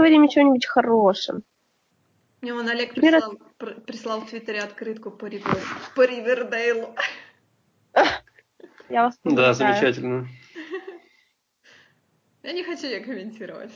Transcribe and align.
поговорим 0.00 0.24
о 0.24 0.28
чем-нибудь 0.28 0.64
хорошем. 0.64 1.44
Мне 2.40 2.54
вон 2.54 2.66
Олег 2.70 2.94
прислал, 2.94 3.36
прислал 3.84 4.20
в 4.22 4.30
Твиттере 4.30 4.60
открытку 4.60 5.10
по, 5.10 5.26
Ривер, 5.26 5.58
по 5.94 6.06
Ривердейлу. 6.06 6.96
Я 8.88 9.04
вас 9.04 9.18
Да, 9.24 9.52
замечательно. 9.52 10.26
Я 12.42 12.52
не 12.52 12.64
хочу 12.64 12.86
ее 12.86 13.00
комментировать. 13.00 13.72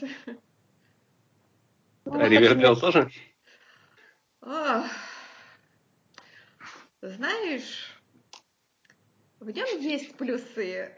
А 2.07 2.27
Ривердейл 2.27 2.75
тоже? 2.81 3.11
Знаешь, 7.03 8.01
в 9.41 9.51
нем 9.51 9.79
есть 9.79 10.17
плюсы. 10.17 10.97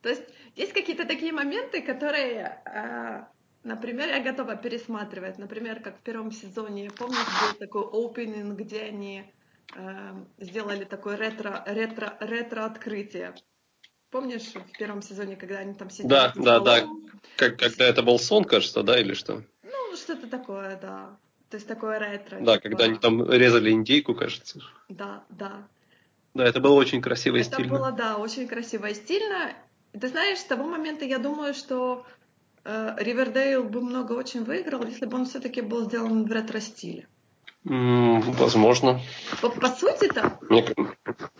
То 0.00 0.10
есть 0.10 0.22
есть 0.54 0.72
какие-то 0.74 1.06
такие 1.06 1.32
моменты, 1.32 1.82
которые, 1.82 2.62
а, 2.66 3.28
например, 3.64 4.08
я 4.08 4.22
готова 4.22 4.56
пересматривать. 4.56 5.38
Например, 5.38 5.80
как 5.80 5.98
в 5.98 6.02
первом 6.02 6.32
сезоне, 6.32 6.90
помнишь, 6.90 7.18
был 7.18 7.58
такой 7.58 7.82
opening, 7.82 8.54
где 8.54 8.82
они 8.82 9.32
а, 9.76 10.16
сделали 10.38 10.84
такое 10.84 11.16
ретро, 11.16 11.62
ретро, 11.66 12.16
ретро 12.20 12.64
открытие. 12.64 13.34
Помнишь, 14.10 14.52
в 14.54 14.78
первом 14.78 15.02
сезоне, 15.02 15.36
когда 15.36 15.58
они 15.58 15.74
там 15.74 15.90
сидели? 15.90 16.08
Да, 16.08 16.32
да, 16.34 16.60
да. 16.60 16.88
Как, 17.36 17.58
когда 17.58 17.86
это 17.86 18.02
был 18.02 18.18
сон, 18.18 18.44
кажется, 18.44 18.82
да, 18.82 18.98
или 18.98 19.14
что? 19.14 19.42
Ну, 19.62 19.96
что-то 19.96 20.26
такое, 20.26 20.76
да. 20.80 21.16
То 21.48 21.56
есть 21.56 21.68
такое 21.68 21.98
ретро. 21.98 22.38
Да, 22.40 22.56
типа... 22.56 22.68
когда 22.68 22.84
они 22.84 22.98
там 22.98 23.30
резали 23.30 23.70
индейку, 23.70 24.14
кажется. 24.14 24.60
Да, 24.88 25.24
да. 25.28 25.68
Да, 26.34 26.44
это 26.44 26.60
было 26.60 26.74
очень 26.74 27.02
красиво 27.02 27.36
и 27.36 27.40
это 27.40 27.50
стильно. 27.50 27.66
Это 27.66 27.76
было, 27.76 27.92
да, 27.92 28.16
очень 28.16 28.46
красиво 28.46 28.86
и 28.86 28.94
стильно. 28.94 29.52
Ты 29.92 30.08
знаешь, 30.08 30.38
с 30.38 30.44
того 30.44 30.64
момента 30.64 31.04
я 31.04 31.18
думаю, 31.18 31.54
что 31.54 32.06
э, 32.06 32.19
Ривердейл 32.64 33.64
бы 33.64 33.80
много 33.80 34.12
очень 34.12 34.44
выиграл, 34.44 34.84
если 34.84 35.06
бы 35.06 35.16
он 35.16 35.24
все-таки 35.24 35.60
был 35.60 35.84
сделан 35.84 36.24
в 36.24 36.32
ретро-стиле. 36.32 37.08
Mm, 37.64 38.20
возможно. 38.36 39.00
По, 39.42 39.50
по 39.50 39.68
сути-то, 39.68 40.38
Мне... 40.48 40.66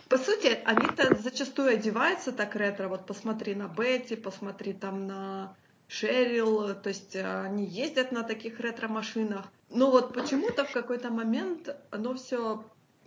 по 0.07 0.17
сути, 0.17 0.59
они-то 0.65 1.15
зачастую 1.15 1.73
одеваются 1.73 2.31
так 2.31 2.55
ретро. 2.55 2.87
Вот 2.87 3.07
посмотри 3.07 3.55
на 3.55 3.67
Бетти, 3.67 4.15
посмотри 4.15 4.73
там 4.73 5.07
на 5.07 5.55
Шерил, 5.87 6.75
то 6.75 6.89
есть 6.89 7.15
э, 7.15 7.41
они 7.43 7.65
ездят 7.65 8.11
на 8.11 8.23
таких 8.23 8.59
ретро-машинах. 8.59 9.45
Но 9.69 9.89
вот 9.89 10.13
почему-то 10.13 10.65
в 10.65 10.71
какой-то 10.71 11.09
момент 11.09 11.75
оно 11.89 12.13
все, 12.13 12.63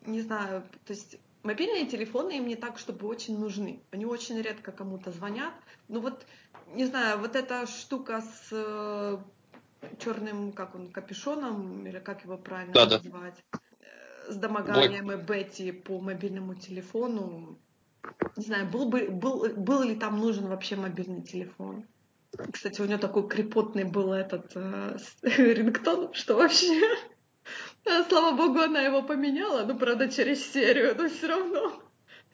не 0.07 0.21
знаю, 0.21 0.65
то 0.85 0.93
есть 0.93 1.19
Мобильные 1.45 1.85
телефоны 1.85 2.39
им 2.39 2.49
не 2.49 2.57
так, 2.57 2.79
чтобы 2.79 3.07
очень 3.07 3.39
нужны. 3.39 3.79
Они 3.91 4.07
очень 4.07 4.41
редко 4.41 4.73
кому-то 4.73 5.11
звонят. 5.11 5.53
Ну 5.89 6.01
вот, 6.01 6.25
не 6.73 6.87
знаю, 6.87 7.19
вот 7.19 7.37
эта 7.37 7.67
штука 7.67 8.21
с 8.21 8.49
э, 8.53 9.19
черным, 9.99 10.53
как 10.53 10.75
он, 10.75 10.91
капюшоном, 10.91 11.87
или 11.87 11.99
как 11.99 12.25
его 12.25 12.37
правильно 12.37 12.73
да, 12.73 12.87
называть, 12.87 13.43
э, 13.53 14.33
с 14.33 14.37
домоганием 14.37 15.11
и 15.13 15.17
Бетти 15.17 15.73
по 15.73 16.01
мобильному 16.01 16.55
телефону. 16.55 17.59
Не 18.37 18.45
знаю, 18.45 18.67
был, 18.69 18.89
бы, 18.89 19.09
был, 19.09 19.49
был 19.57 19.83
ли 19.83 19.95
там 19.97 20.19
нужен 20.19 20.47
вообще 20.49 20.77
мобильный 20.77 21.23
телефон. 21.23 21.87
Кстати, 22.53 22.81
у 22.81 22.85
нее 22.85 22.99
такой 22.99 23.29
крепотный 23.29 23.85
был 23.85 24.13
этот 24.13 24.53
э, 24.55 24.97
рингтон, 25.23 26.13
что 26.13 26.37
вообще 26.37 26.81
Слава 28.09 28.37
богу, 28.37 28.61
она 28.61 28.81
его 28.81 29.03
поменяла, 29.03 29.65
ну, 29.65 29.77
правда, 29.77 30.09
через 30.09 30.53
серию, 30.53 30.95
но 30.97 31.09
все 31.09 31.27
равно. 31.29 31.84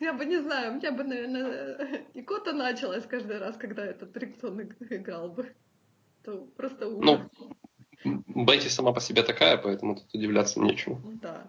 Я 0.01 0.15
бы 0.15 0.25
не 0.25 0.39
знаю, 0.41 0.73
у 0.73 0.75
меня 0.77 0.93
бы, 0.93 1.05
наверное, 1.05 2.07
икота 2.15 2.53
началась 2.53 3.05
каждый 3.05 3.39
раз, 3.39 3.57
когда 3.57 3.85
этот 3.85 4.17
рингтон 4.17 4.63
играл 4.63 5.29
бы. 5.29 5.55
То 6.25 6.39
просто 6.57 6.89
ужас. 6.89 7.21
Ну, 8.05 8.25
Бетти 8.27 8.71
сама 8.71 8.93
по 8.93 9.01
себе 9.01 9.23
такая, 9.23 9.59
поэтому 9.59 9.97
тут 9.97 10.15
удивляться 10.15 10.59
нечему. 10.59 11.01
Ну 11.05 11.19
да. 11.21 11.47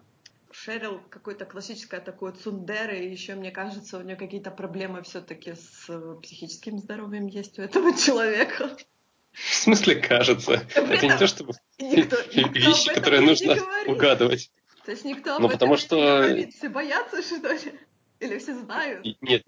Шерил 0.51 0.99
какой-то 1.09 1.45
классическое 1.45 2.01
такое 2.01 2.33
цундер, 2.33 2.93
и 2.93 3.09
еще, 3.09 3.35
мне 3.35 3.51
кажется, 3.51 3.97
у 3.97 4.01
нее 4.01 4.17
какие-то 4.17 4.51
проблемы 4.51 5.01
все-таки 5.03 5.53
с 5.53 5.89
психическим 6.21 6.77
здоровьем 6.77 7.27
есть 7.27 7.57
у 7.57 7.61
этого 7.61 7.93
человека. 7.97 8.75
В 9.31 9.53
смысле 9.53 9.95
кажется? 9.95 10.53
Это 10.75 11.07
не 11.07 11.17
то, 11.17 11.25
чтобы 11.25 11.53
вещи, 11.79 12.93
которые 12.93 13.21
нужно 13.21 13.55
угадывать. 13.87 14.51
То 14.83 14.91
есть 14.91 15.05
никто 15.05 15.35
об 15.35 15.41
ну, 15.41 15.47
этом 15.47 15.57
потому 15.57 15.77
что... 15.77 15.95
не 15.95 16.27
говорит. 16.27 16.53
Все 16.53 16.67
боятся, 16.67 17.21
что 17.21 17.53
ли? 17.53 17.79
Или 18.21 18.37
все 18.37 18.53
знают? 18.55 19.05
Нет. 19.21 19.43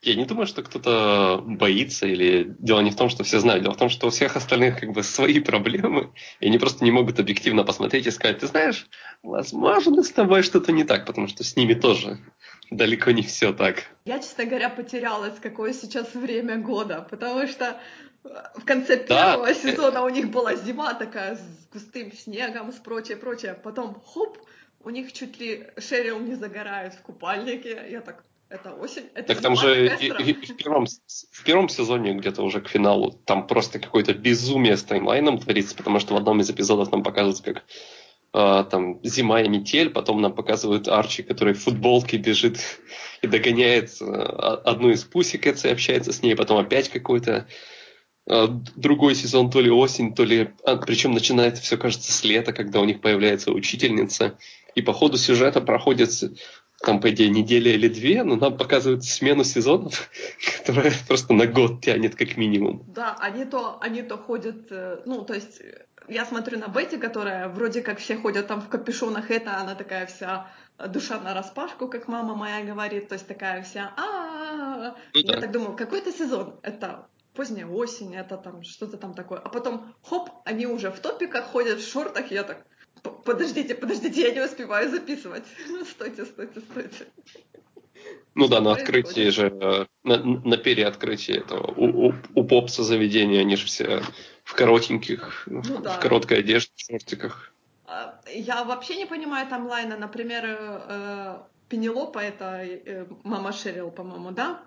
Я 0.00 0.14
не 0.14 0.24
думаю, 0.24 0.46
что 0.46 0.62
кто-то 0.62 1.42
боится, 1.44 2.06
или 2.06 2.54
дело 2.58 2.80
не 2.80 2.90
в 2.90 2.96
том, 2.96 3.10
что 3.10 3.24
все 3.24 3.40
знают. 3.40 3.64
Дело 3.64 3.74
в 3.74 3.78
том, 3.78 3.90
что 3.90 4.06
у 4.06 4.10
всех 4.10 4.36
остальных 4.36 4.80
как 4.80 4.92
бы 4.92 5.02
свои 5.02 5.40
проблемы, 5.50 6.12
и 6.40 6.46
они 6.46 6.58
просто 6.58 6.84
не 6.84 6.90
могут 6.90 7.20
объективно 7.20 7.64
посмотреть 7.64 8.06
и 8.06 8.10
сказать, 8.10 8.38
ты 8.38 8.46
знаешь, 8.46 8.86
возможно, 9.22 10.02
с 10.02 10.10
тобой 10.10 10.42
что-то 10.42 10.72
не 10.72 10.84
так, 10.84 11.04
потому 11.04 11.28
что 11.28 11.44
с 11.44 11.56
ними 11.56 11.74
тоже 11.74 12.18
далеко 12.70 13.10
не 13.10 13.22
все 13.22 13.52
так. 13.52 13.84
Я, 14.04 14.18
честно 14.18 14.44
говоря, 14.44 14.70
потерялась, 14.70 15.38
какое 15.40 15.72
сейчас 15.72 16.14
время 16.14 16.56
года, 16.56 17.06
потому 17.10 17.46
что 17.46 17.78
в 18.56 18.64
конце 18.64 18.96
первого 18.96 19.46
да. 19.46 19.54
сезона 19.54 20.02
у 20.02 20.08
них 20.08 20.30
была 20.30 20.54
зима 20.54 20.94
такая 20.94 21.36
с 21.36 21.68
густым 21.72 22.12
снегом, 22.12 22.72
с 22.72 22.76
прочее, 22.76 23.16
прочее. 23.16 23.54
Потом, 23.54 24.00
хоп, 24.00 24.38
у 24.80 24.90
них 24.90 25.12
чуть 25.12 25.38
ли 25.38 25.66
Шерил 25.78 26.18
не 26.20 26.34
загорает 26.34 26.94
в 26.94 27.02
купальнике. 27.02 27.86
Я 27.90 28.00
так, 28.00 28.24
это 28.48 28.72
осень, 28.74 29.08
это 29.14 29.34
Так 29.34 29.42
там 29.42 29.56
же 29.56 29.96
и, 30.00 30.06
и, 30.06 30.30
и 30.30 30.32
в, 30.32 30.56
первом, 30.56 30.86
в 30.86 31.44
первом 31.44 31.68
сезоне 31.68 32.14
где-то 32.14 32.42
уже 32.42 32.60
к 32.60 32.68
финалу 32.68 33.12
там 33.24 33.46
просто 33.46 33.78
какое-то 33.78 34.14
безумие 34.14 34.76
с 34.76 34.84
таймлайном 34.84 35.38
творится, 35.38 35.76
потому 35.76 36.00
что 36.00 36.14
в 36.14 36.16
одном 36.16 36.40
из 36.40 36.50
эпизодов 36.50 36.92
нам 36.92 37.02
показывают, 37.02 37.40
как 37.40 37.64
Uh, 38.30 38.62
там 38.62 39.00
зима 39.02 39.40
и 39.40 39.48
метель, 39.48 39.88
потом 39.88 40.20
нам 40.20 40.34
показывают 40.34 40.86
Арчи, 40.86 41.22
который 41.22 41.54
в 41.54 41.62
футболке 41.62 42.18
бежит 42.18 42.58
и 43.22 43.26
догоняет 43.26 43.88
uh, 44.02 44.60
одну 44.66 44.90
из 44.90 45.02
пусикets 45.02 45.66
и 45.66 45.72
общается 45.72 46.12
с 46.12 46.22
ней, 46.22 46.36
потом 46.36 46.58
опять 46.58 46.90
какой-то 46.90 47.48
а, 48.28 48.46
другой 48.76 49.14
сезон 49.14 49.50
то 49.50 49.60
ли 49.60 49.70
осень, 49.70 50.14
то 50.14 50.24
ли... 50.24 50.50
А, 50.64 50.76
причем 50.76 51.12
начинается 51.12 51.62
все, 51.62 51.78
кажется, 51.78 52.12
с 52.12 52.24
лета, 52.24 52.52
когда 52.52 52.80
у 52.80 52.84
них 52.84 53.00
появляется 53.00 53.52
учительница. 53.52 54.38
И 54.78 54.82
по 54.82 54.92
ходу 54.92 55.18
сюжета 55.18 55.60
проходит 55.60 56.10
там, 56.80 57.00
по 57.00 57.10
идее, 57.10 57.30
неделя 57.30 57.72
или 57.72 57.88
две, 57.88 58.22
но 58.22 58.36
нам 58.36 58.56
показывают 58.56 59.02
смену 59.02 59.42
сезонов, 59.42 60.08
которая 60.58 60.92
просто 61.08 61.32
на 61.32 61.48
год 61.48 61.80
тянет 61.80 62.14
как 62.14 62.36
минимум. 62.36 62.84
Да, 62.86 63.16
они 63.18 63.44
то, 63.44 63.78
они 63.80 64.02
то 64.02 64.16
ходят, 64.16 64.70
э, 64.70 65.02
ну, 65.04 65.24
то 65.24 65.34
есть 65.34 65.60
я 66.06 66.24
смотрю 66.24 66.60
на 66.60 66.68
Бетти, 66.68 66.96
которая 66.96 67.48
вроде 67.48 67.82
как 67.82 67.98
все 67.98 68.16
ходят 68.16 68.46
там 68.46 68.60
в 68.60 68.68
капюшонах, 68.68 69.32
это 69.32 69.56
она 69.56 69.74
такая 69.74 70.06
вся 70.06 70.46
душа 70.86 71.18
на 71.18 71.34
распашку, 71.34 71.88
как 71.88 72.06
мама 72.06 72.36
моя 72.36 72.62
говорит, 72.62 73.08
то 73.08 73.14
есть 73.14 73.26
такая 73.26 73.64
вся 73.64 73.92
а 73.96 74.94
ну 75.12 75.20
Я 75.20 75.40
так 75.40 75.50
думаю, 75.50 75.76
какой 75.76 75.98
это 75.98 76.12
сезон? 76.12 76.60
Это 76.62 77.08
поздняя 77.34 77.66
осень, 77.66 78.14
это 78.14 78.36
там 78.36 78.62
что-то 78.62 78.96
там 78.96 79.14
такое. 79.14 79.40
А 79.40 79.48
потом, 79.48 79.92
хоп, 80.04 80.30
они 80.44 80.68
уже 80.68 80.92
в 80.92 81.00
топиках 81.00 81.46
ходят, 81.46 81.80
в 81.80 81.90
шортах, 81.90 82.30
я 82.30 82.44
так, 82.44 82.64
подождите, 83.24 83.74
подождите, 83.74 84.22
я 84.22 84.34
не 84.34 84.40
успеваю 84.40 84.90
записывать. 84.90 85.44
Стойте, 85.90 86.24
стойте, 86.24 86.60
стойте. 86.60 87.06
Ну 88.34 88.48
да, 88.48 88.60
на 88.60 88.72
открытии 88.72 89.30
же, 89.30 89.48
э, 89.48 89.86
на, 90.04 90.16
на 90.18 90.56
переоткрытии 90.56 91.36
этого 91.36 91.72
у, 91.76 92.08
у, 92.08 92.14
у 92.34 92.44
попса 92.44 92.84
заведения, 92.84 93.40
они 93.40 93.56
же 93.56 93.66
все 93.66 94.02
в 94.44 94.54
коротеньких, 94.54 95.42
ну, 95.46 95.62
да. 95.80 95.98
в 95.98 96.00
короткой 96.00 96.38
одежде, 96.38 96.70
в 96.76 96.80
шортиках. 96.80 97.52
А, 97.86 98.20
я 98.32 98.64
вообще 98.64 98.96
не 98.96 99.06
понимаю 99.06 99.48
таймлайна. 99.48 99.96
Например, 99.96 100.44
э, 100.46 101.38
Пенелопа, 101.68 102.20
это 102.20 102.62
э, 102.64 103.06
мама 103.24 103.52
Шерил, 103.52 103.90
по-моему, 103.90 104.30
да? 104.30 104.62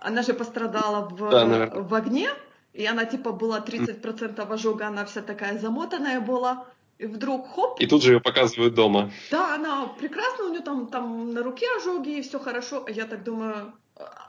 Она 0.00 0.22
же 0.22 0.34
пострадала 0.34 1.08
в, 1.08 1.30
да, 1.30 1.70
в 1.72 1.94
огне, 1.94 2.28
и 2.72 2.84
она 2.84 3.04
типа 3.04 3.32
была 3.32 3.60
30% 3.60 4.52
ожога, 4.52 4.86
она 4.86 5.04
вся 5.04 5.22
такая 5.22 5.58
замотанная 5.58 6.20
была. 6.20 6.66
И 6.98 7.06
вдруг 7.06 7.48
хоп. 7.54 7.80
И 7.80 7.86
тут 7.86 8.02
же 8.02 8.14
ее 8.14 8.20
показывают 8.20 8.74
дома. 8.74 9.10
Да, 9.30 9.54
она 9.54 9.86
прекрасна, 9.86 10.46
у 10.46 10.48
нее 10.50 10.62
там, 10.62 10.88
там 10.88 11.32
на 11.32 11.42
руке 11.42 11.66
ожоги, 11.76 12.18
и 12.18 12.22
все 12.22 12.40
хорошо. 12.40 12.84
А 12.86 12.90
я 12.90 13.04
так 13.06 13.22
думаю, 13.22 13.72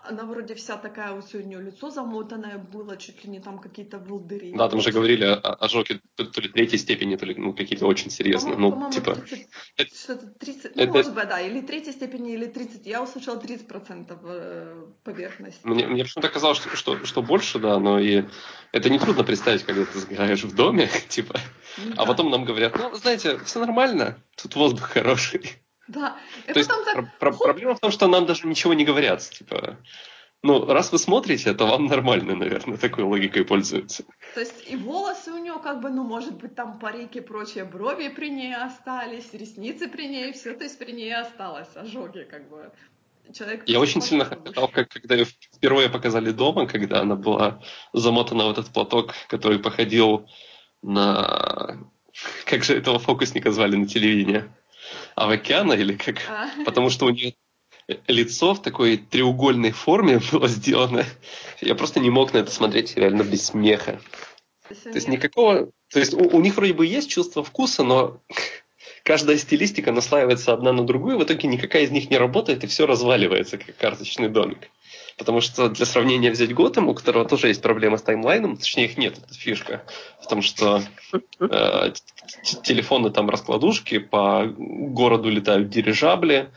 она 0.03 0.23
вроде 0.23 0.55
вся 0.55 0.77
такая, 0.77 1.13
вот 1.13 1.27
сегодня 1.29 1.59
лицо 1.59 1.89
замотанное 1.91 2.57
было, 2.57 2.97
чуть 2.97 3.23
ли 3.23 3.29
не 3.29 3.39
там 3.39 3.59
какие-то 3.59 3.99
волдыри. 3.99 4.53
Да, 4.53 4.67
там 4.67 4.81
же 4.81 4.91
говорили 4.91 5.23
о 5.25 5.37
ожоге 5.37 6.01
то, 6.15 6.25
то 6.25 6.41
ли 6.41 6.49
третьей 6.49 6.79
степени, 6.79 7.15
то 7.15 7.25
ли 7.25 7.35
ну, 7.35 7.53
какие-то 7.53 7.85
очень 7.85 8.09
серьезные. 8.09 8.55
По-моему, 8.55 8.79
ну, 8.79 8.91
типа... 8.91 9.15
30, 9.77 9.95
что-то 9.95 10.27
30, 10.27 10.75
ну, 10.75 10.81
это... 10.81 10.91
может 10.91 11.13
быть, 11.13 11.27
да, 11.27 11.39
или 11.39 11.61
третьей 11.61 11.93
степени, 11.93 12.33
или 12.33 12.45
30. 12.45 12.85
Я 12.87 13.03
услышала 13.03 13.39
30% 13.39 14.19
э, 14.23 14.85
поверхности. 15.03 15.61
Мне, 15.63 15.87
мне 15.87 16.03
почему-то 16.03 16.29
казалось, 16.29 16.57
что, 16.57 16.75
что, 16.75 17.05
что 17.05 17.21
больше, 17.21 17.59
да, 17.59 17.79
но 17.79 17.99
и 17.99 18.23
это 18.71 18.89
нетрудно 18.89 19.23
представить, 19.23 19.63
когда 19.63 19.85
ты 19.85 19.99
сгораешь 19.99 20.43
в 20.43 20.55
доме, 20.55 20.89
типа. 21.09 21.39
Ну, 21.77 21.93
а 21.93 21.97
да. 21.97 22.05
потом 22.05 22.31
нам 22.31 22.45
говорят, 22.45 22.75
ну, 22.77 22.95
знаете, 22.95 23.37
все 23.45 23.59
нормально, 23.59 24.17
тут 24.35 24.55
воздух 24.55 24.89
хороший. 24.89 25.61
Да. 25.89 26.17
И 26.47 26.53
То 26.53 26.59
есть 26.59 26.69
так... 26.69 27.17
про- 27.19 27.33
проблема 27.33 27.75
в 27.75 27.79
том, 27.79 27.91
что 27.91 28.07
нам 28.07 28.25
даже 28.25 28.47
ничего 28.47 28.73
не 28.73 28.85
говорят. 28.85 29.21
Типа, 29.21 29.77
ну, 30.43 30.65
раз 30.65 30.91
вы 30.91 30.99
смотрите, 30.99 31.53
то 31.53 31.65
вам 31.65 31.87
нормально, 31.87 32.35
наверное, 32.35 32.77
такой 32.77 33.03
логикой 33.03 33.43
пользуются. 33.43 34.03
то 34.35 34.39
есть 34.39 34.69
и 34.69 34.75
волосы 34.75 35.31
у 35.31 35.37
нее 35.37 35.59
как 35.61 35.81
бы, 35.81 35.89
ну, 35.89 36.03
может 36.03 36.35
быть, 36.37 36.55
там 36.55 36.79
парики, 36.79 37.19
прочие 37.19 37.65
брови 37.65 38.07
при 38.09 38.29
ней 38.29 38.55
остались, 38.55 39.33
ресницы 39.33 39.89
при 39.89 40.07
ней, 40.07 40.31
все, 40.31 40.53
то 40.53 40.63
есть 40.63 40.77
при 40.77 40.91
ней 40.91 41.13
осталось, 41.13 41.69
ожоги 41.75 42.23
как 42.23 42.49
бы. 42.49 42.71
Человек 43.33 43.63
Я 43.67 43.79
очень 43.79 44.01
сильно 44.01 44.25
хотел, 44.25 44.67
как, 44.67 44.89
когда 44.89 45.15
ее 45.15 45.25
впервые 45.25 45.89
показали 45.89 46.31
дома, 46.31 46.65
когда 46.65 47.01
она 47.01 47.15
была 47.15 47.61
замотана 47.93 48.45
в 48.47 48.51
этот 48.51 48.67
платок, 48.67 49.13
который 49.27 49.59
походил 49.59 50.27
на... 50.81 51.77
Как 52.45 52.63
же 52.63 52.75
этого 52.75 52.97
фокусника 52.97 53.51
звали 53.51 53.75
на 53.75 53.87
телевидении? 53.87 54.45
Авокяна 55.19 55.73
или 55.73 55.95
как? 55.95 56.17
А. 56.29 56.49
Потому 56.65 56.89
что 56.89 57.05
у 57.05 57.09
нее 57.09 57.35
лицо 58.07 58.53
в 58.53 58.61
такой 58.61 58.97
треугольной 58.97 59.71
форме 59.71 60.19
было 60.31 60.47
сделано. 60.47 61.05
Я 61.61 61.75
просто 61.75 61.99
не 61.99 62.09
мог 62.09 62.33
на 62.33 62.39
это 62.39 62.51
смотреть 62.51 62.95
реально 62.95 63.23
без 63.23 63.47
смеха. 63.47 63.99
То 64.67 64.93
есть 64.93 65.07
никакого... 65.07 65.71
То 65.91 65.99
есть 65.99 66.13
у, 66.13 66.37
у 66.37 66.41
них 66.41 66.55
вроде 66.55 66.73
бы 66.73 66.85
есть 66.85 67.09
чувство 67.09 67.43
вкуса, 67.43 67.83
но 67.83 68.21
каждая 69.03 69.37
стилистика 69.37 69.91
наслаивается 69.91 70.53
одна 70.53 70.71
на 70.71 70.85
другую, 70.85 71.17
в 71.17 71.23
итоге 71.23 71.47
никакая 71.47 71.83
из 71.83 71.91
них 71.91 72.11
не 72.11 72.17
работает, 72.17 72.63
и 72.63 72.67
все 72.67 72.85
разваливается, 72.85 73.57
как 73.57 73.75
карточный 73.75 74.29
домик. 74.29 74.69
Потому 75.19 75.41
что 75.41 75.67
для 75.67 75.85
сравнения 75.85 76.31
взять 76.31 76.53
Готэм, 76.53 76.87
у 76.87 76.95
которого 76.95 77.25
тоже 77.25 77.49
есть 77.49 77.61
проблемы 77.61 77.97
с 77.97 78.01
таймлайном, 78.01 78.55
точнее 78.55 78.85
их 78.85 78.97
нет, 78.97 79.17
это 79.17 79.33
фишка, 79.33 79.83
потому 80.23 80.41
что 80.41 80.81
э, 81.41 81.91
телефоны 82.63 83.09
там 83.09 83.29
раскладушки, 83.29 83.99
по 83.99 84.45
городу 84.47 85.29
летают 85.29 85.69
дирижабли, 85.69 86.49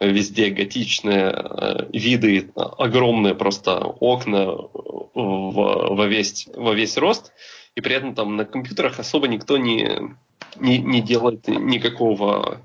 везде 0.00 0.48
готичные 0.48 1.26
э, 1.26 1.86
виды, 1.92 2.50
огромные 2.54 3.34
просто 3.34 3.80
окна 3.80 4.46
во, 4.46 5.94
во, 5.94 6.06
весь, 6.06 6.48
во 6.54 6.72
весь 6.72 6.96
рост, 6.96 7.32
и 7.74 7.82
при 7.82 7.96
этом 7.96 8.14
там 8.14 8.36
на 8.36 8.46
компьютерах 8.46 8.98
особо 8.98 9.28
никто 9.28 9.58
не, 9.58 10.16
не, 10.58 10.78
не 10.78 11.02
делает 11.02 11.48
никакого 11.48 12.62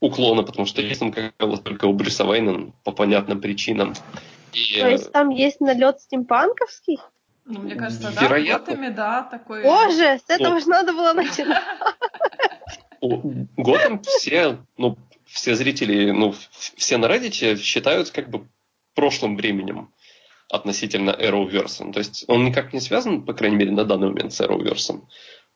уклона, 0.00 0.42
потому 0.42 0.66
что 0.66 0.82
есть 0.82 1.00
он 1.00 1.12
как 1.12 1.32
только 1.64 1.86
у 1.86 1.94
Брюса 1.94 2.24
Вейна 2.24 2.72
по 2.84 2.92
понятным 2.92 3.40
причинам. 3.40 3.94
И, 4.52 4.80
То 4.80 4.88
есть 4.88 5.12
там 5.12 5.30
есть 5.30 5.60
налет 5.60 6.00
стимпанковский? 6.00 7.00
Ну, 7.44 7.60
мне 7.60 7.74
кажется, 7.74 8.12
да, 8.14 8.22
Вероятно. 8.22 8.74
Готами, 8.74 8.88
да, 8.90 9.22
такой... 9.22 9.62
Боже, 9.62 10.20
с 10.24 10.30
этого 10.30 10.54
ну, 10.54 10.60
же 10.60 10.68
надо 10.68 10.92
было 10.92 11.12
начинать. 11.12 11.62
Готэм 13.56 14.00
все, 14.02 14.58
ну, 14.76 14.96
все 15.26 15.56
зрители, 15.56 16.12
ну, 16.12 16.34
все 16.76 16.98
на 16.98 17.06
Reddit 17.06 17.56
считают 17.56 18.10
как 18.10 18.30
бы 18.30 18.46
прошлым 18.94 19.36
временем 19.36 19.92
относительно 20.48 21.10
Arrowverse. 21.10 21.92
То 21.92 21.98
есть 21.98 22.24
он 22.28 22.44
никак 22.44 22.72
не 22.72 22.80
связан, 22.80 23.22
по 23.22 23.32
крайней 23.32 23.56
мере, 23.56 23.72
на 23.72 23.84
данный 23.84 24.08
момент 24.08 24.32
с 24.32 24.40
Arrowverse. 24.40 25.02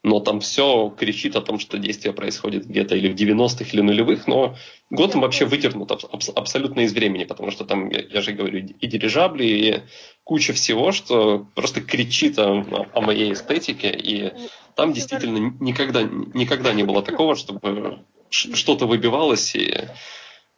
Но 0.03 0.21
там 0.21 0.41
все 0.41 0.95
кричит 0.97 1.35
о 1.37 1.41
том, 1.41 1.59
что 1.59 1.79
действие 1.79 2.13
происходит 2.13 2.67
где-то 2.67 2.95
или 2.95 3.09
в 3.09 3.17
90-х, 3.17 3.71
или 3.73 3.81
нулевых, 3.81 4.27
но 4.27 4.55
Готэм 4.91 5.21
вообще 5.21 5.47
выдернут 5.47 5.91
аб- 5.91 6.05
абсолютно 6.37 6.81
из 6.81 6.93
времени, 6.93 7.25
потому 7.25 7.51
что 7.51 7.65
там, 7.65 7.91
я, 7.91 8.03
я 8.09 8.21
же 8.21 8.33
говорю, 8.33 8.59
и 8.59 8.87
дирижабли, 8.87 9.45
и 9.45 9.83
куча 10.23 10.53
всего, 10.53 10.93
что 10.93 11.47
просто 11.55 11.81
кричит 11.81 12.39
о, 12.39 12.89
о 12.93 13.01
моей 13.01 13.33
эстетике, 13.33 13.91
и 13.91 14.33
там 14.77 14.93
действительно 14.93 15.55
никогда, 15.61 16.03
никогда 16.03 16.73
не 16.73 16.85
было 16.85 17.03
такого, 17.03 17.35
чтобы 17.35 18.05
что-то 18.31 18.87
выбивалось 18.87 19.55
и 19.55 19.89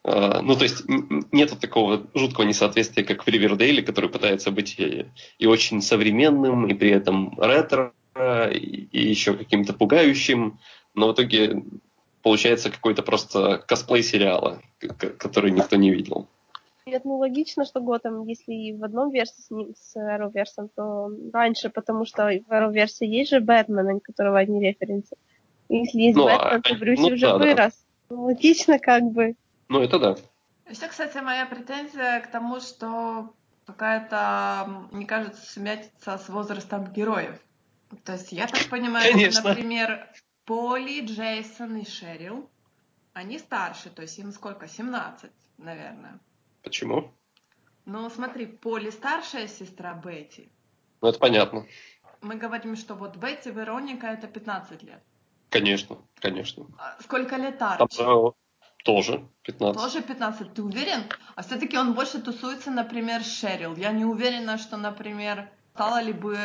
э, 0.05 0.41
ну, 0.43 0.57
то 0.57 0.65
есть 0.65 0.85
нет 1.33 1.59
такого 1.61 2.07
жуткого 2.15 2.45
несоответствия, 2.45 3.05
как 3.05 3.25
в 3.25 3.29
Ривердейле, 3.29 3.83
который 3.83 4.11
пытается 4.11 4.51
быть 4.51 4.79
и, 4.79 5.07
и 5.39 5.47
очень 5.47 5.81
современным, 5.83 6.67
и 6.67 6.75
при 6.75 6.91
этом 6.91 7.39
ретро, 7.41 7.93
и, 8.51 8.89
и 8.91 9.09
еще 9.09 9.35
каким-то 9.35 9.73
пугающим, 9.73 10.59
но 10.95 11.09
в 11.09 11.15
итоге 11.15 11.63
получается 12.23 12.71
какой-то 12.71 13.03
просто 13.03 13.59
косплей 13.67 14.03
сериала, 14.03 14.61
который 15.19 15.51
никто 15.51 15.77
не 15.77 15.91
видел. 15.91 16.29
Нет, 16.87 17.05
ну 17.05 17.19
логично, 17.19 17.67
что 17.67 17.81
Готэм, 17.81 18.27
если 18.27 18.53
и 18.53 18.73
в 18.73 18.83
одном 18.83 19.11
версии 19.11 19.43
с, 19.43 19.51
ним, 19.51 19.75
с 19.77 19.95
Arrowverse, 19.95 20.71
то 20.75 21.11
раньше, 21.35 21.69
потому 21.69 22.07
что 22.07 22.25
в 22.25 22.51
Arrowverse 22.51 23.05
есть 23.05 23.31
же 23.31 23.41
Бэтмен, 23.41 23.85
на 23.85 24.01
которого 24.01 24.39
одни 24.39 24.61
референсы. 24.61 25.17
Если 25.69 26.01
есть 26.01 26.17
ну, 26.17 26.25
Бэтмен, 26.25 26.63
то 26.63 26.75
Брюси 26.77 27.01
ну, 27.01 27.07
уже 27.09 27.27
да, 27.27 27.37
вырос. 27.37 27.87
Да. 28.09 28.17
Логично 28.17 28.79
как 28.79 29.03
бы. 29.05 29.35
Ну, 29.69 29.83
это 29.83 29.99
да. 29.99 30.17
Еще, 30.71 30.89
кстати, 30.89 31.19
моя 31.19 31.45
претензия 31.45 32.21
к 32.21 32.31
тому, 32.31 32.59
что 32.61 33.35
какая-то, 33.67 34.89
мне 34.91 35.05
кажется, 35.05 35.45
сумятица 35.45 36.17
с 36.17 36.29
возрастом 36.31 36.91
героев. 36.91 37.39
То 38.05 38.13
есть 38.13 38.33
я 38.33 38.47
так 38.47 38.69
понимаю, 38.69 39.13
Конечно. 39.13 39.43
например, 39.49 40.09
Поли, 40.45 41.05
Джейсон 41.05 41.77
и 41.77 41.85
Шерил, 41.87 42.49
они 43.13 43.39
старше, 43.39 43.91
то 43.91 44.03
есть 44.03 44.19
им 44.19 44.33
сколько? 44.33 44.69
17, 44.69 45.31
наверное. 45.59 46.19
Почему? 46.63 47.13
Ну, 47.85 48.11
смотри, 48.11 48.47
Поли 48.47 48.91
старшая 48.91 49.49
сестра 49.49 49.95
Бетти. 49.95 50.51
Ну, 51.01 51.09
это 51.09 51.19
понятно. 51.19 51.67
Мы 52.21 52.37
говорим, 52.37 52.77
что 52.77 52.95
вот 52.95 53.17
Бетти 53.17 53.51
Вероника 53.51 54.09
это 54.09 54.27
15 54.27 54.83
лет. 54.83 55.03
Конечно, 55.51 55.99
конечно. 56.17 56.67
А 56.79 56.99
сколько 57.03 57.37
лет 57.37 57.61
Арчи? 57.63 57.97
Там, 57.97 58.35
тоже 58.85 59.27
15. 59.43 59.83
Тоже 59.83 60.03
15, 60.03 60.55
ты 60.55 60.63
уверен? 60.63 61.05
А 61.35 61.43
все-таки 61.43 61.79
он 61.79 61.95
больше 61.95 62.21
тусуется, 62.21 62.71
например, 62.71 63.23
с 63.25 63.41
Шерил. 63.41 63.75
Я 63.77 63.93
не 63.93 64.05
уверена, 64.05 64.59
что, 64.59 64.77
например, 64.77 65.51
стала 65.75 66.03
ли 66.03 66.13
бы 66.13 66.39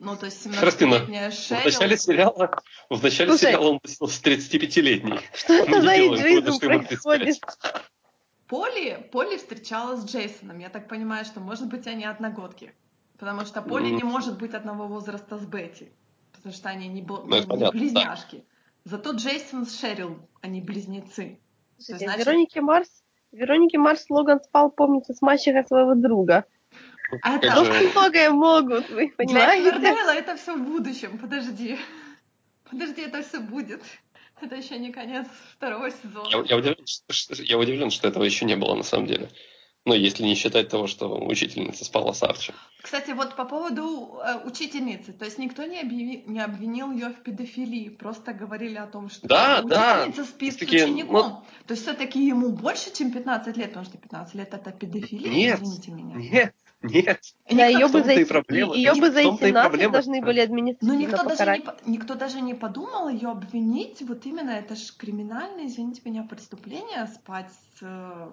ну, 0.00 0.16
то 0.16 0.26
есть 0.26 0.46
17-летняя 0.46 1.30
Шерил... 1.30 1.62
В 1.62 1.64
начале 1.66 1.96
сериала, 1.96 2.62
в 2.88 3.02
начале 3.02 3.30
Слушай, 3.30 3.52
сериала 3.52 3.68
он 3.70 3.80
с 3.84 4.22
35-летней. 4.22 5.20
Что 5.34 5.54
это 5.54 5.80
за 5.82 5.94
иджизм 5.94 6.58
происходит? 6.58 7.38
Поли, 8.48 9.06
Поли 9.12 9.36
встречалась 9.36 10.00
с 10.00 10.06
Джейсоном. 10.06 10.58
Я 10.58 10.70
так 10.70 10.88
понимаю, 10.88 11.24
что, 11.24 11.40
может 11.40 11.68
быть, 11.68 11.86
они 11.86 12.04
одногодки. 12.04 12.74
Потому 13.16 13.44
что 13.44 13.62
Поли 13.62 13.92
mm. 13.92 13.96
не 13.96 14.02
может 14.02 14.38
быть 14.38 14.54
одного 14.54 14.88
возраста 14.88 15.38
с 15.38 15.46
Бетти 15.46 15.92
потому 16.40 16.54
что 16.54 16.70
они 16.70 16.88
не, 16.88 17.02
ну, 17.02 17.26
не 17.26 17.42
понятно, 17.42 17.78
близняшки. 17.78 18.36
Да. 18.36 18.42
Зато 18.96 19.12
Джейсон 19.12 19.66
с 19.66 19.78
Шерил, 19.78 20.16
они 20.40 20.62
близнецы. 20.62 21.38
Слушайте, 21.76 22.06
значит... 22.06 22.26
Веронике 22.26 22.60
Марс, 22.62 23.04
Веронике 23.30 23.78
Марс 23.78 24.06
Логан 24.08 24.40
спал, 24.42 24.70
помнится, 24.70 25.12
с 25.12 25.20
мачехой 25.20 25.66
своего 25.66 25.94
друга. 25.94 26.46
А 27.22 27.36
это 27.36 27.64
же... 27.64 27.90
многое 27.94 28.30
могут, 28.30 28.88
вы 28.90 29.08
понимаете? 29.16 29.70
Для 29.70 29.80
Эвердайла 29.80 30.10
это 30.10 30.36
все 30.36 30.56
в 30.56 30.62
будущем, 30.62 31.18
подожди. 31.18 31.78
Подожди, 32.70 33.02
это 33.02 33.22
все 33.22 33.40
будет. 33.40 33.82
Это 34.40 34.54
еще 34.54 34.78
не 34.78 34.90
конец 34.90 35.26
второго 35.56 35.90
сезона. 35.90 36.28
Я, 36.30 36.42
я, 36.44 36.56
удивлен, 36.56 36.86
что, 36.86 37.34
я 37.42 37.58
удивлен, 37.58 37.90
что 37.90 38.08
этого 38.08 38.24
еще 38.24 38.44
не 38.46 38.56
было 38.56 38.74
на 38.74 38.82
самом 38.82 39.06
деле. 39.06 39.28
Ну, 39.86 39.94
если 39.94 40.24
не 40.24 40.34
считать 40.34 40.68
того, 40.68 40.86
что 40.86 41.18
учительница 41.18 41.86
спала 41.86 42.12
с 42.12 42.22
Арчи. 42.22 42.52
Кстати, 42.82 43.12
вот 43.12 43.34
по 43.34 43.46
поводу 43.46 44.20
э, 44.22 44.46
учительницы, 44.46 45.14
то 45.14 45.24
есть 45.24 45.38
никто 45.38 45.64
не, 45.64 45.80
объяви, 45.80 46.22
не 46.26 46.40
обвинил 46.40 46.92
ее 46.92 47.08
в 47.08 47.22
педофилии, 47.22 47.88
просто 47.88 48.34
говорили 48.34 48.76
о 48.76 48.86
том, 48.86 49.08
что 49.08 49.26
да, 49.26 49.62
учительница 49.64 50.22
да. 50.22 50.28
спит 50.28 50.58
с 50.58 50.62
учеником. 50.62 51.12
Ну... 51.12 51.44
То 51.66 51.72
есть 51.72 51.82
все-таки 51.82 52.24
ему 52.24 52.50
больше, 52.50 52.92
чем 52.94 53.10
15 53.10 53.56
лет, 53.56 53.68
потому 53.68 53.86
что 53.86 53.96
15 53.96 54.34
лет 54.34 54.52
это 54.52 54.70
педофилия, 54.70 55.30
нет, 55.30 55.62
извините 55.62 55.90
меня. 55.92 56.16
Нет, 56.16 56.54
нет. 56.82 57.20
Да, 57.50 57.66
ее 57.66 57.88
бы 57.88 58.02
за, 58.02 58.12
ее 58.12 58.94
бы 58.94 59.10
за 59.10 59.22
17 59.22 59.90
должны 59.90 60.22
были 60.22 60.40
административно 60.40 60.94
Но 60.94 61.00
никто 61.00 61.24
покарать. 61.28 61.64
даже, 61.64 61.78
не, 61.84 61.92
никто 61.92 62.14
даже 62.14 62.40
не 62.40 62.54
подумал 62.54 63.08
ее 63.08 63.28
обвинить, 63.28 64.02
вот 64.02 64.24
именно 64.26 64.50
это 64.50 64.76
же 64.76 64.92
криминальное, 64.96 65.66
извините 65.66 66.00
меня, 66.04 66.22
преступление, 66.22 67.06
спать 67.06 67.50
с 67.78 67.82
э, 67.82 68.28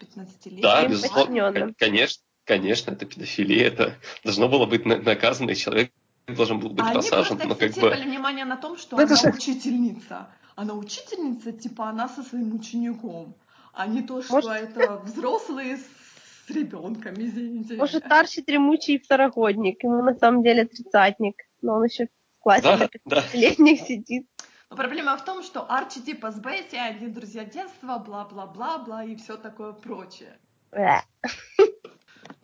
15-летним 0.00 0.62
да, 0.62 0.88
безусловно, 0.88 1.74
конечно, 1.78 2.22
конечно, 2.44 2.90
это 2.90 3.06
педофилия, 3.06 3.66
это 3.68 3.94
должно 4.24 4.48
было 4.48 4.66
быть 4.66 4.84
наказано, 4.84 5.50
и 5.50 5.56
человек 5.56 5.92
должен 6.26 6.58
был 6.58 6.70
быть 6.70 6.86
а 6.86 6.94
посажен. 6.94 7.38
Они 7.40 7.54
просто 7.54 7.66
но 7.82 7.90
как 7.90 7.98
бы... 7.98 8.04
внимание 8.04 8.44
на 8.44 8.56
том, 8.56 8.76
что 8.76 8.96
это 8.96 9.14
она 9.14 9.16
же... 9.16 9.28
учительница. 9.36 10.28
Она 10.56 10.74
учительница, 10.74 11.52
типа 11.52 11.88
она 11.88 12.08
со 12.08 12.22
своим 12.22 12.54
учеником, 12.54 13.34
а 13.72 13.86
не 13.86 14.02
то, 14.02 14.22
что 14.22 14.34
Может... 14.34 14.50
это 14.50 15.00
взрослые 15.04 15.78
с 15.78 16.03
ребенком, 16.50 17.14
извините. 17.16 17.76
Может, 17.76 18.04
старший 18.04 18.42
тремучий 18.42 18.98
второгодник, 18.98 19.82
ему 19.82 20.02
на 20.02 20.14
самом 20.14 20.42
деле 20.42 20.64
тридцатник, 20.64 21.36
но 21.62 21.74
он 21.74 21.84
еще 21.84 22.06
в 22.06 22.42
классе 22.42 22.62
да, 22.62 22.88
да. 23.04 23.24
летних 23.32 23.80
сидит. 23.80 24.26
Но 24.70 24.76
проблема 24.76 25.16
в 25.16 25.24
том, 25.24 25.42
что 25.42 25.70
Арчи 25.70 26.00
типа 26.02 26.30
с 26.30 26.40
Бетти, 26.40 26.76
они 26.76 27.08
друзья 27.08 27.44
детства, 27.44 27.98
бла-бла-бла-бла 27.98 29.04
и 29.04 29.16
все 29.16 29.36
такое 29.36 29.72
прочее. 29.72 30.38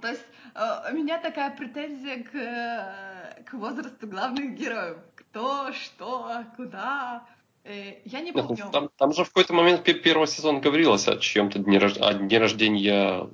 То 0.00 0.08
есть 0.08 0.24
э, 0.54 0.92
у 0.92 0.94
меня 0.94 1.18
такая 1.18 1.54
претензия 1.56 2.22
к, 2.22 2.34
э, 2.34 3.42
к 3.44 3.52
возрасту 3.54 4.06
главных 4.06 4.54
героев. 4.54 4.98
Кто, 5.14 5.72
что, 5.72 6.44
куда. 6.56 7.26
Э, 7.64 7.94
я 8.04 8.20
не 8.20 8.32
помню. 8.32 8.70
Там, 8.72 8.90
там 8.96 9.12
же 9.12 9.24
в 9.24 9.28
какой-то 9.28 9.52
момент 9.52 9.82
первого 9.82 10.26
сезона 10.26 10.60
говорилось 10.60 11.08
о 11.08 11.16
чьем-то 11.16 11.58
дне, 11.58 11.78
рож... 11.78 11.94
дне 11.94 12.38
рождения 12.38 13.28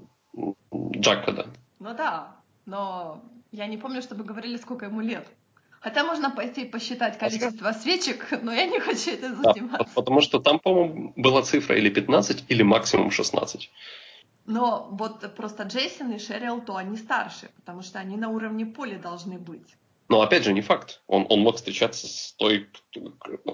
Джакода. 0.97 1.47
Ну 1.79 1.95
да, 1.95 2.37
но 2.67 3.23
Я 3.53 3.67
не 3.67 3.77
помню, 3.77 4.03
чтобы 4.03 4.25
говорили, 4.25 4.57
сколько 4.57 4.87
ему 4.87 5.01
лет. 5.01 5.27
Хотя 5.81 6.05
можно 6.05 6.31
пойти 6.31 6.65
посчитать 6.65 7.19
количество 7.19 7.73
свечек, 7.73 8.27
но 8.43 8.53
я 8.53 8.67
не 8.67 8.81
хочу 8.81 9.13
это 9.13 9.35
заниматься. 9.35 9.85
Да, 9.85 9.91
потому 9.95 10.21
что 10.21 10.41
там, 10.41 10.59
по-моему, 10.59 11.13
была 11.17 11.43
цифра 11.43 11.77
или 11.77 11.89
15, 11.89 12.45
или 12.49 12.63
максимум 12.63 13.11
16. 13.11 13.71
Но 14.47 14.89
вот 14.91 15.35
просто 15.37 15.65
Джейсон 15.65 16.13
и 16.13 16.19
Шерил, 16.19 16.61
то 16.61 16.77
они 16.77 16.97
старше, 16.97 17.51
потому 17.57 17.83
что 17.83 17.99
они 17.99 18.17
на 18.17 18.29
уровне 18.29 18.67
поля 18.67 18.99
должны 18.99 19.39
быть. 19.39 19.77
Но 20.09 20.21
опять 20.23 20.45
же, 20.45 20.53
не 20.53 20.61
факт. 20.61 21.03
Он, 21.09 21.27
он 21.29 21.41
мог 21.41 21.57
встречаться 21.57 22.07
с 22.07 22.35
той, 22.39 22.71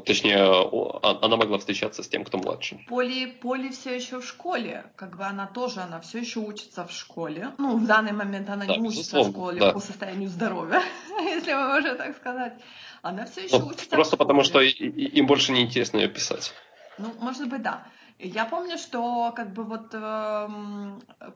точнее, 0.05 0.39
а, 0.39 1.19
она 1.23 1.37
могла 1.37 1.59
встречаться 1.59 2.03
с 2.03 2.09
тем, 2.09 2.25
кто 2.25 2.39
младше. 2.39 2.79
Поли, 2.89 3.27
Поли 3.27 3.71
все 3.71 3.95
еще 3.95 4.21
в 4.21 4.27
школе, 4.27 4.85
как 4.97 5.17
бы 5.17 5.25
она 5.25 5.47
тоже, 5.47 5.81
она 5.81 6.01
все 6.01 6.19
еще 6.19 6.41
учится 6.41 6.87
в 6.87 6.93
школе. 6.93 7.53
Ну, 7.57 7.79
в 7.79 7.87
данный 7.87 8.13
момент 8.13 8.51
она 8.51 8.67
да, 8.67 8.77
не 8.77 8.87
учится 8.87 9.23
в 9.23 9.31
школе 9.31 9.61
да. 9.61 9.73
по 9.73 9.81
состоянию 9.81 10.29
здоровья, 10.29 10.83
если 11.21 11.55
мы 11.55 11.69
можем 11.69 11.97
так 11.97 12.17
сказать. 12.17 12.55
Она 13.01 13.25
все 13.27 13.45
еще 13.45 13.59
ну, 13.59 13.69
учится. 13.69 13.89
Просто 13.89 14.17
потому, 14.17 14.45
что 14.45 14.61
им 14.61 15.27
больше 15.27 15.53
не 15.53 15.63
интересно 15.63 15.99
ее 15.99 16.09
писать. 16.09 16.53
Ну, 16.99 17.15
может 17.19 17.49
быть, 17.49 17.63
да. 17.63 17.87
Я 18.25 18.45
помню, 18.45 18.79
что 18.79 19.33
как 19.35 19.53
бы 19.53 19.65
вот 19.65 19.89
э, 19.93 20.49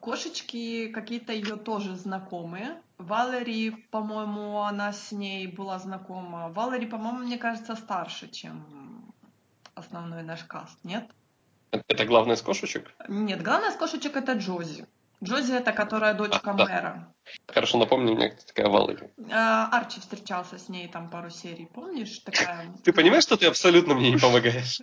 кошечки 0.00 0.86
какие-то 0.86 1.32
ее 1.32 1.56
тоже 1.56 1.96
знакомые. 1.96 2.80
Валери, 2.98 3.70
по-моему, 3.90 4.60
она 4.62 4.92
с 4.92 5.10
ней 5.10 5.48
была 5.48 5.80
знакома. 5.80 6.48
Валери, 6.50 6.86
по-моему, 6.86 7.18
мне 7.18 7.38
кажется, 7.38 7.74
старше, 7.74 8.28
чем 8.28 9.12
основной 9.74 10.22
наш 10.22 10.44
каст, 10.44 10.78
нет? 10.84 11.10
Это 11.72 12.04
главная 12.04 12.36
из 12.36 12.42
кошечек? 12.42 12.94
Нет, 13.08 13.42
главная 13.42 13.70
из 13.70 13.76
кошечек 13.76 14.14
это 14.14 14.34
Джози. 14.34 14.86
Джози 15.24 15.54
это 15.54 15.72
которая 15.72 16.14
дочка 16.14 16.52
а, 16.52 16.54
да. 16.54 16.64
мэра. 16.64 17.14
Хорошо, 17.48 17.78
напомни 17.78 18.12
мне, 18.12 18.28
кто 18.28 18.46
такая 18.46 18.68
Валери. 18.68 19.10
А, 19.32 19.68
Арчи 19.72 19.98
встречался 19.98 20.56
с 20.56 20.68
ней 20.68 20.86
там 20.86 21.10
пару 21.10 21.30
серий, 21.30 21.66
помнишь? 21.66 22.20
Такая... 22.20 22.72
Ты 22.84 22.92
понимаешь, 22.92 23.24
что 23.24 23.36
ты 23.36 23.46
абсолютно 23.46 23.94
мне 23.94 24.12
не 24.12 24.18
помогаешь? 24.18 24.80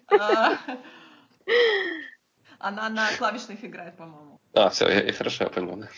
Она 2.60 2.90
на 2.90 3.12
клавишных 3.18 3.64
играет, 3.64 3.98
по-моему. 3.98 4.40
А, 4.54 4.70
все, 4.70 4.88
я, 4.88 5.04
я 5.04 5.14
хорошо, 5.14 5.44
я 5.44 5.50
понял, 5.50 5.76
да. 5.76 5.90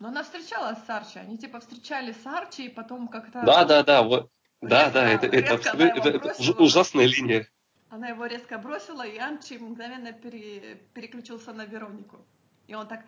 Но 0.00 0.08
она 0.08 0.24
встречалась 0.24 0.78
с 0.84 0.90
Арчи. 0.90 1.18
Они 1.20 1.38
типа 1.38 1.60
встречались 1.60 2.20
с 2.20 2.26
Арчи, 2.26 2.66
и 2.66 2.68
потом 2.68 3.06
как-то... 3.06 3.42
Да, 3.44 3.64
да, 3.64 3.84
да, 3.84 4.02
вот. 4.02 4.30
Да, 4.60 4.90
да, 4.90 5.08
это, 5.08 5.26
это, 5.26 5.54
абсолютно, 5.54 6.00
это, 6.00 6.08
это 6.08 6.62
ужасная 6.62 7.06
линия. 7.06 7.48
Она 7.88 8.08
его 8.08 8.26
резко 8.26 8.58
бросила, 8.58 9.06
и 9.06 9.18
Арчи 9.18 9.58
мгновенно 9.58 10.12
пере, 10.12 10.80
переключился 10.94 11.52
на 11.52 11.64
Веронику. 11.64 12.24
И 12.66 12.74
он 12.74 12.88
так, 12.88 13.04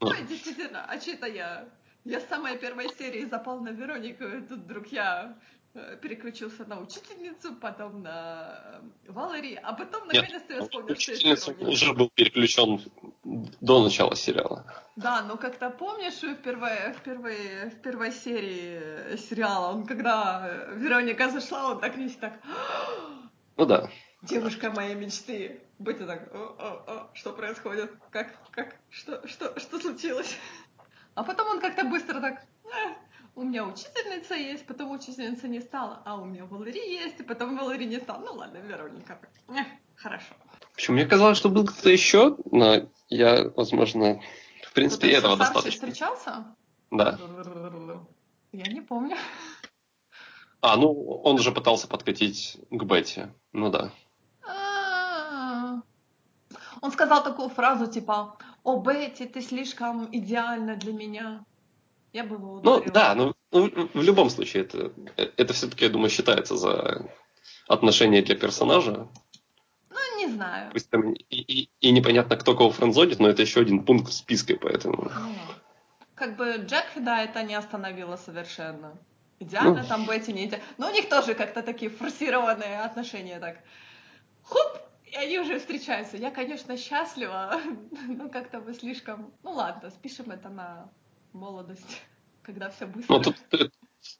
ой, 0.00 0.22
действительно, 0.28 0.84
а 0.84 1.00
что 1.00 1.12
это 1.12 1.26
я? 1.26 1.68
Я 2.04 2.20
с 2.20 2.28
самой 2.28 2.58
первой 2.58 2.88
серии 2.96 3.24
запал 3.24 3.60
на 3.60 3.70
Веронику, 3.70 4.24
и 4.24 4.40
тут 4.42 4.60
вдруг 4.60 4.86
я 4.88 5.36
переключился 6.02 6.64
на 6.64 6.80
учительницу, 6.80 7.54
потом 7.54 8.02
на 8.02 8.80
э, 9.06 9.12
Валери, 9.12 9.54
а 9.62 9.72
потом 9.72 10.08
наконец-то 10.08 10.54
я 10.54 10.62
вспомнил, 10.62 10.96
что 10.96 11.12
Учительница 11.12 11.52
уже 11.52 11.92
был 11.92 12.10
переключен 12.10 12.80
до 13.24 13.84
начала 13.84 14.16
сериала. 14.16 14.64
Да, 14.96 15.22
но 15.22 15.36
как-то 15.36 15.70
помнишь 15.70 16.22
в 16.22 16.34
первой, 16.42 16.92
в 16.92 17.02
первой, 17.02 17.70
в 17.70 17.80
первой 17.82 18.12
серии 18.12 19.16
сериала, 19.16 19.72
он 19.72 19.86
когда 19.86 20.66
Вероника 20.74 21.30
зашла, 21.30 21.72
он 21.72 21.80
так 21.80 21.96
весь 21.96 22.16
так... 22.16 22.40
Ну 23.56 23.66
да. 23.66 23.88
Девушка 24.22 24.70
моей 24.70 24.94
мечты. 24.94 25.62
Быть 25.78 25.98
так, 25.98 26.34
о, 26.34 26.38
о, 26.38 26.92
о, 26.92 27.10
что 27.14 27.32
происходит? 27.32 27.92
Как, 28.10 28.34
как, 28.50 28.76
что, 28.90 29.26
что, 29.26 29.58
что 29.58 29.78
случилось? 29.78 30.36
А 31.14 31.22
потом 31.22 31.48
он 31.48 31.60
как-то 31.60 31.84
быстро 31.84 32.20
так, 32.20 32.44
э, 32.64 32.94
у 33.34 33.42
меня 33.42 33.64
учительница 33.64 34.34
есть, 34.34 34.66
потом 34.66 34.90
учительница 34.90 35.48
не 35.48 35.60
стала, 35.60 36.02
а 36.04 36.16
у 36.16 36.24
меня 36.24 36.44
Валерий 36.44 36.92
есть, 36.92 37.20
и 37.20 37.22
потом 37.22 37.56
Валерий 37.56 37.86
не 37.86 37.98
стал. 38.00 38.20
Ну 38.20 38.34
ладно, 38.34 38.58
Вероника. 38.58 39.18
Эх, 39.48 39.66
хорошо. 39.96 40.34
Почему? 40.74 40.96
Мне 40.96 41.06
казалось, 41.06 41.38
что 41.38 41.48
был 41.48 41.64
кто-то 41.64 41.90
еще, 41.90 42.36
но 42.50 42.88
я, 43.08 43.48
возможно, 43.56 44.20
в 44.64 44.72
принципе, 44.72 45.08
кто 45.08 45.18
этого 45.18 45.36
достаточно. 45.36 45.70
встречался? 45.70 46.44
Да. 46.90 47.18
Я 48.52 48.72
не 48.72 48.80
помню. 48.80 49.16
А, 50.60 50.76
ну, 50.76 50.92
он 50.92 51.36
уже 51.36 51.52
пытался 51.52 51.88
подкатить 51.88 52.58
к 52.70 52.84
Бетти. 52.84 53.26
Ну 53.52 53.70
да. 53.70 53.92
А. 54.46 55.80
Он 56.82 56.92
сказал 56.92 57.22
такую 57.22 57.48
фразу, 57.48 57.86
типа, 57.86 58.36
«О, 58.62 58.80
Бетти, 58.80 59.26
ты 59.26 59.40
слишком 59.40 60.08
идеальна 60.12 60.76
для 60.76 60.92
меня». 60.92 61.44
Я 62.12 62.24
бы 62.24 62.36
его 62.36 62.54
ударила. 62.54 62.82
Ну 62.84 62.92
да, 62.92 63.14
ну, 63.14 63.34
ну 63.52 63.88
в 63.94 64.02
любом 64.02 64.30
случае 64.30 64.64
это, 64.64 64.92
это 65.16 65.52
все-таки, 65.52 65.84
я 65.84 65.90
думаю, 65.90 66.10
считается 66.10 66.56
за 66.56 67.08
отношения 67.68 68.22
для 68.22 68.36
персонажа. 68.36 69.08
Ну, 69.90 70.18
не 70.18 70.28
знаю. 70.28 70.72
Пусть 70.72 70.90
там 70.90 71.12
и, 71.12 71.24
и, 71.28 71.70
и 71.80 71.90
непонятно, 71.92 72.36
кто 72.36 72.56
кого 72.56 72.70
френдзонит, 72.70 73.20
но 73.20 73.28
это 73.28 73.42
еще 73.42 73.60
один 73.60 73.84
пункт 73.84 74.10
в 74.10 74.14
списке, 74.14 74.56
поэтому... 74.56 75.10
Ну, 75.14 75.34
как 76.14 76.36
бы 76.36 76.56
Джек, 76.66 76.86
да, 76.96 77.22
это 77.22 77.42
не 77.42 77.54
остановило 77.54 78.16
совершенно. 78.16 78.98
Идеально 79.38 79.82
ну. 79.82 79.88
там 79.88 80.06
Бетти 80.06 80.32
не 80.32 80.46
идеально. 80.46 80.66
Но 80.76 80.88
у 80.88 80.92
них 80.92 81.08
тоже 81.08 81.34
как-то 81.34 81.62
такие 81.62 81.90
форсированные 81.90 82.82
отношения 82.82 83.40
так. 83.40 83.58
Хуп! 84.42 84.82
И 85.06 85.16
они 85.16 85.38
уже 85.38 85.58
встречаются. 85.58 86.16
Я, 86.16 86.30
конечно, 86.30 86.76
счастлива, 86.76 87.58
но 88.08 88.28
как-то 88.28 88.60
вы 88.60 88.74
слишком... 88.74 89.32
Ну 89.42 89.52
ладно, 89.52 89.90
спишем 89.90 90.30
это 90.30 90.50
на 90.50 90.90
молодость, 91.32 92.02
когда 92.42 92.70
все 92.70 92.86
быстро. 92.86 93.14
Ну, 93.14 93.22
тут, 93.22 93.36
тут 93.48 93.72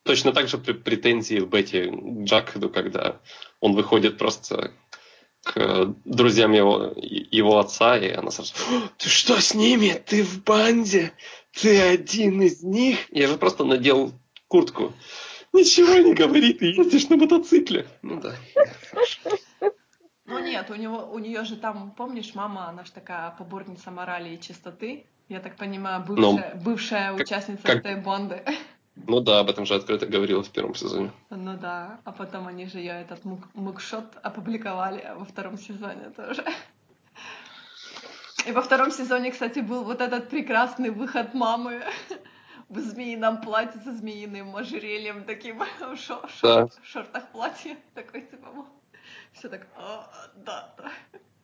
точно 0.02 0.33
так 0.33 0.49
же 0.49 0.59
претензии 0.59 1.40
в 1.40 1.49
Бетти 1.49 1.85
к 1.85 2.25
Джакеду, 2.25 2.71
когда 2.71 3.21
он 3.61 3.75
выходит 3.75 4.19
просто 4.19 4.73
к 5.43 5.95
друзьям 6.05 6.52
его, 6.52 6.93
его 6.97 7.59
отца, 7.59 7.97
и 7.97 8.11
она 8.11 8.31
сразу 8.31 8.55
«Ты 8.99 9.09
что 9.09 9.40
с 9.40 9.55
ними? 9.55 9.93
Ты 10.05 10.23
в 10.23 10.45
банде? 10.45 11.12
Ты 11.52 11.81
один 11.81 12.43
из 12.43 12.62
них?» 12.62 12.99
Я 13.11 13.26
же 13.26 13.38
просто 13.38 13.64
надел 13.64 14.12
куртку. 14.49 14.93
Ничего 15.52 15.95
не 15.95 16.14
говори, 16.14 16.52
ты 16.52 16.67
ездишь 16.67 17.09
на 17.09 17.17
мотоцикле. 17.17 17.87
Ну 18.02 18.21
да. 18.21 18.37
Ну 20.26 20.38
нет, 20.38 20.71
у 20.71 20.75
него, 20.75 21.11
у 21.11 21.19
нее 21.19 21.45
же 21.45 21.57
там, 21.57 21.90
помнишь, 21.90 22.35
мама, 22.35 22.69
она 22.69 22.85
же 22.85 22.93
такая 22.93 23.31
поборница 23.33 23.90
морали 23.90 24.35
и 24.35 24.40
чистоты. 24.40 25.07
Я 25.30 25.38
так 25.38 25.56
понимаю, 25.56 26.02
бывшая, 26.02 26.54
Но, 26.54 26.60
бывшая 26.60 27.12
как, 27.12 27.20
участница 27.20 27.62
как... 27.62 27.76
этой 27.76 27.96
банды. 27.96 28.44
Ну 29.06 29.20
да, 29.20 29.38
об 29.38 29.49
этом 29.49 29.64
же 29.64 29.76
открыто 29.76 30.04
говорилось 30.04 30.49
в 30.49 30.50
первом 30.50 30.75
сезоне. 30.75 31.10
Ну 31.30 31.56
да, 31.56 32.00
а 32.04 32.12
потом 32.12 32.49
они 32.49 32.66
же 32.66 32.78
ее 32.78 33.00
этот 33.00 33.25
мук 33.25 33.49
мукшот 33.54 34.04
опубликовали 34.22 35.14
во 35.16 35.25
втором 35.25 35.56
сезоне 35.56 36.10
тоже. 36.14 36.44
И 38.44 38.52
во 38.52 38.60
втором 38.60 38.90
сезоне, 38.90 39.30
кстати, 39.30 39.60
был 39.60 39.84
вот 39.84 40.00
этот 40.02 40.28
прекрасный 40.28 40.90
выход 40.90 41.32
мамы 41.32 41.82
в 42.68 42.78
змеином 42.80 43.40
платье 43.40 43.80
со 43.80 43.96
змеиным 43.96 44.54
ожерельем, 44.54 45.25
таким 45.25 45.60
в, 45.80 45.96
шор 45.96 46.28
да. 46.42 46.68
шортах 46.82 47.28
платье, 47.28 47.78
такой 47.94 48.22
типа, 48.22 48.49
все 49.32 49.49
так, 49.49 49.66
а, 49.76 50.10
да, 50.34 50.75
да 50.76 50.90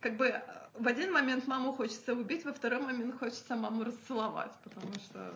как 0.06 0.16
бы 0.16 0.40
в 0.78 0.86
один 0.86 1.12
момент 1.12 1.46
маму 1.46 1.72
хочется 1.72 2.14
убить, 2.14 2.44
во 2.44 2.52
второй 2.52 2.80
момент 2.80 3.18
хочется 3.18 3.56
маму 3.56 3.84
расцеловать, 3.84 4.52
потому 4.64 4.92
что 4.94 5.34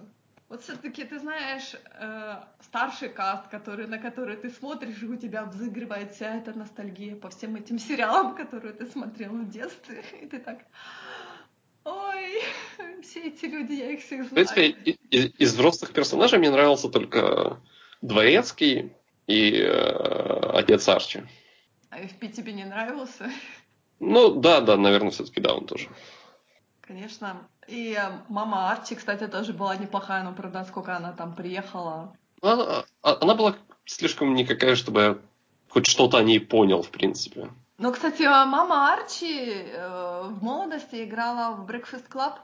вот 0.49 0.63
все-таки 0.65 1.05
ты 1.05 1.21
знаешь 1.21 1.75
э, 2.01 2.37
старший 2.65 3.09
каст, 3.09 3.49
который, 3.49 3.87
на 3.87 3.99
который 3.99 4.37
ты 4.37 4.51
смотришь, 4.51 5.01
и 5.03 5.07
у 5.07 5.17
тебя 5.17 5.45
взыгрывает 5.45 6.15
вся 6.15 6.37
эта 6.37 6.53
ностальгия 6.53 7.15
по 7.15 7.31
всем 7.31 7.55
этим 7.55 7.79
сериалам, 7.79 8.35
которые 8.35 8.73
ты 8.73 8.87
смотрел 8.87 9.31
в 9.31 9.49
детстве, 9.49 10.05
и 10.21 10.27
ты 10.27 10.41
так, 10.41 10.59
ой, 11.85 12.43
все 13.03 13.29
эти 13.29 13.45
люди, 13.47 13.75
я 13.75 13.93
их 13.93 14.01
всех 14.01 14.29
знаю. 14.29 14.47
В 14.47 14.53
принципе, 14.55 14.93
из, 15.11 15.33
из 15.39 15.53
взрослых 15.53 15.93
персонажей 15.93 16.41
мне 16.41 16.51
нравился 16.51 16.89
только 16.89 17.61
Дворецкий 18.03 18.93
и 19.29 19.53
э, 19.53 20.51
отец 20.55 20.89
Арчи. 20.89 21.23
А 21.91 22.01
FP 22.01 22.33
тебе 22.33 22.53
не 22.53 22.65
нравился? 22.65 23.31
Ну, 24.01 24.35
да, 24.35 24.61
да, 24.61 24.77
наверное, 24.77 25.11
все-таки 25.11 25.41
да, 25.41 25.55
он 25.55 25.67
тоже. 25.67 25.89
Конечно. 26.81 27.37
И 27.69 27.93
э, 27.93 28.11
мама 28.29 28.71
Арчи, 28.71 28.97
кстати, 28.97 29.27
тоже 29.29 29.53
была 29.53 29.77
неплохая, 29.77 30.25
но 30.25 30.33
правда, 30.33 30.65
сколько 30.65 30.97
она 30.97 31.13
там 31.13 31.35
приехала. 31.35 32.17
Она, 32.43 32.85
а, 33.03 33.19
она 33.21 33.35
была 33.35 33.55
слишком 33.85 34.35
никакая, 34.35 34.75
чтобы 34.75 35.01
я 35.01 35.19
хоть 35.69 35.87
что-то 35.87 36.19
о 36.19 36.23
ней 36.23 36.41
понял, 36.41 36.83
в 36.83 36.91
принципе. 36.91 37.51
Ну, 37.79 37.93
кстати, 37.93 38.23
а 38.23 38.45
мама 38.47 38.93
Арчи 38.93 39.53
э, 39.53 40.23
в 40.31 40.43
молодости 40.43 41.05
играла 41.05 41.55
в 41.55 41.71
Breakfast 41.71 42.09
Club. 42.11 42.35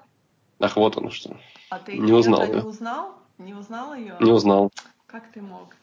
Ах, 0.60 0.76
вот 0.76 0.96
оно 0.96 1.10
что. 1.10 1.36
А 1.70 1.78
ты 1.78 1.98
не 1.98 2.12
узнал, 2.12 2.46
не 2.46 2.60
узнал? 2.60 3.14
Не 3.38 3.54
узнал 3.54 3.94
ее? 3.94 4.16
Не 4.20 4.30
узнал. 4.30 4.70
Как 5.06 5.32
ты 5.32 5.42
мог? 5.42 5.75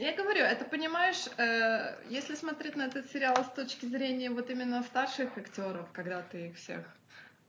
Я 0.00 0.14
говорю, 0.14 0.44
это 0.44 0.64
понимаешь, 0.64 1.26
э, 1.36 1.94
если 2.08 2.34
смотреть 2.34 2.74
на 2.74 2.86
этот 2.86 3.10
сериал 3.10 3.44
с 3.44 3.54
точки 3.54 3.84
зрения 3.84 4.30
вот 4.30 4.48
именно 4.48 4.82
старших 4.82 5.36
актеров, 5.36 5.92
когда 5.92 6.22
ты 6.22 6.46
их 6.46 6.56
всех 6.56 6.86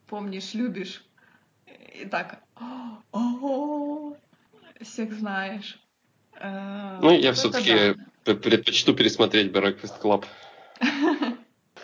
помнишь, 0.08 0.54
любишь, 0.54 1.02
и 1.66 2.06
так, 2.06 2.44
о, 3.14 4.14
всех 4.82 5.14
знаешь. 5.14 5.80
Э, 6.34 7.00
ну, 7.02 7.12
я 7.12 7.32
все-таки 7.32 7.96
да. 8.26 8.36
предпочту 8.36 8.94
пересмотреть 8.94 9.54
Breakfast 9.54 10.02
Club. 10.02 10.26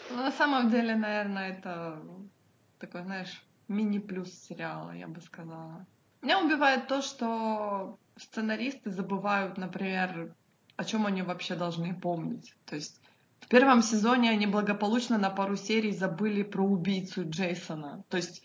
Ну, 0.10 0.24
на 0.24 0.32
самом 0.32 0.70
деле, 0.70 0.96
наверное, 0.96 1.52
это 1.52 2.02
такой, 2.80 3.04
знаешь, 3.04 3.44
мини-плюс 3.68 4.34
сериала, 4.34 4.92
я 4.92 5.08
бы 5.08 5.22
сказала. 5.22 5.86
Меня 6.22 6.40
убивает 6.40 6.88
то, 6.88 7.02
что 7.02 8.00
сценаристы 8.18 8.90
забывают, 8.90 9.58
например, 9.58 10.34
о 10.78 10.86
чем 10.86 11.06
они 11.06 11.24
вообще 11.24 11.56
должны 11.56 11.94
помнить. 11.94 12.54
То 12.66 12.76
есть 12.76 13.02
в 13.42 13.48
первом 13.48 13.82
сезоне 13.82 14.30
они 14.30 14.46
благополучно 14.46 15.18
на 15.18 15.30
пару 15.30 15.58
серий 15.58 15.92
забыли 15.92 16.44
про 16.44 16.64
убийцу 16.64 17.28
Джейсона. 17.28 18.04
То 18.10 18.18
есть 18.18 18.44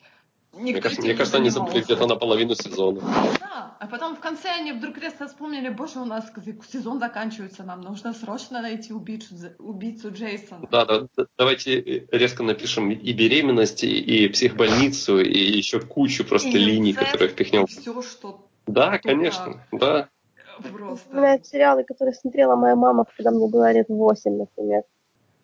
мне 0.52 0.74
кажется, 0.80 1.02
мне 1.02 1.14
кажется 1.14 1.38
они 1.38 1.50
забыли 1.50 1.82
где-то 1.82 2.06
на 2.06 2.16
половину 2.16 2.54
сезона. 2.54 3.00
Да, 3.40 3.76
а 3.80 3.86
потом 3.86 4.16
в 4.16 4.20
конце 4.20 4.50
они 4.50 4.72
вдруг 4.72 4.98
резко 4.98 5.26
вспомнили, 5.26 5.70
боже, 5.70 5.98
у 5.98 6.04
нас 6.04 6.30
сезон 6.70 7.00
заканчивается, 7.00 7.64
нам 7.64 7.80
нужно 7.80 8.12
срочно 8.12 8.60
найти 8.60 8.92
убийцу, 8.92 9.34
убийцу 9.58 10.12
Джейсона. 10.12 10.68
Да, 10.70 10.84
да, 10.84 11.06
давайте 11.38 12.06
резко 12.10 12.42
напишем 12.42 12.90
и 12.90 13.12
беременность, 13.12 13.82
и 13.82 14.28
психбольницу, 14.28 15.20
и 15.20 15.38
еще 15.38 15.80
кучу 15.80 16.24
просто 16.24 16.50
и 16.50 16.58
линий, 16.58 16.92
которые 16.92 17.30
впихнем. 17.30 17.66
все, 17.66 18.02
что 18.02 18.46
Да, 18.66 18.98
конечно, 18.98 19.66
да. 19.72 20.10
Просто. 20.59 21.09
Напоминает 21.09 21.47
сериалы, 21.47 21.85
которые 21.85 22.14
смотрела 22.14 22.56
моя 22.56 22.76
мама, 22.76 23.04
когда 23.16 23.30
мне 23.30 23.49
было 23.49 23.73
лет 23.73 23.88
8, 23.88 24.37
например. 24.37 24.82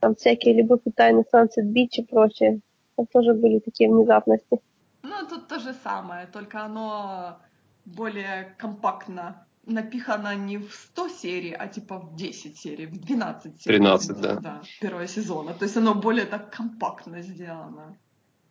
Там 0.00 0.15
всякие 0.15 0.55
«Любовь 0.55 0.81
и 0.85 0.91
тайны», 0.91 1.25
«Sunset 1.33 1.73
Beach» 1.73 1.97
и 1.99 2.03
прочее. 2.03 2.61
Там 2.97 3.07
тоже 3.07 3.35
были 3.35 3.59
такие 3.59 3.91
внезапности. 3.91 4.61
Ну, 5.03 5.27
тут 5.29 5.49
то 5.49 5.59
же 5.59 5.75
самое, 5.83 6.27
только 6.27 6.65
оно 6.65 7.38
более 7.85 8.55
компактно 8.59 9.47
напихано 9.67 10.35
не 10.35 10.59
в 10.59 10.73
100 10.73 11.09
серий, 11.09 11.53
а 11.53 11.69
типа 11.69 11.99
в 11.99 12.17
10 12.17 12.57
серий, 12.57 12.87
в 12.87 13.00
12 13.00 13.62
серий. 13.62 13.79
13, 13.79 14.21
да. 14.21 14.35
Да, 14.37 14.62
первого 14.81 15.07
сезона. 15.07 15.55
То 15.55 15.65
есть 15.65 15.77
оно 15.77 15.95
более 15.95 16.27
так 16.27 16.50
компактно 16.50 17.23
сделано. 17.23 17.97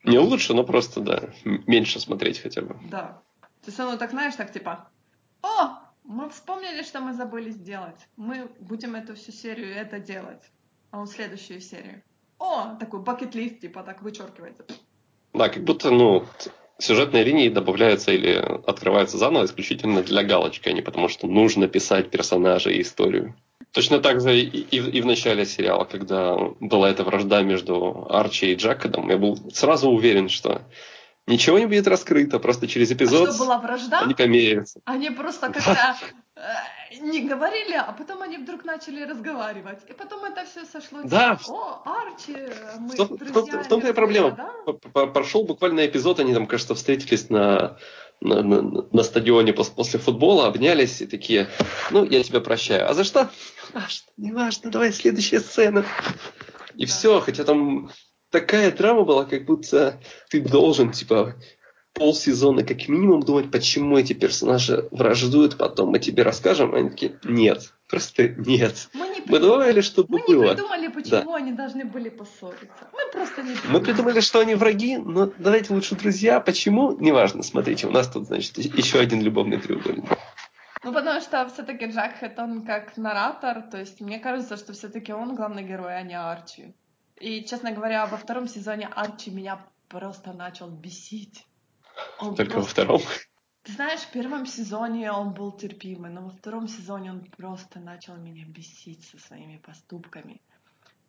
Не 0.04 0.20
лучше, 0.20 0.54
но 0.54 0.64
просто, 0.64 1.02
да, 1.02 1.30
меньше 1.44 2.00
смотреть 2.00 2.40
хотя 2.40 2.62
бы. 2.62 2.78
Да. 2.90 3.22
То 3.62 3.68
есть 3.68 3.80
оно 3.80 3.98
так, 3.98 4.12
знаешь, 4.12 4.36
так 4.36 4.52
типа, 4.52 4.88
о, 5.42 5.87
мы 6.08 6.30
вспомнили, 6.30 6.84
что 6.84 7.02
мы 7.02 7.14
забыли 7.14 7.52
сделать. 7.52 8.08
Мы 8.16 8.50
будем 8.60 8.96
эту 8.96 9.16
всю 9.16 9.32
серию 9.32 9.76
это 9.76 10.00
делать. 10.00 10.42
А 10.90 11.00
вот 11.00 11.12
следующую 11.12 11.60
серию. 11.60 12.02
О, 12.40 12.76
такой 12.80 13.02
бакет-лист, 13.02 13.60
типа 13.60 13.84
так 13.84 14.02
вычеркивается. 14.02 14.66
Да, 15.34 15.50
как 15.50 15.64
будто, 15.64 15.92
ну, 15.92 16.26
сюжетные 16.78 17.24
линии 17.24 17.50
добавляются 17.50 18.12
или 18.14 18.36
открываются 18.66 19.18
заново 19.18 19.46
исключительно 19.46 20.02
для 20.02 20.24
галочки, 20.24 20.70
а 20.70 20.74
не 20.74 20.82
потому 20.82 21.10
что 21.10 21.28
нужно 21.28 21.68
писать 21.68 22.10
персонажа 22.10 22.70
и 22.70 22.82
историю. 22.82 23.36
Точно 23.74 24.00
так 24.00 24.22
же 24.22 24.40
и, 24.40 24.46
и, 24.46 24.78
и 24.78 25.02
в 25.02 25.06
начале 25.06 25.46
сериала, 25.46 25.84
когда 25.84 26.38
была 26.62 26.90
эта 26.90 27.04
вражда 27.04 27.42
между 27.42 28.08
Арчи 28.10 28.54
и 28.54 28.56
Джакодом, 28.56 29.10
я 29.10 29.18
был 29.18 29.38
сразу 29.52 29.90
уверен, 29.90 30.30
что 30.30 30.62
ничего 31.28 31.60
не 31.60 31.66
будет 31.66 31.88
раскрыто, 31.88 32.40
просто 32.40 32.68
через 32.68 32.92
эпизод 32.92 33.30
а 33.30 33.34
что, 33.34 33.44
была 33.44 33.60
вражда? 33.60 34.00
они 34.00 34.14
померяются. 34.14 34.80
Они 34.86 35.10
просто 35.10 35.52
как-то 35.52 35.98
э, 36.36 37.00
не 37.02 37.22
говорили, 37.22 37.74
а 37.74 37.92
потом 37.92 38.22
они 38.22 38.38
вдруг 38.38 38.64
начали 38.64 39.04
разговаривать. 39.04 39.80
И 39.90 39.94
потом 39.94 40.24
это 40.24 40.46
все 40.46 40.66
сошло. 40.66 41.00
Да. 41.04 41.36
Типа, 41.36 41.52
О, 41.54 41.84
Арчи, 41.86 42.38
мы 42.80 42.96
в, 42.96 43.18
друзья. 43.18 43.62
В, 43.62 43.68
том-то 43.68 43.90
и 43.90 43.94
проблема. 43.94 44.32
Да? 44.32 45.06
Прошел 45.08 45.44
буквально 45.44 45.86
эпизод, 45.86 46.20
они 46.20 46.34
там, 46.34 46.48
кажется, 46.48 46.76
встретились 46.76 47.30
на, 47.30 47.78
на, 48.22 48.42
на, 48.42 48.86
на 48.92 49.04
стадионе 49.04 49.54
после, 49.54 50.00
футбола, 50.00 50.48
обнялись 50.48 51.02
и 51.02 51.08
такие, 51.08 51.50
ну, 51.92 52.06
я 52.06 52.24
тебя 52.24 52.40
прощаю. 52.40 52.90
А 52.90 52.94
за 52.94 53.04
что? 53.04 53.30
Не 54.16 54.32
важно, 54.32 54.72
давай 54.72 54.94
следующая 54.94 55.42
сцена. 55.42 55.86
И 56.76 56.86
да. 56.86 56.92
все, 56.92 57.20
хотя 57.20 57.44
там 57.44 57.90
такая 58.32 58.72
драма 58.72 59.04
была, 59.04 59.26
как 59.26 59.46
будто 59.46 60.00
ты 60.30 60.42
должен, 60.42 60.92
типа, 60.92 61.36
полсезона 61.98 62.64
как 62.64 62.88
минимум 62.88 63.22
думать, 63.24 63.52
почему 63.52 63.98
эти 63.98 64.14
персонажи 64.14 64.88
враждуют, 64.92 65.58
потом 65.58 65.90
мы 65.90 66.00
тебе 66.00 66.24
расскажем, 66.24 66.74
они 66.74 66.90
такие, 66.90 67.20
нет, 67.24 67.74
просто 67.90 68.30
нет. 68.30 68.90
Мы, 68.94 69.10
не 69.10 69.24
мы 69.26 69.40
добавили, 69.40 69.82
чтобы 69.82 70.20
мы 70.20 70.26
было. 70.28 70.42
Мы 70.42 70.50
не 70.50 70.56
придумали, 70.56 70.88
почему 70.88 71.32
да. 71.32 71.36
они 71.38 71.52
должны 71.54 71.86
были 71.86 72.10
поссориться. 72.10 72.88
Мы 72.94 73.12
просто 73.12 73.42
не 73.42 73.54
придумали. 73.54 73.72
Мы 73.72 73.82
придумали, 73.82 74.20
что 74.20 74.40
они 74.40 74.56
враги, 74.56 74.98
но 74.98 75.32
давайте 75.38 75.74
лучше 75.74 75.96
друзья. 75.96 76.40
Почему? 76.40 76.96
Неважно. 77.00 77.44
Смотрите, 77.44 77.88
у 77.88 77.92
нас 77.92 78.08
тут, 78.08 78.28
значит, 78.28 78.58
еще 78.58 79.00
один 79.00 79.22
любовный 79.22 79.58
треугольник. 79.58 80.06
Ну, 80.84 80.94
потому 80.94 81.20
что 81.20 81.50
все-таки 81.54 81.92
Хэт, 81.92 82.40
он 82.40 82.62
как 82.62 82.96
наратор, 82.96 83.64
то 83.64 83.78
есть 83.78 84.00
мне 84.00 84.20
кажется, 84.20 84.56
что 84.56 84.74
все-таки 84.74 85.12
он 85.12 85.36
главный 85.36 85.64
герой, 85.64 85.98
а 85.98 86.02
не 86.04 86.18
Арчи. 86.18 86.74
И, 87.20 87.44
честно 87.46 87.72
говоря, 87.72 88.06
во 88.06 88.18
втором 88.18 88.48
сезоне 88.48 88.88
Арчи 88.88 89.32
меня 89.32 89.66
просто 89.88 90.34
начал 90.34 90.70
бесить. 90.70 91.46
Он 92.20 92.36
Только 92.36 92.54
просто... 92.54 92.86
во 92.86 92.98
втором? 92.98 93.02
Ты 93.64 93.74
знаешь, 93.74 94.02
в 94.02 94.12
первом 94.12 94.46
сезоне 94.46 95.12
он 95.12 95.34
был 95.34 95.52
терпимый, 95.52 96.10
но 96.12 96.22
во 96.22 96.30
втором 96.30 96.68
сезоне 96.68 97.12
он 97.12 97.22
просто 97.38 97.80
начал 97.80 98.16
меня 98.16 98.46
бесить 98.46 99.04
со 99.06 99.20
своими 99.20 99.58
поступками. 99.58 100.42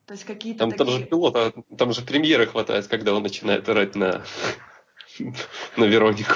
То 0.06 0.14
есть 0.14 0.24
какие-то 0.24 0.60
там, 0.60 0.70
такие... 0.70 0.86
там 0.86 0.94
же 0.94 1.04
пилота, 1.04 1.52
там 1.76 1.92
же 1.92 2.02
премьеры 2.02 2.46
хватает, 2.46 2.86
когда 2.88 3.14
он 3.14 3.22
начинает 3.22 3.68
орать 3.68 3.94
на, 3.94 4.24
на 5.76 5.84
Веронику. 5.84 6.34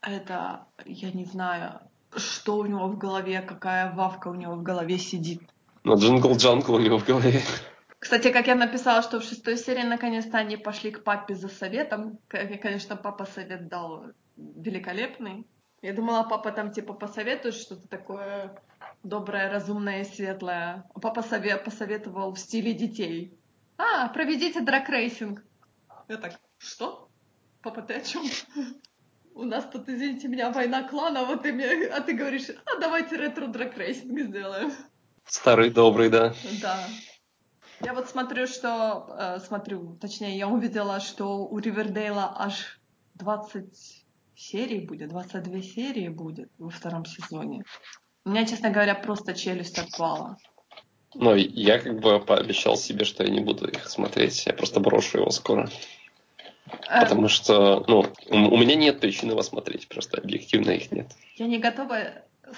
Это, 0.00 0.64
я 0.86 1.10
не 1.10 1.24
знаю, 1.24 1.80
что 2.16 2.56
у 2.56 2.66
него 2.66 2.88
в 2.88 2.96
голове, 2.96 3.42
какая 3.42 3.92
вавка 3.92 4.28
у 4.28 4.34
него 4.34 4.54
в 4.54 4.62
голове 4.62 4.96
сидит. 4.98 5.42
Ну, 5.82 5.96
jingle-jangle 5.96 6.74
у 6.74 6.78
него 6.78 6.98
в 6.98 7.04
голове. 7.04 7.42
Кстати, 8.00 8.32
как 8.32 8.46
я 8.46 8.54
написала, 8.54 9.02
что 9.02 9.20
в 9.20 9.24
шестой 9.24 9.58
серии 9.58 9.82
наконец-то 9.82 10.38
они 10.38 10.56
пошли 10.56 10.90
к 10.90 11.04
папе 11.04 11.34
за 11.34 11.48
советом. 11.48 12.18
Конечно, 12.28 12.96
папа 12.96 13.26
совет 13.26 13.68
дал 13.68 14.06
великолепный. 14.36 15.46
Я 15.82 15.92
думала, 15.92 16.22
папа 16.24 16.50
там 16.50 16.72
типа 16.72 16.94
посоветует 16.94 17.54
что-то 17.54 17.86
такое 17.88 18.58
доброе, 19.02 19.50
разумное, 19.50 20.04
светлое. 20.04 20.86
А 20.94 21.00
папа 21.00 21.22
совет, 21.22 21.62
посоветовал 21.64 22.32
в 22.32 22.38
стиле 22.38 22.72
детей. 22.72 23.38
А, 23.76 24.08
проведите 24.08 24.62
drag 24.62 24.91
racing. 24.91 25.42
Я 26.08 26.16
так, 26.16 26.40
что? 26.56 27.08
Папа, 27.62 27.82
ты 27.82 27.94
о 27.94 28.00
чем? 28.00 28.24
У 29.34 29.44
нас 29.44 29.64
тут, 29.70 29.88
извините 29.88 30.28
меня, 30.28 30.50
война 30.50 30.88
клана, 30.88 31.24
вот 31.24 31.42
ты 31.42 31.52
мне, 31.52 31.86
а 31.86 32.00
ты 32.00 32.14
говоришь, 32.14 32.48
а 32.50 32.78
давайте 32.80 33.16
ретро 33.16 33.46
drag 33.46 33.75
racing 33.75 34.18
сделаем. 34.20 34.72
Старый 35.26 35.70
добрый, 35.70 36.08
да. 36.08 36.34
Да. 36.60 36.78
Я 37.82 37.94
вот 37.94 38.08
смотрю, 38.08 38.46
что... 38.46 39.06
Э, 39.18 39.38
смотрю, 39.40 39.96
точнее, 40.00 40.36
я 40.36 40.48
увидела, 40.48 41.00
что 41.00 41.46
у 41.46 41.58
Ривердейла 41.58 42.34
аж 42.36 42.78
20 43.14 44.04
серий 44.36 44.80
будет, 44.80 45.08
22 45.08 45.62
серии 45.62 46.08
будет 46.08 46.50
во 46.58 46.70
втором 46.70 47.04
сезоне. 47.04 47.64
У 48.24 48.30
меня, 48.30 48.46
честно 48.46 48.70
говоря, 48.70 48.94
просто 48.94 49.34
челюсть 49.34 49.78
отпала. 49.78 50.36
Ну, 51.14 51.34
я 51.34 51.78
как 51.78 52.00
бы 52.00 52.20
пообещал 52.20 52.76
себе, 52.76 53.04
что 53.04 53.24
я 53.24 53.30
не 53.30 53.40
буду 53.40 53.66
их 53.68 53.88
смотреть. 53.88 54.46
Я 54.46 54.52
просто 54.52 54.80
брошу 54.80 55.18
его 55.18 55.30
скоро. 55.30 55.68
Э, 56.88 57.00
Потому 57.00 57.28
что, 57.28 57.84
ну, 57.88 58.06
у 58.28 58.56
меня 58.58 58.74
нет 58.74 59.00
причин 59.00 59.30
его 59.30 59.42
смотреть, 59.42 59.88
просто 59.88 60.18
объективно 60.18 60.70
их 60.70 60.92
нет. 60.92 61.08
Я 61.36 61.46
не 61.46 61.58
готова 61.58 61.98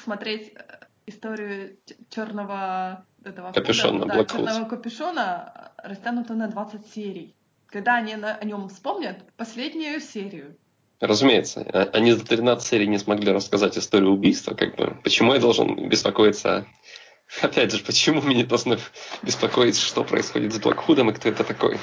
смотреть 0.04 0.52
э, 0.54 0.86
историю 1.06 1.76
черного 2.10 3.04
этого 3.24 3.52
капюшона, 3.52 4.06
да, 4.06 4.24
черного 4.24 4.68
капюшона 4.68 5.72
растянута 5.78 6.34
на 6.34 6.48
20 6.48 6.86
серий. 6.86 7.36
Когда 7.66 7.96
они 7.96 8.16
на, 8.16 8.36
о 8.36 8.44
нем 8.44 8.68
вспомнят 8.68 9.24
последнюю 9.36 10.00
серию. 10.00 10.56
Разумеется, 11.00 11.66
а, 11.72 11.88
они 11.92 12.12
за 12.12 12.24
13 12.24 12.66
серий 12.66 12.86
не 12.86 12.98
смогли 12.98 13.32
рассказать 13.32 13.76
историю 13.78 14.10
убийства, 14.10 14.54
как 14.54 14.76
бы. 14.76 14.96
Почему 15.02 15.34
я 15.34 15.40
должен 15.40 15.88
беспокоиться? 15.88 16.66
Опять 17.42 17.72
же, 17.72 17.82
почему 17.82 18.20
меня 18.20 18.44
должны 18.44 18.78
беспокоить, 19.22 19.78
что 19.78 20.04
происходит 20.04 20.52
с 20.52 20.58
Блэквудом 20.58 21.10
и 21.10 21.14
кто 21.14 21.28
это 21.28 21.44
такой? 21.44 21.78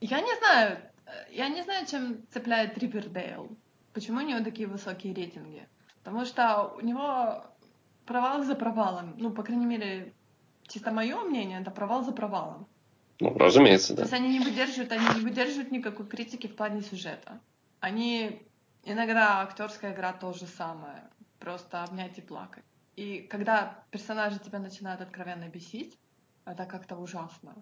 Я 0.00 0.20
не 0.20 0.36
знаю. 0.36 0.78
Я 1.30 1.48
не 1.48 1.62
знаю, 1.62 1.86
чем 1.86 2.26
цепляет 2.32 2.76
Ривердейл. 2.76 3.56
Почему 3.94 4.18
у 4.18 4.26
него 4.26 4.44
такие 4.44 4.68
высокие 4.68 5.14
рейтинги? 5.14 5.66
Потому 6.02 6.24
что 6.24 6.74
у 6.76 6.80
него 6.80 7.44
провал 8.06 8.44
за 8.44 8.54
провалом. 8.54 9.14
Ну, 9.18 9.30
по 9.30 9.42
крайней 9.42 9.66
мере, 9.66 10.14
чисто 10.68 10.92
мое 10.92 11.20
мнение, 11.20 11.60
это 11.60 11.70
провал 11.70 12.04
за 12.04 12.12
провалом. 12.12 12.66
Ну, 13.20 13.36
разумеется, 13.38 13.94
да. 13.94 13.96
То 13.96 14.02
есть 14.02 14.12
они 14.12 14.38
не 14.38 14.44
выдерживают, 14.44 14.92
они 14.92 15.06
не 15.14 15.24
выдерживают 15.24 15.70
никакой 15.70 16.06
критики 16.06 16.46
в 16.46 16.56
плане 16.56 16.82
сюжета. 16.82 17.40
Они 17.80 18.42
иногда 18.84 19.42
актерская 19.42 19.92
игра 19.92 20.12
то 20.12 20.32
же 20.32 20.46
самое, 20.46 21.08
просто 21.38 21.82
обнять 21.82 22.18
и 22.18 22.22
плакать. 22.22 22.64
И 22.96 23.20
когда 23.30 23.84
персонажи 23.90 24.38
тебя 24.38 24.58
начинают 24.58 25.00
откровенно 25.00 25.48
бесить, 25.48 25.98
это 26.44 26.66
как-то 26.66 26.96
ужасно. 26.96 27.54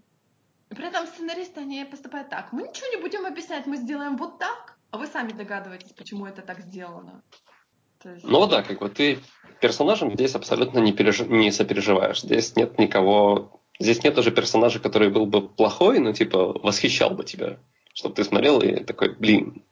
И 0.71 0.75
при 0.75 0.87
этом 0.87 1.07
сценаристы, 1.07 1.61
они 1.61 1.85
поступают 1.85 2.31
так. 2.31 2.53
Мы 2.53 2.63
ничего 2.63 2.87
не 2.89 3.03
будем 3.03 3.27
объяснять, 3.27 3.67
мы 3.67 3.77
сделаем 3.77 4.17
вот 4.17 4.39
так, 4.39 4.79
а 4.91 4.99
вы 4.99 5.07
сами 5.07 5.33
догадываетесь, 5.33 5.93
почему 5.93 6.27
это 6.27 6.43
так 6.43 6.61
сделано. 6.61 7.23
Есть... 8.05 8.25
Ну 8.25 8.47
да, 8.47 8.63
как 8.63 8.81
бы 8.81 8.89
ты 8.89 9.19
персонажем 9.61 10.13
здесь 10.15 10.35
абсолютно 10.35 10.79
не, 10.79 10.93
переж... 10.93 11.21
не 11.21 11.51
сопереживаешь. 11.53 12.23
Здесь 12.23 12.57
нет 12.57 12.79
никого... 12.79 13.61
Здесь 13.79 14.03
нет 14.03 14.15
даже 14.15 14.31
персонажа, 14.31 14.79
который 14.79 15.11
был 15.11 15.27
бы 15.27 15.49
плохой, 15.49 16.01
но 16.01 16.13
типа 16.13 16.59
восхищал 16.59 17.11
бы 17.11 17.25
тебя. 17.25 17.59
Чтобы 17.95 18.15
ты 18.15 18.25
смотрел 18.25 18.61
и 18.61 18.85
такой, 18.85 19.15
блин, 19.15 19.63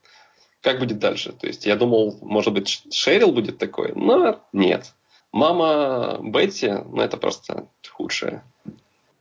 как 0.63 0.79
будет 0.79 0.99
дальше? 0.99 1.33
То 1.33 1.47
есть 1.47 1.67
я 1.67 1.77
думал, 1.77 2.19
может 2.23 2.53
быть, 2.53 2.83
Шерил 2.91 3.33
будет 3.33 3.59
такой, 3.59 3.93
но 3.95 4.45
нет. 4.53 4.95
Мама 5.33 6.19
Бетти, 6.23 6.69
ну 6.69 7.01
это 7.01 7.17
просто 7.17 7.69
худшее. 7.91 8.43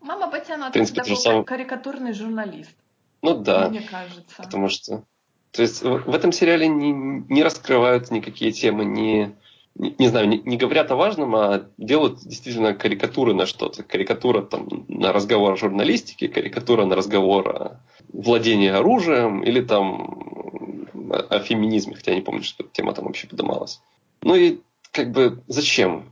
Мама 0.02 0.32
Бетти, 0.32 0.54
она 0.54 0.72
принципе, 0.72 1.02
такой 1.02 1.18
сам... 1.18 1.44
карикатурный 1.44 2.14
журналист. 2.14 2.76
Ну 3.22 3.36
да. 3.36 3.70
Мне 3.70 3.82
кажется. 3.82 4.36
Потому 4.38 4.70
что... 4.70 5.04
То 5.52 5.62
есть 5.62 5.82
в 5.82 6.14
этом 6.14 6.32
сериале 6.32 6.68
не, 6.68 6.92
не 6.92 7.44
раскрывают 7.44 8.12
никакие 8.12 8.52
темы, 8.52 8.86
не, 8.86 9.36
не, 9.76 9.96
не 9.98 10.08
знаю, 10.08 10.28
не, 10.28 10.40
не 10.40 10.58
говорят 10.58 10.92
о 10.92 10.96
важном, 10.96 11.36
а 11.36 11.66
делают 11.78 12.20
действительно 12.20 12.74
карикатуры 12.74 13.34
на 13.34 13.46
что-то. 13.46 13.84
Карикатура 13.84 14.42
там 14.42 14.86
на 14.88 15.14
разговор 15.14 15.54
о 15.54 15.58
журналистике, 15.58 16.28
карикатура 16.28 16.86
на 16.86 16.96
разговор 16.96 17.50
о 17.50 17.82
владении 18.14 18.70
оружием 18.70 19.44
или 19.44 19.62
там 19.62 20.72
о 21.12 21.40
феминизме, 21.40 21.96
хотя 21.96 22.12
я 22.12 22.18
не 22.18 22.24
помню, 22.24 22.44
что 22.44 22.64
эта 22.64 22.74
тема 22.74 22.94
там 22.94 23.06
вообще 23.06 23.28
поднималась. 23.28 23.82
Ну 24.22 24.36
и 24.36 24.60
как 24.92 25.12
бы 25.12 25.42
зачем? 25.48 26.12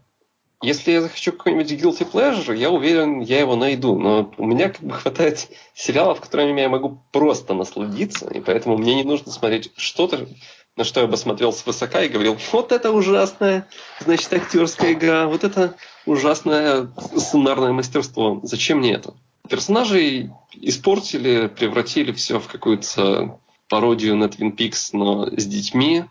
Если 0.65 0.93
я 0.93 1.01
захочу 1.03 1.31
какой-нибудь 1.31 1.71
guilty 1.73 2.11
pleasure, 2.11 2.57
я 2.57 2.71
уверен, 2.71 3.19
я 3.19 3.39
его 3.39 3.55
найду. 3.55 3.99
Но 3.99 4.33
у 4.37 4.47
меня 4.47 4.69
как 4.69 4.81
бы 4.81 4.93
хватает 4.93 5.47
сериалов, 5.75 6.21
которыми 6.21 6.59
я 6.59 6.69
могу 6.69 6.99
просто 7.11 7.53
насладиться, 7.53 8.27
и 8.33 8.41
поэтому 8.41 8.75
мне 8.75 8.95
не 8.95 9.03
нужно 9.03 9.31
смотреть 9.31 9.71
что-то, 9.77 10.27
на 10.75 10.83
что 10.83 11.01
я 11.01 11.07
бы 11.07 11.17
смотрел 11.17 11.53
свысока 11.53 12.01
и 12.01 12.09
говорил, 12.09 12.35
вот 12.51 12.71
это 12.71 12.91
ужасная, 12.91 13.67
значит, 13.99 14.33
актерская 14.33 14.93
игра, 14.93 15.27
вот 15.27 15.43
это 15.43 15.75
ужасное 16.07 16.89
сценарное 17.15 17.71
мастерство. 17.71 18.39
Зачем 18.41 18.79
мне 18.79 18.93
это? 18.93 19.13
Персонажей 19.47 20.31
испортили, 20.53 21.45
превратили 21.45 22.11
все 22.11 22.39
в 22.39 22.47
какую-то 22.47 23.39
пародию 23.69 24.15
на 24.15 24.25
Twin 24.25 24.55
Peaks, 24.55 24.89
но 24.93 25.27
с 25.29 25.45
детьми, 25.45 26.05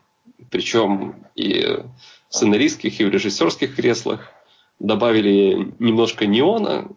причем 0.49 1.27
и 1.35 1.81
в 2.29 2.35
сценаристских, 2.37 3.01
и 3.01 3.05
в 3.05 3.11
режиссерских 3.11 3.75
креслах. 3.75 4.31
Добавили 4.79 5.73
немножко 5.79 6.27
неона 6.27 6.89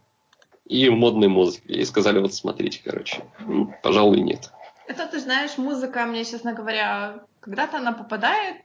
и 0.65 0.89
модной 0.89 1.27
музыки. 1.27 1.71
И 1.71 1.85
сказали, 1.85 2.19
вот 2.19 2.33
смотрите, 2.33 2.81
короче. 2.83 3.23
Ну, 3.39 3.73
пожалуй, 3.83 4.21
нет. 4.21 4.51
Это, 4.87 5.05
ты 5.07 5.19
знаешь, 5.19 5.57
музыка, 5.57 6.05
мне, 6.05 6.23
честно 6.25 6.53
говоря, 6.53 7.23
когда-то 7.39 7.77
она 7.77 7.91
попадает, 7.91 8.57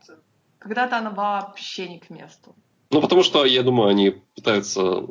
когда-то 0.59 0.97
она 0.97 1.09
вообще 1.09 1.87
не 1.87 1.99
к 1.99 2.09
месту. 2.09 2.55
Ну, 2.91 3.01
потому 3.01 3.23
что, 3.23 3.45
я 3.45 3.63
думаю, 3.63 3.89
они 3.89 4.21
пытаются 4.35 5.03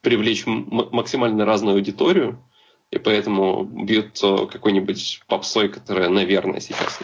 привлечь 0.00 0.44
максимально 0.46 1.44
разную 1.44 1.76
аудиторию, 1.76 2.42
и 2.90 2.98
поэтому 2.98 3.64
бьют 3.64 4.18
какой-нибудь 4.20 5.22
попсой, 5.26 5.68
которая, 5.68 6.08
наверное, 6.08 6.60
сейчас 6.60 6.98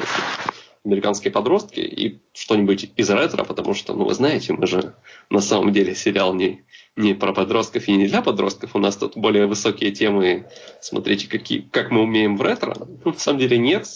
американские 0.87 1.33
подростки, 1.33 1.81
и 1.81 2.21
что-нибудь 2.33 2.91
из 2.97 3.11
ретро, 3.11 3.45
потому 3.45 3.75
что, 3.75 3.93
ну, 3.95 4.05
вы 4.05 4.15
знаете, 4.15 4.53
мы 4.53 4.67
же 4.67 4.95
на 5.31 5.41
самом 5.41 5.73
деле 5.73 5.95
сериал 5.95 6.33
не, 6.33 6.65
не 6.95 7.15
про 7.15 7.33
подростков 7.33 7.89
и 7.89 7.97
не 7.97 8.07
для 8.07 8.23
подростков. 8.23 8.75
У 8.75 8.79
нас 8.79 8.97
тут 8.97 9.17
более 9.17 9.47
высокие 9.47 9.91
темы. 9.91 10.47
Смотрите, 10.81 11.29
какие, 11.29 11.61
как 11.61 11.91
мы 11.91 12.03
умеем 12.03 12.37
в 12.37 12.43
ретро. 12.43 12.77
Ну, 12.79 13.13
на 13.13 13.19
самом 13.19 13.41
деле 13.41 13.59
нет. 13.59 13.87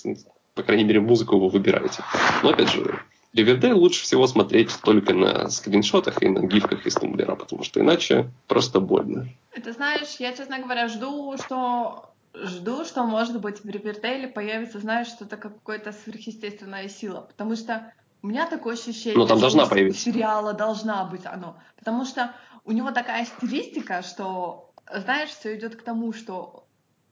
По 0.54 0.62
крайней 0.62 0.84
мере, 0.84 1.00
музыку 1.00 1.38
вы 1.38 1.48
выбираете. 1.48 2.02
Но, 2.42 2.50
опять 2.50 2.70
же, 2.70 3.00
Ривердейл 3.32 3.78
лучше 3.78 4.02
всего 4.02 4.26
смотреть 4.26 4.76
только 4.82 5.14
на 5.14 5.48
скриншотах 5.48 6.20
и 6.22 6.28
на 6.28 6.40
гифках 6.40 6.84
из 6.84 6.94
тумблера, 6.94 7.36
потому 7.36 7.62
что 7.62 7.80
иначе 7.80 8.28
просто 8.48 8.80
больно. 8.80 9.28
Это 9.52 9.72
знаешь, 9.72 10.16
я, 10.18 10.32
честно 10.32 10.58
говоря, 10.58 10.88
жду, 10.88 11.36
что 11.36 12.09
жду, 12.34 12.84
что, 12.84 13.04
может 13.04 13.40
быть, 13.40 13.62
в 13.64 13.68
Ривердейле 13.68 14.28
появится, 14.28 14.78
знаешь, 14.78 15.08
что-то 15.08 15.36
как 15.36 15.58
какая-то 15.62 15.92
сверхъестественная 15.92 16.88
сила, 16.88 17.22
потому 17.22 17.56
что 17.56 17.92
у 18.22 18.26
меня 18.26 18.46
такое 18.48 18.74
ощущение, 18.74 19.16
Но 19.16 19.26
там 19.26 19.38
что 19.38 19.42
должна 19.42 19.66
появиться. 19.66 20.00
сериала 20.00 20.52
должна 20.52 21.04
быть 21.04 21.24
оно, 21.24 21.56
потому 21.76 22.04
что 22.04 22.34
у 22.64 22.72
него 22.72 22.90
такая 22.90 23.24
стилистика, 23.24 24.02
что, 24.02 24.72
знаешь, 24.92 25.30
все 25.30 25.56
идет 25.56 25.76
к 25.76 25.82
тому, 25.82 26.12
что 26.12 26.66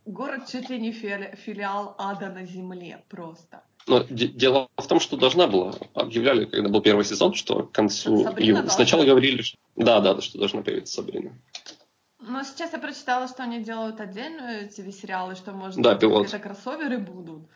город 0.04 0.48
чуть 0.50 0.70
ли 0.70 0.78
не 0.78 0.92
фили 0.92 1.36
филиал 1.44 1.94
ада 1.98 2.28
на 2.28 2.44
земле 2.46 3.02
просто. 3.08 3.62
Но 3.86 4.02
дело 4.10 4.68
в 4.76 4.86
том, 4.86 5.00
что 5.00 5.16
должна 5.16 5.46
была. 5.46 5.74
Объявляли, 5.94 6.44
когда 6.44 6.68
был 6.68 6.82
первый 6.82 7.06
сезон, 7.06 7.32
что 7.32 7.62
к 7.62 7.72
концу... 7.72 8.22
Сабрина 8.22 8.68
Сначала 8.68 9.04
говорили, 9.04 9.40
что... 9.40 9.56
Да, 9.76 10.00
да, 10.00 10.20
что 10.20 10.38
должна 10.38 10.60
появиться 10.60 10.96
Сабрина. 10.96 11.32
Но 12.28 12.42
сейчас 12.42 12.72
я 12.72 12.78
прочитала, 12.78 13.26
что 13.28 13.42
они 13.42 13.62
делают 13.62 14.00
отдельные 14.00 14.68
телесериалы, 14.68 15.34
что, 15.34 15.52
может 15.52 15.80
да, 15.80 15.94
это 15.94 16.38
кроссоверы 16.38 16.98
будут. 16.98 17.48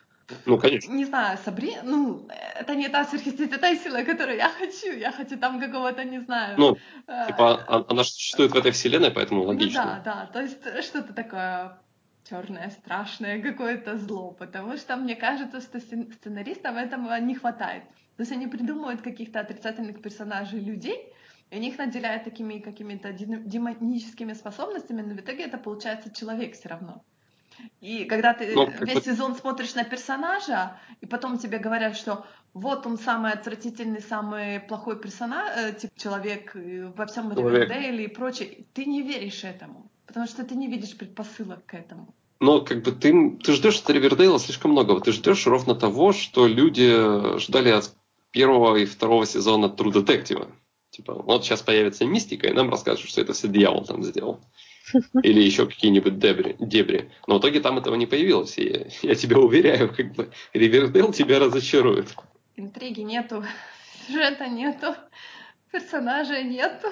Ну, 0.46 0.58
конечно. 0.58 0.92
Не 0.92 1.04
знаю, 1.04 1.38
Сабри, 1.44 1.76
ну, 1.82 2.26
это 2.54 2.74
не 2.74 2.88
та 2.88 3.04
сверхъестественная 3.04 3.76
сила, 3.76 4.02
которую 4.02 4.36
я 4.36 4.48
хочу. 4.48 4.92
Я 4.92 5.12
хочу 5.12 5.38
там 5.38 5.60
какого-то, 5.60 6.04
не 6.04 6.20
знаю. 6.20 6.54
Ну, 6.58 6.76
э, 7.06 7.26
типа, 7.26 7.64
а, 7.66 7.84
она 7.88 8.04
существует 8.04 8.52
в 8.52 8.56
этой 8.56 8.70
вселенной, 8.70 9.10
поэтому 9.10 9.42
логично. 9.42 9.84
Ну, 9.84 9.90
да, 9.90 10.02
да, 10.04 10.26
то 10.32 10.40
есть 10.40 10.84
что-то 10.84 11.12
такое 11.12 11.78
черное, 12.28 12.70
страшное, 12.70 13.42
какое-то 13.42 13.98
зло, 13.98 14.30
потому 14.30 14.76
что 14.76 14.96
мне 14.96 15.16
кажется, 15.16 15.60
что 15.60 15.80
сценаристам 15.80 16.76
этого 16.76 17.18
не 17.20 17.34
хватает. 17.34 17.82
То 18.16 18.22
есть 18.22 18.32
они 18.32 18.46
придумывают 18.46 19.02
каких-то 19.02 19.40
отрицательных 19.40 20.00
персонажей 20.00 20.60
людей, 20.60 21.11
и 21.52 21.56
они 21.56 21.68
их 21.68 21.78
наделяют 21.78 22.24
такими 22.24 22.58
какими-то 22.58 23.12
демоническими 23.12 24.32
способностями, 24.32 25.02
но 25.02 25.14
в 25.14 25.20
итоге 25.20 25.44
это 25.44 25.58
получается 25.58 26.10
человек 26.10 26.54
все 26.54 26.70
равно. 26.70 27.04
И 27.82 28.04
когда 28.06 28.32
ты 28.32 28.54
ну, 28.54 28.70
весь 28.80 29.04
сезон 29.04 29.36
смотришь 29.36 29.74
на 29.74 29.84
персонажа, 29.84 30.80
и 31.02 31.06
потом 31.06 31.36
тебе 31.36 31.58
говорят, 31.58 31.94
что 31.94 32.24
вот 32.54 32.86
он 32.86 32.96
самый 32.98 33.32
отвратительный, 33.32 34.00
самый 34.00 34.60
плохой 34.60 34.98
персонаж, 34.98 35.50
э, 35.58 35.72
типа 35.74 35.92
человек 35.98 36.56
во 36.96 37.04
всем 37.04 37.30
Ривердейле 37.30 38.04
и 38.04 38.08
прочее, 38.08 38.64
ты 38.72 38.86
не 38.86 39.02
веришь 39.02 39.44
этому, 39.44 39.90
потому 40.06 40.26
что 40.26 40.44
ты 40.44 40.54
не 40.54 40.68
видишь 40.68 40.96
предпосылок 40.96 41.66
к 41.66 41.74
этому. 41.74 42.14
Но 42.40 42.62
как 42.62 42.82
бы 42.82 42.92
ты, 42.92 43.36
ты 43.44 43.52
ждешь 43.52 43.78
от 43.78 43.90
Ривердейла 43.90 44.38
слишком 44.38 44.70
многого. 44.70 45.02
Ты 45.02 45.12
ждешь 45.12 45.46
ровно 45.46 45.74
того, 45.74 46.14
что 46.14 46.46
люди 46.46 47.38
ждали 47.38 47.68
от 47.68 47.94
первого 48.30 48.76
и 48.76 48.86
второго 48.86 49.26
сезона 49.26 49.66
True 49.66 49.92
Detective. 49.92 50.48
Типа, 50.92 51.14
вот 51.14 51.42
сейчас 51.42 51.62
появится 51.62 52.04
мистика, 52.04 52.48
и 52.48 52.52
нам 52.52 52.68
расскажут, 52.68 53.08
что 53.08 53.22
это 53.22 53.32
все 53.32 53.48
дьявол 53.48 53.86
там 53.86 54.04
сделал. 54.04 54.40
Или 55.22 55.40
еще 55.40 55.66
какие-нибудь 55.66 56.18
дебри, 56.18 56.54
дебри. 56.60 57.10
Но 57.26 57.38
в 57.38 57.40
итоге 57.40 57.60
там 57.60 57.78
этого 57.78 57.94
не 57.94 58.04
появилось. 58.04 58.58
И 58.58 58.68
я, 58.68 58.86
я 59.10 59.14
тебя 59.14 59.38
уверяю, 59.38 59.94
как 59.94 60.12
бы 60.12 60.30
Ривердейл 60.52 61.10
тебя 61.12 61.38
разочарует. 61.38 62.14
Интриги 62.56 63.00
нету, 63.00 63.42
сюжета 64.06 64.48
нету, 64.48 64.94
персонажей 65.70 66.44
нету. 66.44 66.88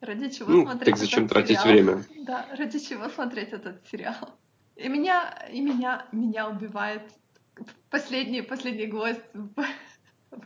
Ради 0.00 0.30
чего 0.30 0.52
ну, 0.52 0.62
смотреть 0.62 0.94
так 0.94 0.96
зачем 0.96 1.24
этот 1.24 1.30
тратить 1.30 1.60
сериал? 1.60 1.74
время? 1.74 2.04
Да, 2.24 2.46
ради 2.56 2.78
чего 2.78 3.08
смотреть 3.08 3.48
этот 3.48 3.84
сериал? 3.90 4.38
И 4.76 4.88
меня, 4.88 5.44
и 5.52 5.60
меня, 5.60 6.06
меня 6.12 6.48
убивает 6.48 7.02
последний, 7.90 8.42
последний 8.42 8.86
гвоздь 8.86 9.20
в 9.34 9.48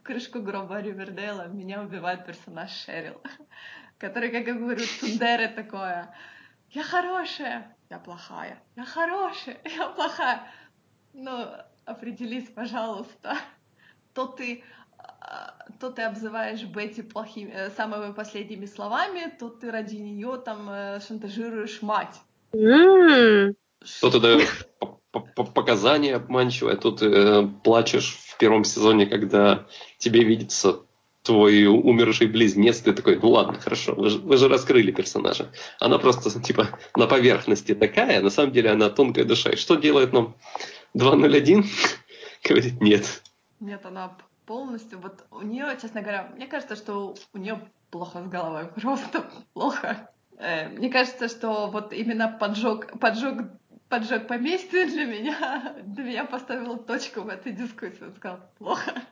крышку 0.03 0.40
гроба 0.40 0.81
Ривердейла 0.81 1.49
меня 1.49 1.83
убивает 1.83 2.27
персонаж 2.27 2.70
Шерил, 2.70 3.20
который, 3.99 4.31
как 4.31 4.46
я 4.46 4.55
говорю, 4.55 4.85
тундере 5.01 5.49
такое. 5.49 6.14
Я 6.70 6.83
хорошая, 6.83 7.77
я 7.90 7.99
плохая, 7.99 8.62
я 8.75 8.85
хорошая, 8.85 9.59
я 9.64 9.88
плохая. 9.88 10.42
Ну, 11.12 11.46
определись, 11.85 12.49
пожалуйста. 12.49 13.37
То 14.12 14.27
ты, 14.27 14.64
а, 14.99 15.55
то 15.81 15.90
ты 15.90 16.03
обзываешь 16.03 16.62
Бетти 16.64 17.03
плохими, 17.03 17.51
э, 17.51 17.70
самыми 17.70 18.12
последними 18.12 18.66
словами, 18.66 19.31
то 19.38 19.49
ты 19.49 19.70
ради 19.70 19.96
нее 19.96 20.40
там 20.44 20.68
э, 20.68 21.01
шантажируешь 21.01 21.83
мать. 21.83 22.20
Mm. 22.53 23.55
То 24.01 24.11
ты 24.11 24.20
даешь 24.20 24.66
показания 25.21 26.17
обманчивые, 26.17 26.75
а 26.75 26.77
тут 26.77 27.03
э, 27.03 27.49
плачешь 27.63 28.17
в 28.29 28.39
первом 28.39 28.65
сезоне, 28.65 29.07
когда 29.07 29.67
тебе 29.99 30.25
видится 30.25 30.81
твой 31.27 31.67
умерший 31.67 32.29
близнец, 32.29 32.81
ты 32.81 32.93
такой, 32.93 33.19
ну 33.19 33.31
ладно, 33.31 33.59
хорошо, 33.59 33.95
вы 33.95 34.11
же, 34.11 34.19
вы 34.19 34.37
же 34.37 34.49
раскрыли 34.49 34.93
персонажа. 34.93 35.51
Она 35.81 35.99
просто, 35.99 36.41
типа, 36.41 36.79
на 36.97 37.07
поверхности 37.07 37.75
такая, 37.75 38.23
на 38.23 38.31
самом 38.31 38.53
деле 38.53 38.71
она 38.71 38.91
тонкая 38.91 39.25
душа. 39.25 39.51
И 39.51 39.57
что 39.57 39.75
делает 39.75 40.13
нам 40.13 40.37
201? 40.95 41.65
Говорит, 42.49 42.81
нет. 42.81 43.23
Нет, 43.59 43.85
она 43.85 44.17
полностью, 44.47 45.01
вот 45.01 45.25
у 45.33 45.43
нее, 45.43 45.67
честно 45.83 46.01
говоря, 46.03 46.31
мне 46.37 46.47
кажется, 46.47 46.77
что 46.77 47.17
у 47.35 47.39
нее 47.39 47.61
плохо 47.91 48.23
с 48.23 48.29
головой, 48.29 48.69
просто 48.81 49.29
плохо. 49.53 50.09
Э, 50.39 50.69
мне 50.69 50.89
кажется, 50.91 51.29
что 51.29 51.69
вот 51.69 51.93
именно 51.93 52.29
поджог, 52.29 52.99
поджог 53.01 53.49
поджог 53.88 54.27
поместье 54.27 54.87
для 54.87 55.05
меня, 55.05 55.77
для 55.85 56.05
меня 56.05 56.25
поставил 56.25 56.77
точку 56.79 57.22
в 57.22 57.29
этой 57.29 57.53
дискуссии. 57.53 58.03
Он 58.03 58.14
сказал, 58.16 58.40
плохо, 58.59 59.03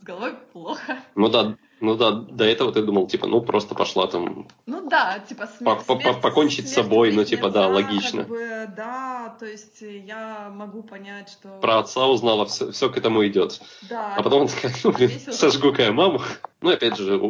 с 0.00 0.04
головой 0.04 0.34
плохо. 0.52 0.98
Ну 1.14 1.28
да, 1.28 1.56
Ну 1.80 1.96
да, 1.96 2.12
до 2.12 2.44
этого 2.44 2.72
ты 2.72 2.82
думал, 2.82 3.08
типа, 3.08 3.26
ну 3.26 3.40
просто 3.40 3.74
пошла 3.74 4.06
там... 4.06 4.46
Ну 4.66 4.88
да, 4.88 5.18
типа 5.18 5.46
смерть, 5.46 5.84
по 5.84 5.92
-по 5.92 6.20
Покончить 6.20 6.68
с 6.68 6.74
собой, 6.74 7.12
ну 7.12 7.24
типа, 7.24 7.50
да, 7.50 7.66
логично. 7.68 8.22
Как 8.22 8.28
бы, 8.28 8.72
да, 8.76 9.36
то 9.38 9.46
есть 9.46 9.80
я 9.80 10.48
могу 10.50 10.82
понять, 10.82 11.28
что... 11.30 11.58
Про 11.60 11.80
отца 11.80 12.06
узнала, 12.06 12.46
все, 12.46 12.70
все 12.70 12.88
к 12.88 12.96
этому 12.96 13.26
идет. 13.26 13.60
Да. 13.90 14.14
А 14.16 14.22
потом 14.22 14.46
такая, 14.48 14.72
ну 14.84 14.92
блин, 14.92 15.10
сожгу-ка 15.32 15.82
я 15.82 15.92
маму. 15.92 16.20
Ну 16.60 16.70
опять 16.70 16.96
же, 16.96 17.20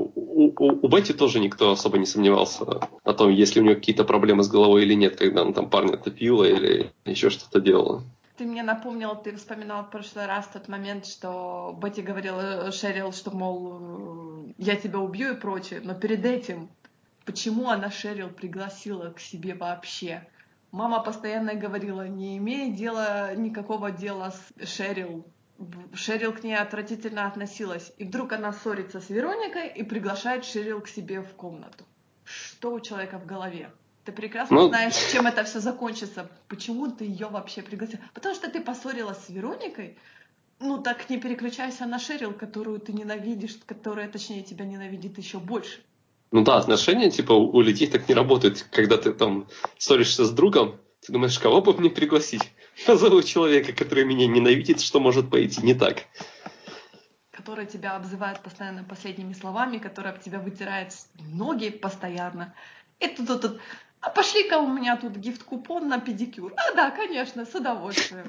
у, 0.43 0.55
у, 0.59 0.87
у 0.87 0.89
Бетти 0.89 1.13
тоже 1.13 1.41
никто 1.41 1.73
особо 1.73 1.99
не 1.99 2.07
сомневался 2.07 2.65
о 3.05 3.13
том, 3.13 3.31
есть 3.31 3.55
ли 3.55 3.61
у 3.61 3.65
нее 3.65 3.77
какие-то 3.77 4.05
проблемы 4.05 4.43
с 4.43 4.49
головой 4.49 4.83
или 4.83 4.95
нет, 4.95 5.17
когда 5.17 5.43
она 5.43 5.53
там 5.53 5.71
парня 5.71 5.97
топила 5.97 6.45
или 6.45 6.93
еще 7.05 7.31
что-то 7.31 7.61
делала. 7.61 8.03
Ты 8.37 8.45
мне 8.45 8.63
напомнил, 8.63 9.15
ты 9.15 9.37
вспоминал 9.37 9.85
в 9.85 9.91
прошлый 9.91 10.27
раз 10.27 10.49
тот 10.49 10.67
момент, 10.69 11.07
что 11.07 11.79
Бетти 11.81 12.03
говорила 12.03 12.73
Шерил, 12.73 13.13
что, 13.13 13.31
мол, 13.31 14.47
э, 14.49 14.53
я 14.59 14.77
тебя 14.77 14.99
убью 14.99 15.33
и 15.33 15.37
прочее. 15.37 15.81
Но 15.85 15.95
перед 15.95 16.25
этим, 16.25 16.71
почему 17.27 17.69
она 17.69 17.91
Шерил 17.91 18.31
пригласила 18.31 19.11
к 19.11 19.21
себе 19.21 19.55
вообще? 19.55 20.27
Мама 20.71 21.03
постоянно 21.03 21.55
говорила, 21.55 22.09
не 22.09 22.39
имея 22.39 22.75
дела, 22.75 23.35
никакого 23.35 23.91
дела 23.91 24.33
с 24.33 24.67
Шерил. 24.67 25.27
Шерил 25.95 26.33
к 26.33 26.43
ней 26.43 26.57
отвратительно 26.57 27.27
относилась. 27.27 27.93
И 27.99 28.05
вдруг 28.05 28.33
она 28.33 28.53
ссорится 28.53 29.01
с 29.01 29.11
Вероникой 29.11 29.69
и 29.69 29.83
приглашает 29.83 30.45
Шерил 30.45 30.81
к 30.81 30.89
себе 30.89 31.21
в 31.21 31.35
комнату. 31.35 31.85
Что 32.25 32.73
у 32.73 32.81
человека 32.81 33.19
в 33.19 33.27
голове? 33.27 33.71
Ты 34.05 34.13
прекрасно 34.13 34.57
ну... 34.57 34.69
знаешь, 34.69 34.95
чем 35.13 35.27
это 35.27 35.45
все 35.45 35.61
закончится. 35.61 36.31
Почему 36.49 36.91
ты 36.91 37.05
ее 37.05 37.29
вообще 37.29 37.63
пригласил? 37.63 37.99
Потому 38.15 38.35
что 38.35 38.51
ты 38.51 38.61
поссорилась 38.61 39.19
с 39.19 39.29
Вероникой. 39.29 39.99
Ну 40.59 40.81
так 40.81 41.11
не 41.11 41.19
переключайся 41.19 41.87
на 41.87 41.99
Шерил, 41.99 42.33
которую 42.33 42.79
ты 42.81 42.93
ненавидишь, 42.93 43.59
которая, 43.67 44.09
точнее, 44.09 44.43
тебя 44.43 44.65
ненавидит 44.65 45.19
еще 45.19 45.39
больше. 45.39 45.81
Ну 46.31 46.43
да, 46.45 46.57
отношения, 46.57 47.11
типа, 47.11 47.33
у 47.33 47.61
людей 47.61 47.89
так 47.89 48.09
не 48.09 48.15
работают. 48.15 48.67
Когда 48.71 48.97
ты 48.97 49.13
там 49.13 49.49
ссоришься 49.77 50.25
с 50.25 50.31
другом, 50.31 50.77
ты 51.01 51.13
думаешь, 51.13 51.39
кого 51.39 51.61
бы 51.61 51.75
мне 51.75 51.91
пригласить? 51.91 52.43
Позову 52.87 53.23
человека, 53.23 53.73
который 53.73 54.05
меня 54.05 54.27
ненавидит, 54.27 54.81
что 54.81 55.01
может 55.01 55.31
пойти 55.31 55.63
не 55.63 55.75
так. 55.75 56.05
Который 57.31 57.67
тебя 57.67 57.97
обзывает 57.97 58.41
постоянно 58.41 58.85
последними 58.85 59.33
словами, 59.33 59.79
который 59.79 60.13
об 60.13 60.21
тебя 60.21 60.39
вытирает 60.39 60.93
ноги 61.19 61.71
постоянно. 61.71 62.55
Тут, 62.99 63.27
тут, 63.27 63.41
тут 63.41 63.61
а 64.03 64.11
пошли-ка 64.11 64.59
у 64.59 64.67
меня 64.67 64.97
тут 64.97 65.17
гифт-купон 65.17 65.89
на 65.89 66.01
педикюр. 66.01 66.53
А, 66.57 66.75
да, 66.75 66.91
конечно, 66.91 67.47
с 67.47 67.55
удовольствием. 67.55 68.27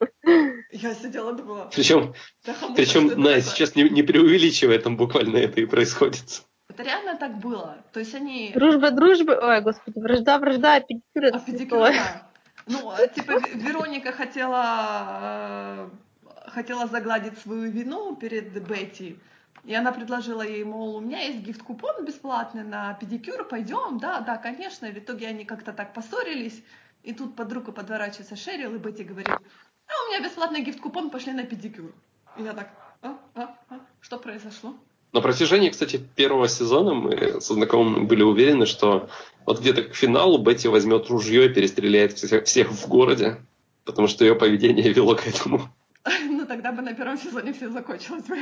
Я 0.72 0.92
сидела 0.94 1.32
думала. 1.32 1.70
Причем, 1.72 2.14
да, 2.44 2.54
причем 2.74 3.20
Настя 3.20 3.50
сейчас 3.50 3.76
не, 3.76 3.88
не 3.88 4.02
преувеличивая, 4.02 4.80
там 4.80 4.96
буквально 4.96 5.36
это 5.36 5.60
и 5.60 5.66
происходит. 5.66 6.42
Это 6.68 6.82
реально 6.82 7.16
так 7.16 7.38
было. 7.38 7.84
То 7.92 8.00
есть 8.00 8.14
они... 8.16 8.50
Дружба, 8.52 8.90
дружба, 8.90 9.38
ой, 9.40 9.60
господи, 9.60 9.96
вражда, 10.00 10.38
вражда, 10.40 10.76
а 10.76 10.80
педикюр 10.80 11.24
А 11.32 11.38
педикюр, 11.38 11.78
да. 11.78 12.30
Ну, 12.66 12.90
а, 12.90 13.06
типа, 13.06 13.40
Вероника 13.54 14.12
хотела, 14.12 15.90
э, 16.14 16.50
хотела 16.50 16.86
загладить 16.86 17.38
свою 17.38 17.70
вину 17.70 18.16
перед 18.16 18.52
Бетти. 18.66 19.18
И 19.64 19.74
она 19.74 19.92
предложила 19.92 20.42
ей, 20.42 20.64
мол, 20.64 20.96
у 20.96 21.00
меня 21.00 21.20
есть 21.20 21.38
гифт-купон 21.38 22.04
бесплатный 22.04 22.64
на 22.64 22.94
педикюр, 22.94 23.44
пойдем, 23.44 23.98
да, 23.98 24.20
да, 24.20 24.36
конечно. 24.36 24.88
В 24.88 24.98
итоге 24.98 25.28
они 25.28 25.44
как-то 25.44 25.72
так 25.72 25.94
поссорились, 25.94 26.62
и 27.02 27.14
тут 27.14 27.34
под 27.34 27.52
руку 27.52 27.72
подворачивается 27.72 28.36
Шерил, 28.36 28.74
и 28.74 28.78
Бетти 28.78 29.04
говорит, 29.04 29.28
а 29.30 29.92
у 30.04 30.10
меня 30.10 30.20
бесплатный 30.22 30.62
гифт-купон, 30.62 31.10
пошли 31.10 31.32
на 31.32 31.44
педикюр. 31.44 31.94
И 32.36 32.42
я 32.42 32.52
так, 32.52 32.70
а, 33.02 33.18
а, 33.34 33.56
а, 33.70 33.80
что 34.00 34.18
произошло? 34.18 34.74
На 35.14 35.20
протяжении, 35.20 35.70
кстати, 35.70 36.00
первого 36.16 36.48
сезона 36.48 36.92
мы 36.92 37.40
со 37.40 37.54
знакомыми 37.54 38.04
были 38.04 38.24
уверены, 38.24 38.66
что 38.66 39.08
вот 39.46 39.60
где-то 39.60 39.84
к 39.84 39.94
финалу 39.94 40.38
Бетти 40.38 40.66
возьмет 40.66 41.08
ружье 41.08 41.46
и 41.46 41.54
перестреляет 41.54 42.14
всех, 42.14 42.44
всех 42.46 42.72
в 42.72 42.88
городе, 42.88 43.36
потому 43.84 44.08
что 44.08 44.24
ее 44.24 44.34
поведение 44.34 44.92
вело 44.92 45.14
к 45.14 45.26
этому. 45.26 45.62
Ну, 46.28 46.44
тогда 46.44 46.72
бы 46.72 46.82
на 46.82 46.92
первом 46.92 47.16
сезоне 47.16 47.52
все 47.52 47.70
закончилось 47.70 48.24
бы. 48.24 48.36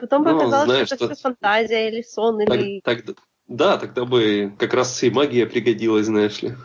Потом 0.00 0.24
бы 0.24 0.32
ну, 0.32 0.38
оказалось, 0.38 0.66
знаешь, 0.66 0.86
что 0.88 0.96
это 0.96 1.14
что... 1.14 1.22
фантазия 1.22 1.88
или 1.88 2.02
сон, 2.02 2.44
так, 2.44 2.60
или... 2.60 2.80
Так, 2.80 3.04
да, 3.46 3.78
тогда 3.78 4.04
бы 4.04 4.52
как 4.58 4.74
раз 4.74 5.02
и 5.04 5.10
магия 5.10 5.46
пригодилась, 5.46 6.06
знаешь 6.06 6.42
ли. 6.42 6.56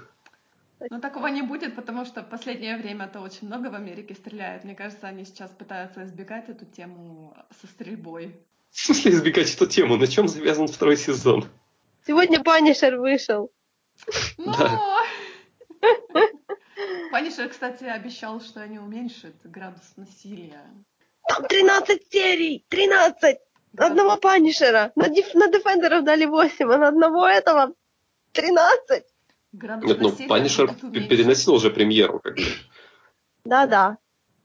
Но 0.89 0.99
такого 0.99 1.27
не 1.27 1.43
будет, 1.43 1.75
потому 1.75 2.03
что 2.03 2.23
в 2.23 2.29
последнее 2.29 2.77
время-то 2.77 3.21
очень 3.21 3.47
много 3.47 3.67
в 3.67 3.75
Америке 3.75 4.15
стреляют. 4.15 4.63
Мне 4.63 4.73
кажется, 4.73 5.07
они 5.07 5.23
сейчас 5.23 5.51
пытаются 5.51 6.03
избегать 6.03 6.49
эту 6.49 6.65
тему 6.65 7.37
со 7.61 7.67
стрельбой. 7.67 8.35
В 8.71 8.79
смысле 8.79 9.11
избегать 9.11 9.53
эту 9.53 9.65
тему? 9.67 9.97
На 9.97 10.07
чем 10.07 10.27
завязан 10.27 10.67
второй 10.67 10.97
сезон? 10.97 11.45
Сегодня 12.05 12.41
Punisher 12.43 12.97
вышел. 12.97 13.51
Но... 14.37 14.99
Punisher, 17.11 17.49
кстати, 17.49 17.83
обещал, 17.83 18.39
что 18.41 18.61
они 18.61 18.79
уменьшат 18.79 19.35
градус 19.43 19.93
насилия. 19.95 20.63
Там 21.27 21.45
13 21.45 22.11
серий! 22.11 22.65
13! 22.69 23.37
Одного 23.77 24.17
Punisher 24.17 24.77
а. 24.77 24.91
На, 24.95 25.07
на 25.07 25.47
Defenders 25.51 26.03
дали 26.03 26.25
8, 26.25 26.71
а 26.71 26.77
на 26.77 26.87
одного 26.87 27.27
этого 27.27 27.73
13. 28.31 29.03
Нет, 29.51 29.99
ну 29.99 30.11
Punisher 30.27 30.73
переносил 30.73 31.53
уже 31.55 31.69
премьеру. 31.69 32.19
Как 32.19 32.35
бы. 32.35 32.43
Да-да. 33.45 33.97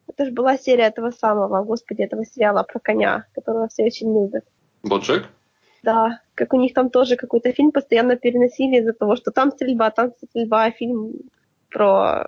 Это 0.07 0.27
же 0.27 0.33
была 0.33 0.57
серия 0.57 0.85
этого 0.85 1.11
самого, 1.11 1.65
господи, 1.65 2.03
этого 2.03 2.25
сериала 2.25 2.63
про 2.63 2.79
коня, 2.79 3.27
которого 3.35 3.69
все 3.69 3.85
очень 3.85 4.13
любят. 4.13 4.45
Боджек? 4.83 5.29
Да, 5.83 6.21
как 6.35 6.53
у 6.55 6.61
них 6.61 6.73
там 6.73 6.89
тоже 6.91 7.17
какой-то 7.17 7.53
фильм 7.53 7.71
постоянно 7.71 8.17
переносили 8.17 8.81
из-за 8.81 8.93
того, 8.93 9.17
что 9.17 9.31
там 9.31 9.51
стрельба, 9.51 9.91
там 9.91 10.13
стрельба, 10.31 10.65
а 10.65 10.71
фильм 10.71 11.13
про 11.71 12.27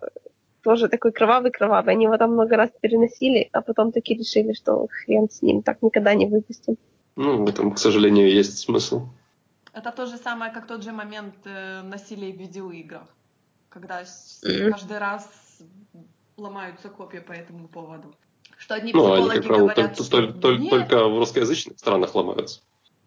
тоже 0.63 0.89
такой 0.89 1.13
кровавый-кровавый. 1.13 1.95
Они 1.95 2.05
его 2.05 2.17
там 2.19 2.33
много 2.33 2.57
раз 2.57 2.71
переносили, 2.81 3.49
а 3.53 3.63
потом 3.63 3.93
таки 3.93 4.15
решили, 4.15 4.53
что 4.53 4.89
хрен 4.91 5.31
с 5.31 5.41
ним, 5.43 5.63
так 5.63 5.81
никогда 5.81 6.15
не 6.15 6.27
выпустим. 6.27 6.77
Ну, 7.15 7.45
в 7.45 7.49
этом, 7.49 7.73
к 7.73 7.79
сожалению, 7.79 8.31
есть 8.31 8.59
смысл. 8.59 9.07
Это 9.73 9.93
то 9.93 10.07
же 10.07 10.17
самое, 10.17 10.53
как 10.53 10.67
тот 10.67 10.83
же 10.83 10.93
момент 10.93 11.35
э, 11.45 11.83
насилия 11.83 12.33
в 12.33 12.37
видеоиграх, 12.37 13.07
когда 13.69 14.03
mm-hmm. 14.03 14.71
каждый 14.71 14.99
раз 14.99 15.29
ломаются 16.37 16.89
копья 16.89 17.21
по 17.21 17.33
этому 17.33 17.69
поводу. 17.69 18.15
Что 18.59 18.75
одни 18.75 18.93
ну, 18.93 19.13
они, 19.13 19.29
как 19.29 19.45
правило, 19.45 19.67
говорят, 19.69 19.97
только, 19.97 20.03
что 20.05 20.33
только, 20.33 20.63
нет. 20.63 20.71
только 20.71 21.09
в 21.09 21.19
русскоязычных 21.19 21.79
странах 21.79 22.15
ломаются. 22.15 22.61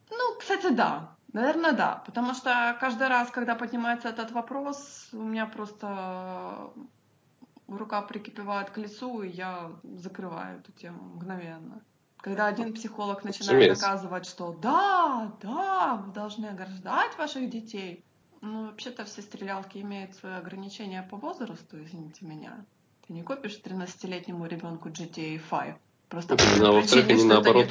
Ну, 0.10 0.36
кстати, 0.38 0.70
да. 0.70 1.15
Наверное, 1.34 1.74
да. 1.74 2.04
Потому 2.06 2.34
что 2.34 2.78
каждый 2.80 3.08
раз, 3.08 3.30
когда 3.32 3.56
поднимается 3.56 4.10
этот 4.10 4.32
вопрос, 4.32 5.10
у 5.13 5.24
меня 5.24 5.46
просто 5.46 6.72
рука 7.68 8.02
прикипевает 8.02 8.72
к 8.72 8.78
лицу, 8.78 9.22
и 9.22 9.30
я 9.30 9.72
закрываю 9.84 10.60
эту 10.60 10.72
тему 10.72 11.02
мгновенно. 11.15 11.82
Когда 12.18 12.48
один 12.48 12.74
психолог 12.74 13.24
начинает 13.24 13.52
Разумеется. 13.52 13.82
доказывать, 13.82 14.26
что 14.26 14.54
да, 14.62 15.32
да, 15.42 16.04
вы 16.06 16.12
должны 16.12 16.48
ограждать 16.48 17.18
ваших 17.18 17.50
детей. 17.50 18.04
Ну, 18.42 18.65
вообще-то 18.65 19.06
все 19.06 19.22
стрелялки 19.22 19.78
имеют 19.78 20.15
свои 20.15 20.34
ограничения 20.34 21.08
по 21.10 21.18
возрасту, 21.18 21.82
извините 21.82 22.26
меня. 22.26 22.65
Ты 23.10 23.13
не 23.13 23.24
купишь 23.24 23.60
13-летнему 23.63 24.45
ребенку 24.45 24.89
GTA 24.89 25.41
5. 25.50 25.76
Просто 26.10 26.38
ну, 26.60 26.80
причине, 26.80 27.13
они, 27.15 27.24
наоборот, 27.24 27.67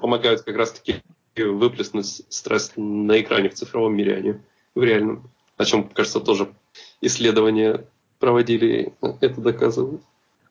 помогают 0.00 0.42
как 0.42 0.54
раз-таки 0.54 1.02
выплеснуть 1.34 2.22
стресс 2.28 2.74
на 2.76 3.20
экране 3.20 3.48
в 3.48 3.54
цифровом 3.54 3.96
мире, 3.96 4.16
а 4.16 4.20
не 4.20 4.40
в 4.76 4.84
реальном. 4.84 5.28
О 5.56 5.64
чем, 5.64 5.88
кажется, 5.88 6.20
тоже 6.20 6.54
исследования 7.00 7.84
проводили, 8.20 8.94
это 9.20 9.40
доказывают. 9.40 10.02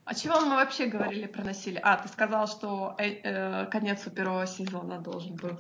А 0.04 0.14
чего 0.14 0.42
мы 0.42 0.56
вообще 0.56 0.88
говорили 0.88 1.26
про 1.26 1.46
насилие? 1.46 1.80
А, 1.80 1.96
ты 1.96 2.10
сказал, 2.10 2.46
что 2.48 2.96
э, 2.98 3.22
э, 3.24 3.66
конец 3.68 4.06
у 4.06 4.10
первого 4.10 4.46
сезона 4.48 5.00
должен 5.00 5.36
был. 5.36 5.58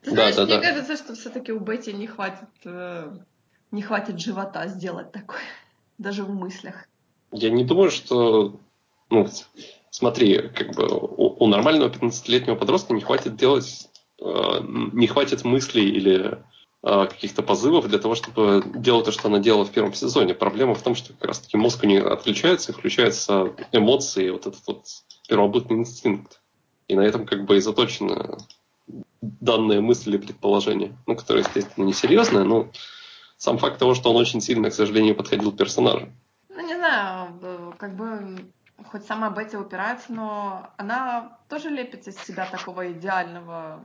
Ты 0.00 0.12
знаешь, 0.12 0.36
да, 0.36 0.46
да, 0.46 0.56
мне 0.56 0.58
да. 0.62 0.68
кажется, 0.68 0.96
что 0.96 1.14
все-таки 1.14 1.52
у 1.52 1.60
Бетти 1.60 1.92
не 1.92 2.06
хватит, 2.06 2.48
э, 2.64 3.12
не 3.72 3.82
хватит 3.82 4.18
живота 4.18 4.68
сделать 4.68 5.12
такое, 5.12 5.42
даже 5.98 6.24
в 6.24 6.30
мыслях. 6.34 6.86
Я 7.32 7.50
не 7.50 7.64
думаю, 7.64 7.90
что, 7.90 8.56
ну, 9.10 9.28
смотри, 9.90 10.48
как 10.48 10.74
бы 10.74 10.86
у, 10.88 11.44
у 11.44 11.46
нормального 11.46 11.88
15-летнего 11.88 12.56
подростка 12.56 12.94
не 12.94 13.00
хватит 13.00 13.36
делать, 13.36 13.88
э, 14.20 14.60
не 14.92 15.06
хватит 15.06 15.44
мыслей 15.44 15.88
или 15.90 16.38
Э, 16.82 17.06
каких-то 17.06 17.42
позывов 17.42 17.88
для 17.88 17.98
того, 17.98 18.14
чтобы 18.14 18.62
делать 18.74 19.04
то, 19.04 19.12
что 19.12 19.28
она 19.28 19.38
делала 19.38 19.66
в 19.66 19.70
первом 19.70 19.92
сезоне. 19.92 20.32
Проблема 20.32 20.74
в 20.74 20.82
том, 20.82 20.94
что 20.94 21.12
как 21.12 21.26
раз-таки 21.26 21.58
мозг 21.58 21.84
у 21.84 21.86
нее 21.86 22.06
отключается, 22.06 22.72
включаются 22.72 23.52
эмоции, 23.72 24.30
вот 24.30 24.46
этот 24.46 24.62
вот 24.66 24.86
первобытный 25.28 25.76
инстинкт. 25.76 26.40
И 26.88 26.94
на 26.94 27.02
этом 27.02 27.26
как 27.26 27.44
бы 27.44 27.58
и 27.58 27.60
заточены 27.60 28.38
данные 29.20 29.82
мысли 29.82 30.10
или 30.10 30.16
предположения, 30.16 30.96
ну, 31.06 31.16
которые, 31.16 31.44
естественно, 31.44 31.84
несерьезные, 31.84 32.44
но 32.44 32.70
сам 33.36 33.58
факт 33.58 33.78
того, 33.78 33.94
что 33.94 34.10
он 34.10 34.16
очень 34.16 34.40
сильно, 34.40 34.70
к 34.70 34.74
сожалению, 34.74 35.14
подходил 35.14 35.52
персонажу. 35.52 36.08
Знаю, 36.90 37.74
как 37.78 37.94
бы 37.94 38.52
хоть 38.84 39.04
сама 39.04 39.30
Бетти 39.30 39.56
упирается, 39.56 40.12
но 40.12 40.70
она 40.76 41.38
тоже 41.48 41.70
лепит 41.70 42.08
из 42.08 42.16
себя 42.16 42.46
такого 42.46 42.92
идеального 42.92 43.84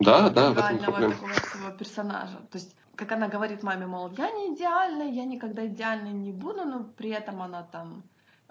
да, 0.00 0.30
да, 0.30 0.52
такого 0.52 0.98
своего 1.32 1.70
персонажа. 1.78 2.38
То 2.50 2.58
есть, 2.58 2.76
как 2.96 3.12
она 3.12 3.28
говорит 3.28 3.62
маме, 3.62 3.86
мол, 3.86 4.10
я 4.18 4.30
не 4.30 4.54
идеальная, 4.54 5.08
я 5.08 5.24
никогда 5.24 5.66
идеальной 5.66 6.12
не 6.12 6.32
буду, 6.32 6.64
но 6.64 6.84
при 6.84 7.10
этом 7.10 7.40
она 7.40 7.62
там 7.62 8.02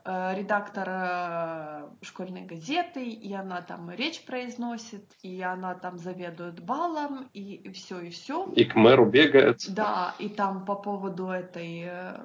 э, 0.05 0.35
редактор 0.35 0.87
э, 0.89 1.89
школьной 2.01 2.43
газеты, 2.43 3.05
и 3.05 3.33
она 3.33 3.61
там 3.61 3.91
речь 3.91 4.25
произносит, 4.25 5.11
и 5.21 5.41
она 5.41 5.75
там 5.75 5.97
заведует 5.97 6.61
балом, 6.61 7.29
и, 7.33 7.55
и 7.55 7.71
все, 7.73 7.99
и 7.99 8.09
все. 8.09 8.49
И 8.55 8.65
к 8.65 8.75
мэру 8.75 9.05
бегает. 9.05 9.59
Да, 9.69 10.15
и 10.19 10.29
там 10.29 10.65
по 10.65 10.75
поводу 10.75 11.27
этой 11.27 11.83
э, 11.85 12.19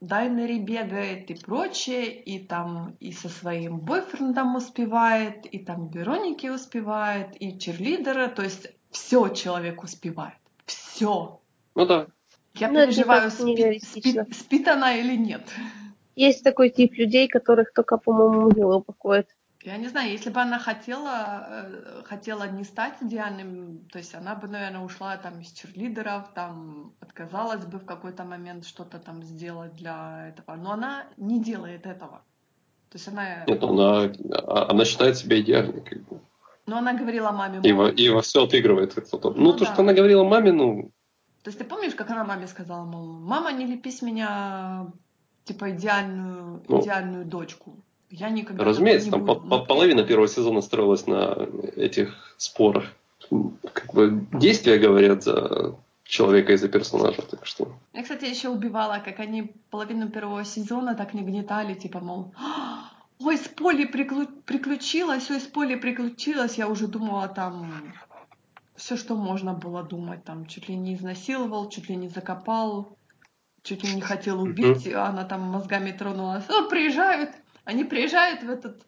Дайнери 0.00 0.58
бегает 0.58 1.30
и 1.30 1.34
прочее, 1.34 2.10
и 2.10 2.38
там 2.38 2.96
и 3.00 3.12
со 3.12 3.28
своим 3.28 3.78
бойфрендом 3.78 4.56
успевает, 4.56 5.44
и 5.44 5.58
там 5.58 5.88
Вероники 5.88 6.46
успевает, 6.46 7.40
и 7.40 7.58
черлидера, 7.58 8.28
то 8.28 8.42
есть 8.42 8.72
все 8.90 9.28
человек 9.28 9.82
успевает. 9.82 10.38
Все. 10.64 11.40
Ну 11.74 11.86
да. 11.86 12.06
Я 12.54 12.68
ну, 12.68 12.80
переживаю, 12.80 13.30
спит, 13.30 13.84
спит, 13.84 14.34
спит 14.34 14.68
она 14.68 14.94
или 14.94 15.16
нет. 15.16 15.42
Есть 16.16 16.44
такой 16.44 16.70
тип 16.70 16.94
людей, 16.94 17.28
которых 17.28 17.72
только, 17.72 17.96
по-моему, 17.96 18.42
могила 18.42 18.76
упокоит. 18.76 19.28
Я 19.62 19.76
не 19.76 19.88
знаю, 19.88 20.10
если 20.10 20.30
бы 20.30 20.40
она 20.40 20.58
хотела, 20.58 21.46
э, 21.48 22.02
хотела 22.04 22.48
не 22.48 22.64
стать 22.64 22.94
идеальным, 23.02 23.84
то 23.92 23.98
есть 23.98 24.14
она 24.14 24.34
бы, 24.34 24.48
наверное, 24.48 24.80
ушла 24.80 25.16
там 25.18 25.40
из 25.40 25.52
черлидеров, 25.52 26.32
там 26.34 26.94
отказалась 27.00 27.66
бы 27.66 27.78
в 27.78 27.84
какой-то 27.84 28.24
момент 28.24 28.64
что-то 28.64 28.98
там 28.98 29.22
сделать 29.22 29.74
для 29.74 30.28
этого. 30.28 30.56
Но 30.56 30.72
она 30.72 31.04
не 31.18 31.42
делает 31.42 31.84
этого. 31.86 32.22
То 32.88 32.96
есть 32.96 33.08
она... 33.08 33.44
Нет, 33.46 33.62
она, 33.62 34.10
она 34.68 34.84
считает 34.84 35.18
себя 35.18 35.38
идеальной. 35.40 35.82
Как 35.82 36.08
бы. 36.08 36.20
Но 36.66 36.78
она 36.78 36.94
говорила 36.94 37.30
маме... 37.30 37.60
И, 37.62 37.72
во, 37.72 37.88
и 37.88 38.08
во 38.08 38.22
все 38.22 38.44
отыгрывает. 38.44 38.96
Ну, 39.12 39.32
ну 39.36 39.52
то, 39.52 39.64
да. 39.64 39.72
что 39.72 39.82
она 39.82 39.92
говорила 39.92 40.24
маме, 40.24 40.52
ну... 40.52 40.90
То 41.42 41.48
есть 41.48 41.58
ты 41.58 41.64
помнишь, 41.64 41.94
как 41.94 42.10
она 42.10 42.24
маме 42.24 42.46
сказала, 42.46 42.84
мол, 42.84 43.06
мама, 43.20 43.52
не 43.52 43.66
лепи 43.66 43.90
с 43.90 44.02
меня, 44.02 44.90
типа, 45.44 45.70
идеальную, 45.70 46.62
ну, 46.68 46.80
идеальную 46.80 47.24
дочку. 47.24 47.82
Я 48.10 48.30
никогда 48.30 48.64
Разумеется, 48.64 49.10
там 49.10 49.24
по 49.24 49.32
-по 49.32 49.66
половина 49.66 50.02
первого 50.02 50.28
сезона 50.28 50.62
строилась 50.62 51.06
на 51.06 51.48
этих 51.76 52.34
спорах. 52.38 52.84
Как 53.72 53.94
бы 53.94 54.26
действия 54.32 54.78
говорят 54.78 55.22
за 55.22 55.76
человека 56.10 56.52
и 56.52 56.56
за 56.56 56.68
персонажа, 56.68 57.22
так 57.22 57.46
что... 57.46 57.72
Я, 57.92 58.02
кстати, 58.02 58.24
еще 58.24 58.48
убивала, 58.48 59.00
как 59.04 59.20
они 59.20 59.52
половину 59.70 60.08
первого 60.08 60.44
сезона 60.44 60.94
так 60.94 61.14
не 61.14 61.22
гнетали, 61.22 61.74
типа, 61.74 62.00
мол, 62.00 62.34
ой, 63.20 63.36
с 63.36 63.48
Полей 63.48 63.86
приклю... 63.86 64.26
приключилась, 64.44 65.30
ой, 65.30 65.40
с 65.40 65.46
Полей 65.46 65.76
приключилась, 65.76 66.58
я 66.58 66.68
уже 66.68 66.88
думала 66.88 67.28
там 67.28 67.72
все, 68.74 68.96
что 68.96 69.14
можно 69.14 69.52
было 69.52 69.82
думать, 69.84 70.24
там, 70.24 70.46
чуть 70.46 70.68
ли 70.68 70.74
не 70.74 70.94
изнасиловал, 70.94 71.68
чуть 71.68 71.88
ли 71.88 71.96
не 71.96 72.08
закопал, 72.08 72.96
чуть 73.62 73.84
ли 73.84 73.94
не 73.94 74.00
хотел 74.00 74.42
убить, 74.42 74.86
mm-hmm. 74.86 74.94
она 74.94 75.24
там 75.24 75.42
мозгами 75.42 75.92
тронулась, 75.92 76.48
о, 76.48 76.68
приезжают, 76.68 77.30
они 77.70 77.84
приезжают 77.84 78.42
в 78.42 78.50
этот 78.50 78.84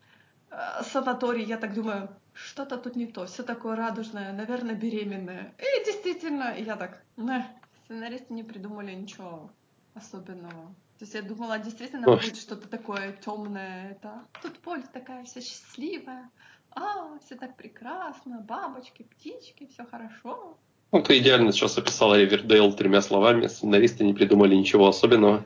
э, 0.51 0.83
санаторий, 0.83 1.45
я 1.45 1.57
так 1.57 1.73
думаю, 1.73 2.09
что-то 2.33 2.77
тут 2.77 2.97
не 2.97 3.07
то, 3.07 3.27
все 3.27 3.45
такое 3.45 3.77
радужное, 3.77 4.33
наверное, 4.33 4.75
беременная. 4.75 5.55
И 5.59 5.85
действительно, 5.85 6.55
я 6.59 6.77
так, 6.77 7.01
не, 7.17 7.47
сценаристы 7.85 8.35
не 8.35 8.43
придумали 8.43 8.93
ничего 8.93 9.51
особенного. 9.95 10.75
То 10.99 11.05
есть 11.05 11.15
я 11.15 11.23
думала, 11.23 11.59
действительно 11.59 12.11
Ох. 12.11 12.21
будет 12.21 12.37
что-то 12.37 12.69
такое 12.69 13.13
темное. 13.25 13.93
Это 13.93 14.25
тут 14.43 14.59
Поль 14.59 14.83
такая 14.93 15.25
вся 15.25 15.41
счастливая. 15.41 16.31
А, 16.71 17.19
все 17.25 17.37
так 17.37 17.57
прекрасно, 17.57 18.41
бабочки, 18.41 19.03
птички, 19.05 19.69
все 19.73 19.85
хорошо. 19.85 20.59
Ну, 20.91 21.03
ты 21.03 21.19
идеально 21.19 21.53
сейчас 21.53 21.79
описала 21.79 22.19
Ривердейл 22.19 22.73
тремя 22.73 23.01
словами. 23.01 23.47
Сценаристы 23.47 24.05
не 24.05 24.15
придумали 24.15 24.55
ничего 24.55 24.89
особенного. 24.89 25.45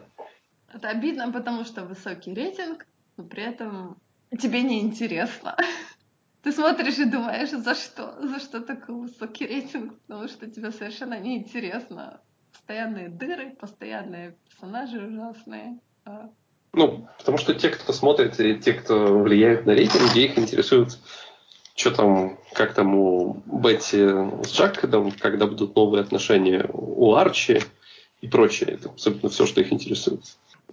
Это 0.73 0.89
обидно, 0.89 1.33
потому 1.33 1.65
что 1.65 1.85
высокий 1.85 2.35
рейтинг, 2.35 2.87
но 3.17 3.25
при 3.25 3.43
этом 3.43 3.97
тебе 4.39 4.63
не 4.63 4.81
интересно. 4.81 5.57
Ты 6.43 6.53
смотришь 6.53 6.99
и 6.99 7.05
думаешь, 7.05 7.51
за 7.51 7.75
что? 7.75 8.15
За 8.21 8.39
что 8.39 8.61
такой 8.61 8.95
высокий 8.95 9.47
рейтинг? 9.47 9.99
Потому 10.07 10.29
что 10.29 10.49
тебе 10.49 10.71
совершенно 10.71 11.19
не 11.19 11.39
интересно. 11.39 12.21
Постоянные 12.53 13.09
дыры, 13.09 13.51
постоянные 13.51 14.37
персонажи 14.49 14.99
ужасные. 14.99 15.79
А 16.05 16.31
ну, 16.73 17.09
потому 17.19 17.39
что 17.39 17.55
те, 17.55 17.71
кто 17.71 17.93
смотрит, 17.95 18.39
и 18.39 18.55
те, 18.57 18.75
кто 18.75 19.19
влияет 19.19 19.65
на 19.65 19.71
рейтинги, 19.71 20.21
их 20.21 20.39
интересует, 20.39 20.99
что 21.75 21.91
там, 21.91 22.39
как 22.53 22.75
там 22.75 22.95
у 22.95 23.43
Бетти 23.47 23.97
с 24.45 24.53
Джаком, 24.53 25.11
когда 25.13 25.47
будут 25.47 25.75
новые 25.75 26.03
отношения 26.03 26.69
у 26.71 27.15
Арчи 27.15 27.63
и 28.21 28.29
прочее. 28.29 28.73
Это 28.75 28.91
абсолютно 28.91 29.31
все, 29.31 29.47
что 29.47 29.63
их 29.63 29.73
интересует 29.73 30.21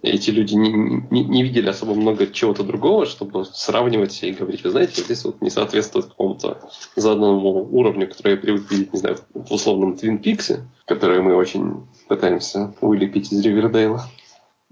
эти 0.04 0.30
люди 0.30 0.54
не, 0.54 0.70
не, 1.10 1.24
не 1.24 1.42
видели 1.42 1.68
особо 1.68 1.94
много 1.94 2.26
чего-то 2.26 2.62
другого, 2.62 3.06
чтобы 3.06 3.46
сравнивать 3.46 4.22
и 4.22 4.32
говорить, 4.32 4.62
вы 4.62 4.70
знаете, 4.70 5.02
здесь 5.02 5.24
вот 5.24 5.40
не 5.40 5.48
соответствует 5.48 6.06
какому-то 6.06 6.60
заданному 6.94 7.66
уровню, 7.72 8.06
который 8.08 8.32
я 8.32 8.36
привык 8.36 8.70
видеть, 8.70 8.92
не 8.92 8.98
знаю, 8.98 9.18
в 9.32 9.50
условном 9.50 9.96
Твин 9.96 10.18
Пиксе, 10.18 10.68
который 10.84 11.22
мы 11.22 11.34
очень 11.34 11.86
пытаемся 12.06 12.74
вылепить 12.82 13.32
из 13.32 13.40
Ривердейла. 13.44 14.06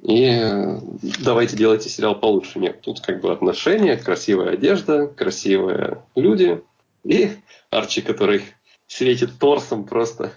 И 0.03 0.39
давайте 1.21 1.57
делайте 1.57 1.89
сериал 1.89 2.19
получше. 2.19 2.59
Нет, 2.59 2.83
тут 2.83 3.01
как 3.01 3.21
бы 3.23 3.33
отношения, 3.33 3.97
красивая 3.97 4.51
одежда, 4.51 5.07
красивые 5.07 6.03
люди 6.15 6.61
и 7.05 7.31
Арчи, 7.71 8.03
который 8.03 8.43
светит 8.87 9.39
торсом 9.39 9.85
просто 9.85 10.33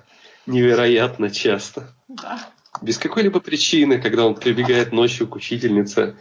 невероятно 0.46 1.30
часто. 1.32 1.90
Да 2.08 2.40
без 2.82 2.98
какой-либо 2.98 3.40
причины, 3.40 4.02
когда 4.02 4.26
он 4.26 4.36
прибегает 4.36 4.92
ночью 4.92 5.28
к 5.28 5.36
учительнице, 5.36 6.18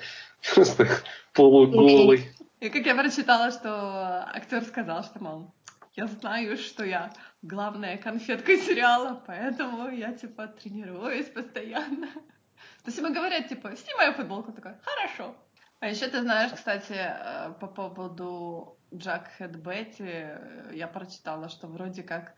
просто 0.54 0.88
полуголый. 1.32 2.28
И 2.60 2.70
как 2.70 2.86
я 2.86 2.94
прочитала, 2.94 3.50
что 3.50 4.26
актер 4.34 4.64
сказал, 4.64 5.04
что, 5.04 5.22
мол, 5.22 5.54
я 5.96 6.06
знаю, 6.06 6.56
что 6.56 6.84
я 6.84 7.12
главная 7.42 7.98
конфетка 7.98 8.56
сериала, 8.56 9.22
поэтому 9.26 9.90
я, 9.90 10.12
типа, 10.12 10.46
тренируюсь 10.48 11.26
постоянно. 11.26 12.08
То 12.08 12.86
есть 12.86 12.98
ему 12.98 13.12
говорят, 13.12 13.48
типа, 13.48 13.76
снимай 13.76 14.12
футболку, 14.12 14.52
такой, 14.52 14.72
хорошо. 14.82 15.34
А 15.80 15.88
еще 15.88 16.08
ты 16.08 16.22
знаешь, 16.22 16.52
кстати, 16.52 16.94
э, 16.96 17.52
по 17.60 17.66
поводу 17.66 18.78
Джак 18.94 19.30
Хэт 19.36 19.56
Бетти, 19.56 20.04
э, 20.04 20.70
я 20.72 20.86
прочитала, 20.86 21.48
что 21.48 21.66
вроде 21.66 22.02
как 22.02 22.34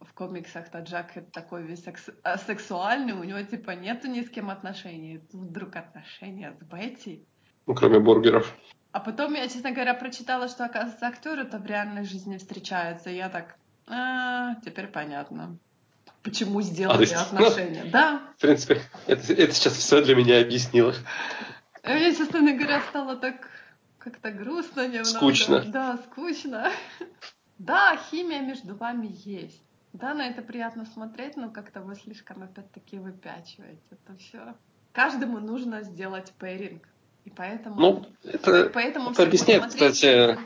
в 0.00 0.12
комиксах-то 0.12 0.80
Джакет 0.80 1.32
такой 1.32 1.62
весь 1.62 1.84
секс... 1.84 2.10
Сексуальный, 2.46 3.12
у 3.12 3.24
него 3.24 3.42
типа 3.42 3.72
нету 3.72 4.08
ни 4.08 4.22
с 4.22 4.30
кем 4.30 4.50
отношений. 4.50 5.18
Тут 5.18 5.40
вдруг 5.42 5.76
отношения 5.76 6.52
с 6.52 6.64
Бетти. 6.64 7.26
Ну, 7.66 7.74
кроме 7.74 7.98
бургеров. 7.98 8.54
А 8.92 9.00
потом 9.00 9.34
я, 9.34 9.48
честно 9.48 9.72
говоря, 9.72 9.94
прочитала, 9.94 10.48
что, 10.48 10.64
оказывается, 10.64 11.06
актеры-то 11.06 11.58
в 11.58 11.66
реальной 11.66 12.04
жизни 12.04 12.38
встречаются. 12.38 13.10
И 13.10 13.16
я 13.16 13.28
так, 13.28 13.56
а, 13.86 14.54
теперь 14.64 14.86
понятно. 14.86 15.58
Почему 16.22 16.62
сделали 16.62 17.06
а, 17.12 17.22
отношения? 17.22 17.84
Ну, 17.84 17.90
да. 17.90 18.22
В 18.36 18.40
принципе, 18.40 18.82
это, 19.06 19.32
это 19.32 19.52
сейчас 19.52 19.74
все 19.74 20.02
для 20.02 20.14
меня 20.14 20.40
объяснило. 20.40 20.94
Мне, 21.84 22.14
честно 22.14 22.40
говоря, 22.52 22.80
стало 22.88 23.16
так 23.16 23.48
как-то 23.98 24.30
грустно 24.30 24.86
немного. 24.86 25.04
Скучно. 25.04 25.64
Да, 25.66 25.98
скучно. 25.98 26.70
Да, 27.58 27.98
химия 28.10 28.42
между 28.42 28.76
вами 28.76 29.08
есть. 29.24 29.62
Да, 30.00 30.12
на 30.12 30.28
это 30.28 30.42
приятно 30.42 30.84
смотреть, 30.84 31.36
но 31.36 31.50
как-то 31.50 31.80
вы 31.80 31.94
слишком 31.94 32.42
опять-таки 32.42 32.98
выпячиваете 32.98 33.80
это 33.90 34.18
все. 34.18 34.54
Каждому 34.92 35.40
нужно 35.40 35.82
сделать 35.82 36.32
пейринг. 36.38 36.82
И 37.24 37.30
поэтому, 37.30 37.80
ну, 37.80 38.06
это, 38.22 38.70
поэтому 38.72 39.10
это 39.10 39.22
объясняет, 39.24 39.66
кстати, 39.66 40.36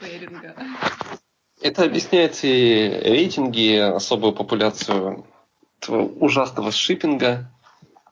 это 1.61 1.84
объясняет 1.84 2.38
и 2.42 3.01
рейтинги, 3.05 3.76
особую 3.76 4.32
популяцию 4.32 5.26
этого 5.78 6.05
ужасного 6.05 6.70
шиппинга. 6.72 7.51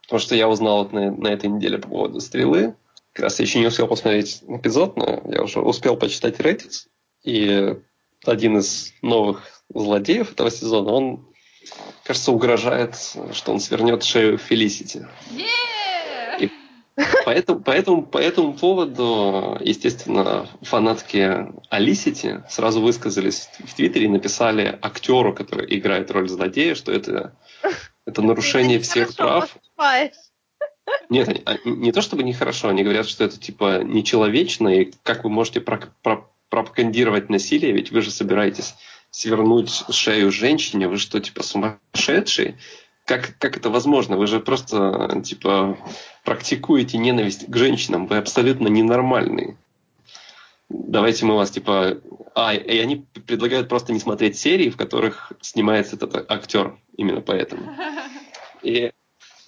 Потому 0.02 0.20
что 0.20 0.34
я 0.34 0.48
узнал 0.48 0.84
вот 0.84 0.92
на, 0.92 1.10
на 1.10 1.28
этой 1.28 1.48
неделе 1.48 1.78
по 1.78 1.88
поводу 1.88 2.20
стрелы. 2.20 2.74
Как 3.12 3.24
раз 3.24 3.38
я 3.38 3.44
еще 3.44 3.60
не 3.60 3.66
успел 3.66 3.86
посмотреть 3.86 4.42
эпизод, 4.46 4.96
но 4.96 5.22
я 5.26 5.42
уже 5.42 5.60
успел 5.60 5.96
почитать 5.96 6.40
Reddit. 6.40 6.88
И 7.22 7.78
один 8.24 8.58
из 8.58 8.92
новых 9.02 9.57
злодеев 9.72 10.32
этого 10.32 10.50
сезона, 10.50 10.92
он 10.92 11.26
кажется, 12.04 12.32
угрожает, 12.32 12.96
что 13.32 13.52
он 13.52 13.60
свернет 13.60 14.02
шею 14.02 14.38
Фелисити. 14.38 15.06
И 16.40 16.50
поэтому, 17.24 17.60
поэтому, 17.60 18.02
по 18.02 18.18
этому 18.18 18.54
поводу, 18.54 19.58
естественно, 19.60 20.48
фанатки 20.62 21.46
Алисити 21.68 22.42
сразу 22.48 22.80
высказались 22.80 23.50
в 23.64 23.74
Твиттере 23.74 24.06
и 24.06 24.08
написали 24.08 24.78
актеру, 24.80 25.34
который 25.34 25.66
играет 25.78 26.10
роль 26.10 26.28
злодея, 26.28 26.74
что 26.74 26.90
это, 26.90 27.36
это 28.06 28.22
нарушение 28.22 28.80
всех 28.80 29.14
прав. 29.14 29.56
Нет, 31.10 31.46
не 31.64 31.92
то 31.92 32.00
чтобы 32.00 32.22
нехорошо, 32.22 32.68
они 32.68 32.82
говорят, 32.82 33.06
что 33.06 33.24
это 33.24 33.38
типа 33.38 33.82
нечеловечно, 33.82 34.68
и 34.68 34.92
как 35.02 35.24
вы 35.24 35.30
можете 35.30 35.60
пропагандировать 35.60 37.28
насилие, 37.28 37.72
ведь 37.72 37.92
вы 37.92 38.00
же 38.00 38.10
собираетесь 38.10 38.74
свернуть 39.10 39.84
шею 39.90 40.30
женщине, 40.30 40.88
вы 40.88 40.98
что, 40.98 41.20
типа 41.20 41.42
сумасшедшие? 41.42 42.58
Как, 43.04 43.36
как 43.38 43.56
это 43.56 43.70
возможно? 43.70 44.16
Вы 44.16 44.26
же 44.26 44.38
просто, 44.38 45.22
типа, 45.24 45.78
практикуете 46.24 46.98
ненависть 46.98 47.50
к 47.50 47.56
женщинам, 47.56 48.06
вы 48.06 48.18
абсолютно 48.18 48.68
ненормальные. 48.68 49.56
Давайте 50.68 51.24
мы 51.24 51.34
вас, 51.34 51.50
типа... 51.50 51.98
А, 52.34 52.54
и 52.54 52.78
они 52.78 53.06
предлагают 53.26 53.68
просто 53.68 53.92
не 53.92 53.98
смотреть 53.98 54.38
серии, 54.38 54.68
в 54.68 54.76
которых 54.76 55.32
снимается 55.40 55.96
этот 55.96 56.30
актер, 56.30 56.78
именно 56.96 57.20
поэтому. 57.20 57.74
И 58.62 58.92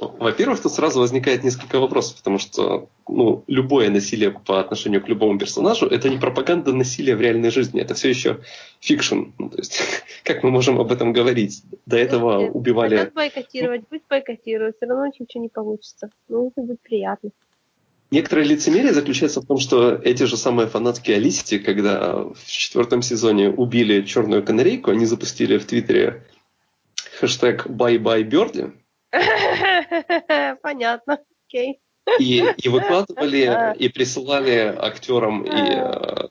во-первых, 0.09 0.61
тут 0.63 0.73
сразу 0.73 1.01
возникает 1.01 1.45
несколько 1.45 1.79
вопросов, 1.79 2.17
потому 2.17 2.39
что 2.39 2.89
ну, 3.09 3.45
любое 3.47 3.91
насилие 3.91 4.31
по 4.31 4.61
отношению 4.61 5.03
к 5.03 5.09
любому 5.09 5.39
персонажу– 5.39 5.87
это 5.91 6.09
не 6.09 6.17
пропаганда 6.17 6.73
насилия 6.73 7.15
в 7.17 7.21
реальной 7.21 7.51
жизни, 7.51 7.81
это 7.81 7.95
все 7.95 8.09
еще 8.09 8.41
fiction. 8.81 9.25
Ну, 9.39 9.51
то 9.51 9.59
есть, 9.59 9.81
как 10.25 10.43
мы 10.43 10.51
можем 10.51 10.81
об 10.81 10.91
этом 10.91 11.13
говорить? 11.13 11.63
До 11.87 11.99
этого 11.99 12.43
Нет, 12.43 12.51
убивали… 12.55 12.97
Хотят 12.97 13.15
бойкотировать, 13.15 13.89
пусть 13.89 14.05
бойкотируют, 14.09 14.77
все 14.77 14.87
равно 14.87 15.07
ничего 15.07 15.43
не 15.43 15.49
получится. 15.49 16.11
Ну, 16.29 16.49
это 16.49 16.63
будет 16.63 16.81
приятно. 16.81 17.31
Некоторое 18.11 18.45
лицемерие 18.45 18.93
заключается 18.93 19.41
в 19.41 19.47
том, 19.47 19.59
что 19.59 19.93
эти 19.93 20.25
же 20.25 20.37
самые 20.37 20.67
фанатки 20.67 21.13
Olicity, 21.13 21.59
когда 21.59 22.25
в 22.25 22.47
четвертом 22.47 23.03
сезоне 23.03 23.51
убили 23.51 24.03
черную 24.03 24.43
канарейку, 24.43 24.91
они 24.91 25.05
запустили 25.05 25.59
в 25.59 25.67
Твиттере 25.67 26.25
хэштег 27.21 27.67
«Bye 27.67 27.99
bye 27.99 28.29
Birdie», 28.29 28.73
Понятно, 30.63 31.21
окей. 31.47 31.81
И, 32.19 32.45
и 32.57 32.69
выкладывали, 32.69 33.77
и 33.79 33.89
присылали 33.89 34.75
актерам 34.77 35.45
и, 35.45 35.51
э, 35.51 36.29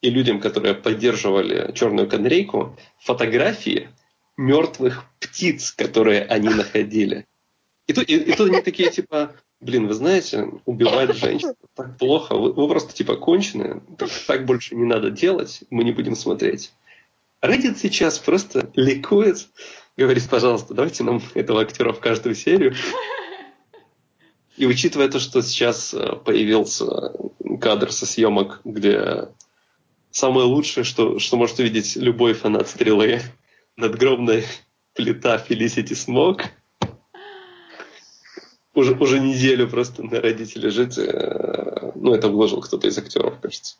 и 0.00 0.10
людям, 0.10 0.40
которые 0.40 0.74
поддерживали 0.74 1.72
черную 1.72 2.08
канарейку, 2.08 2.76
фотографии 2.98 3.88
мертвых 4.36 5.04
птиц, 5.20 5.72
которые 5.72 6.24
они 6.24 6.48
находили. 6.54 7.26
И 7.86 7.92
тут, 7.92 8.08
и, 8.08 8.16
и 8.16 8.32
тут 8.32 8.50
они 8.50 8.60
такие, 8.62 8.90
типа, 8.90 9.34
блин, 9.60 9.86
вы 9.86 9.94
знаете, 9.94 10.48
убивать 10.66 11.16
женщин 11.16 11.54
так 11.74 11.96
плохо, 11.98 12.34
вы, 12.36 12.52
вы 12.52 12.68
просто, 12.68 12.92
типа, 12.92 13.16
конченые, 13.16 13.82
так, 13.98 14.10
так 14.26 14.44
больше 14.44 14.74
не 14.74 14.84
надо 14.84 15.10
делать, 15.10 15.62
мы 15.70 15.84
не 15.84 15.92
будем 15.92 16.16
смотреть. 16.16 16.72
Reddit 17.42 17.76
сейчас 17.76 18.18
просто 18.18 18.70
ликует, 18.74 19.48
говорит, 19.96 20.28
пожалуйста, 20.28 20.74
давайте 20.74 21.04
нам 21.04 21.20
этого 21.34 21.60
актера 21.62 21.92
в 21.92 22.00
каждую 22.00 22.34
серию. 22.34 22.74
И 24.56 24.66
учитывая 24.66 25.08
то, 25.08 25.18
что 25.18 25.42
сейчас 25.42 25.94
э, 25.94 26.16
появился 26.16 27.12
кадр 27.60 27.90
со 27.90 28.06
съемок, 28.06 28.60
где 28.64 29.28
самое 30.10 30.46
лучшее, 30.46 30.84
что, 30.84 31.18
что 31.18 31.36
может 31.36 31.58
увидеть 31.58 31.96
любой 31.96 32.34
фанат 32.34 32.68
стрелы, 32.68 33.22
надгробная 33.76 34.44
плита 34.94 35.42
Felicity 35.48 35.94
Смок, 35.94 36.42
уже, 38.74 38.94
уже 38.94 39.20
неделю 39.20 39.68
просто 39.68 40.02
на 40.02 40.20
родите 40.20 40.58
лежит. 40.58 40.96
Э, 40.98 41.92
ну, 41.94 42.14
это 42.14 42.28
вложил 42.28 42.60
кто-то 42.60 42.88
из 42.88 42.96
актеров, 42.98 43.40
кажется. 43.40 43.76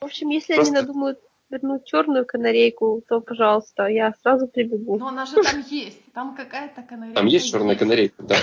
В 0.00 0.04
общем, 0.04 0.30
если 0.30 0.54
просто... 0.54 0.72
они 0.72 0.80
надумают 0.80 1.18
вернуть 1.50 1.84
черную 1.84 2.24
канарейку, 2.24 3.02
то, 3.08 3.20
пожалуйста, 3.20 3.86
я 3.86 4.14
сразу 4.22 4.46
прибегу. 4.46 4.98
Но 4.98 5.08
она 5.08 5.26
же 5.26 5.42
там 5.42 5.60
есть. 5.68 6.00
Там 6.12 6.34
какая-то 6.36 6.82
канарейка. 6.82 7.16
Там 7.16 7.26
есть 7.26 7.50
черная 7.50 7.76
канарейка, 7.76 8.22
да. 8.22 8.36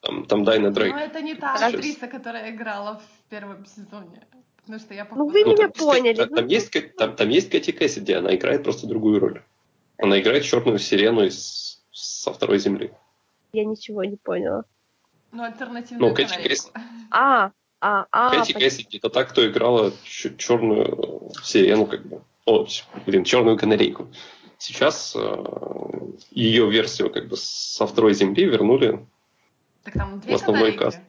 Там, 0.00 0.26
там 0.26 0.42
Дайна 0.42 0.72
Дрейк. 0.72 0.92
Но 0.92 1.00
это 1.00 1.22
не 1.22 1.36
та 1.36 1.54
актриса, 1.54 2.08
которая 2.08 2.50
играла 2.50 3.00
в 3.00 3.30
первом 3.30 3.64
сезоне. 3.64 4.26
Потому 4.56 4.80
что 4.80 4.94
я 4.94 5.06
Ну 5.10 5.28
вы 5.28 5.44
меня 5.44 5.68
поняли. 5.68 6.16
Там, 6.16 6.28
там, 6.28 6.46
есть, 6.46 6.96
там, 6.96 7.16
там 7.16 7.28
есть 7.28 7.50
Кэти 7.50 7.70
Кэссиди, 7.70 8.12
она 8.12 8.34
играет 8.34 8.64
просто 8.64 8.88
другую 8.88 9.20
роль. 9.20 9.42
Она 9.98 10.20
играет 10.20 10.42
черную 10.42 10.78
сирену 10.78 11.24
из, 11.24 11.80
со 11.92 12.32
второй 12.32 12.58
земли. 12.58 12.92
Я 13.52 13.64
ничего 13.64 14.02
не 14.02 14.16
поняла. 14.16 14.64
Ну, 15.30 15.44
альтернативную 15.44 16.10
ну, 16.10 16.16
Кэти 16.16 16.36
Кэссиди. 16.36 16.70
А, 17.10 17.52
а, 17.80 18.06
а. 18.10 18.30
Кэти 18.30 18.52
Кэссиди 18.52 18.98
это 18.98 19.08
та, 19.08 19.24
кто 19.24 19.46
играла 19.46 19.92
черную 20.04 21.30
сирену, 21.44 21.86
как 21.86 22.04
бы. 22.06 22.22
О, 22.44 22.66
блин, 23.06 23.24
черную 23.24 23.56
канарейку. 23.56 24.08
Сейчас 24.58 25.14
э, 25.16 25.44
ее 26.30 26.70
версию 26.70 27.10
как 27.10 27.28
бы 27.28 27.36
со 27.36 27.86
второй 27.86 28.14
земли 28.14 28.44
вернули 28.44 29.06
так 29.84 29.94
там 29.94 30.20
две 30.20 30.32
в 30.32 30.36
основной 30.36 30.72
каст. 30.72 31.00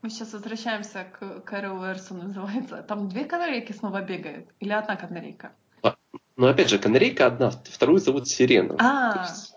Мы 0.00 0.10
сейчас 0.10 0.32
возвращаемся 0.32 1.04
к 1.04 1.40
Кэрол 1.40 1.80
Уэрсу, 1.80 2.14
называется. 2.14 2.82
Там 2.82 3.08
две 3.08 3.24
канарейки 3.24 3.72
снова 3.72 4.00
бегают? 4.00 4.48
Или 4.60 4.72
одна 4.72 4.96
канарейка? 4.96 5.52
А, 5.82 5.96
ну, 6.36 6.46
опять 6.46 6.70
же, 6.70 6.78
канарейка 6.78 7.26
одна, 7.26 7.50
вторую 7.50 7.98
зовут 7.98 8.28
Сирена. 8.28 8.76
А. 8.78 9.26
Есть, 9.28 9.54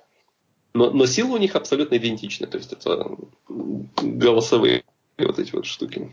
но, 0.73 0.89
но 0.89 1.05
сила 1.05 1.35
у 1.35 1.37
них 1.37 1.55
абсолютно 1.55 1.97
идентична. 1.97 2.47
То 2.47 2.57
есть 2.57 2.73
это 2.73 3.17
голосовые 4.01 4.83
вот 5.17 5.37
эти 5.37 5.51
вот 5.51 5.65
штуки 5.65 6.11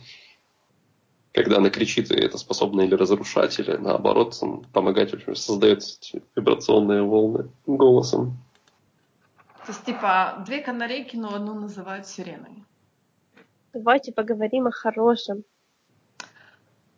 когда 1.32 1.58
она 1.58 1.70
кричит, 1.70 2.10
и 2.10 2.14
это 2.14 2.38
способно 2.38 2.82
или 2.82 2.94
разрушать, 2.94 3.58
или 3.58 3.76
наоборот 3.76 4.38
помогать, 4.72 5.10
в 5.10 5.14
общем, 5.14 5.36
создает 5.36 5.82
вибрационные 6.34 7.02
волны 7.02 7.50
голосом. 7.66 8.38
То 9.66 9.72
есть, 9.72 9.84
типа, 9.84 10.42
две 10.46 10.60
канарейки, 10.60 11.16
но 11.16 11.34
одну 11.34 11.54
называют 11.54 12.06
сиреной. 12.06 12.64
Давайте 13.74 14.12
поговорим 14.12 14.66
о 14.66 14.70
хорошем. 14.70 15.44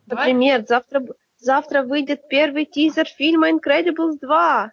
Давай. 0.05 0.33
Например, 0.33 0.65
завтра, 0.65 1.03
завтра 1.37 1.83
выйдет 1.83 2.27
первый 2.29 2.65
тизер 2.65 3.05
фильма 3.05 3.49
Incredibles 3.49 4.17
2. 4.21 4.71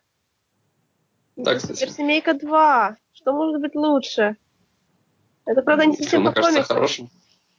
Да, 1.36 1.54
кстати. 1.56 1.78
Суперсемейка 1.78 2.34
2. 2.34 2.96
Что 3.12 3.32
может 3.32 3.60
быть 3.60 3.74
лучше? 3.74 4.36
Это, 5.44 5.62
правда, 5.62 5.86
не 5.86 5.96
совсем 5.96 6.24
по 6.24 6.32
комиксам. 6.32 7.10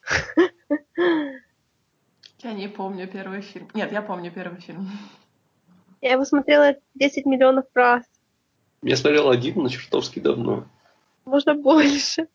Я 2.41 2.53
не 2.53 2.69
помню 2.69 3.07
первый 3.07 3.41
фильм. 3.41 3.67
Нет, 3.73 3.91
я 3.91 4.01
помню 4.01 4.31
первый 4.31 4.61
фильм. 4.61 4.87
Я 6.01 6.13
его 6.13 6.23
смотрела 6.23 6.75
10 6.95 7.25
миллионов 7.25 7.65
раз. 7.73 8.03
Я 8.81 8.95
смотрел 8.95 9.29
один, 9.29 9.61
но 9.61 9.67
чертовски 9.67 10.19
давно. 10.19 10.65
Можно 11.25 11.53
больше. 11.53 12.27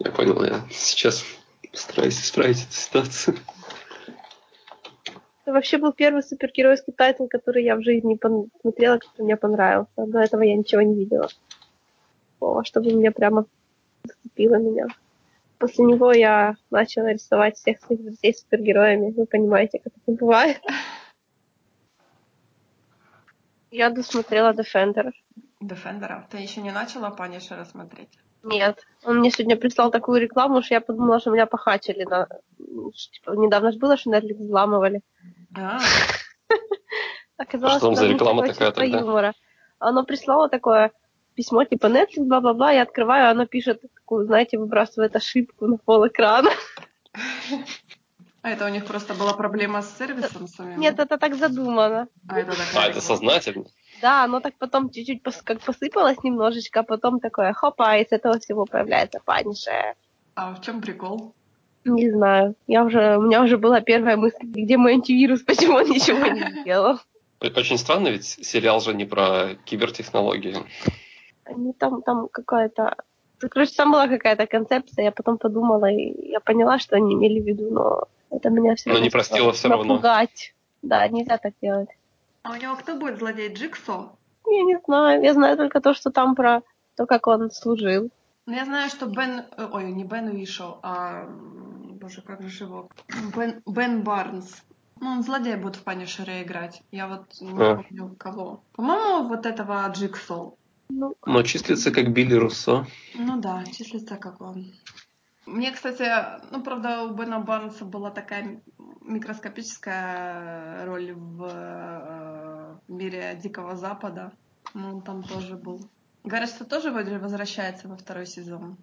Я 0.00 0.10
понял, 0.10 0.42
я 0.42 0.64
сейчас 0.70 1.24
постараюсь 1.70 2.20
исправить 2.20 2.64
эту 2.64 2.72
ситуацию. 2.72 3.36
Это 5.44 5.52
вообще 5.52 5.78
был 5.78 5.92
первый 5.92 6.24
супергеройский 6.24 6.92
title, 6.92 7.26
который 7.26 7.62
я 7.62 7.76
в 7.76 7.82
жизни 7.82 8.18
смотрела, 8.60 8.98
который 8.98 9.22
мне 9.22 9.36
понравился. 9.36 9.92
До 9.96 10.18
этого 10.18 10.42
я 10.42 10.56
ничего 10.56 10.82
не 10.82 10.96
видела. 10.96 11.28
О, 12.40 12.64
чтобы 12.64 12.92
меня 12.92 13.12
прямо 13.12 13.46
зацепило 14.02 14.56
меня. 14.56 14.88
После 15.58 15.84
него 15.84 16.12
я 16.12 16.56
начала 16.70 17.12
рисовать 17.12 17.56
всех 17.56 17.80
своих 17.80 18.02
друзей 18.02 18.34
супергероями. 18.34 19.12
Вы 19.12 19.26
понимаете, 19.26 19.78
как 19.78 19.92
это 19.96 20.12
бывает. 20.12 20.60
Я 23.70 23.90
досмотрела 23.90 24.52
Defender. 24.52 25.12
Defender? 25.62 26.22
Ты 26.30 26.38
еще 26.38 26.60
не 26.60 26.72
начала 26.72 27.10
Панишера 27.10 27.64
смотреть? 27.64 28.10
Нет. 28.42 28.86
Он 29.04 29.18
мне 29.18 29.30
сегодня 29.30 29.56
прислал 29.56 29.90
такую 29.90 30.20
рекламу, 30.20 30.62
что 30.62 30.74
я 30.74 30.80
подумала, 30.80 31.20
что 31.20 31.30
меня 31.30 31.46
похачили. 31.46 32.04
На... 32.04 32.28
Типа, 32.58 33.30
недавно 33.32 33.72
же 33.72 33.78
было, 33.78 33.96
что 33.96 34.10
Netflix 34.10 34.38
взламывали. 34.38 35.00
А. 35.56 35.78
Оказалось, 37.36 37.78
что 37.78 37.86
там 37.88 37.96
за 37.96 38.06
реклама 38.06 38.46
такая 38.46 38.72
тогда? 38.72 38.98
юмора. 38.98 39.34
Оно 39.78 40.04
прислало 40.04 40.48
такое, 40.48 40.92
письмо 41.36 41.64
типа 41.64 41.86
Netflix, 41.86 42.24
бла-бла-бла, 42.24 42.72
я 42.72 42.82
открываю, 42.82 43.30
оно 43.30 43.46
пишет 43.46 43.82
такую, 43.94 44.26
знаете, 44.26 44.58
выбрасывает 44.58 45.14
ошибку 45.14 45.66
на 45.66 45.76
пол 45.76 46.08
экрана. 46.08 46.50
А 48.42 48.50
это 48.50 48.64
у 48.64 48.68
них 48.68 48.86
просто 48.86 49.14
была 49.14 49.34
проблема 49.34 49.82
с 49.82 49.98
сервисом 49.98 50.46
самим? 50.46 50.80
Нет, 50.80 50.98
это 50.98 51.18
так 51.18 51.34
задумано. 51.34 52.08
А 52.28 52.38
это, 52.38 52.52
а, 52.76 52.86
это 52.86 53.00
сознательно? 53.00 53.64
Да, 54.00 54.24
оно 54.24 54.40
так 54.40 54.54
потом 54.58 54.90
чуть-чуть 54.90 55.22
пос, 55.22 55.42
как 55.42 55.60
посыпалось 55.60 56.22
немножечко, 56.22 56.80
а 56.80 56.82
потом 56.82 57.18
такое 57.18 57.52
хопа, 57.52 57.96
и 57.96 58.06
с 58.06 58.12
этого 58.12 58.38
всего 58.38 58.64
появляется 58.64 59.20
панишер. 59.24 59.96
А 60.36 60.54
в 60.54 60.60
чем 60.60 60.80
прикол? 60.80 61.34
Не 61.84 62.10
знаю. 62.10 62.54
Я 62.66 62.84
уже, 62.84 63.16
у 63.18 63.22
меня 63.22 63.42
уже 63.42 63.58
была 63.58 63.80
первая 63.80 64.16
мысль, 64.16 64.42
где 64.42 64.76
мой 64.76 64.92
антивирус, 64.94 65.42
почему 65.46 65.78
он 65.78 65.88
ничего 65.90 66.26
не 66.26 66.60
сделал. 66.60 67.00
Очень 67.40 67.78
странно, 67.78 68.08
ведь 68.08 68.24
сериал 68.24 68.80
же 68.80 68.94
не 68.94 69.04
про 69.04 69.56
кибертехнологии. 69.64 70.56
Они 71.46 71.72
там, 71.72 72.02
там 72.02 72.28
какая-то... 72.28 72.96
Короче, 73.38 73.74
там 73.76 73.92
была 73.92 74.08
какая-то 74.08 74.46
концепция, 74.46 75.04
я 75.04 75.12
потом 75.12 75.38
подумала, 75.38 75.90
и 75.90 76.30
я 76.30 76.40
поняла, 76.40 76.78
что 76.78 76.96
они 76.96 77.14
имели 77.14 77.40
в 77.40 77.46
виду, 77.46 77.70
но 77.70 78.04
это 78.30 78.50
меня 78.50 78.74
все 78.74 78.92
Но 78.92 78.98
не 78.98 79.10
простила 79.10 79.52
все 79.52 79.68
равно. 79.68 79.94
Напугать. 79.94 80.54
Да, 80.82 81.06
нельзя 81.08 81.38
так 81.38 81.54
делать. 81.60 81.88
А 82.42 82.52
у 82.52 82.56
него 82.56 82.76
кто 82.76 82.96
будет 82.96 83.18
злодей? 83.18 83.52
Джиксо? 83.52 84.10
Я 84.46 84.62
не 84.62 84.78
знаю. 84.84 85.22
Я 85.22 85.34
знаю 85.34 85.56
только 85.56 85.80
то, 85.80 85.94
что 85.94 86.10
там 86.10 86.34
про 86.34 86.62
то, 86.96 87.06
как 87.06 87.26
он 87.26 87.50
служил. 87.50 88.10
Ну, 88.46 88.54
я 88.54 88.64
знаю, 88.64 88.88
что 88.88 89.06
Бен... 89.06 89.44
Э, 89.56 89.68
ой, 89.72 89.90
не 89.90 90.04
Бен 90.04 90.28
Уишел, 90.28 90.78
а... 90.82 91.28
Боже, 92.00 92.22
как 92.22 92.42
же 92.42 92.64
его? 92.64 92.88
Бен, 93.36 93.62
Бен 93.66 94.02
Барнс. 94.02 94.62
Ну, 95.00 95.10
он 95.10 95.22
злодей 95.22 95.56
будет 95.56 95.76
в 95.76 95.82
Панишере 95.82 96.42
играть. 96.42 96.82
Я 96.92 97.08
вот 97.08 97.24
не 97.40 97.50
а. 97.50 97.76
помню 97.76 98.14
кого. 98.16 98.62
По-моему, 98.74 99.28
вот 99.28 99.44
этого 99.44 99.86
Джиксол. 99.88 100.56
Ну, 100.88 101.16
Но 101.26 101.42
числится 101.42 101.90
как 101.90 102.12
Билли 102.12 102.34
Руссо. 102.34 102.86
Ну 103.14 103.40
да, 103.40 103.64
числится 103.64 104.16
как 104.16 104.40
он. 104.40 104.72
Мне, 105.46 105.70
кстати, 105.70 106.04
ну, 106.50 106.62
правда, 106.62 107.02
у 107.04 107.14
Бена 107.14 107.40
Барнса 107.40 107.84
была 107.84 108.10
такая 108.10 108.60
микроскопическая 109.00 110.84
роль 110.84 111.12
в 111.12 111.48
э, 111.48 112.76
мире 112.88 113.38
Дикого 113.40 113.76
Запада. 113.76 114.32
Ну, 114.74 114.96
он 114.96 115.02
там 115.02 115.22
тоже 115.22 115.56
был. 115.56 115.88
Говорят, 116.24 116.48
что 116.48 116.64
тоже 116.64 116.90
возвращается 116.90 117.86
во 117.88 117.96
второй 117.96 118.26
сезон. 118.26 118.76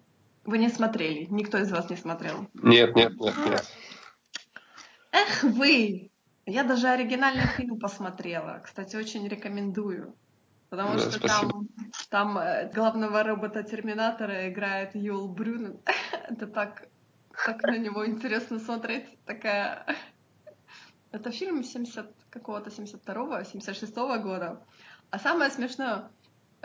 Вы 0.44 0.58
не 0.58 0.68
смотрели? 0.68 1.26
Никто 1.30 1.58
из 1.58 1.70
вас 1.70 1.90
не 1.90 1.96
смотрел? 1.96 2.48
Нет, 2.54 2.96
нет, 2.96 3.18
нет, 3.20 3.34
нет. 3.46 3.66
Эх 5.12 5.42
вы! 5.42 6.10
Я 6.46 6.64
даже 6.64 6.88
оригинальный 6.88 7.46
фильм 7.46 7.78
посмотрела. 7.78 8.60
Кстати, 8.64 8.96
очень 8.96 9.26
рекомендую. 9.28 10.14
Потому 10.74 10.94
да, 10.94 10.98
что 10.98 11.10
спасибо. 11.12 11.52
там, 11.52 11.68
там 12.10 12.38
э, 12.38 12.68
главного 12.74 13.22
робота-терминатора 13.22 14.48
играет 14.50 14.96
Юл 14.96 15.28
Брюнен. 15.28 15.78
Это 16.28 16.48
так, 16.48 16.88
так 17.46 17.62
на 17.62 17.78
него 17.78 18.04
интересно 18.04 18.58
смотреть. 18.58 19.06
Такая... 19.24 19.86
Это 21.12 21.30
фильм 21.30 21.62
70 21.62 22.10
какого-то 22.30 22.70
72-го, 22.70 23.36
76-го 23.36 24.18
года. 24.20 24.64
А 25.10 25.18
самое 25.20 25.52
смешное, 25.52 26.10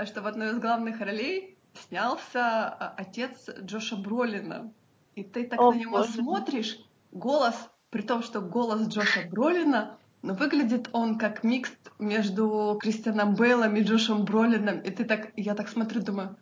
что 0.05 0.24
в 0.24 0.26
одной 0.26 0.53
из 0.53 0.60
главных 0.60 0.99
ролей 1.01 1.55
снялся 1.74 2.68
а, 2.68 2.95
отец 2.97 3.47
Джоша 3.62 3.95
Бролина. 3.95 4.74
И 5.14 5.24
ты 5.24 5.47
так 5.47 5.62
О, 5.62 5.72
на 5.72 5.78
него 5.78 5.97
боже. 5.99 6.14
смотришь, 6.14 6.80
голос, 7.12 7.55
при 7.91 8.01
том, 8.01 8.24
что 8.24 8.41
голос 8.41 8.88
Джоша 8.88 9.28
Бролина, 9.30 9.99
но 10.24 10.34
выглядит 10.34 10.89
он 10.93 11.20
как 11.20 11.43
микс 11.43 11.72
между 12.00 12.78
Кристианом 12.82 13.36
Бейлом 13.36 13.76
и 13.76 13.84
Джошем 13.84 14.24
Бролином. 14.24 14.80
И 14.80 14.89
ты 14.89 15.04
так, 15.04 15.32
я 15.36 15.54
так 15.54 15.70
смотрю, 15.70 16.02
думаю, 16.02 16.38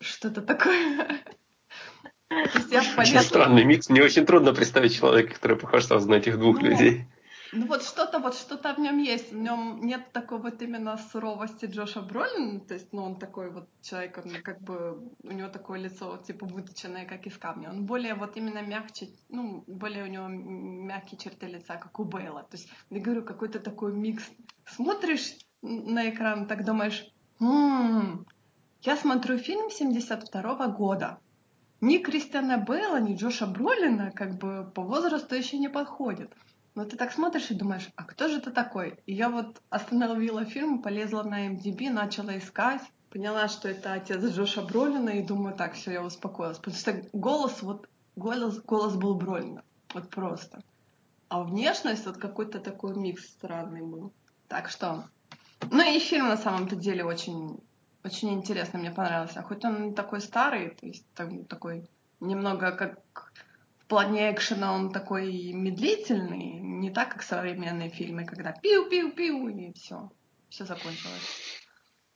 что 0.00 0.28
это 0.28 0.42
такое? 0.42 1.20
Очень 2.98 3.20
странный 3.20 3.64
микс. 3.64 3.88
Мне 3.88 4.02
очень 4.02 4.26
трудно 4.26 4.52
представить 4.52 4.96
человека, 4.96 5.34
который 5.34 5.56
похож 5.56 5.84
сразу 5.84 6.10
на 6.10 6.16
этих 6.16 6.38
двух 6.38 6.60
ну, 6.60 6.66
людей. 6.66 7.06
Ну 7.56 7.66
вот 7.66 7.82
что-то 7.82 8.18
вот 8.18 8.34
что-то 8.34 8.74
в 8.74 8.78
нем 8.78 8.98
есть. 8.98 9.32
В 9.32 9.36
нем 9.36 9.80
нет 9.80 10.12
такой 10.12 10.38
вот 10.38 10.60
именно 10.60 10.98
суровости 10.98 11.64
Джоша 11.64 12.02
Бролина. 12.02 12.60
То 12.60 12.74
есть, 12.74 12.92
ну, 12.92 13.02
он 13.02 13.18
такой 13.18 13.50
вот 13.50 13.68
человек, 13.80 14.18
он 14.18 14.42
как 14.42 14.60
бы 14.60 15.10
у 15.22 15.32
него 15.32 15.48
такое 15.48 15.80
лицо 15.80 16.18
типа 16.18 16.44
выточенное, 16.46 17.06
как 17.06 17.26
из 17.26 17.38
камня. 17.38 17.70
Он 17.70 17.86
более 17.86 18.14
вот 18.14 18.36
именно 18.36 18.60
мягче, 18.60 19.08
ну, 19.30 19.64
более 19.66 20.04
у 20.04 20.06
него 20.06 20.26
мягкие 20.28 21.18
черты 21.18 21.46
лица, 21.46 21.76
как 21.76 21.98
у 21.98 22.04
Бейла. 22.04 22.42
То 22.42 22.56
есть, 22.58 22.68
я 22.90 23.00
говорю, 23.00 23.22
какой-то 23.22 23.58
такой 23.58 23.94
микс. 23.94 24.24
Смотришь 24.66 25.34
на 25.62 26.10
экран, 26.10 26.46
так 26.46 26.64
думаешь, 26.64 27.10
м-м, 27.40 28.26
я 28.82 28.96
смотрю 28.96 29.38
фильм 29.38 29.70
72 29.70 30.42
-го 30.42 30.76
года. 30.76 31.18
Ни 31.80 31.98
Кристиана 31.98 32.58
Бейла, 32.58 33.00
ни 33.00 33.14
Джоша 33.14 33.46
Бролина 33.46 34.10
как 34.10 34.38
бы 34.38 34.70
по 34.74 34.82
возрасту 34.82 35.34
еще 35.34 35.58
не 35.58 35.68
подходит. 35.68 36.30
Но 36.76 36.84
ты 36.84 36.98
так 36.98 37.10
смотришь 37.10 37.50
и 37.50 37.54
думаешь, 37.54 37.88
а 37.96 38.04
кто 38.04 38.28
же 38.28 38.36
это 38.36 38.50
такой? 38.50 38.98
И 39.06 39.14
я 39.14 39.30
вот 39.30 39.62
остановила 39.70 40.44
фильм, 40.44 40.82
полезла 40.82 41.22
на 41.22 41.48
MDB, 41.48 41.90
начала 41.90 42.36
искать, 42.36 42.82
поняла, 43.08 43.48
что 43.48 43.68
это 43.70 43.94
отец 43.94 44.22
Джоша 44.22 44.60
Бролина, 44.60 45.08
и 45.08 45.24
думаю, 45.24 45.56
так, 45.56 45.72
все, 45.72 45.92
я 45.92 46.02
успокоилась. 46.02 46.58
Потому 46.58 46.76
что 46.76 47.02
голос, 47.14 47.62
вот, 47.62 47.88
голос, 48.14 48.60
голос 48.60 48.94
был 48.94 49.14
Бролина. 49.14 49.64
Вот 49.94 50.10
просто. 50.10 50.62
А 51.28 51.44
внешность 51.44 52.04
вот 52.04 52.18
какой-то 52.18 52.60
такой 52.60 52.94
микс 52.94 53.24
странный 53.24 53.80
был. 53.80 54.12
Так 54.46 54.68
что... 54.68 55.08
Ну 55.70 55.80
и 55.80 55.98
фильм 55.98 56.28
на 56.28 56.36
самом-то 56.36 56.76
деле 56.76 57.06
очень, 57.06 57.58
очень 58.04 58.34
интересный, 58.34 58.80
мне 58.80 58.90
понравился. 58.90 59.40
Хоть 59.40 59.64
он 59.64 59.94
такой 59.94 60.20
старый, 60.20 60.74
то 60.74 60.84
есть 60.84 61.06
там, 61.14 61.46
такой 61.46 61.88
немного 62.20 62.72
как 62.72 63.32
в 63.86 63.88
плане 63.88 64.32
экшена 64.32 64.72
он 64.72 64.90
такой 64.90 65.52
медлительный, 65.52 66.58
не 66.58 66.90
так, 66.90 67.12
как 67.12 67.22
современные 67.22 67.88
фильмы, 67.88 68.24
когда 68.24 68.52
пиу-пиу-пиу, 68.52 69.48
и 69.48 69.72
все, 69.74 70.10
все 70.48 70.64
закончилось. 70.64 71.62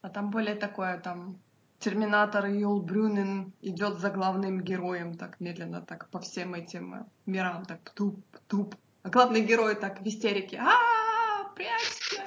А 0.01 0.09
там 0.09 0.31
более 0.31 0.55
такое, 0.55 0.99
там, 0.99 1.39
Терминатор 1.79 2.47
Юл 2.47 2.81
Брюнен 2.81 3.53
идет 3.61 3.99
за 3.99 4.09
главным 4.09 4.61
героем 4.61 5.17
так 5.17 5.39
медленно, 5.39 5.81
так 5.81 6.09
по 6.09 6.19
всем 6.19 6.55
этим 6.55 7.09
мирам, 7.25 7.63
так 7.63 7.89
туп-туп. 7.91 8.75
А 9.03 9.09
главный 9.09 9.41
герой 9.41 9.75
так 9.75 10.01
в 10.01 10.05
истерике, 10.05 10.57
а 10.59 11.45
прячься! 11.55 12.25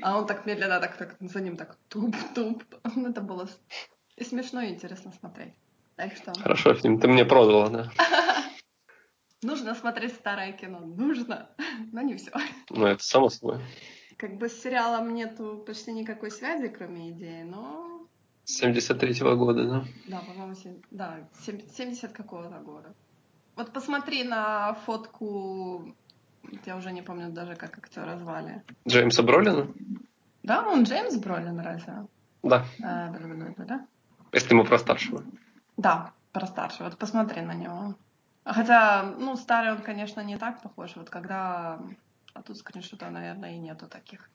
А 0.00 0.16
он 0.16 0.28
так 0.28 0.46
медленно, 0.46 0.78
так, 0.78 0.96
так 0.96 1.16
за 1.18 1.40
ним 1.40 1.56
так 1.56 1.76
туп-туп. 1.88 2.62
Это 2.84 3.20
было 3.20 3.48
и 4.14 4.22
смешно, 4.22 4.60
и 4.60 4.68
интересно 4.68 5.10
смотреть. 5.10 5.54
Так 6.00 6.16
что... 6.16 6.32
Хорошо, 6.32 6.72
фильм 6.72 6.98
ты 6.98 7.08
мне 7.08 7.26
продала, 7.26 7.68
да? 7.68 7.90
Нужно 9.42 9.74
смотреть 9.74 10.14
старое 10.14 10.52
кино. 10.52 10.80
Нужно, 10.80 11.50
но 11.92 12.00
не 12.00 12.16
все. 12.16 12.30
Ну, 12.70 12.86
это 12.86 13.04
само 13.04 13.28
собой. 13.28 13.60
Как 14.16 14.38
бы 14.38 14.48
с 14.48 14.62
сериалом 14.62 15.12
нету 15.12 15.62
почти 15.66 15.92
никакой 15.92 16.30
связи, 16.30 16.68
кроме 16.68 17.10
идеи, 17.10 17.42
но... 17.42 18.06
73-го 18.46 19.36
года, 19.36 19.64
да? 19.68 19.84
Да, 20.08 20.20
по-моему, 20.20 20.54
да, 20.90 21.28
70 21.44 22.12
какого-то 22.12 22.60
года. 22.60 22.94
Вот 23.56 23.74
посмотри 23.74 24.24
на 24.24 24.72
фотку, 24.86 25.94
я 26.64 26.76
уже 26.78 26.92
не 26.92 27.02
помню 27.02 27.28
даже, 27.28 27.56
как 27.56 27.76
актера 27.76 28.16
звали. 28.16 28.62
Джеймса 28.88 29.22
Бролина? 29.22 29.68
Да, 30.44 30.66
он 30.66 30.84
Джеймс 30.84 31.16
Бролин, 31.16 31.60
разве? 31.60 32.06
Да. 32.42 32.64
А, 32.82 33.10
да, 33.10 33.18
да, 33.18 33.54
да, 33.58 33.64
да. 33.64 33.86
Если 34.32 34.54
мы 34.54 34.64
про 34.64 34.78
старшего. 34.78 35.22
Да, 35.80 36.12
про 36.32 36.46
старшего. 36.46 36.88
Вот 36.88 36.98
посмотри 36.98 37.40
на 37.40 37.54
него. 37.54 37.94
Хотя, 38.44 39.02
ну, 39.18 39.36
старый 39.36 39.72
он, 39.72 39.82
конечно, 39.82 40.20
не 40.20 40.36
так 40.36 40.60
похож. 40.62 40.92
Вот 40.96 41.08
когда... 41.08 41.80
А 42.34 42.42
тут 42.42 42.58
скриншота, 42.58 43.10
наверное, 43.10 43.54
и 43.54 43.58
нету 43.58 43.86
таких. 43.86 44.30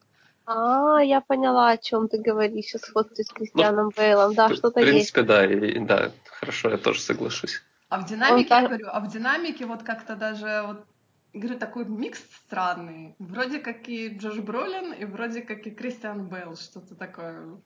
А, 0.46 1.00
я 1.04 1.22
поняла, 1.22 1.70
о 1.70 1.78
чем 1.78 2.08
ты 2.08 2.18
говоришь. 2.18 2.66
Сейчас 2.66 2.82
фотки 2.84 3.22
с 3.22 3.30
Кристианом 3.30 3.86
ну, 3.86 3.92
Бейлом. 3.96 4.34
Да, 4.34 4.54
что-то 4.54 4.80
есть. 4.80 4.90
В 4.90 5.14
принципе, 5.14 5.22
да, 5.22 5.46
и, 5.46 5.80
да, 5.80 6.12
хорошо, 6.26 6.70
я 6.70 6.78
тоже 6.78 7.00
соглашусь. 7.00 7.62
А 7.90 8.00
в 8.00 8.06
динамике, 8.06 8.54
он 8.54 8.62
я 8.62 8.68
говорю, 8.68 8.88
а 8.92 9.00
в 9.00 9.08
динамике 9.08 9.66
вот 9.68 9.84
как-то 9.84 10.16
даже 10.16 10.64
вот 10.66 10.86
говорю, 11.34 11.60
такой 11.60 11.86
микс 11.86 12.20
странный. 12.46 13.16
Вроде 13.20 13.60
как 13.60 13.88
и 13.88 14.10
Джош 14.18 14.40
Бролин, 14.40 14.94
и 14.94 15.06
вроде 15.06 15.42
как 15.42 15.68
и 15.68 15.72
Кристиан 15.72 16.28
Бейл, 16.28 16.56
что-то 16.58 16.96
такое. 16.96 17.58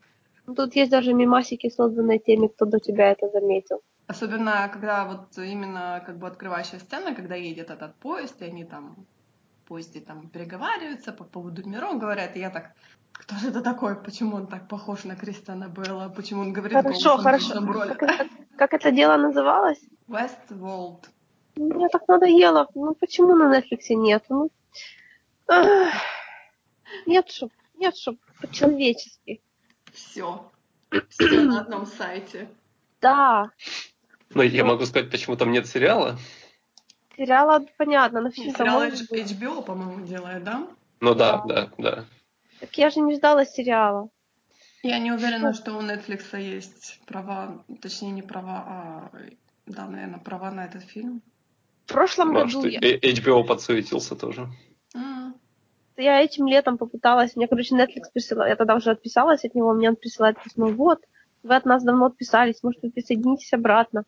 Тут 0.56 0.76
есть 0.76 0.92
даже 0.92 1.14
мимасики, 1.14 1.70
созданные 1.70 2.20
теми, 2.20 2.48
кто 2.48 2.66
до 2.66 2.80
тебя 2.80 3.12
это 3.12 3.30
заметил. 3.30 3.82
Особенно, 4.08 4.68
когда 4.74 5.06
вот 5.06 5.38
именно 5.38 6.02
как 6.06 6.18
бы 6.18 6.28
открывающая 6.28 6.80
сцена, 6.80 7.14
когда 7.14 7.36
едет 7.36 7.70
этот 7.70 7.96
поезд, 7.96 8.42
и 8.42 8.46
они 8.46 8.64
там 8.64 9.06
в 9.64 9.68
поезде 9.68 10.00
там 10.00 10.30
переговариваются 10.30 11.12
по 11.14 11.24
поводу 11.24 11.68
миров, 11.68 12.00
говорят, 12.00 12.36
и 12.36 12.40
я 12.40 12.50
так, 12.50 12.72
кто 13.12 13.36
же 13.36 13.50
это 13.50 13.62
такой? 13.62 13.96
Почему 13.96 14.38
он 14.38 14.48
так 14.48 14.68
похож 14.68 15.04
на 15.04 15.16
Кристиана 15.16 15.68
Белла? 15.68 16.10
Почему 16.16 16.42
он 16.42 16.54
говорит 16.54 16.78
Хорошо, 16.78 17.18
хорошо. 17.18 17.62
Как 17.62 18.02
это, 18.04 18.28
как 18.58 18.74
это 18.74 18.92
дело 18.92 19.18
называлось? 19.18 19.80
Westworld. 20.08 21.06
Мне 21.56 21.88
так 21.90 22.08
надоело. 22.08 22.68
Ну 22.74 22.96
почему 22.96 23.36
на 23.36 23.56
Netflix 23.56 23.90
нет? 23.90 24.24
Ну, 24.30 24.50
нет, 27.06 27.30
чтоб, 27.30 27.52
нет, 27.76 27.96
чтоб 27.96 28.18
по-человечески. 28.42 29.42
Все. 30.00 30.52
Все 31.10 31.42
на 31.42 31.62
одном 31.62 31.86
сайте. 31.86 32.50
Да. 33.02 33.52
Ну, 34.32 34.42
я 34.42 34.64
могу 34.64 34.86
сказать, 34.86 35.10
почему 35.10 35.36
там 35.36 35.52
нет 35.52 35.68
сериала. 35.68 36.18
Сериала, 37.16 37.66
понятно, 37.78 38.22
но 38.22 38.32
фильм 38.32 38.56
Сериал 38.56 38.86
HBO, 38.86 39.64
по-моему, 39.64 40.06
делает, 40.06 40.44
да? 40.44 40.68
Ну 41.02 41.16
да, 41.16 41.44
да, 41.46 41.70
да. 41.78 42.06
Так 42.60 42.78
я 42.78 42.90
же 42.90 43.00
не 43.02 43.16
ждала 43.16 43.46
сериала. 43.46 44.10
Я 44.84 45.00
не 45.00 45.12
уверена, 45.12 45.54
что 45.54 45.74
у 45.74 45.82
Netflix 45.82 46.40
есть 46.40 47.02
права, 47.06 47.64
точнее 47.82 48.12
не 48.12 48.22
права, 48.22 48.64
а 48.66 49.12
да, 49.66 49.88
наверное, 49.88 50.20
права 50.20 50.52
на 50.52 50.66
этот 50.66 50.84
фильм. 50.84 51.22
В 51.86 51.92
прошлом 51.92 52.30
Может, 52.30 52.62
году 52.62 52.68
я... 52.68 52.80
HBO 52.80 53.44
подсуетился 53.44 54.16
тоже. 54.16 54.48
Mm. 54.96 55.34
Я 56.00 56.22
этим 56.22 56.48
летом 56.48 56.78
попыталась, 56.78 57.36
мне, 57.36 57.48
короче, 57.50 57.76
Netflix 57.76 58.04
присылал, 58.14 58.48
я 58.48 58.56
тогда 58.56 58.76
уже 58.76 58.92
отписалась 58.92 59.44
от 59.44 59.54
него, 59.54 59.74
мне 59.74 59.90
он 59.90 59.98
присылает 59.98 60.42
письмо, 60.42 60.68
вот, 60.68 61.00
вы 61.44 61.56
от 61.56 61.66
нас 61.66 61.84
давно 61.84 62.06
отписались, 62.06 62.64
может, 62.64 62.82
вы 62.82 62.90
присоединитесь 62.90 63.52
обратно. 63.52 64.06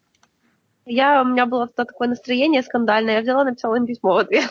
Я, 0.86 1.22
у 1.22 1.26
меня 1.26 1.46
было 1.46 1.68
такое 1.68 2.08
настроение 2.08 2.64
скандальное, 2.64 3.16
я 3.16 3.22
взяла, 3.22 3.44
написала 3.44 3.76
им 3.76 3.86
письмо 3.86 4.14
в 4.14 4.18
ответ. 4.20 4.50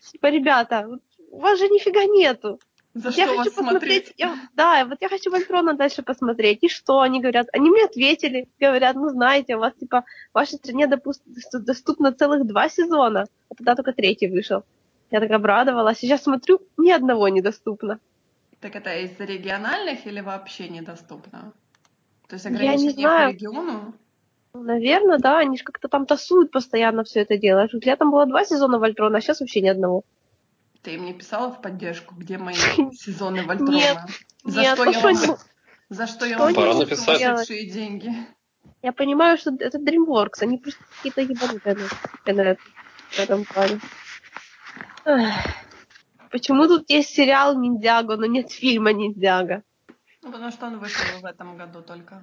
Типа, 0.12 0.26
ребята, 0.26 0.88
у 1.30 1.38
вас 1.38 1.60
же 1.60 1.68
нифига 1.68 2.04
нету. 2.06 2.58
За 2.94 3.12
что 3.12 3.20
я 3.20 3.26
хочу 3.28 3.54
посмотреть, 3.54 4.12
я, 4.16 4.34
да, 4.54 4.84
вот 4.84 4.98
я 5.00 5.08
хочу 5.08 5.30
Вольтрона 5.30 5.74
дальше 5.74 6.02
посмотреть. 6.02 6.58
И 6.62 6.68
что 6.68 7.00
они 7.00 7.20
говорят? 7.20 7.46
Они 7.52 7.70
мне 7.70 7.84
ответили, 7.84 8.48
говорят, 8.58 8.96
ну 8.96 9.10
знаете, 9.10 9.54
у 9.54 9.60
вас 9.60 9.74
типа 9.74 10.04
в 10.32 10.34
вашей 10.34 10.54
стране 10.54 10.88
допуст, 10.88 11.22
доступно 11.52 12.12
целых 12.12 12.46
два 12.46 12.68
сезона, 12.68 13.26
а 13.48 13.54
тогда 13.54 13.76
только 13.76 13.92
третий 13.92 14.26
вышел. 14.26 14.64
Я 15.10 15.20
так 15.20 15.30
обрадовалась. 15.30 15.98
Сейчас 15.98 16.22
смотрю, 16.22 16.60
ни 16.76 16.90
одного 16.90 17.28
недоступно. 17.28 17.98
Так 18.60 18.76
это 18.76 18.94
из 18.94 19.18
региональных 19.18 20.06
или 20.06 20.20
вообще 20.20 20.68
недоступно? 20.68 21.52
То 22.28 22.34
есть 22.34 22.46
ограничение 22.46 22.76
я 22.76 22.86
не 22.86 22.90
знаю. 22.90 23.28
по 23.30 23.32
региону? 23.32 23.94
Наверное, 24.54 25.18
да, 25.18 25.38
они 25.38 25.56
же 25.56 25.64
как-то 25.64 25.88
там 25.88 26.06
тасуют 26.06 26.50
постоянно 26.50 27.04
все 27.04 27.20
это 27.20 27.38
дело. 27.38 27.68
Летом 27.72 28.10
было 28.10 28.26
два 28.26 28.44
сезона 28.44 28.78
Вольтрона, 28.78 29.18
а 29.18 29.20
сейчас 29.20 29.40
вообще 29.40 29.60
ни 29.60 29.68
одного. 29.68 30.02
Ты 30.82 30.98
мне 30.98 31.12
писала 31.12 31.50
в 31.50 31.60
поддержку, 31.60 32.14
где 32.14 32.38
мои 32.38 32.54
сезоны 32.92 33.44
Вольтрона? 33.44 33.72
Нет, 33.72 33.98
за 34.44 34.60
нет, 34.60 34.74
что 34.74 34.90
я 34.90 35.00
вам, 35.00 35.16
за 35.88 36.06
что 36.06 36.26
я 36.26 36.38
вам 36.38 36.54
Пора 36.54 36.74
написать. 36.74 37.48
деньги? 37.48 38.12
Я 38.82 38.92
понимаю, 38.92 39.38
что 39.38 39.54
это 39.58 39.78
DreamWorks, 39.78 40.42
они 40.42 40.58
просто 40.58 40.80
какие-то 40.96 41.20
ебанутые 41.22 41.76
на, 42.26 42.56
этом 43.20 43.44
плане. 43.44 43.80
Почему 46.30 46.66
тут 46.68 46.90
есть 46.90 47.14
сериал 47.14 47.58
Ниндзяго, 47.58 48.16
но 48.16 48.26
нет 48.26 48.50
фильма 48.50 48.92
Ниндзяго? 48.92 49.62
Ну, 50.22 50.32
потому 50.32 50.50
что 50.50 50.66
он 50.66 50.78
вышел 50.78 51.20
в 51.20 51.24
этом 51.24 51.56
году 51.56 51.80
только. 51.80 52.22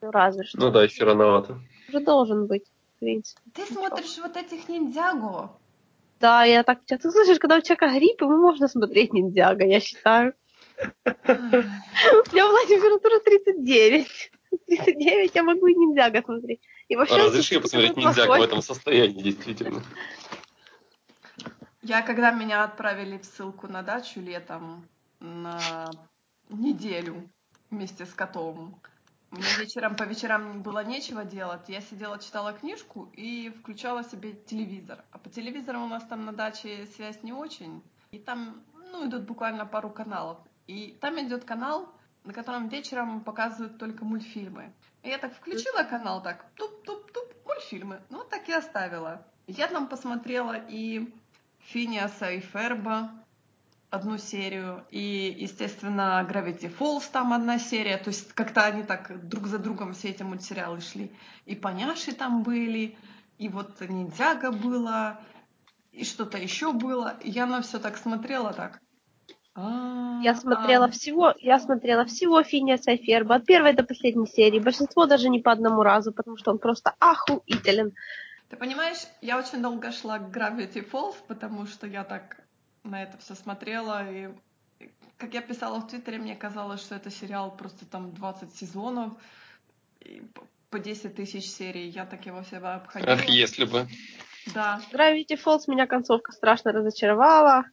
Ну, 0.00 0.10
разве 0.10 0.44
что. 0.44 0.58
Ну 0.58 0.70
да, 0.70 0.84
еще 0.84 1.04
рановато. 1.04 1.58
Уже 1.88 2.00
должен 2.00 2.46
быть, 2.46 2.64
в 2.96 3.00
принципе. 3.00 3.40
Ты 3.54 3.66
смотришь 3.66 4.16
вот 4.18 4.36
этих 4.36 4.68
ниндзяго? 4.68 5.50
Да, 6.20 6.44
я 6.44 6.62
так 6.62 6.80
часто 6.86 7.10
слышишь, 7.10 7.38
когда 7.38 7.56
у 7.56 7.60
человека 7.60 7.88
грипп, 7.88 8.22
ему 8.22 8.38
можно 8.38 8.68
смотреть 8.68 9.12
ниндзяго, 9.12 9.64
я 9.64 9.80
считаю. 9.80 10.34
У 10.78 11.08
меня 11.28 12.46
была 12.46 12.64
температура 12.66 13.20
39. 13.20 14.30
39 14.66 15.34
я 15.34 15.42
могу 15.42 15.66
и 15.66 15.74
ниндзяго 15.74 16.22
смотреть. 16.22 16.60
И 16.88 16.96
вообще, 16.96 17.16
а 17.16 17.24
разреши 17.26 17.60
посмотреть 17.60 17.96
ниндзяго 17.96 18.38
в 18.38 18.42
этом 18.42 18.62
состоянии, 18.62 19.22
действительно. 19.22 19.82
Я, 21.82 22.02
когда 22.02 22.32
меня 22.32 22.64
отправили 22.64 23.18
в 23.18 23.24
ссылку 23.24 23.68
на 23.68 23.82
дачу 23.82 24.20
летом 24.20 24.88
на 25.20 25.90
неделю 26.48 27.28
вместе 27.70 28.04
с 28.04 28.12
котом, 28.14 28.80
мне 29.30 29.44
вечером 29.58 29.94
по 29.94 30.04
вечерам 30.04 30.62
было 30.62 30.82
нечего 30.82 31.24
делать. 31.24 31.68
Я 31.68 31.82
сидела, 31.82 32.18
читала 32.18 32.54
книжку 32.54 33.10
и 33.12 33.50
включала 33.50 34.02
себе 34.02 34.32
телевизор. 34.32 35.04
А 35.12 35.18
по 35.18 35.28
телевизору 35.28 35.80
у 35.80 35.86
нас 35.86 36.02
там 36.04 36.24
на 36.24 36.32
даче 36.32 36.86
связь 36.96 37.22
не 37.22 37.32
очень. 37.32 37.82
И 38.10 38.18
там, 38.18 38.64
ну, 38.90 39.06
идут 39.06 39.24
буквально 39.24 39.66
пару 39.66 39.90
каналов. 39.90 40.38
И 40.66 40.96
там 41.00 41.20
идет 41.20 41.44
канал, 41.44 41.92
на 42.24 42.32
котором 42.32 42.68
вечером 42.68 43.20
показывают 43.20 43.78
только 43.78 44.04
мультфильмы. 44.04 44.72
И 45.02 45.10
я 45.10 45.18
так 45.18 45.34
включила 45.34 45.84
канал, 45.84 46.22
так, 46.22 46.46
туп-туп-туп, 46.54 47.34
мультфильмы. 47.44 48.00
Ну, 48.08 48.24
так 48.24 48.48
и 48.48 48.52
оставила. 48.52 49.26
Я 49.46 49.68
там 49.68 49.88
посмотрела 49.88 50.56
и 50.68 51.12
Финиаса 51.72 52.30
и 52.30 52.40
Ферба, 52.40 53.10
одну 53.90 54.18
серию, 54.18 54.84
и, 54.90 55.36
естественно, 55.38 56.26
Gravity 56.28 56.72
Falls 56.74 57.04
там 57.12 57.32
одна 57.32 57.58
серия, 57.58 57.98
то 57.98 58.08
есть 58.08 58.32
как-то 58.32 58.64
они 58.64 58.82
так 58.82 59.28
друг 59.28 59.46
за 59.46 59.58
другом 59.58 59.92
все 59.92 60.08
эти 60.08 60.22
мультсериалы 60.22 60.80
шли. 60.80 61.12
И 61.46 61.54
Поняши 61.54 62.12
там 62.12 62.42
были, 62.42 62.96
и 63.38 63.48
вот 63.48 63.80
Ниндзяга 63.80 64.50
было, 64.50 65.20
и 65.92 66.04
что-то 66.04 66.38
еще 66.38 66.72
было. 66.72 67.16
И 67.22 67.30
я 67.30 67.46
на 67.46 67.62
все 67.62 67.78
так 67.78 67.96
смотрела 67.96 68.52
так. 68.52 68.80
Я 69.54 70.34
смотрела 70.34 70.88
всего, 70.88 71.34
я 71.38 71.58
смотрела 71.58 72.04
всего 72.04 72.42
Финиаса 72.42 72.92
и 72.92 73.04
Ферба 73.04 73.36
от 73.36 73.46
первой 73.46 73.72
до 73.72 73.82
последней 73.82 74.26
серии. 74.26 74.60
Большинство 74.60 75.06
даже 75.06 75.28
не 75.28 75.40
по 75.40 75.50
одному 75.50 75.82
разу, 75.82 76.12
потому 76.12 76.36
что 76.36 76.52
он 76.52 76.58
просто 76.58 76.94
охуителен. 77.00 77.92
Ты 78.48 78.56
понимаешь, 78.56 78.98
я 79.20 79.38
очень 79.38 79.60
долго 79.60 79.92
шла 79.92 80.18
к 80.18 80.34
Gravity 80.34 80.88
Falls, 80.90 81.16
потому 81.26 81.66
что 81.66 81.86
я 81.86 82.04
так 82.04 82.40
на 82.82 83.02
это 83.02 83.18
все 83.18 83.34
смотрела, 83.34 84.10
и 84.10 84.30
как 85.18 85.34
я 85.34 85.42
писала 85.42 85.80
в 85.80 85.88
Твиттере, 85.88 86.18
мне 86.18 86.36
казалось, 86.36 86.80
что 86.80 86.94
это 86.94 87.10
сериал 87.10 87.54
просто 87.54 87.84
там 87.84 88.14
20 88.14 88.54
сезонов, 88.54 89.12
и 90.00 90.22
по 90.70 90.78
10 90.78 91.14
тысяч 91.14 91.50
серий. 91.50 91.88
Я 91.88 92.06
так 92.06 92.24
его 92.26 92.42
себя 92.42 92.76
обходила. 92.76 93.14
Ах, 93.14 93.24
если 93.24 93.64
бы. 93.64 93.86
Да. 94.54 94.80
Gravity 94.92 95.38
Falls 95.42 95.62
меня 95.66 95.86
концовка 95.86 96.32
страшно 96.32 96.72
разочаровала. 96.72 97.64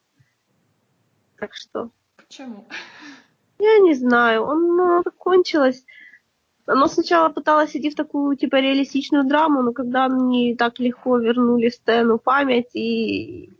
Так 1.37 1.53
что... 1.53 1.91
Почему? 2.15 2.67
Я 3.59 3.79
не 3.79 3.93
знаю. 3.93 4.43
Он, 4.43 4.75
ну, 4.75 5.03
кончилось. 5.17 5.85
Оно 6.67 6.87
сначала 6.87 7.29
пыталось 7.29 7.75
идти 7.75 7.89
в 7.89 7.95
такую, 7.95 8.35
типа, 8.35 8.55
реалистичную 8.55 9.23
драму, 9.23 9.61
но 9.61 9.71
когда 9.71 10.05
они 10.05 10.55
так 10.55 10.79
легко 10.79 11.17
вернули 11.17 11.69
Стэну 11.69 12.17
память, 12.17 12.75
и 12.75 13.51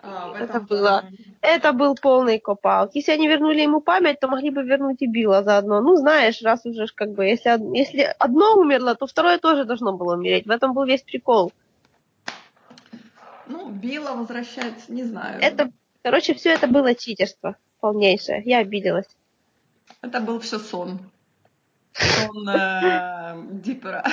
а, 0.00 0.32
это, 0.36 0.60
было, 0.60 1.04
это 1.40 1.72
был 1.72 1.94
полный 1.94 2.40
копал. 2.40 2.90
Если 2.94 3.12
они 3.12 3.28
вернули 3.28 3.60
ему 3.60 3.80
память, 3.80 4.20
то 4.20 4.28
могли 4.28 4.50
бы 4.50 4.62
вернуть 4.62 5.02
и 5.02 5.06
Билла 5.06 5.42
заодно. 5.42 5.80
Ну, 5.80 5.96
знаешь, 5.96 6.42
раз 6.42 6.64
уже 6.66 6.86
как 6.94 7.12
бы, 7.12 7.26
если, 7.26 7.76
если 7.76 8.14
одно 8.18 8.54
умерло, 8.54 8.94
то 8.94 9.06
второе 9.06 9.38
тоже 9.38 9.64
должно 9.64 9.92
было 9.92 10.14
умереть. 10.14 10.46
В 10.46 10.50
этом 10.50 10.72
был 10.72 10.84
весь 10.84 11.02
прикол. 11.02 11.52
Ну, 13.46 13.70
Билла 13.70 14.14
возвращать, 14.14 14.88
не 14.88 15.04
знаю. 15.04 15.40
Это, 15.40 15.70
короче, 16.02 16.34
все 16.34 16.50
это 16.50 16.66
было 16.66 16.94
читерство 16.94 17.56
полнейшее. 17.80 18.42
Я 18.44 18.58
обиделась. 18.58 19.08
Это 20.02 20.20
был 20.20 20.38
все 20.40 20.58
сон. 20.58 21.00
Сон 22.28 22.48
э, 22.48 23.42
Диппера. 23.52 24.04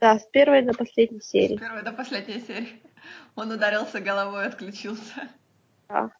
Да, 0.00 0.18
с 0.18 0.26
первой 0.26 0.62
до 0.62 0.72
последней 0.72 1.20
серии. 1.20 1.56
С 1.56 1.60
первой 1.60 1.82
до 1.82 1.92
последней 1.92 2.40
серии. 2.40 2.80
Он 3.36 3.50
ударился 3.50 4.00
головой 4.00 4.44
и 4.44 4.48
отключился. 4.48 5.28
Да. 5.88 6.10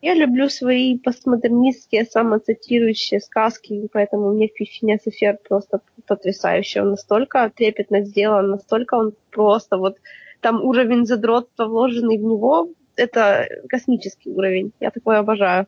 Я 0.00 0.14
люблю 0.14 0.48
свои 0.50 0.98
постмодернистские, 0.98 2.04
самоцитирующие 2.04 3.20
сказки, 3.20 3.88
поэтому 3.92 4.32
мне 4.32 4.48
Фифиня 4.48 4.98
Софер 5.02 5.38
просто 5.48 5.80
потрясающий. 6.06 6.80
Он 6.80 6.90
настолько 6.90 7.50
трепетно 7.50 8.02
сделан, 8.02 8.50
настолько 8.50 8.94
он 8.94 9.14
просто 9.30 9.78
вот 9.78 9.98
там 10.40 10.62
уровень 10.62 11.06
задротства, 11.06 11.64
вложенный 11.64 12.18
в 12.18 12.22
него, 12.22 12.68
это 12.96 13.48
космический 13.68 14.30
уровень. 14.30 14.72
Я 14.78 14.90
такое 14.90 15.18
обожаю. 15.18 15.66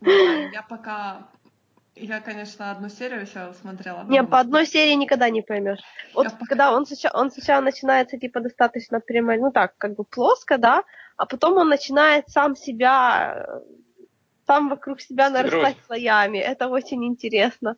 Я 0.00 0.62
пока 0.68 1.28
я, 1.96 2.20
конечно, 2.20 2.70
одну 2.70 2.88
серию 2.88 3.20
еще 3.22 3.52
смотрела. 3.60 4.04
Не, 4.08 4.24
по 4.24 4.40
одной 4.40 4.66
серии 4.66 4.94
никогда 4.94 5.30
не 5.30 5.42
поймешь. 5.42 5.80
Вот 6.14 6.24
я 6.24 6.46
когда 6.46 6.72
он 6.72 6.86
сначала, 6.86 7.20
он 7.20 7.30
сначала 7.30 7.60
начинается 7.60 8.18
типа 8.18 8.40
достаточно 8.40 9.00
прямо, 9.00 9.36
ну 9.36 9.52
так, 9.52 9.76
как 9.78 9.94
бы 9.94 10.04
плоско, 10.04 10.58
да, 10.58 10.82
а 11.16 11.26
потом 11.26 11.56
он 11.56 11.68
начинает 11.68 12.28
сам 12.28 12.56
себя, 12.56 13.60
сам 14.46 14.68
вокруг 14.68 15.00
себя 15.00 15.30
нарастать 15.30 15.76
слоями. 15.86 16.38
Это 16.38 16.68
очень 16.68 17.04
интересно. 17.04 17.76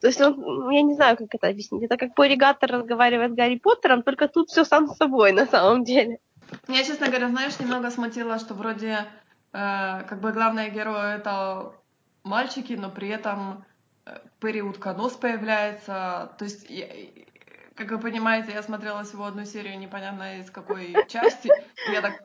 То 0.00 0.08
есть 0.08 0.20
он, 0.20 0.70
я 0.70 0.82
не 0.82 0.94
знаю, 0.94 1.16
как 1.16 1.28
это 1.34 1.48
объяснить. 1.48 1.84
Это 1.84 1.96
как 1.96 2.14
Поригатор 2.14 2.70
разговаривает 2.70 3.32
с 3.32 3.34
Гарри 3.34 3.56
Поттером, 3.56 4.02
только 4.02 4.28
тут 4.28 4.50
все 4.50 4.64
сам 4.64 4.88
с 4.88 4.96
собой 4.96 5.32
на 5.32 5.46
самом 5.46 5.84
деле. 5.84 6.18
Меня, 6.68 6.82
честно 6.84 7.06
говоря, 7.06 7.28
знаешь, 7.28 7.58
немного 7.60 7.90
смутило, 7.90 8.38
что 8.38 8.54
вроде 8.54 9.06
э, 9.52 10.02
как 10.08 10.20
бы 10.20 10.32
главный 10.32 10.70
герой 10.70 11.14
это 11.14 11.72
мальчики, 12.24 12.72
но 12.72 12.90
при 12.90 13.08
этом 13.08 13.64
э, 14.06 14.18
Перри 14.40 14.62
Утконос 14.62 15.12
появляется. 15.12 16.32
То 16.38 16.44
есть, 16.44 16.68
я, 16.68 16.88
как 17.74 17.90
вы 17.90 17.98
понимаете, 17.98 18.52
я 18.52 18.62
смотрела 18.62 19.04
всего 19.04 19.26
одну 19.26 19.44
серию, 19.44 19.78
непонятно 19.78 20.40
из 20.40 20.50
какой 20.50 20.94
части. 21.08 21.50
Я 21.92 22.00
так, 22.00 22.22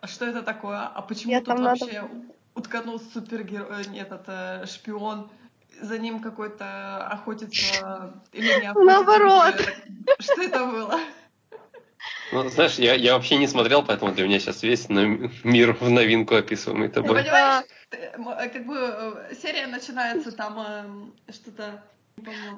а 0.00 0.06
что 0.06 0.26
это 0.26 0.42
такое? 0.42 0.80
А 0.80 1.02
почему 1.02 1.32
я 1.32 1.40
тут 1.40 1.58
вообще 1.60 2.02
надо... 2.02 2.14
Утконос 2.54 3.12
супергерой, 3.12 3.86
нет, 3.86 4.10
это 4.10 4.64
шпион? 4.66 5.30
За 5.80 5.98
ним 5.98 6.20
какой-то 6.20 7.06
охотится 7.06 8.22
или 8.32 8.60
не 8.60 8.66
охотится? 8.66 8.84
Наоборот. 8.84 9.54
Что 10.18 10.42
это 10.42 10.66
было? 10.66 11.00
Ну, 12.32 12.48
знаешь, 12.48 12.76
я, 12.78 12.94
я 12.94 13.14
вообще 13.14 13.36
не 13.36 13.46
смотрел, 13.46 13.84
поэтому 13.84 14.12
для 14.12 14.24
меня 14.24 14.40
сейчас 14.40 14.62
весь 14.62 14.88
мир 14.88 15.76
в 15.78 15.90
новинку 15.90 16.34
описываемый 16.34 16.88
тобой. 16.88 17.18
Ты 17.18 17.24
понимаешь, 17.24 17.64
э, 17.90 18.48
как 18.48 18.66
бы 18.66 18.74
э, 18.76 19.34
серия 19.34 19.66
начинается 19.66 20.32
там 20.32 20.58
э, 21.26 21.32
что-то 21.32 21.82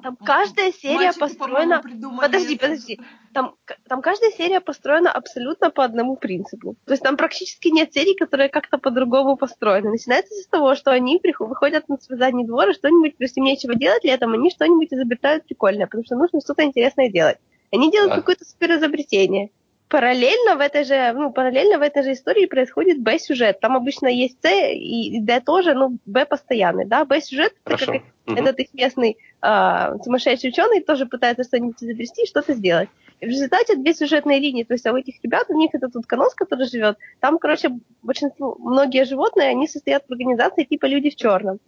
там 0.03 0.15
каждая 0.17 0.71
серия 0.71 0.95
Мальчики, 0.95 1.19
построена... 1.19 1.81
Подожди, 2.21 2.57
подожди. 2.57 2.99
Там, 3.33 3.55
там 3.87 4.01
каждая 4.01 4.31
серия 4.31 4.59
построена 4.59 5.11
абсолютно 5.11 5.71
по 5.71 5.83
одному 5.83 6.17
принципу. 6.17 6.75
То 6.85 6.91
есть 6.93 7.03
там 7.03 7.17
практически 7.17 7.69
нет 7.69 7.93
серий, 7.93 8.15
которые 8.15 8.49
как-то 8.49 8.77
по-другому 8.77 9.37
построены. 9.37 9.91
Начинается 9.91 10.33
с 10.35 10.47
того, 10.47 10.75
что 10.75 10.91
они 10.91 11.21
выходят 11.39 11.89
на 11.89 11.97
свой 11.97 12.17
задний 12.17 12.45
двор, 12.45 12.69
и 12.69 12.73
что-нибудь, 12.73 13.15
если 13.17 13.39
им 13.39 13.45
нечего 13.45 13.75
делать 13.75 14.03
летом, 14.03 14.33
они 14.33 14.51
что-нибудь 14.51 14.93
изобретают 14.93 15.45
прикольное, 15.45 15.87
потому 15.87 16.03
что 16.03 16.15
нужно 16.15 16.41
что-то 16.41 16.63
интересное 16.63 17.09
делать. 17.09 17.37
Они 17.71 17.91
делают 17.91 18.11
да. 18.11 18.17
какое-то 18.17 18.45
суперизобретение. 18.45 19.49
Параллельно 19.87 20.55
в 20.55 20.59
этой 20.59 20.83
же, 20.83 21.13
ну, 21.13 21.31
параллельно 21.31 21.77
в 21.77 21.81
этой 21.81 22.03
же 22.03 22.13
истории 22.13 22.45
происходит 22.45 23.01
Б-сюжет. 23.01 23.59
Там 23.59 23.75
обычно 23.75 24.07
есть 24.07 24.37
С 24.41 24.49
и 24.49 25.19
Д 25.19 25.41
тоже, 25.41 25.73
но 25.73 25.91
Б 26.05 26.25
постоянный, 26.25 26.85
да. 26.85 27.05
Б-сюжет, 27.05 27.53
это 27.65 27.77
как 27.85 27.95
угу. 28.27 28.35
этот 28.35 28.59
их 28.59 28.73
местный 28.73 29.17
э, 29.41 29.97
сумасшедший 30.03 30.49
ученый 30.49 30.81
тоже 30.81 31.05
пытается 31.05 31.43
что-нибудь 31.43 31.81
изобрести 31.81 32.23
и 32.23 32.27
что-то 32.27 32.53
сделать. 32.53 32.89
И 33.21 33.25
в 33.25 33.29
результате 33.29 33.75
две 33.75 33.93
сюжетные 33.93 34.39
линии, 34.39 34.63
то 34.63 34.73
есть 34.73 34.85
а 34.85 34.91
у 34.91 34.97
этих 34.97 35.23
ребят, 35.23 35.45
у 35.49 35.57
них 35.57 35.69
это 35.73 35.87
тут 35.89 36.05
конос, 36.05 36.33
который 36.33 36.67
живет, 36.67 36.97
там, 37.19 37.37
короче, 37.37 37.69
большинство, 38.01 38.57
многие 38.59 39.05
животные, 39.05 39.49
они 39.49 39.67
состоят 39.67 40.03
в 40.07 40.11
организации 40.11 40.63
типа 40.63 40.85
люди 40.87 41.11
в 41.11 41.15
черном. 41.15 41.59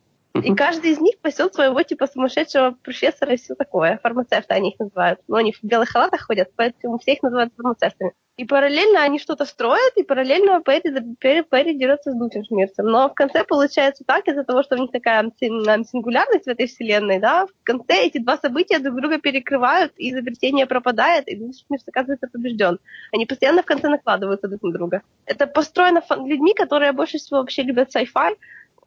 И 0.43 0.53
каждый 0.55 0.91
из 0.91 0.99
них 0.99 1.19
пасет 1.19 1.53
своего 1.53 1.81
типа 1.83 2.07
сумасшедшего 2.07 2.75
профессора 2.83 3.33
и 3.33 3.37
все 3.37 3.55
такое. 3.55 3.99
Фармацевты 4.03 4.53
они 4.53 4.71
их 4.71 4.79
называют. 4.79 5.19
Но 5.27 5.37
они 5.37 5.53
в 5.53 5.63
белых 5.63 5.89
халатах 5.89 6.21
ходят, 6.21 6.49
поэтому 6.55 6.99
все 6.99 7.13
их 7.13 7.23
называют 7.23 7.53
фармацевтами. 7.55 8.13
И 8.37 8.45
параллельно 8.45 9.01
они 9.01 9.17
что-то 9.17 9.45
строят, 9.45 9.93
и 9.95 10.03
параллельно 10.03 10.61
Перри, 10.61 11.15
Перри, 11.19 11.41
Перри 11.41 11.75
дерется 11.75 12.11
с 12.11 12.15
Дутеншмирцем. 12.15 12.85
Но 12.85 13.09
в 13.09 13.15
конце 13.15 13.43
получается 13.43 14.03
так, 14.05 14.27
из-за 14.27 14.43
того, 14.43 14.61
что 14.61 14.75
у 14.75 14.79
них 14.79 14.91
такая 14.91 15.31
сингулярность 15.39 16.45
в 16.45 16.49
этой 16.49 16.67
вселенной, 16.67 17.17
да, 17.17 17.47
в 17.47 17.49
конце 17.63 18.05
эти 18.05 18.19
два 18.19 18.37
события 18.37 18.77
друг 18.77 18.97
друга 18.97 19.17
перекрывают, 19.17 19.91
и 19.97 20.11
изобретение 20.11 20.67
пропадает, 20.67 21.27
и 21.27 21.35
Дутеншмирц 21.35 21.87
оказывается 21.87 22.27
побежден. 22.27 22.77
Они 23.11 23.25
постоянно 23.25 23.63
в 23.63 23.65
конце 23.65 23.89
накладываются 23.89 24.47
друг 24.47 24.61
на 24.61 24.71
друга. 24.71 25.01
Это 25.25 25.47
построено 25.47 26.03
людьми, 26.23 26.53
которые 26.53 26.91
больше 26.91 27.17
всего 27.17 27.39
вообще 27.39 27.63
любят 27.63 27.95
sci-fi, 27.95 28.35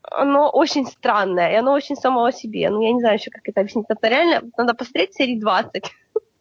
оно 0.02 0.50
очень 0.50 0.86
странное, 0.86 1.52
и 1.52 1.56
оно 1.56 1.72
очень 1.72 1.96
само 1.96 2.24
о 2.24 2.32
себе. 2.32 2.70
Ну, 2.70 2.82
я 2.82 2.92
не 2.92 3.00
знаю 3.00 3.16
еще, 3.16 3.30
как 3.30 3.48
это 3.48 3.60
объяснить. 3.60 3.86
Это 3.88 4.08
реально 4.08 4.50
надо 4.56 4.74
посмотреть 4.74 5.14
серии 5.14 5.38
20. 5.38 5.92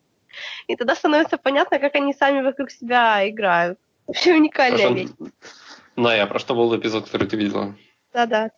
И 0.67 0.75
тогда 0.75 0.95
становится 0.95 1.37
понятно, 1.37 1.79
как 1.79 1.95
они 1.95 2.13
сами 2.13 2.41
вокруг 2.41 2.71
себя 2.71 3.27
играют. 3.27 3.79
Вообще 4.07 4.33
уникальная 4.33 4.89
вещь. 4.89 5.09
Ну, 5.95 6.09
я 6.09 6.25
про 6.27 6.39
что 6.39 6.55
был 6.55 6.75
эпизод, 6.77 7.05
который 7.05 7.27
ты 7.27 7.35
видела? 7.35 7.75
Да-да. 8.13 8.51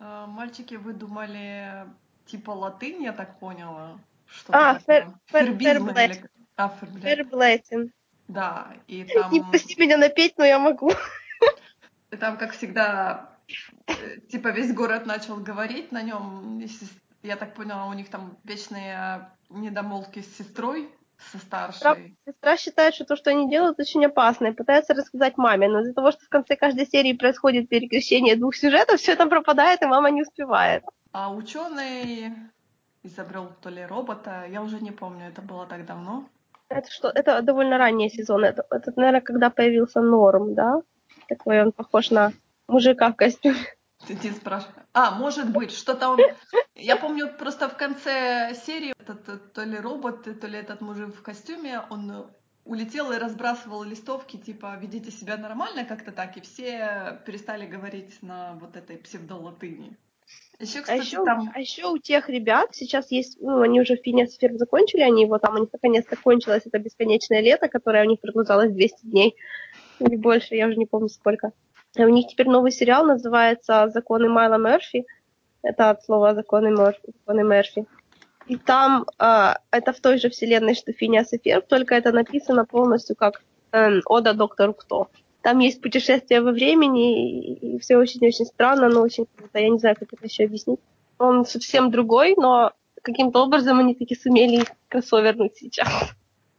А, 0.00 0.26
мальчики, 0.26 0.74
вы 0.76 0.94
думали, 0.94 1.86
типа 2.26 2.52
латынь, 2.52 3.02
я 3.02 3.12
так 3.12 3.38
поняла? 3.38 3.98
Что 4.26 4.52
а, 4.52 4.78
фер. 4.78 5.08
А. 5.08 5.12
Да, 8.28 8.68
и 8.86 9.04
там... 9.14 9.32
Не 9.32 9.42
пусти 9.42 9.80
меня 9.80 9.96
напеть, 9.96 10.34
но 10.38 10.44
я 10.44 10.58
могу. 10.58 10.92
И 12.10 12.16
там, 12.16 12.38
как 12.38 12.52
всегда, 12.52 13.27
типа 14.28 14.48
весь 14.48 14.74
город 14.74 15.06
начал 15.06 15.36
говорить 15.36 15.92
на 15.92 16.02
нем. 16.02 16.62
Я 17.22 17.36
так 17.36 17.54
поняла, 17.54 17.86
у 17.86 17.94
них 17.94 18.08
там 18.10 18.36
вечные 18.44 19.30
недомолвки 19.50 20.20
с 20.20 20.36
сестрой, 20.36 20.88
со 21.32 21.38
старшей. 21.38 22.16
Сестра 22.26 22.56
считает, 22.56 22.94
что 22.94 23.04
то, 23.04 23.16
что 23.16 23.30
они 23.30 23.50
делают, 23.50 23.80
очень 23.80 24.04
опасно, 24.06 24.48
и 24.48 24.52
пытается 24.52 24.94
рассказать 24.94 25.36
маме, 25.36 25.68
но 25.68 25.80
из-за 25.80 25.94
того, 25.94 26.12
что 26.12 26.24
в 26.24 26.28
конце 26.28 26.56
каждой 26.56 26.86
серии 26.86 27.12
происходит 27.12 27.68
перекрещение 27.68 28.36
двух 28.36 28.54
сюжетов, 28.54 29.00
все 29.00 29.12
это 29.12 29.26
пропадает, 29.26 29.82
и 29.82 29.86
мама 29.86 30.10
не 30.10 30.22
успевает. 30.22 30.84
А 31.12 31.32
ученый 31.32 32.32
изобрел 33.02 33.52
то 33.60 33.70
ли 33.70 33.84
робота, 33.84 34.44
я 34.48 34.62
уже 34.62 34.80
не 34.80 34.92
помню, 34.92 35.28
это 35.28 35.42
было 35.42 35.66
так 35.66 35.86
давно. 35.86 36.28
Это 36.68 36.90
что? 36.90 37.08
Это 37.08 37.40
довольно 37.42 37.78
ранний 37.78 38.10
сезон. 38.10 38.44
Это, 38.44 38.64
это 38.70 38.92
наверное, 38.94 39.22
когда 39.22 39.48
появился 39.48 40.02
Норм, 40.02 40.54
да? 40.54 40.82
Такой 41.26 41.62
он 41.62 41.72
похож 41.72 42.10
на 42.10 42.32
мужика 42.68 43.10
в 43.10 43.16
костюме. 43.16 43.58
Ты 44.06 44.14
не 44.14 44.30
спрашиваешь. 44.30 44.86
А, 44.92 45.10
может 45.10 45.50
быть, 45.50 45.72
что-то 45.72 46.10
он... 46.10 46.20
Я 46.74 46.96
помню 46.96 47.28
просто 47.36 47.68
в 47.68 47.76
конце 47.76 48.54
серии 48.64 48.94
этот 48.98 49.52
то 49.52 49.64
ли 49.64 49.76
робот, 49.76 50.22
то 50.40 50.46
ли 50.46 50.58
этот 50.58 50.80
мужик 50.80 51.14
в 51.14 51.22
костюме, 51.22 51.82
он 51.90 52.30
улетел 52.64 53.10
и 53.10 53.18
разбрасывал 53.18 53.82
листовки, 53.82 54.36
типа, 54.36 54.78
ведите 54.80 55.10
себя 55.10 55.36
нормально 55.36 55.84
как-то 55.84 56.12
так, 56.12 56.36
и 56.36 56.40
все 56.40 57.20
перестали 57.26 57.66
говорить 57.66 58.22
на 58.22 58.54
вот 58.60 58.76
этой 58.76 58.98
псевдолатыни. 58.98 59.96
Еще, 60.60 60.80
а 60.80 60.82
кстати, 60.82 61.00
а 61.00 61.02
еще, 61.02 61.24
там... 61.24 61.50
а 61.54 61.60
еще 61.60 61.86
у 61.86 61.98
тех 61.98 62.28
ребят 62.28 62.74
сейчас 62.74 63.10
есть, 63.10 63.40
ну, 63.40 63.60
они 63.60 63.80
уже 63.80 63.96
в 63.96 64.02
Финес 64.02 64.36
Ферм 64.36 64.58
закончили, 64.58 65.00
они 65.00 65.22
его 65.22 65.38
там, 65.38 65.54
у 65.54 65.58
них 65.58 65.68
наконец-то 65.72 66.16
кончилось 66.16 66.64
это 66.66 66.78
бесконечное 66.78 67.40
лето, 67.40 67.68
которое 67.68 68.04
у 68.04 68.08
них 68.08 68.20
продолжалось 68.20 68.72
200 68.72 69.06
дней 69.06 69.36
или 70.00 70.16
больше, 70.16 70.54
я 70.54 70.66
уже 70.66 70.76
не 70.76 70.86
помню 70.86 71.08
сколько. 71.08 71.52
У 71.96 72.08
них 72.08 72.28
теперь 72.28 72.48
новый 72.48 72.70
сериал 72.70 73.04
называется 73.04 73.88
«Законы 73.88 74.28
Майла 74.28 74.58
Мерфи». 74.58 75.06
Это 75.62 75.90
от 75.90 76.04
слова 76.04 76.34
«Законы 76.34 76.70
Мерфи». 76.70 77.12
Законы 77.20 77.42
Мерфи. 77.42 77.86
И 78.46 78.56
там 78.56 79.06
э, 79.18 79.54
это 79.70 79.92
в 79.92 80.00
той 80.00 80.18
же 80.18 80.30
вселенной, 80.30 80.74
что 80.74 80.92
Финиас 80.92 81.32
и 81.32 81.38
Ферб, 81.38 81.66
только 81.66 81.94
это 81.94 82.12
написано 82.12 82.64
полностью 82.64 83.16
как 83.16 83.42
э, 83.72 84.00
«Ода 84.06 84.32
доктору 84.32 84.74
кто». 84.74 85.08
Там 85.42 85.60
есть 85.60 85.80
путешествие 85.80 86.40
во 86.40 86.52
времени, 86.52 87.40
и, 87.40 87.76
и 87.76 87.78
все 87.78 87.96
очень-очень 87.96 88.46
странно, 88.46 88.88
но 88.88 89.02
очень 89.02 89.26
круто. 89.36 89.58
Я 89.58 89.68
не 89.68 89.78
знаю, 89.78 89.96
как 89.98 90.12
это 90.12 90.24
еще 90.26 90.44
объяснить. 90.44 90.80
Он 91.18 91.44
совсем 91.44 91.90
другой, 91.90 92.34
но 92.36 92.72
каким-то 93.02 93.44
образом 93.44 93.78
они 93.78 93.94
таки 93.94 94.14
сумели 94.14 94.64
кроссовернуть 94.88 95.56
сейчас. 95.56 95.88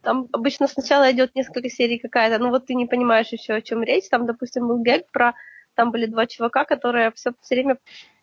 Там 0.02 0.28
обычно 0.32 0.66
сначала 0.66 1.10
идет 1.12 1.34
несколько 1.34 1.68
серий 1.68 1.98
какая-то, 1.98 2.38
ну 2.38 2.50
вот 2.50 2.66
ты 2.66 2.74
не 2.74 2.86
понимаешь 2.86 3.28
еще, 3.28 3.54
о 3.54 3.62
чем 3.62 3.82
речь. 3.82 4.08
Там, 4.08 4.26
допустим, 4.26 4.68
был 4.68 4.78
гэг 4.82 5.10
про... 5.10 5.34
Там 5.74 5.90
были 5.90 6.06
два 6.06 6.26
чувака, 6.26 6.64
которые 6.64 7.12
все, 7.12 7.32
все 7.40 7.54
время... 7.54 7.78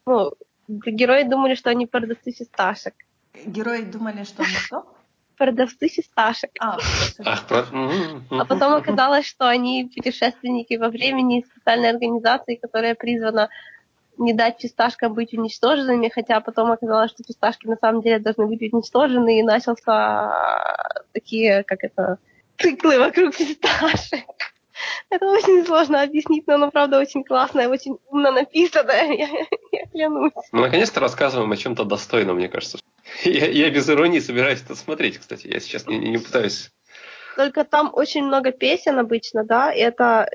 Ну, 0.06 0.34
герои 0.68 1.24
думали, 1.24 1.56
что 1.56 1.70
они 1.70 1.86
продавцы 1.86 2.32
фисташек. 2.32 2.94
Герои 3.46 3.82
думали, 3.82 4.24
что 4.24 4.44
они 4.44 4.54
что? 4.54 4.86
Продавцы 5.38 5.88
фисташек. 5.88 6.50
А, 6.60 6.78
а 8.32 8.46
потом 8.46 8.74
оказалось, 8.74 9.28
что 9.28 9.48
они 9.48 9.92
путешественники 9.96 10.76
во 10.76 10.90
времени 10.90 11.46
специальной 11.48 11.92
организации, 11.92 12.56
которая 12.56 12.96
призвана 12.96 13.50
не 14.18 14.34
дать 14.34 14.60
фисташкам 14.60 15.14
быть 15.14 15.34
уничтоженными, 15.34 16.10
хотя 16.10 16.40
потом 16.42 16.72
оказалось, 16.72 17.12
что 17.12 17.24
фисташки 17.24 17.68
на 17.68 17.78
самом 17.78 18.02
деле 18.02 18.20
должны 18.20 18.48
быть 18.48 18.74
уничтожены, 18.74 19.40
и 19.40 19.44
начался 19.44 20.34
такие, 21.14 21.64
как 21.64 21.84
это, 21.84 22.18
циклы 22.58 23.00
вокруг 23.00 23.34
фисташек. 23.36 24.26
Это 25.10 25.26
очень 25.26 25.66
сложно 25.66 26.02
объяснить, 26.02 26.46
но 26.48 26.56
оно, 26.56 26.72
правда, 26.72 27.00
очень 27.00 27.24
классное, 27.24 27.68
очень 27.68 27.98
умно 28.10 28.32
написанное, 28.32 29.12
я, 29.12 29.28
я 29.72 29.86
клянусь. 29.92 30.34
Мы 30.52 30.62
наконец-то 30.62 31.00
рассказываем 31.00 31.52
о 31.52 31.58
чем-то 31.58 31.84
достойном, 31.84 32.36
мне 32.38 32.50
кажется. 32.50 32.78
Я, 33.24 33.48
я 33.48 33.70
без 33.70 33.90
иронии 33.90 34.20
собираюсь 34.20 34.62
это 34.62 34.76
смотреть, 34.76 35.18
кстати. 35.18 35.48
Я 35.48 35.62
сейчас 35.62 35.88
не, 35.88 35.98
не 35.98 36.18
пытаюсь 36.18 36.72
только 37.38 37.64
там 37.64 37.92
очень 37.94 38.26
много 38.26 38.52
песен 38.52 38.98
обычно, 38.98 39.44
да, 39.44 39.72
и 39.72 39.78
это 39.78 40.28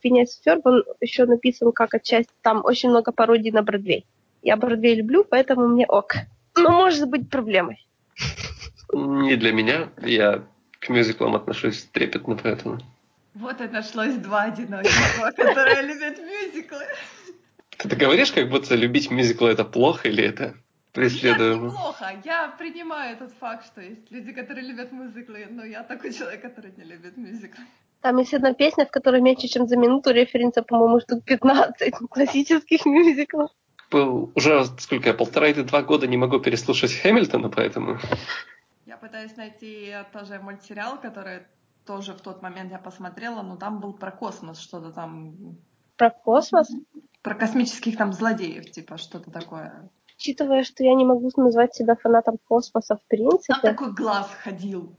Финес 0.00 0.40
Ферб, 0.44 0.64
он 0.64 0.84
еще 1.00 1.26
написан 1.26 1.72
как 1.72 1.92
отчасти, 1.94 2.32
там 2.40 2.64
очень 2.64 2.90
много 2.90 3.10
пародий 3.10 3.50
на 3.50 3.62
Бродвей. 3.62 4.06
Я 4.42 4.56
Бродвей 4.56 4.94
люблю, 4.94 5.24
поэтому 5.24 5.66
мне 5.66 5.86
ок. 5.86 6.14
Но 6.56 6.70
может 6.70 7.08
быть 7.08 7.28
проблемой. 7.28 7.84
Не 8.92 9.34
для 9.34 9.52
меня. 9.52 9.88
Я 10.00 10.44
к 10.78 10.88
мюзиклам 10.88 11.34
отношусь 11.34 11.82
трепетно, 11.92 12.38
поэтому. 12.40 12.78
Вот 13.34 13.60
и 13.60 13.66
нашлось 13.66 14.14
два 14.14 14.44
одиноких, 14.44 14.92
которые 15.34 15.82
любят 15.82 16.16
мюзиклы. 16.18 16.84
Ты 17.76 17.96
говоришь, 17.96 18.30
как 18.30 18.48
будто 18.48 18.76
любить 18.76 19.10
мюзиклы 19.10 19.50
это 19.50 19.64
плохо 19.64 20.08
или 20.08 20.22
это 20.22 20.54
преследуемо. 20.96 21.70
плохо. 21.70 22.20
Я 22.24 22.48
принимаю 22.58 23.16
этот 23.16 23.32
факт, 23.40 23.66
что 23.66 23.80
есть 23.80 24.10
люди, 24.10 24.32
которые 24.32 24.66
любят 24.66 24.92
мюзиклы, 24.92 25.46
но 25.50 25.64
я 25.64 25.82
такой 25.82 26.12
человек, 26.12 26.42
который 26.42 26.72
не 26.76 26.84
любит 26.84 27.16
мюзиклы. 27.16 27.64
Там 28.00 28.18
есть 28.18 28.34
одна 28.34 28.54
песня, 28.54 28.84
в 28.84 28.90
которой 28.90 29.20
меньше, 29.20 29.48
чем 29.48 29.66
за 29.66 29.76
минуту 29.76 30.10
референса, 30.12 30.62
по-моему, 30.62 31.00
штук 31.00 31.24
15 31.24 31.94
классических 32.10 32.86
мюзиклов. 32.86 33.50
Уже 33.92 34.64
сколько 34.78 35.08
я, 35.08 35.14
полтора 35.14 35.48
или 35.48 35.62
два 35.62 35.82
года 35.82 36.06
не 36.06 36.16
могу 36.16 36.40
переслушать 36.40 36.92
Хэмилтона, 36.92 37.48
поэтому... 37.48 37.98
Я 38.86 38.96
пытаюсь 38.96 39.36
найти 39.36 39.94
тоже 40.12 40.38
мультсериал, 40.40 41.00
который 41.00 41.40
тоже 41.86 42.12
в 42.12 42.20
тот 42.20 42.42
момент 42.42 42.72
я 42.72 42.78
посмотрела, 42.78 43.42
но 43.42 43.56
там 43.56 43.80
был 43.80 43.92
про 43.92 44.10
космос, 44.10 44.60
что-то 44.60 44.90
там... 44.92 45.56
Про 45.96 46.10
космос? 46.10 46.68
Про 47.22 47.34
космических 47.34 47.96
там 47.96 48.12
злодеев, 48.12 48.70
типа, 48.70 48.98
что-то 48.98 49.30
такое 49.30 49.88
учитывая, 50.16 50.64
что 50.64 50.82
я 50.84 50.94
не 50.94 51.04
могу 51.04 51.30
назвать 51.36 51.74
себя 51.74 51.96
фанатом 51.96 52.38
космоса 52.48 52.96
в 52.96 53.08
принципе. 53.08 53.54
Там 53.54 53.60
такой 53.60 53.92
глаз 53.92 54.30
ходил. 54.42 54.94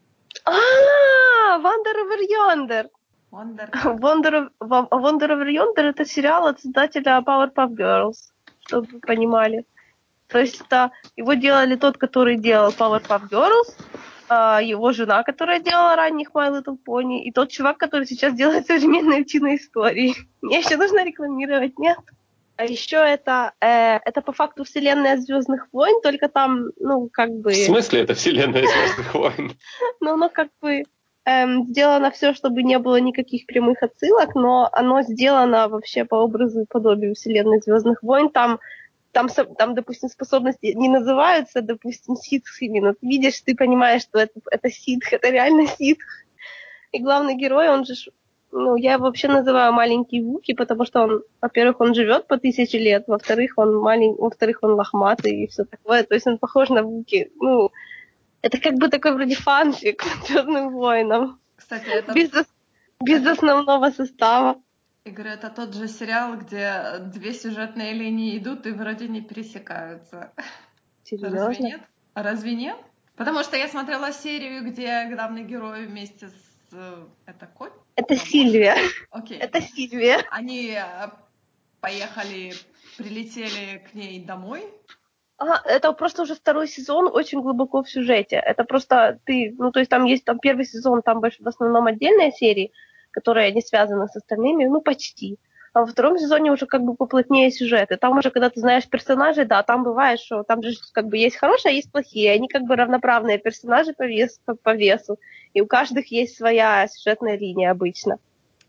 А, 0.45 1.59
Wonder 1.59 1.95
Over 2.03 2.21
Yonder. 2.29 2.89
Wonder. 3.31 3.69
Wonder, 3.99 4.49
Wonder 4.59 5.29
Over 5.29 5.49
Yonder 5.49 5.89
это 5.89 6.05
сериал 6.05 6.47
от 6.47 6.61
создателя 6.61 7.21
Powerpuff 7.25 7.75
Girls, 7.75 8.31
чтобы 8.65 8.87
вы 8.93 8.99
понимали. 8.99 9.65
То 10.27 10.39
есть 10.39 10.61
это 10.61 10.91
его 11.15 11.33
делали 11.33 11.75
тот, 11.75 11.97
который 11.97 12.37
делал 12.37 12.71
Powerpuff 12.71 13.29
Girls, 13.29 13.75
а, 14.29 14.61
его 14.61 14.91
жена, 14.91 15.23
которая 15.23 15.59
делала 15.59 15.95
ранних 15.95 16.31
My 16.33 16.51
Little 16.51 16.77
Pony, 16.85 17.19
и 17.19 17.31
тот 17.31 17.49
чувак, 17.49 17.77
который 17.77 18.05
сейчас 18.05 18.33
делает 18.33 18.67
современные 18.67 19.21
утиные 19.23 19.57
истории. 19.57 20.15
Мне 20.41 20.59
еще 20.59 20.77
нужно 20.77 21.03
рекламировать, 21.03 21.79
нет? 21.79 21.97
А 22.57 22.65
еще 22.65 22.97
это, 22.97 23.53
э, 23.61 23.99
это 24.03 24.21
по 24.21 24.31
факту 24.31 24.63
вселенная 24.63 25.17
Звездных 25.17 25.67
войн, 25.71 26.01
только 26.01 26.27
там, 26.27 26.71
ну, 26.79 27.07
как 27.11 27.31
бы... 27.31 27.51
В 27.51 27.55
смысле 27.55 28.01
это 28.01 28.15
вселенная 28.15 28.65
Звездных 28.65 29.13
войн? 29.13 29.51
Ну, 30.01 30.17
ну, 30.17 30.29
как 30.29 30.49
бы... 30.59 30.83
эм, 31.25 31.67
сделано 31.67 32.09
все, 32.09 32.33
чтобы 32.33 32.63
не 32.63 32.79
было 32.79 32.99
никаких 32.99 33.45
прямых 33.45 33.83
отсылок, 33.83 34.33
но 34.33 34.69
оно 34.71 35.03
сделано 35.03 35.67
вообще 35.67 36.03
по 36.03 36.15
образу 36.15 36.61
и 36.61 36.65
подобию 36.65 37.13
вселенной 37.13 37.61
Звездных 37.61 38.01
войн. 38.01 38.29
Там, 38.29 38.59
там, 39.11 39.29
там 39.29 39.75
допустим, 39.75 40.09
способности 40.09 40.73
не 40.75 40.89
называются, 40.89 41.61
допустим, 41.61 42.15
ситхами, 42.15 42.79
но 42.79 42.93
видишь, 43.01 43.41
ты 43.41 43.55
понимаешь, 43.55 44.01
что 44.01 44.19
это, 44.19 44.39
это 44.49 44.71
ситх, 44.71 45.13
это 45.13 45.29
реально 45.29 45.67
ситх. 45.67 46.05
И 46.91 46.99
главный 46.99 47.35
герой, 47.35 47.69
он 47.69 47.85
же, 47.85 47.93
ну, 48.57 48.75
я 48.75 48.93
его 48.93 49.05
вообще 49.05 49.27
называю 49.27 49.73
маленький 49.73 50.21
Вуки, 50.21 50.53
потому 50.53 50.85
что 50.85 51.03
он, 51.03 51.23
во-первых, 51.41 51.79
он 51.79 51.93
живет 51.93 52.27
по 52.27 52.37
тысяче 52.37 52.79
лет, 52.79 53.05
во-вторых, 53.07 53.53
он 53.57 53.75
маленький, 53.77 54.21
во-вторых, 54.21 54.59
он 54.61 54.71
лохматый 54.73 55.43
и 55.43 55.47
все 55.47 55.65
такое. 55.65 56.03
То 56.03 56.15
есть 56.15 56.27
он 56.27 56.37
похож 56.37 56.69
на 56.69 56.83
Вуки. 56.83 57.31
Ну, 57.35 57.71
это 58.41 58.59
как 58.59 58.75
бы 58.75 58.89
такой 58.89 59.13
вроде 59.13 59.35
фанфик 59.35 60.03
Звездным 60.27 60.71
воинам. 60.71 61.39
Кстати, 61.55 61.87
это... 61.89 62.13
Без, 62.13 62.31
без 63.01 63.21
это... 63.21 63.31
основного 63.31 63.91
состава. 63.91 64.61
Игорь, 65.05 65.27
это 65.27 65.49
тот 65.49 65.73
же 65.73 65.87
сериал, 65.87 66.35
где 66.35 66.99
две 66.99 67.33
сюжетные 67.33 67.93
линии 67.93 68.37
идут 68.37 68.65
и 68.67 68.71
вроде 68.71 69.07
не 69.07 69.21
пересекаются. 69.21 70.33
Серьезно? 71.03 71.47
Разве 71.47 71.65
нет? 71.65 71.81
А 72.13 72.23
разве 72.23 72.55
нет? 72.55 72.77
Потому 73.15 73.43
что 73.43 73.57
я 73.57 73.67
смотрела 73.67 74.11
серию, 74.11 74.69
где 74.69 75.09
главный 75.09 75.43
герой 75.43 75.85
вместе 75.85 76.27
с... 76.27 76.33
Это 77.25 77.47
кот? 77.47 77.71
Это 77.97 78.15
Сильвия. 78.15 78.77
Окей. 79.11 79.37
Это 79.37 79.59
Сильвия. 79.61 80.25
Они 80.31 80.71
э, 80.71 81.09
поехали, 81.81 82.53
прилетели 82.97 83.85
к 83.91 83.93
ней 83.93 84.23
домой, 84.23 84.63
а, 85.39 85.61
это 85.65 85.93
просто 85.93 86.23
уже 86.23 86.33
второй 86.33 86.67
сезон 86.67 87.07
очень 87.13 87.41
глубоко 87.41 87.83
в 87.83 87.89
сюжете. 87.89 88.37
Это 88.37 88.63
просто 88.63 89.19
ты, 89.25 89.53
ну 89.57 89.71
то 89.71 89.79
есть 89.79 89.89
там 89.89 90.05
есть 90.05 90.25
там 90.25 90.39
первый 90.39 90.65
сезон, 90.65 91.03
там 91.03 91.21
больше 91.21 91.43
в 91.43 91.47
основном 91.47 91.85
отдельные 91.85 92.31
серии, 92.31 92.71
которые 93.11 93.51
не 93.51 93.61
связаны 93.61 94.07
с 94.07 94.15
остальными, 94.15 94.65
ну 94.65 94.81
почти. 94.81 95.37
А 95.73 95.81
во 95.81 95.85
втором 95.85 96.17
сезоне 96.17 96.51
уже 96.51 96.65
как 96.65 96.81
бы 96.81 96.95
поплотнее 96.95 97.51
сюжеты. 97.51 97.97
Там 97.97 98.17
уже, 98.17 98.31
когда 98.31 98.49
ты 98.49 98.59
знаешь 98.59 98.89
персонажей, 98.89 99.45
да, 99.45 99.61
там 99.61 99.83
бывает, 99.83 100.19
что 100.19 100.41
там 100.41 100.63
же 100.63 100.71
как 100.91 101.05
бы 101.05 101.17
есть 101.17 101.35
хорошие, 101.35 101.71
а 101.71 101.75
есть 101.75 101.91
плохие. 101.91 102.31
Они 102.31 102.47
как 102.47 102.63
бы 102.63 102.75
равноправные 102.75 103.37
персонажи 103.37 103.93
по 103.93 104.07
весу, 104.07 104.39
по 104.63 104.73
весу. 104.73 105.19
И 105.53 105.61
у 105.61 105.67
каждых 105.67 106.11
есть 106.11 106.37
своя 106.37 106.87
сюжетная 106.87 107.37
линия 107.37 107.71
обычно. 107.71 108.19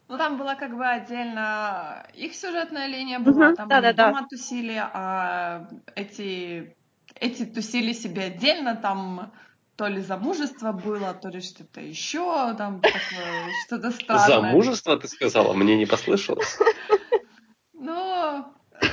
Ну, 0.08 0.16
там 0.16 0.38
была 0.38 0.54
как 0.54 0.74
бы 0.74 0.86
отдельно 0.86 2.06
их 2.14 2.34
сюжетная 2.34 2.86
линия 2.86 3.18
была, 3.18 3.48
угу, 3.48 3.56
там 3.56 3.68
да, 3.68 3.76
они 3.78 3.92
да, 3.92 4.06
дома 4.06 4.22
да. 4.22 4.26
тусили, 4.28 4.74
а 4.74 5.68
эти, 5.94 6.74
эти 7.14 7.44
тусили 7.44 7.92
себе 7.92 8.24
отдельно, 8.24 8.74
там 8.74 9.32
то 9.76 9.86
ли 9.86 10.00
замужество 10.00 10.72
было, 10.72 11.12
то 11.12 11.28
ли 11.28 11.42
что-то 11.42 11.82
еще, 11.82 12.54
там 12.54 12.80
такое, 12.80 13.00
что-то 13.66 13.90
странное. 13.90 14.26
Замужество, 14.26 14.98
ты 14.98 15.08
сказала? 15.08 15.52
Мне 15.52 15.76
не 15.76 15.86
послышалось. 15.86 16.58
Ну, 17.80 18.44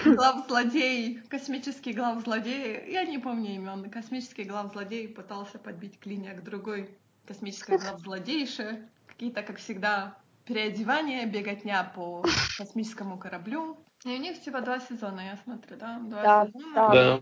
глав-злодей, 0.05 1.19
космический 1.27 1.91
глав-злодей, 1.91 2.91
я 2.91 3.03
не 3.03 3.17
помню 3.17 3.55
имен, 3.55 3.89
космический 3.89 4.43
глав-злодей 4.43 5.07
пытался 5.07 5.57
подбить 5.57 5.99
клинья 5.99 6.33
к 6.33 6.43
другой 6.43 6.95
космической 7.27 7.77
глав-злодейше. 7.77 8.87
Какие-то, 9.07 9.43
как 9.43 9.57
всегда, 9.57 10.17
переодевание, 10.45 11.25
беготня 11.25 11.91
по 11.95 12.23
космическому 12.57 13.17
кораблю. 13.17 13.77
И 14.03 14.09
у 14.09 14.17
них 14.17 14.41
типа 14.41 14.61
два 14.61 14.79
сезона, 14.79 15.21
я 15.21 15.37
смотрю, 15.43 15.77
да? 15.77 15.99
Два 15.99 16.21
да, 16.21 16.47
сезона. 16.47 16.73
Да. 16.73 16.91
да. 16.93 17.21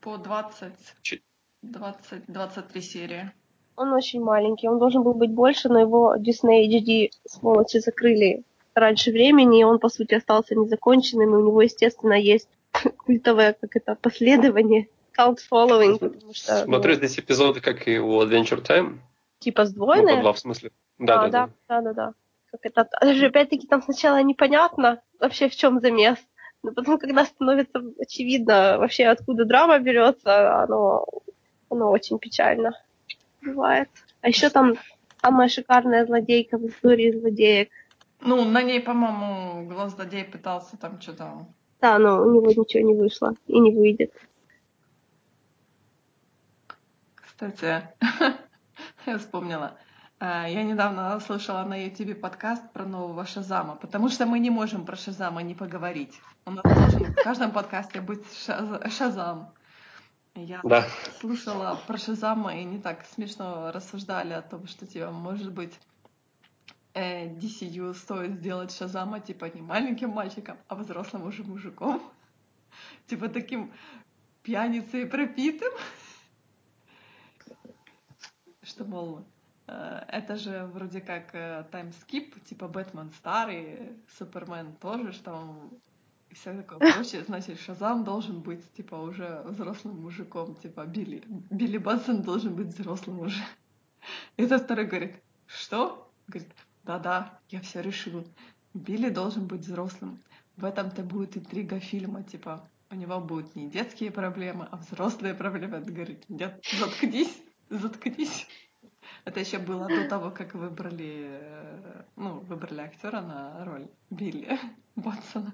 По 0.00 0.16
20, 0.16 0.72
20, 1.62 2.22
23 2.28 2.80
серии. 2.82 3.32
Он 3.76 3.92
очень 3.92 4.22
маленький, 4.22 4.68
он 4.68 4.78
должен 4.78 5.02
был 5.02 5.14
быть 5.14 5.30
больше, 5.30 5.68
но 5.68 5.80
его 5.80 6.16
Disney 6.16 6.66
HD 6.66 7.10
сволочи 7.26 7.78
закрыли 7.78 8.44
раньше 8.74 9.10
времени, 9.10 9.60
и 9.60 9.64
он, 9.64 9.78
по 9.78 9.88
сути, 9.88 10.14
остался 10.14 10.54
незаконченным, 10.54 11.34
и 11.34 11.38
у 11.38 11.46
него, 11.46 11.62
естественно, 11.62 12.14
есть 12.14 12.48
культовое, 12.98 13.54
как 13.54 13.76
это, 13.76 13.94
последование, 13.96 14.88
cult 15.16 15.38
following. 15.50 15.98
Потому 15.98 16.34
что, 16.34 16.64
Смотрю 16.64 16.92
ну, 16.92 16.98
здесь 16.98 17.18
эпизоды, 17.18 17.60
как 17.60 17.88
и 17.88 17.98
у 17.98 18.22
Adventure 18.22 18.62
Time. 18.62 18.98
Типа 19.38 19.64
сдвоенные? 19.64 20.16
Ну, 20.16 20.16
по 20.16 20.22
два 20.22 20.32
в 20.32 20.38
смысле. 20.38 20.70
Да, 20.98 21.22
а, 21.22 21.28
да, 21.28 21.50
да, 21.68 21.80
да, 21.80 21.92
да. 21.92 22.14
Как 22.50 22.60
это, 22.62 22.88
даже 23.00 23.26
опять-таки 23.26 23.66
там 23.66 23.82
сначала 23.82 24.22
непонятно 24.22 25.02
вообще 25.20 25.48
в 25.48 25.56
чем 25.56 25.80
замес, 25.80 26.18
но 26.62 26.72
потом, 26.72 26.98
когда 26.98 27.24
становится 27.24 27.82
очевидно 27.98 28.78
вообще 28.78 29.04
откуда 29.06 29.44
драма 29.44 29.78
берется, 29.78 30.62
оно, 30.62 31.06
оно 31.68 31.90
очень 31.90 32.18
печально 32.18 32.72
бывает. 33.42 33.88
А 34.20 34.28
еще 34.28 34.48
там 34.50 34.74
самая 35.20 35.48
шикарная 35.48 36.06
злодейка 36.06 36.58
в 36.58 36.66
истории 36.66 37.12
злодеек. 37.12 37.70
Ну, 38.20 38.44
на 38.44 38.62
ней, 38.62 38.80
по-моему, 38.80 39.68
глаз 39.68 39.94
злодей 39.94 40.24
пытался 40.24 40.76
там 40.76 41.00
что-то... 41.00 41.46
Да, 41.80 41.98
но 41.98 42.22
у 42.22 42.32
него 42.32 42.46
ничего 42.50 42.82
не 42.82 42.94
вышло 42.94 43.34
и 43.46 43.60
не 43.60 43.70
выйдет. 43.70 44.12
Кстати, 47.36 47.86
я 49.06 49.18
вспомнила. 49.18 49.78
А, 50.18 50.48
я 50.48 50.62
недавно 50.62 51.20
слышала 51.20 51.64
на 51.64 51.84
YouTube 51.84 52.18
подкаст 52.18 52.72
про 52.72 52.86
нового 52.86 53.26
Шазама, 53.26 53.76
потому 53.76 54.08
что 54.08 54.24
мы 54.24 54.38
не 54.38 54.48
можем 54.48 54.86
про 54.86 54.96
Шазама 54.96 55.42
не 55.42 55.54
поговорить. 55.54 56.18
У 56.46 56.52
нас 56.52 56.62
должен 56.64 57.12
в 57.12 57.14
каждом 57.22 57.50
подкасте 57.50 58.00
быть 58.00 58.24
Шазам. 58.42 59.52
Я 60.34 60.62
да. 60.64 60.86
слушала 61.20 61.78
про 61.86 61.98
Шазама 61.98 62.56
и 62.56 62.64
не 62.64 62.78
так 62.78 63.04
смешно 63.04 63.70
рассуждали 63.70 64.32
о 64.32 64.40
том, 64.40 64.66
что 64.66 64.86
типа, 64.86 65.10
может 65.10 65.52
быть, 65.52 65.78
э, 66.94 67.28
DCU 67.28 67.92
стоит 67.92 68.36
сделать 68.36 68.74
Шазама 68.74 69.20
типа 69.20 69.50
не 69.54 69.60
маленьким 69.60 70.08
мальчиком, 70.08 70.56
а 70.68 70.74
взрослым 70.74 71.26
уже 71.26 71.44
мужиком. 71.44 72.02
Типа 73.08 73.28
таким 73.28 73.74
пьяницей 74.42 75.02
и 75.02 75.04
пропитым. 75.04 75.72
Что, 78.76 78.84
мол, 78.84 79.24
Э, 79.66 80.04
это 80.08 80.36
же 80.36 80.66
вроде 80.72 81.00
как 81.00 81.32
таймскип, 81.70 82.42
типа 82.44 82.68
Бэтмен 82.68 83.10
старый, 83.12 83.96
Супермен 84.16 84.74
тоже, 84.76 85.12
что 85.12 85.32
он 85.32 85.70
и 86.30 86.34
все 86.34 86.54
такое 86.56 86.78
прочее. 86.94 87.24
Значит, 87.24 87.60
Шазам 87.60 88.04
должен 88.04 88.40
быть, 88.40 88.72
типа, 88.72 88.96
уже 88.96 89.42
взрослым 89.44 90.02
мужиком, 90.02 90.54
типа, 90.56 90.86
Билли. 90.86 91.22
Билли 91.50 91.78
Батсон 91.78 92.22
должен 92.22 92.54
быть 92.54 92.68
взрослым 92.68 93.20
уже. 93.20 93.42
И 94.36 94.42
этот 94.42 94.64
второй 94.64 94.86
говорит, 94.86 95.16
что? 95.46 96.10
Говорит, 96.28 96.52
да-да, 96.84 97.40
я 97.48 97.60
все 97.60 97.80
решил. 97.80 98.26
Билли 98.74 99.08
должен 99.08 99.46
быть 99.46 99.62
взрослым. 99.62 100.22
В 100.56 100.64
этом-то 100.64 101.02
будет 101.02 101.36
интрига 101.36 101.80
фильма, 101.80 102.22
типа, 102.22 102.68
у 102.90 102.94
него 102.94 103.20
будут 103.20 103.56
не 103.56 103.68
детские 103.68 104.10
проблемы, 104.10 104.68
а 104.70 104.76
взрослые 104.76 105.34
проблемы. 105.34 105.78
Он 105.78 105.84
говорит, 105.84 106.24
нет, 106.28 106.64
заткнись, 106.78 107.36
заткнись. 107.68 108.46
Это 109.26 109.40
еще 109.40 109.58
было 109.58 109.88
до 109.88 110.08
того, 110.08 110.30
как 110.30 110.54
выбрали, 110.54 111.26
э, 111.28 112.02
ну, 112.14 112.38
выбрали 112.48 112.80
актера 112.82 113.20
на 113.20 113.64
роль 113.64 113.88
Билли 114.08 114.58
Батсона. 114.96 115.52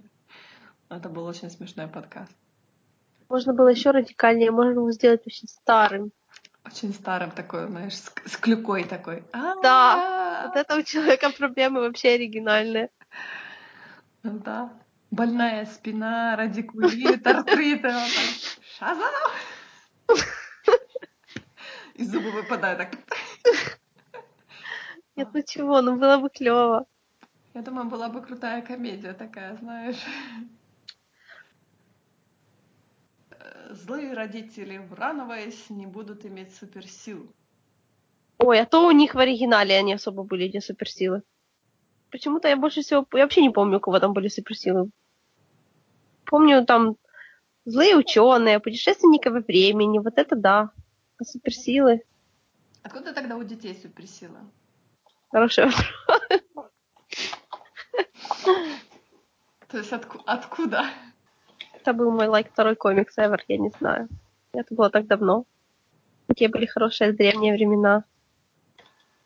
Это 0.91 1.09
был 1.09 1.25
очень 1.25 1.51
смешной 1.51 1.89
подкаст. 1.89 2.33
Можно 3.31 3.55
было 3.55 3.69
еще 3.69 3.91
радикальнее, 3.93 4.51
можно 4.51 4.75
было 4.75 4.93
сделать 4.93 5.27
очень 5.27 5.49
старым. 5.49 6.13
Очень 6.67 6.93
старым 6.93 7.31
такой, 7.31 7.67
знаешь, 7.67 7.97
с, 7.97 8.13
с 8.27 8.37
клюкой 8.37 8.85
такой. 8.85 9.25
Да, 9.33 10.49
вот 10.49 10.57
это 10.57 10.77
у 10.77 10.83
человека 10.83 11.31
проблемы 11.31 11.81
вообще 11.81 12.11
оригинальные. 12.11 12.91
Да. 14.23 14.71
Больная 15.11 15.65
спина, 15.65 16.37
радикулит, 16.37 17.27
артрит, 17.27 17.87
шазам! 18.79 19.15
И 21.95 22.05
зубы 22.05 22.31
выпадают 22.33 22.79
так. 22.79 22.91
Нет, 25.17 25.29
ну 25.33 25.43
чего, 25.43 25.81
ну 25.83 25.97
было 25.97 26.19
бы 26.19 26.31
клево. 26.31 26.87
Я 27.55 27.63
думаю, 27.63 27.89
была 27.89 28.09
бы 28.09 28.23
крутая 28.23 28.63
комедия 28.63 29.13
такая, 29.13 29.57
знаешь. 29.57 30.03
Злые 33.71 34.15
родители, 34.15 34.79
врановаясь, 34.79 35.69
не 35.71 35.87
будут 35.87 36.25
иметь 36.25 36.55
суперсил. 36.55 37.31
Ой, 38.39 38.61
а 38.61 38.67
то 38.67 38.87
у 38.87 38.91
них 38.91 39.15
в 39.15 39.19
оригинале 39.19 39.77
они 39.77 39.95
особо 39.95 40.25
были, 40.25 40.47
эти 40.47 40.61
суперсилы. 40.61 41.23
Почему-то 42.11 42.49
я 42.49 42.57
больше 42.57 42.83
всего... 42.83 43.07
Я 43.13 43.23
вообще 43.23 43.43
не 43.43 43.51
помню, 43.51 43.79
у 43.79 43.81
кого 43.81 44.01
там 44.01 44.13
были 44.13 44.29
суперсилы. 44.29 44.91
Помню 46.25 46.65
там 46.65 46.97
злые 47.65 47.97
ученые, 47.97 48.61
путешественники 48.61 49.29
во 49.29 49.41
времени, 49.41 49.99
вот 49.99 50.19
это 50.19 50.37
да. 50.37 50.71
А 51.19 51.25
суперсилы? 51.25 52.03
Откуда 52.83 53.13
тогда 53.13 53.37
у 53.37 53.43
детей 53.45 53.75
суперсила? 53.81 54.41
Хороший 55.31 55.67
вопрос. 55.67 56.71
То 59.69 59.79
есть 59.79 59.93
отку- 59.93 60.23
откуда? 60.27 60.85
Это 61.75 61.93
был 61.95 62.11
мой 62.11 62.27
лайк 62.27 62.51
второй 62.53 62.77
комикс 62.77 63.17
ever, 63.19 63.39
я 63.49 63.59
не 63.59 63.71
знаю. 63.71 64.09
Это 64.53 64.75
было 64.75 64.91
так 64.91 65.07
давно. 65.07 65.45
Какие 66.29 66.49
были 66.49 66.67
хорошие 66.67 67.13
древние 67.13 67.55
времена. 67.55 68.05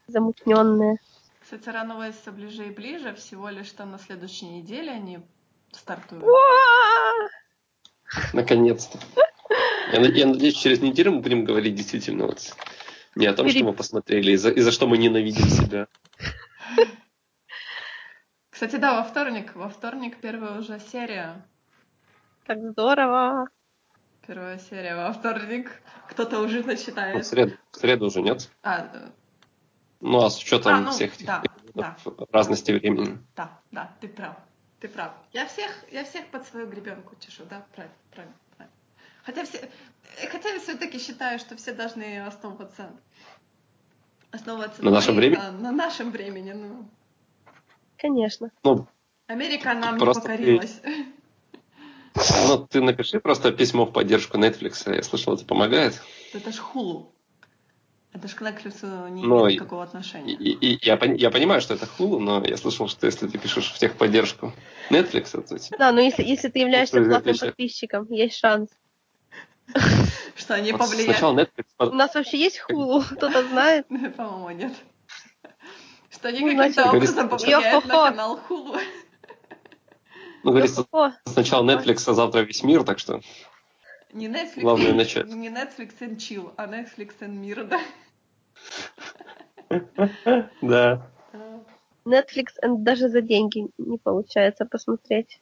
замутненные. 0.07 0.99
Кстати, 1.41 1.69
Рануэйса 1.69 2.31
ближе 2.31 2.67
и 2.67 2.71
ближе, 2.71 3.13
всего 3.15 3.49
лишь 3.49 3.71
там 3.73 3.91
на 3.91 3.99
следующей 3.99 4.47
неделе 4.47 4.93
они 4.93 5.19
стартуют. 5.73 6.25
Наконец-то. 8.33 8.99
Я, 9.93 10.01
я 10.01 10.27
надеюсь, 10.27 10.55
через 10.57 10.81
неделю 10.81 11.13
мы 11.13 11.21
будем 11.21 11.45
говорить 11.45 11.75
действительно 11.75 12.27
вот 12.27 12.55
не 13.17 13.27
о 13.27 13.33
том, 13.33 13.49
что 13.49 13.65
мы 13.65 13.73
посмотрели, 13.73 14.33
и 14.33 14.37
за, 14.37 14.51
и 14.51 14.61
за 14.61 14.71
что 14.71 14.87
мы 14.87 14.99
ненавидим 14.99 15.49
себя. 15.49 15.89
Кстати, 18.51 18.77
да, 18.77 18.97
во 18.97 19.03
вторник. 19.03 19.55
Во 19.57 19.69
вторник 19.69 20.19
первая 20.21 20.59
уже 20.59 20.79
серия. 20.79 21.45
Так 22.47 22.59
здорово. 22.63 23.49
Первая 24.27 24.59
серия 24.59 24.97
во 24.97 25.13
вторник. 25.13 25.83
Кто-то 26.11 26.41
уже 26.41 26.63
начинает. 26.63 27.15
Ну, 27.15 27.21
в, 27.21 27.27
среду, 27.27 27.57
в 27.71 27.77
среду 27.77 28.07
уже 28.07 28.23
нет? 28.23 28.51
А, 28.63 28.83
да. 28.83 29.13
Ну, 30.01 30.25
а 30.25 30.31
с 30.31 30.39
учетом 30.39 30.75
а, 30.75 30.81
ну, 30.81 30.91
всех 30.91 31.15
этих 31.15 31.27
да, 31.27 31.43
да. 31.75 31.97
разности 32.31 32.73
времени. 32.73 33.19
Да, 33.35 33.61
да, 33.71 33.97
ты 34.01 34.09
прав. 34.09 34.37
Ты 34.81 34.89
прав. 34.89 35.13
Я 35.33 35.47
всех, 35.47 35.71
я 35.91 36.05
всех 36.05 36.27
под 36.27 36.47
свою 36.47 36.67
гребенку 36.67 37.17
чешу, 37.19 37.45
да? 37.49 37.67
Правильно, 37.75 37.97
правильно. 38.11 38.37
Хотя 39.27 39.45
все, 39.45 39.69
хотя 40.31 40.51
я 40.51 40.61
все-таки 40.61 41.01
считаю, 41.01 41.41
что 41.41 41.57
все 41.57 41.73
должны 41.73 42.25
основываться, 42.25 42.93
основываться 44.31 44.85
на, 44.85 44.91
на 44.91 44.95
нашем 44.97 45.17
времени. 45.17 45.37
На, 45.37 45.51
на 45.51 45.73
нашем 45.73 46.13
времени, 46.13 46.53
ну. 46.53 46.89
Конечно. 47.99 48.53
Ну, 48.63 48.87
Америка 49.27 49.75
нам 49.75 49.99
не 49.99 50.07
покорилась. 50.07 50.81
Ты... 50.81 51.07
Ну, 52.47 52.67
ты 52.71 52.81
напиши 52.81 53.19
просто 53.19 53.51
письмо 53.51 53.85
в 53.85 53.93
поддержку 53.93 54.39
Netflix. 54.39 54.95
Я 54.95 55.03
слышал, 55.03 55.35
это 55.35 55.45
помогает. 55.45 56.01
Это 56.33 56.53
ж 56.53 56.59
хулу. 56.59 57.13
Это 58.13 58.29
же 58.29 58.37
к 58.37 58.43
Netflix 58.43 59.11
не 59.11 59.23
но 59.25 59.43
имеет 59.43 59.61
никакого 59.61 59.83
отношения. 59.83 60.35
И, 60.35 60.53
и, 60.53 60.75
и 60.75 60.87
я, 60.87 60.99
я 61.17 61.31
понимаю, 61.31 61.61
что 61.61 61.75
это 61.75 61.87
хулу, 61.87 62.21
но 62.21 62.43
я 62.45 62.57
слышал, 62.57 62.89
что 62.89 63.07
если 63.07 63.27
ты 63.27 63.39
пишешь 63.39 63.73
в 63.73 63.79
техподдержку 63.79 64.53
Netflix, 64.89 65.33
то... 65.33 65.77
Да, 65.77 65.91
но 65.91 66.01
если, 66.01 66.23
если 66.23 66.49
ты 66.49 66.61
являешься 66.61 67.03
платным 67.03 67.37
подписчиком, 67.37 68.07
есть 68.11 68.39
шанс. 68.39 68.71
Что 70.37 70.55
они. 70.55 70.73
Сначала 70.73 71.35
Netflix... 71.35 71.65
У 71.79 71.95
нас 71.95 72.15
вообще 72.15 72.39
есть 72.39 72.59
хулу? 72.59 73.03
Кто-то 73.03 73.47
знает? 73.49 73.87
По-моему, 74.17 74.51
нет. 74.51 74.73
Что 76.11 76.29
они 76.29 76.41
ну, 76.41 76.57
каким-то 76.57 76.91
образом 76.91 77.29
повлияют 77.29 77.87
на 77.87 78.11
канал 78.11 78.39
хулу. 78.39 78.77
Ну, 80.43 80.53
говорится, 80.53 80.87
сначала 81.25 81.65
Netflix, 81.69 82.09
а 82.09 82.15
завтра 82.15 82.43
весь 82.43 82.63
мир, 82.63 82.85
так 82.85 83.01
что... 83.01 83.21
Не 84.13 84.29
Netflix, 84.29 84.61
Главное 84.61 84.93
начать. 84.93 85.27
не 85.27 85.49
Netflix 85.49 85.99
and 85.99 86.19
chill, 86.19 86.55
а 86.57 86.67
Netflix 86.69 87.15
and 87.19 87.31
мир, 87.31 87.65
да? 87.65 87.81
Да. 90.63 91.11
Netflix 92.05 92.47
and 92.63 92.77
даже 92.79 93.09
за 93.09 93.23
деньги 93.23 93.69
не 93.77 93.99
получается 93.99 94.67
посмотреть. 94.67 95.41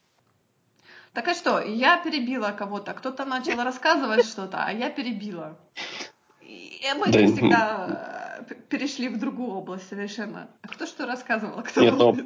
Так 1.14 1.28
а 1.28 1.34
что, 1.34 1.60
я 1.60 1.98
перебила 1.98 2.50
кого-то, 2.50 2.92
кто-то 2.92 3.24
начал 3.24 3.62
рассказывать 3.62 4.26
что-то, 4.26 4.64
а 4.64 4.72
я 4.72 4.90
перебила. 4.90 5.56
И 6.42 6.84
мы 6.98 7.06
да, 7.06 7.18
всегда 7.26 8.44
перешли 8.68 9.08
в 9.08 9.18
другую 9.18 9.52
область 9.52 9.88
совершенно. 9.88 10.48
А 10.60 10.68
кто 10.68 10.86
что 10.86 11.06
рассказывал, 11.06 11.62
кто 11.62 11.80
Нет, 11.80 11.94
но... 11.94 12.16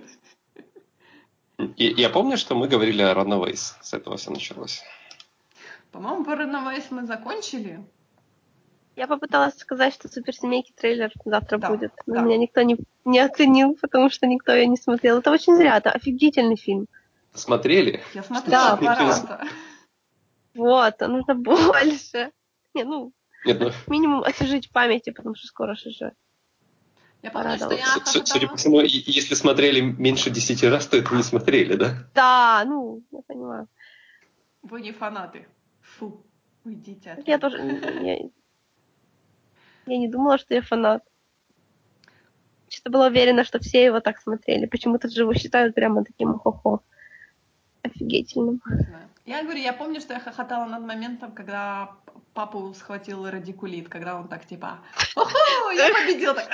Я 1.77 2.09
помню, 2.09 2.39
что 2.39 2.55
мы 2.55 2.67
говорили 2.67 3.03
о 3.03 3.13
Runaways. 3.13 3.75
С 3.83 3.93
этого 3.93 4.17
все 4.17 4.31
началось. 4.31 4.83
По-моему, 5.93 6.25
по 6.25 6.31
Runaways 6.31 6.87
мы 6.91 7.05
закончили. 7.07 7.85
Я 8.97 9.07
попыталась 9.07 9.57
сказать, 9.59 9.93
что 9.93 10.09
суперсемейки 10.09 10.73
трейлер 10.73 11.13
завтра 11.25 11.59
да, 11.59 11.69
будет, 11.69 11.93
но 12.07 12.15
да. 12.15 12.21
меня 12.23 12.39
никто 12.39 12.63
не, 12.63 12.79
не 13.05 13.21
оценил, 13.21 13.77
потому 13.81 14.09
что 14.09 14.27
никто 14.27 14.53
ее 14.53 14.67
не 14.67 14.77
смотрел. 14.77 15.19
Это 15.19 15.31
очень 15.31 15.57
зря, 15.57 15.77
это 15.77 15.91
офигительный 15.91 16.57
фильм. 16.57 16.89
Смотрели? 17.35 18.03
Я 18.15 18.23
смотрела, 18.23 18.71
да, 18.71 18.77
пожалуйста. 18.77 19.47
Вот, 20.55 21.01
нужно 21.01 21.35
больше. 21.35 22.33
Не, 22.75 22.85
ну, 22.85 23.13
Нет, 23.45 23.61
ну... 23.61 23.71
минимум 23.87 24.23
освежить 24.23 24.71
памяти, 24.73 25.11
потому 25.11 25.35
что 25.35 25.47
скоро 25.47 25.75
же 25.75 26.13
я 27.23 27.31
помню, 27.31 27.57
что 27.57 27.75
я. 27.75 27.85
Судя 28.05 28.49
по 28.49 28.57
всему, 28.57 28.81
если 28.81 29.35
смотрели 29.35 29.81
меньше 29.81 30.31
десяти 30.31 30.67
раз, 30.67 30.87
то 30.87 30.97
это 30.97 31.15
не 31.15 31.23
смотрели, 31.23 31.75
да? 31.75 32.09
Да, 32.15 32.65
ну, 32.67 33.03
я 33.11 33.21
понимаю. 33.27 33.69
Вы 34.63 34.81
не 34.83 34.93
фанаты. 34.93 35.47
Фу, 35.81 36.25
уйдите 36.65 37.13
от 37.13 37.27
Я 37.27 37.39
тоже... 37.39 37.59
Я, 37.59 38.19
я 39.87 39.99
не 39.99 40.09
думала, 40.09 40.39
что 40.39 40.55
я 40.55 40.63
фанат. 40.63 41.03
Что-то 42.69 42.91
была 42.91 43.07
уверена, 43.07 43.45
что 43.45 43.59
все 43.59 43.85
его 43.85 44.01
так 44.01 44.21
смотрели. 44.21 44.67
Почему-то 44.67 45.09
же 45.09 45.23
его 45.23 45.35
считают 45.35 45.75
прямо 45.75 46.05
таким 46.05 46.39
хо-хо. 46.39 46.83
Офигительным. 47.83 48.61
Я 49.25 49.43
говорю, 49.43 49.61
я 49.61 49.73
помню, 49.73 50.01
что 50.01 50.15
я 50.15 50.21
хохотала 50.21 50.67
над 50.67 50.83
моментом, 50.85 51.33
когда 51.33 51.97
папу 52.35 52.73
схватил 52.75 53.29
радикулит, 53.29 53.89
когда 53.89 54.17
он 54.17 54.29
так 54.29 54.47
типа, 54.47 54.81
я 55.17 55.91
победил, 55.93 56.35
так, 56.35 56.49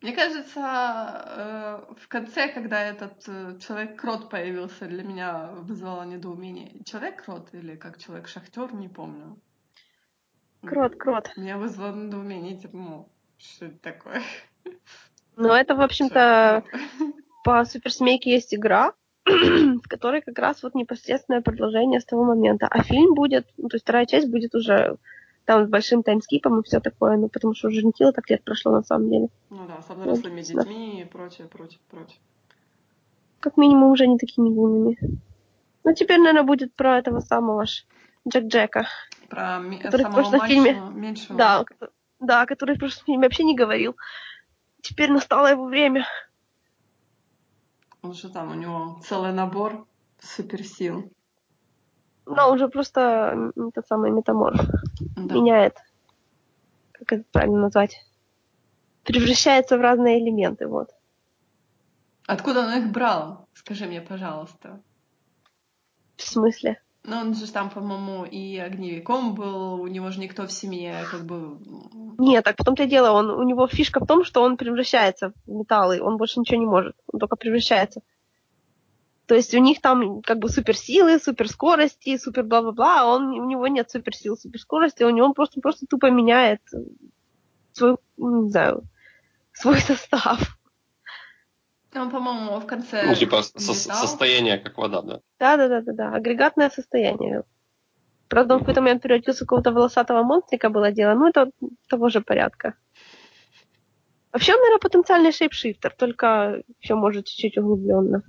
мне 0.00 0.12
кажется, 0.12 0.60
э, 0.60 1.94
в 2.00 2.06
конце, 2.06 2.48
когда 2.48 2.80
этот 2.80 3.24
э, 3.26 3.58
человек-крот 3.58 4.30
появился, 4.30 4.86
для 4.86 5.02
меня 5.02 5.50
вызвало 5.52 6.04
недоумение. 6.04 6.84
Человек-крот 6.84 7.52
или 7.52 7.74
как 7.74 7.98
человек-шахтер, 7.98 8.72
не 8.74 8.88
помню. 8.88 9.36
Крот, 10.62 10.94
крот. 10.96 11.32
Меня 11.36 11.58
вызвало 11.58 11.96
недоумение, 11.96 12.56
типа, 12.56 12.76
ну, 12.76 13.08
что 13.38 13.66
это 13.66 13.78
такое? 13.78 14.22
Ну, 15.34 15.52
это, 15.52 15.74
в 15.74 15.80
общем-то, 15.80 16.62
по 17.48 17.64
суперсмейке 17.64 18.30
есть 18.30 18.54
игра, 18.54 18.92
в 19.24 19.88
которой 19.88 20.20
как 20.20 20.38
раз 20.38 20.62
вот 20.62 20.74
непосредственное 20.74 21.40
продолжение 21.40 21.98
с 21.98 22.04
того 22.04 22.22
момента. 22.22 22.66
А 22.68 22.82
фильм 22.82 23.14
будет, 23.14 23.46
ну, 23.56 23.70
то 23.70 23.76
есть 23.76 23.84
вторая 23.84 24.04
часть 24.04 24.28
будет 24.28 24.54
уже 24.54 24.98
там 25.46 25.64
с 25.64 25.68
большим 25.70 26.02
таймскипом 26.02 26.60
и 26.60 26.62
все 26.62 26.78
такое, 26.78 27.16
ну, 27.16 27.30
потому 27.30 27.54
что 27.54 27.68
уже 27.68 27.82
не 27.82 27.92
тело 27.92 28.12
так 28.12 28.28
лет 28.28 28.44
прошло 28.44 28.72
на 28.72 28.82
самом 28.82 29.08
деле. 29.08 29.28
Ну 29.48 29.66
да, 29.66 29.80
с 29.80 29.88
взрослыми 29.88 30.42
вот, 30.42 30.46
детьми 30.46 30.92
да. 30.96 31.00
и 31.00 31.04
прочее, 31.06 31.46
прочее, 31.46 31.78
прочее. 31.90 32.18
Как 33.40 33.56
минимум 33.56 33.92
уже 33.92 34.06
не 34.06 34.18
такими 34.18 34.50
юными. 34.50 34.98
Ну, 35.84 35.94
теперь, 35.94 36.18
наверное, 36.18 36.42
будет 36.42 36.74
про 36.74 36.98
этого 36.98 37.20
самого 37.20 37.64
ж 37.64 37.86
Джек 38.28 38.44
Джека. 38.44 38.88
Про 39.30 39.58
ми- 39.60 39.78
который 39.78 40.02
самого 40.02 40.20
в 40.20 40.28
прошлом 40.28 40.46
фильме... 40.46 40.82
меньшего. 40.92 41.38
Да, 41.38 41.64
да, 42.20 42.44
который 42.44 42.76
в 42.76 42.78
прошлом 42.78 43.06
фильме 43.06 43.22
вообще 43.22 43.44
не 43.44 43.56
говорил. 43.56 43.96
Теперь 44.82 45.10
настало 45.10 45.46
его 45.46 45.64
время. 45.64 46.04
Он 48.02 48.14
что 48.14 48.28
там, 48.28 48.52
у 48.52 48.54
него 48.54 49.00
целый 49.04 49.32
набор 49.32 49.86
суперсил. 50.20 51.12
Да, 52.26 52.48
уже 52.48 52.68
просто 52.68 53.52
тот 53.74 53.86
самый 53.86 54.10
метаморф. 54.10 54.60
Да. 55.16 55.34
Меняет. 55.34 55.76
Как 56.92 57.12
это 57.12 57.24
правильно 57.32 57.60
назвать? 57.60 58.04
Превращается 59.04 59.78
в 59.78 59.80
разные 59.80 60.22
элементы, 60.22 60.66
вот. 60.66 60.90
Откуда 62.26 62.60
он 62.60 62.72
их 62.74 62.92
брал? 62.92 63.48
Скажи 63.54 63.86
мне, 63.86 64.02
пожалуйста. 64.02 64.80
В 66.16 66.22
смысле? 66.22 66.82
Ну, 67.08 67.16
он 67.16 67.34
же 67.34 67.50
там, 67.50 67.70
по-моему, 67.70 68.26
и 68.26 68.58
огневиком 68.58 69.34
был, 69.34 69.80
у 69.80 69.86
него 69.86 70.10
же 70.10 70.20
никто 70.20 70.46
в 70.46 70.52
семье 70.52 71.06
как 71.10 71.24
бы... 71.24 71.58
Нет, 72.18 72.44
так 72.44 72.60
в 72.60 72.64
том-то 72.64 72.82
и 72.82 72.86
дело, 72.86 73.12
он, 73.12 73.30
у 73.30 73.42
него 73.44 73.66
фишка 73.66 74.00
в 74.00 74.06
том, 74.06 74.24
что 74.24 74.42
он 74.42 74.58
превращается 74.58 75.32
в 75.46 75.50
металлы, 75.50 76.02
он 76.02 76.18
больше 76.18 76.38
ничего 76.38 76.60
не 76.60 76.66
может, 76.66 76.96
он 77.10 77.18
только 77.18 77.36
превращается. 77.36 78.02
То 79.24 79.34
есть 79.34 79.54
у 79.54 79.58
них 79.58 79.80
там 79.80 80.20
как 80.20 80.38
бы 80.38 80.50
суперсилы, 80.50 81.18
суперскорости, 81.18 82.18
супер 82.18 82.44
бла-бла-бла, 82.44 83.00
а 83.00 83.06
он, 83.06 83.28
у 83.28 83.48
него 83.48 83.66
нет 83.68 83.90
суперсил, 83.90 84.36
суперскорости, 84.36 85.02
у 85.02 85.10
него 85.10 85.28
он 85.28 85.32
просто, 85.32 85.62
просто 85.62 85.86
тупо 85.86 86.10
меняет 86.10 86.60
свой, 87.72 87.96
не 88.18 88.50
знаю, 88.50 88.82
свой 89.54 89.80
состав. 89.80 90.57
Он, 91.94 92.10
по-моему, 92.10 92.58
в 92.60 92.66
конце... 92.66 93.06
Ну, 93.06 93.14
типа 93.14 93.42
со- 93.42 93.74
состояние 93.74 94.58
как 94.58 94.76
вода, 94.76 95.02
да? 95.02 95.20
Да-да-да-да, 95.38 96.14
агрегатное 96.14 96.70
состояние. 96.70 97.44
Правда, 98.28 98.54
он 98.54 98.60
в 98.60 98.62
какой-то 98.62 98.82
момент 98.82 99.02
превратился 99.02 99.44
в 99.44 99.46
какого-то 99.46 99.72
волосатого 99.72 100.22
монстрика 100.22 100.68
было 100.68 100.92
дело, 100.92 101.14
ну, 101.14 101.28
это 101.28 101.50
того 101.88 102.10
же 102.10 102.20
порядка. 102.20 102.74
Вообще, 104.32 104.52
он, 104.52 104.60
наверное, 104.60 104.80
потенциальный 104.80 105.32
шейпшифтер, 105.32 105.94
только 105.96 106.62
еще 106.80 106.94
может 106.94 107.26
чуть-чуть 107.26 107.56
углубленно. 107.56 108.22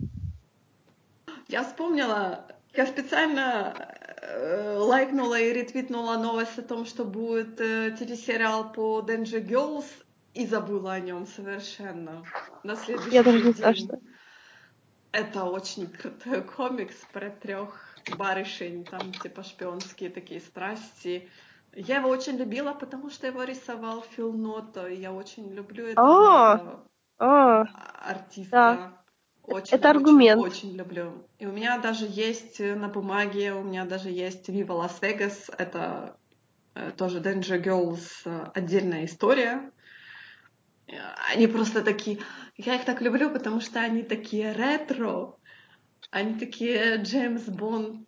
Я 1.50 1.64
вспомнила, 1.64 2.46
я 2.74 2.86
специально 2.86 3.74
э, 4.22 4.78
лайкнула 4.78 5.38
и 5.38 5.52
ретвитнула 5.52 6.18
новость 6.18 6.58
о 6.58 6.62
том, 6.62 6.86
что 6.86 7.04
будет 7.04 7.60
э, 7.60 7.96
телесериал 8.00 8.72
по 8.72 9.02
Danger 9.02 9.46
Girls, 9.46 9.86
и 10.40 10.46
забыла 10.46 10.94
о 10.94 11.00
нем 11.02 11.28
совершенно. 11.28 12.24
На 12.64 12.76
следующий 12.78 13.12
я 13.12 13.24
даже 13.24 13.44
не 13.44 13.52
знаю, 13.52 13.76
что. 13.76 14.00
Это 15.12 15.44
очень 15.44 15.88
крутой 15.88 16.44
комикс 16.44 16.96
про 17.12 17.30
трех 17.30 17.98
барышень, 18.18 18.86
там 18.86 19.12
типа 19.12 19.44
шпионские 19.44 20.10
такие 20.10 20.40
страсти. 20.40 21.28
Я 21.74 21.98
его 21.98 22.10
очень 22.10 22.38
любила, 22.38 22.74
потому 22.74 23.10
что 23.10 23.28
его 23.28 23.44
рисовал 23.44 24.02
Фил 24.02 24.32
Нота. 24.32 24.88
Я 24.88 25.12
очень 25.12 25.52
люблю 25.54 25.88
этого 25.88 26.08
а, 26.08 26.84
а, 27.18 27.64
артиста. 28.10 28.52
Да. 28.52 28.94
Очень, 29.44 29.76
Это 29.76 29.90
аргумент. 29.90 30.42
Очень, 30.42 30.70
очень 30.70 30.78
люблю. 30.78 31.28
И 31.40 31.48
у 31.48 31.52
меня 31.52 31.80
даже 31.80 32.06
есть 32.08 32.60
на 32.60 32.88
бумаге, 32.88 33.54
у 33.54 33.64
меня 33.64 33.86
даже 33.86 34.10
есть 34.10 34.48
Viva 34.48 34.80
Las 34.80 35.02
Vegas. 35.02 35.54
Это 35.58 36.16
э, 36.76 36.92
тоже 36.92 37.20
Danger 37.20 37.62
Girls 37.62 38.04
э, 38.26 38.52
отдельная 38.54 39.06
история. 39.06 39.72
Они 41.32 41.48
просто 41.48 41.84
такие... 41.84 42.20
Я 42.56 42.76
их 42.76 42.86
так 42.86 43.02
люблю, 43.02 43.30
потому 43.30 43.62
что 43.62 43.80
они 43.82 44.04
такие 44.04 44.52
ретро. 44.54 45.36
Они 46.12 46.40
такие 46.40 46.98
Джеймс 46.98 47.44
Бонд 47.44 48.08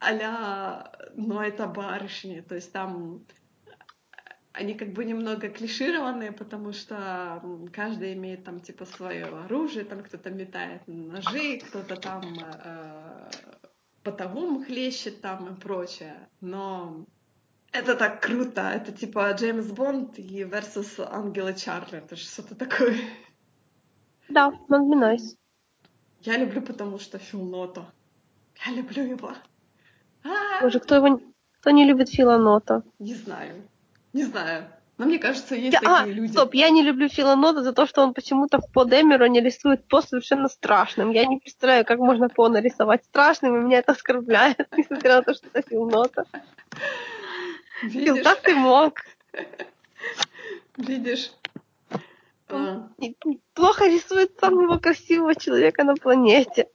а-ля 0.00 0.92
«Но 1.14 1.42
это 1.42 1.66
барышни». 1.66 2.40
То 2.40 2.54
есть 2.54 2.72
там 2.72 3.24
они 4.52 4.74
как 4.74 4.92
бы 4.92 5.04
немного 5.04 5.48
клишированные, 5.48 6.32
потому 6.32 6.72
что 6.72 7.42
каждый 7.72 8.14
имеет 8.14 8.44
там 8.44 8.60
типа 8.60 8.84
свое 8.84 9.26
оружие, 9.26 9.84
там 9.84 10.02
кто-то 10.02 10.30
метает 10.30 10.82
ножи, 10.86 11.58
кто-то 11.58 11.96
там 11.96 12.22
э, 12.64 13.30
по 14.02 14.12
хлещет 14.66 15.20
там 15.20 15.54
и 15.54 15.60
прочее. 15.60 16.28
Но 16.40 17.06
это 17.72 17.94
так 17.94 18.20
круто. 18.20 18.62
Это 18.62 18.92
типа 18.92 19.32
Джеймс 19.32 19.66
Бонд 19.66 20.18
и 20.18 20.42
versus 20.42 21.00
Ангела 21.10 21.54
Чарли. 21.54 21.98
Это 21.98 22.16
же 22.16 22.24
что-то 22.24 22.54
такое. 22.54 22.96
Да, 24.28 24.52
Must 24.68 24.88
be 24.88 24.94
nice. 24.94 25.36
Я 26.20 26.36
люблю, 26.36 26.62
потому 26.62 26.98
что 26.98 27.18
Фил 27.18 27.42
Нота. 27.42 27.86
Я 28.66 28.72
люблю 28.74 29.04
его. 29.04 29.32
А! 30.24 30.62
Боже, 30.62 30.80
кто 30.80 30.96
его... 30.96 31.20
Кто 31.60 31.70
не 31.70 31.84
любит 31.84 32.08
Фила 32.08 32.38
Нота? 32.38 32.82
Не 32.98 33.14
знаю. 33.14 33.62
Не 34.12 34.24
знаю. 34.24 34.66
Но 34.98 35.06
мне 35.06 35.18
кажется, 35.18 35.54
есть 35.54 35.72
я, 35.72 35.80
такие 35.80 35.96
а, 35.96 36.06
люди. 36.06 36.32
Стоп, 36.32 36.52
я 36.54 36.68
не 36.68 36.82
люблю 36.82 37.08
Фила 37.08 37.34
Нота 37.34 37.62
за 37.62 37.72
то, 37.72 37.86
что 37.86 38.02
он 38.02 38.12
почему-то 38.12 38.58
в 38.58 38.70
по 38.70 38.84
не 38.84 39.40
рисует 39.40 39.88
по 39.88 40.02
совершенно 40.02 40.48
страшным. 40.48 41.10
Я 41.10 41.24
не 41.24 41.38
представляю, 41.38 41.86
как 41.86 41.98
можно 41.98 42.28
по 42.28 42.48
нарисовать 42.48 43.04
страшным, 43.04 43.56
и 43.56 43.64
меня 43.64 43.78
это 43.78 43.92
оскорбляет, 43.92 44.68
несмотря 44.76 45.16
на 45.16 45.22
то, 45.22 45.34
что 45.34 45.46
это 45.52 45.66
Фил 45.68 45.88
Нота. 45.88 46.26
Видишь? 47.82 48.14
Фил, 48.14 48.22
как 48.22 48.42
ты 48.42 48.54
мог? 48.54 49.00
Видишь? 50.76 51.32
Он 52.48 52.66
а. 52.66 52.90
плохо 53.54 53.86
рисует 53.86 54.38
самого 54.40 54.78
красивого 54.78 55.34
человека 55.34 55.84
на 55.84 55.94
планете. 55.94 56.68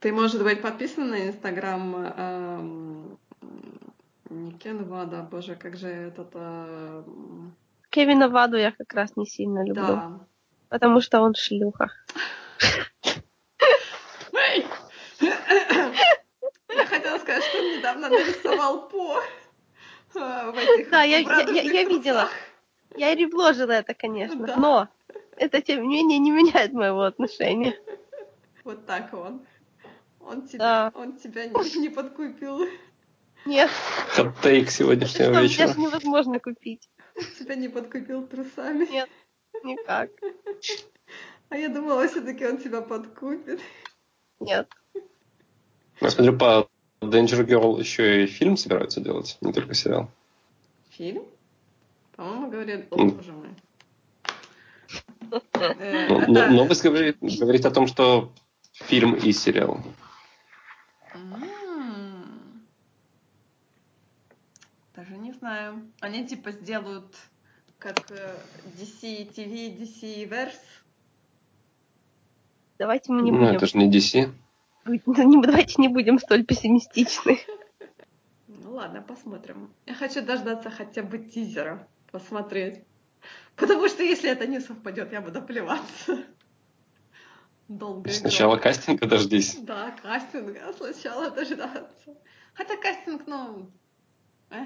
Ты, 0.00 0.12
может 0.12 0.42
быть, 0.42 0.62
подписан 0.62 1.10
на 1.10 1.26
Инстаграм 1.26 1.96
эм, 1.96 3.18
не 4.30 4.52
Кен 4.52 4.84
Вада, 4.84 5.22
боже, 5.22 5.56
как 5.56 5.76
же 5.76 5.88
этот... 5.88 6.30
Э... 6.34 7.02
Кевина 7.90 8.28
Ваду 8.28 8.56
я 8.56 8.72
как 8.72 8.92
раз 8.94 9.16
не 9.16 9.26
сильно 9.26 9.64
люблю. 9.64 9.86
Да. 9.86 10.20
Потому 10.68 11.00
что 11.00 11.20
он 11.20 11.34
шлюха. 11.34 11.90
Я 15.20 16.86
хотела 16.86 17.18
сказать, 17.18 17.42
что 17.42 17.58
он 17.58 17.78
недавно 17.78 18.08
нарисовал 18.08 18.88
по 18.88 19.20
в 20.14 20.54
этих 20.56 20.90
Да, 20.90 21.02
я, 21.02 21.18
я, 21.18 21.40
я, 21.40 21.62
я 21.62 21.84
видела. 21.84 22.28
Я 22.96 23.14
репложила 23.14 23.72
это, 23.72 23.94
конечно. 23.94 24.46
Да. 24.46 24.56
Но 24.56 24.88
это, 25.36 25.60
тем 25.60 25.82
не 25.82 25.96
менее, 25.96 26.18
не 26.18 26.30
меняет 26.30 26.72
моего 26.72 27.02
отношения. 27.02 27.74
Вот 28.64 28.86
так 28.86 29.12
он. 29.14 29.46
Он 30.20 30.46
тебя, 30.46 30.58
да. 30.58 30.92
он 30.94 31.16
тебя 31.16 31.46
не, 31.46 31.78
не 31.78 31.88
подкупил. 31.88 32.66
Нет. 33.46 33.70
Хот-тейк 34.14 34.68
сегодняшнего 34.68 35.30
это 35.30 35.40
вечера. 35.40 35.68
Даже 35.68 35.80
невозможно 35.80 36.38
купить. 36.38 36.90
Тебя 37.38 37.54
не 37.54 37.68
подкупил 37.68 38.26
трусами? 38.26 38.84
Нет, 38.90 39.08
никак. 39.64 40.10
А 41.48 41.56
я 41.56 41.68
думала, 41.68 42.06
все-таки 42.08 42.44
он 42.46 42.58
тебя 42.58 42.82
подкупит. 42.82 43.60
Нет. 44.40 44.68
Я 46.00 46.10
смотрю, 46.10 46.36
по 46.36 46.68
Danger 47.00 47.46
Girl 47.46 47.78
еще 47.78 48.24
и 48.24 48.26
фильм 48.26 48.56
собираются 48.56 49.00
делать, 49.00 49.38
не 49.40 49.52
только 49.52 49.74
сериал. 49.74 50.10
Фильм? 50.90 51.22
По-моему, 52.16 52.50
говорят, 52.50 52.86
о, 52.90 53.04
боже 53.04 53.32
мой. 53.32 53.48
Э, 55.52 56.26
новость 56.26 56.82
говорит 56.84 57.66
о 57.66 57.70
том, 57.70 57.86
что 57.86 58.32
фильм 58.72 59.14
и 59.14 59.32
сериал. 59.32 59.82
знаю. 65.38 65.82
Они 66.00 66.26
типа 66.26 66.52
сделают 66.52 67.14
как 67.78 68.10
DC 68.78 69.32
TV, 69.34 69.76
DC 69.76 70.28
Verse. 70.28 70.54
Давайте 72.78 73.12
мы 73.12 73.22
не 73.22 73.30
ну, 73.30 73.38
будем... 73.38 73.50
Ну, 73.50 73.56
это 73.56 73.66
же 73.66 73.78
не 73.78 73.90
DC. 73.90 74.30
Давайте 75.06 75.74
не 75.80 75.88
будем 75.88 76.18
столь 76.18 76.44
пессимистичны. 76.44 77.38
Ну 78.46 78.72
ладно, 78.72 79.02
посмотрим. 79.02 79.70
Я 79.86 79.94
хочу 79.94 80.22
дождаться 80.22 80.70
хотя 80.70 81.02
бы 81.02 81.18
тизера, 81.18 81.86
посмотреть. 82.10 82.84
Потому 83.56 83.88
что 83.88 84.02
если 84.02 84.30
это 84.30 84.46
не 84.46 84.60
совпадет, 84.60 85.12
я 85.12 85.20
буду 85.20 85.42
плеваться. 85.42 86.24
Долго 87.68 88.08
Сначала 88.10 88.54
играть. 88.54 88.76
кастинга 88.76 89.06
дождись. 89.06 89.56
Да, 89.56 89.90
кастинга 90.02 90.72
сначала 90.72 91.30
дождаться. 91.30 92.16
Хотя 92.54 92.76
кастинг, 92.76 93.26
ну, 93.26 93.70
э, 94.50 94.64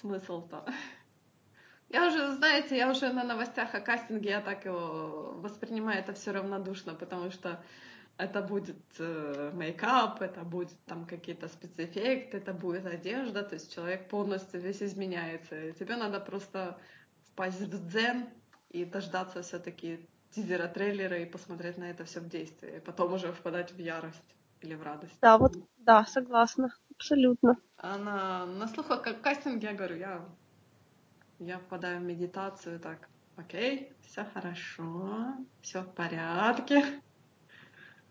смысл-то? 0.00 0.64
Я 1.88 2.06
уже, 2.06 2.34
знаете, 2.34 2.76
я 2.76 2.90
уже 2.90 3.12
на 3.12 3.24
новостях 3.24 3.74
о 3.74 3.80
кастинге, 3.80 4.30
я 4.30 4.40
так 4.42 4.66
его 4.66 5.38
воспринимаю 5.38 6.00
это 6.00 6.12
все 6.12 6.32
равнодушно, 6.32 6.94
потому 6.94 7.30
что 7.30 7.64
это 8.18 8.42
будет 8.42 8.76
э, 8.98 9.52
мейкап, 9.54 10.20
это 10.20 10.42
будет 10.42 10.70
там 10.86 11.06
какие-то 11.06 11.48
спецэффекты, 11.48 12.38
это 12.38 12.52
будет 12.52 12.84
одежда, 12.84 13.44
то 13.44 13.54
есть 13.54 13.72
человек 13.72 14.08
полностью 14.08 14.60
весь 14.60 14.82
изменяется. 14.82 15.68
И 15.68 15.72
тебе 15.72 15.96
надо 15.96 16.18
просто 16.18 16.78
впасть 17.28 17.60
в 17.60 17.88
дзен 17.88 18.28
и 18.70 18.84
дождаться 18.84 19.42
все-таки 19.42 20.08
тизера, 20.32 20.66
трейлера 20.66 21.18
и 21.18 21.26
посмотреть 21.26 21.78
на 21.78 21.84
это 21.84 22.04
все 22.04 22.20
в 22.20 22.28
действии, 22.28 22.76
и 22.76 22.80
потом 22.80 23.12
уже 23.12 23.32
впадать 23.32 23.72
в 23.72 23.78
ярость 23.78 24.34
или 24.62 24.74
в 24.74 24.82
радость. 24.82 25.16
Да, 25.22 25.38
вот, 25.38 25.56
да, 25.76 26.04
согласна, 26.04 26.74
абсолютно. 26.96 27.56
А 27.76 27.96
на, 27.98 28.46
на 28.46 28.66
слухах 28.66 29.02
как 29.02 29.20
кастинг 29.20 29.62
я 29.62 29.74
говорю, 29.74 29.96
я, 29.96 30.24
я 31.38 31.58
впадаю 31.60 32.00
в 32.00 32.02
медитацию, 32.02 32.80
так, 32.80 33.08
окей, 33.36 33.92
все 34.02 34.24
хорошо, 34.34 35.36
все 35.62 35.82
в 35.82 35.94
порядке. 35.94 37.00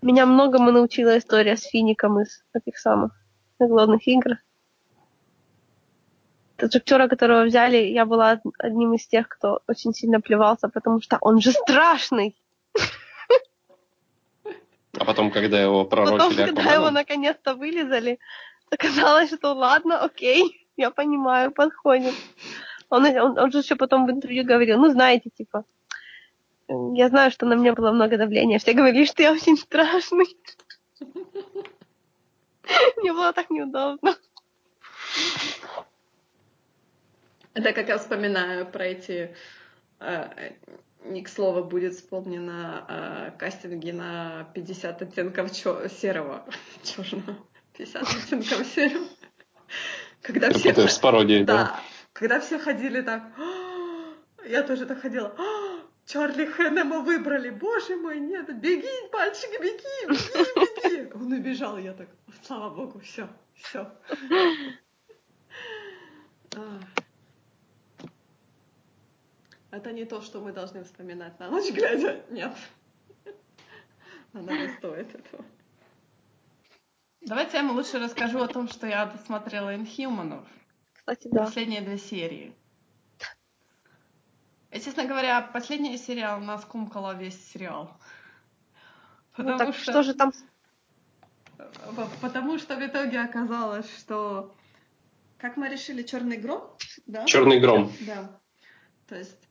Меня 0.02 0.26
многому 0.26 0.72
научила 0.72 1.18
история 1.18 1.58
с 1.58 1.64
Фиником 1.64 2.22
из 2.22 2.44
этих 2.54 2.78
самых 2.78 3.12
главных 3.60 4.08
игр. 4.08 4.38
Тот 6.58 6.76
актера, 6.76 7.08
которого 7.08 7.44
взяли, 7.46 7.78
я 7.78 8.06
была 8.06 8.42
одним 8.58 8.94
из 8.94 9.08
тех, 9.08 9.28
кто 9.28 9.62
очень 9.68 9.94
сильно 9.94 10.22
плевался, 10.22 10.70
потому 10.70 11.02
что 11.02 11.18
он 11.22 11.40
же 11.40 11.52
страшный. 11.52 12.36
А 15.00 15.06
потом, 15.06 15.30
когда 15.30 15.62
его 15.62 15.86
пророчили 15.86 16.18
Потом, 16.18 16.56
когда 16.56 16.74
его 16.74 16.90
наконец-то 16.90 17.54
вылезали, 17.54 18.20
Оказалось, 18.70 19.34
что 19.34 19.54
ладно, 19.54 20.00
окей, 20.00 20.68
я 20.76 20.92
понимаю, 20.92 21.52
подходит. 21.52 22.14
Он, 22.90 23.06
он, 23.06 23.40
он 23.40 23.52
же 23.52 23.60
еще 23.60 23.76
потом 23.76 24.06
в 24.06 24.12
интервью 24.12 24.46
говорил, 24.46 24.78
ну, 24.78 24.90
знаете, 24.90 25.30
типа, 25.30 25.66
я 26.68 27.10
знаю, 27.10 27.32
что 27.32 27.46
на 27.46 27.54
меня 27.54 27.74
было 27.74 27.92
много 27.92 28.18
давления. 28.18 28.60
Все 28.60 28.74
говорили, 28.74 29.06
что 29.06 29.24
я 29.24 29.32
очень 29.32 29.58
страшный. 29.58 30.38
Мне 32.98 33.14
было 33.14 33.32
так 33.34 33.50
неудобно. 33.50 34.16
Это 37.54 37.74
как 37.74 37.88
я 37.88 37.98
вспоминаю 37.98 38.66
про 38.66 38.86
эти... 38.86 39.36
Э, 40.00 40.52
не 41.06 41.24
к 41.24 41.30
слову 41.30 41.64
будет 41.64 41.96
вспомнено 41.96 42.86
э, 42.88 43.32
кастинги 43.40 43.92
на 43.92 44.50
50 44.54 45.02
оттенков 45.02 45.56
серого, 45.56 46.46
черного. 46.84 47.38
50 47.78 48.04
оттенков 48.04 48.68
серого. 48.68 49.08
Когда 50.22 50.52
все... 50.52 50.70
Это 50.70 50.88
с 50.88 51.00
пародией, 51.00 51.46
да? 51.46 51.54
Да. 51.54 51.80
Когда 52.14 52.40
все 52.42 52.60
ходили 52.60 53.02
так... 53.02 53.24
«А!» 53.38 53.78
я 54.48 54.64
тоже 54.64 54.86
так 54.86 55.02
ходила. 55.02 55.34
«А! 56.08 56.10
Чарли 56.10 56.46
Хэннема 56.46 57.02
выбрали. 57.02 57.50
Боже 57.50 57.98
мой, 57.98 58.20
нет, 58.20 58.48
беги, 58.60 58.88
мальчик, 59.12 59.50
беги, 59.62 60.08
беги, 60.08 61.06
беги. 61.06 61.14
Он 61.14 61.32
убежал, 61.34 61.78
я 61.78 61.94
так, 61.94 62.10
слава 62.44 62.74
богу, 62.74 63.00
все, 63.00 63.28
все. 63.54 63.92
А. 66.56 66.80
Это 69.72 69.92
не 69.92 70.06
то, 70.06 70.22
что 70.22 70.40
мы 70.40 70.54
должны 70.54 70.84
вспоминать 70.84 71.38
на 71.40 71.50
ночь 71.50 71.72
глядя. 71.72 72.24
Нет. 72.30 72.54
Она 74.34 74.54
не 74.54 74.70
стоит 74.78 75.14
этого. 75.14 75.46
Давайте 77.22 77.58
я 77.58 77.64
вам 77.64 77.76
лучше 77.76 78.00
расскажу 78.00 78.40
о 78.40 78.48
том, 78.48 78.70
что 78.70 78.88
я 78.88 79.06
досмотрела 79.06 79.76
Inhumanов. 79.76 80.46
кстати, 80.94 81.28
да. 81.32 81.44
Последние 81.44 81.82
две 81.82 81.98
серии. 81.98 82.56
И, 84.78 84.82
честно 84.82 85.06
говоря, 85.06 85.42
последняя 85.42 85.98
серия 85.98 86.36
у 86.36 86.40
нас 86.40 86.64
кумкала 86.64 87.16
весь 87.16 87.52
сериал. 87.52 87.98
Потому 89.32 89.52
ну 89.52 89.58
так 89.58 89.76
что... 89.76 89.92
что 89.92 90.04
же 90.04 90.14
там... 90.14 90.32
Потому 92.22 92.60
что 92.60 92.76
в 92.76 92.86
итоге 92.86 93.20
оказалось, 93.22 93.90
что... 93.98 94.56
Как 95.38 95.58
мы 95.58 95.70
решили, 95.70 96.04
черный 96.04 96.38
гром? 96.38 96.64
Да? 97.08 97.26
Черный 97.26 97.60
гром. 97.60 97.92
Да. 98.02 98.40
То 99.08 99.16
есть 99.16 99.48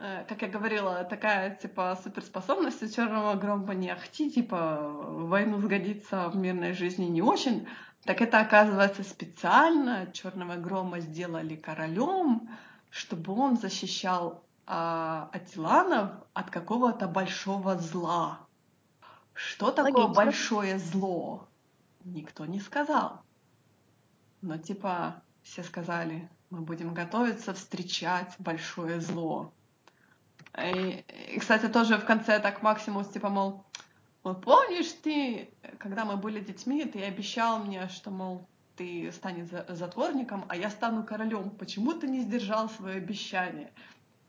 Э, 0.00 0.24
как 0.28 0.42
я 0.42 0.48
говорила, 0.48 1.04
такая, 1.04 1.56
типа, 1.56 1.98
суперспособность 2.02 2.82
у 2.82 2.88
черного 2.88 3.34
грома 3.34 3.74
не 3.74 3.90
ахти, 3.90 4.30
типа, 4.30 4.78
войну 4.80 5.60
сгодится 5.60 6.28
в 6.28 6.36
мирной 6.36 6.72
жизни 6.72 7.06
не 7.06 7.20
очень. 7.20 7.66
Так 8.04 8.22
это, 8.22 8.38
оказывается, 8.38 9.02
специально 9.02 10.10
черного 10.12 10.54
грома 10.54 11.00
сделали 11.00 11.56
королем, 11.56 12.48
чтобы 12.90 13.34
он 13.34 13.56
защищал 13.56 14.44
а, 14.70 15.30
Атиланов 15.32 16.10
от 16.34 16.50
какого-то 16.50 17.08
большого 17.08 17.78
зла. 17.78 18.40
Что 19.32 19.70
такое 19.70 19.92
Логично. 19.92 20.14
большое 20.14 20.78
зло? 20.78 21.48
Никто 22.04 22.44
не 22.44 22.60
сказал. 22.60 23.22
Но 24.42 24.58
типа 24.58 25.22
все 25.42 25.62
сказали, 25.62 26.28
мы 26.50 26.60
будем 26.60 26.92
готовиться 26.92 27.54
встречать 27.54 28.34
большое 28.38 29.00
зло. 29.00 29.54
И, 30.62 31.02
и, 31.32 31.38
кстати, 31.38 31.68
тоже 31.68 31.96
в 31.96 32.04
конце 32.04 32.38
так 32.38 32.62
Максимус, 32.62 33.08
типа, 33.08 33.30
мол, 33.30 33.64
вот 34.22 34.42
помнишь 34.42 34.92
ты, 35.02 35.50
когда 35.78 36.04
мы 36.04 36.18
были 36.18 36.40
детьми, 36.40 36.84
ты 36.84 37.04
обещал 37.04 37.60
мне, 37.64 37.88
что, 37.88 38.10
мол, 38.10 38.46
ты 38.76 39.10
станешь 39.12 39.48
затворником, 39.68 40.44
а 40.48 40.56
я 40.56 40.68
стану 40.68 41.04
королем. 41.04 41.50
Почему 41.50 41.94
ты 41.94 42.06
не 42.06 42.20
сдержал 42.20 42.68
свое 42.68 42.98
обещание? 42.98 43.72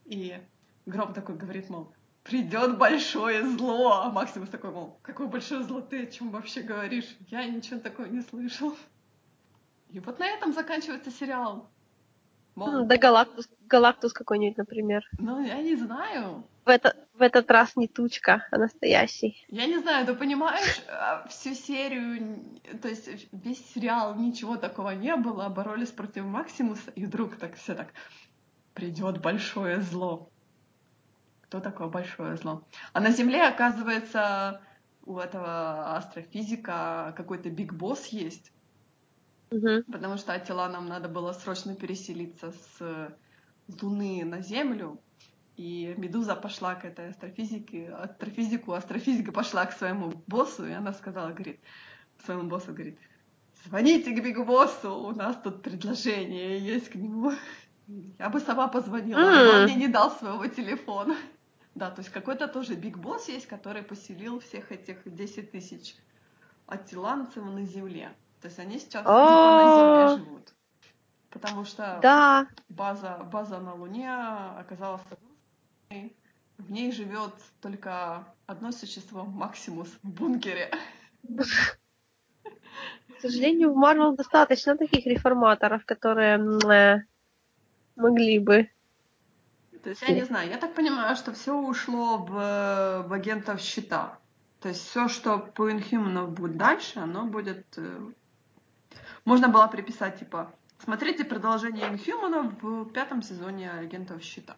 И 0.09 0.41
Гром 0.87 1.13
такой 1.13 1.35
говорит, 1.35 1.69
мол, 1.69 1.93
придет 2.23 2.77
большое 2.77 3.47
зло. 3.47 4.01
А 4.03 4.09
Максимус 4.09 4.49
такой, 4.49 4.71
мол, 4.71 4.97
какое 5.03 5.27
большое 5.27 5.63
зло 5.63 5.81
ты, 5.81 6.03
о 6.03 6.05
чем 6.07 6.31
вообще 6.31 6.61
говоришь? 6.61 7.15
Я 7.27 7.45
ничего 7.45 7.79
такого 7.79 8.07
не 8.07 8.21
слышал. 8.21 8.75
И 9.89 9.99
вот 9.99 10.19
на 10.19 10.27
этом 10.27 10.51
заканчивается 10.53 11.11
сериал. 11.11 11.69
Мол... 12.55 12.85
Да 12.85 12.97
Галактус, 12.97 13.47
Галактус 13.67 14.13
какой-нибудь, 14.13 14.57
например. 14.57 15.07
Ну, 15.19 15.45
я 15.45 15.61
не 15.61 15.75
знаю. 15.75 16.43
В, 16.65 16.69
это, 16.69 16.95
в 17.13 17.21
этот 17.21 17.49
раз 17.51 17.75
не 17.75 17.87
тучка, 17.87 18.47
а 18.49 18.57
настоящий. 18.57 19.45
Я 19.47 19.67
не 19.67 19.77
знаю, 19.77 20.07
ты 20.07 20.15
понимаешь, 20.15 20.81
а, 20.87 21.27
всю 21.27 21.53
серию, 21.53 22.43
то 22.81 22.87
есть 22.87 23.27
весь 23.31 23.63
сериал, 23.73 24.15
ничего 24.15 24.57
такого 24.57 24.89
не 24.91 25.15
было, 25.15 25.49
боролись 25.49 25.91
против 25.91 26.25
Максимуса, 26.25 26.91
и 26.95 27.05
вдруг 27.05 27.37
так 27.37 27.55
все 27.55 27.75
так, 27.75 27.93
придет 28.79 29.21
большое 29.21 29.81
зло. 29.81 30.29
Кто 31.41 31.59
такое 31.59 31.87
большое 31.87 32.37
зло? 32.37 32.63
А 32.93 33.01
на 33.01 33.11
Земле, 33.11 33.47
оказывается, 33.47 34.61
у 35.03 35.17
этого 35.17 35.97
астрофизика 35.97 37.13
какой-то 37.17 37.49
биг 37.49 37.73
босс 37.73 38.07
есть, 38.07 38.51
Угу. 39.51 39.91
Потому 39.91 40.17
что 40.17 40.33
Атила 40.33 40.67
нам 40.67 40.87
надо 40.87 41.09
было 41.09 41.33
срочно 41.33 41.75
переселиться 41.75 42.51
с 42.51 43.17
Луны 43.81 44.23
на 44.23 44.41
Землю. 44.41 45.01
И 45.57 45.93
Медуза 45.97 46.35
пошла 46.35 46.75
к 46.75 46.85
этой 46.85 47.09
астрофизике, 47.09 47.89
астрофизику, 47.89 48.73
астрофизика 48.73 49.31
пошла 49.31 49.65
к 49.65 49.73
своему 49.73 50.13
боссу, 50.27 50.67
и 50.67 50.71
она 50.71 50.93
сказала, 50.93 51.31
говорит, 51.31 51.59
своему 52.23 52.47
боссу, 52.47 52.73
говорит, 52.73 52.97
звоните 53.65 54.11
к 54.11 54.23
Биг 54.23 54.45
Боссу, 54.45 54.95
у 54.95 55.11
нас 55.11 55.35
тут 55.43 55.63
предложение 55.63 56.59
есть 56.59 56.89
к 56.89 56.95
нему. 56.95 57.33
Я 58.19 58.29
бы 58.29 58.39
сама 58.39 58.67
позвонила, 58.67 59.19
но 59.19 59.49
он 59.51 59.63
мне 59.63 59.75
не 59.75 59.87
дал 59.87 60.11
своего 60.11 60.45
телефона. 60.47 61.15
Да, 61.75 61.89
то 61.89 62.01
есть 62.01 62.11
какой-то 62.11 62.47
тоже 62.47 62.75
Биг 62.75 62.97
Босс 62.97 63.27
есть, 63.29 63.47
который 63.47 63.83
поселил 63.83 64.39
всех 64.39 64.71
этих 64.71 64.97
10 65.05 65.51
тысяч 65.51 65.95
аттиланцев 66.67 67.43
на 67.43 67.65
Земле. 67.65 68.11
То 68.41 68.47
есть 68.47 68.59
они 68.59 68.79
сейчас 68.79 69.01
типа, 69.01 69.11
на 69.11 70.07
Земле 70.09 70.25
живут. 70.25 70.53
Потому 71.29 71.65
что 71.65 71.99
да. 72.01 72.47
база, 72.69 73.17
база 73.31 73.59
на 73.59 73.73
Луне 73.75 74.11
оказалась 74.11 75.01
в 75.89 76.71
ней 76.71 76.91
живет 76.91 77.33
только 77.61 78.25
одно 78.45 78.71
существо, 78.71 79.23
Максимус, 79.23 79.87
в 80.03 80.09
бункере. 80.09 80.71
К 83.17 83.21
сожалению, 83.21 83.73
в 83.73 83.75
Марвел 83.75 84.15
достаточно 84.15 84.77
таких 84.77 85.05
реформаторов, 85.05 85.85
которые 85.85 86.37
э, 86.37 86.99
могли 87.99 88.39
бы. 88.39 88.69
То 89.83 89.89
есть 89.91 90.01
я 90.01 90.13
не 90.13 90.23
знаю, 90.23 90.49
я 90.49 90.57
так 90.57 90.73
понимаю, 90.73 91.15
что 91.15 91.31
все 91.31 91.55
ушло 91.55 92.17
в, 92.17 93.05
в 93.07 93.13
агентов 93.13 93.61
щита. 93.61 94.17
То 94.59 94.69
есть 94.69 94.85
все, 94.89 95.07
что 95.07 95.37
по 95.37 95.71
Инхюманов 95.71 96.31
будет 96.31 96.57
дальше, 96.57 96.99
оно 96.99 97.25
будет 97.25 97.65
э, 97.77 98.11
можно 99.25 99.47
было 99.47 99.67
приписать, 99.67 100.19
типа, 100.19 100.51
смотрите 100.79 101.23
продолжение 101.23 101.87
Инхьюмана 101.87 102.51
в 102.61 102.85
пятом 102.85 103.21
сезоне 103.21 103.71
Агентов 103.71 104.23
Щита. 104.23 104.55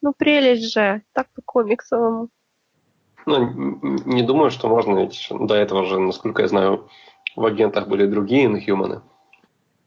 Ну, 0.00 0.14
прелесть 0.16 0.72
же, 0.72 1.02
так 1.12 1.28
по 1.34 1.42
комиксовому. 1.42 2.30
Ну, 3.26 3.78
не 4.06 4.22
думаю, 4.22 4.50
что 4.50 4.68
можно, 4.68 5.00
ведь 5.00 5.28
до 5.30 5.54
этого 5.54 5.84
же, 5.84 5.98
насколько 5.98 6.42
я 6.42 6.48
знаю, 6.48 6.88
в 7.36 7.44
агентах 7.44 7.86
были 7.86 8.06
другие 8.06 8.46
инхьюманы. 8.46 9.02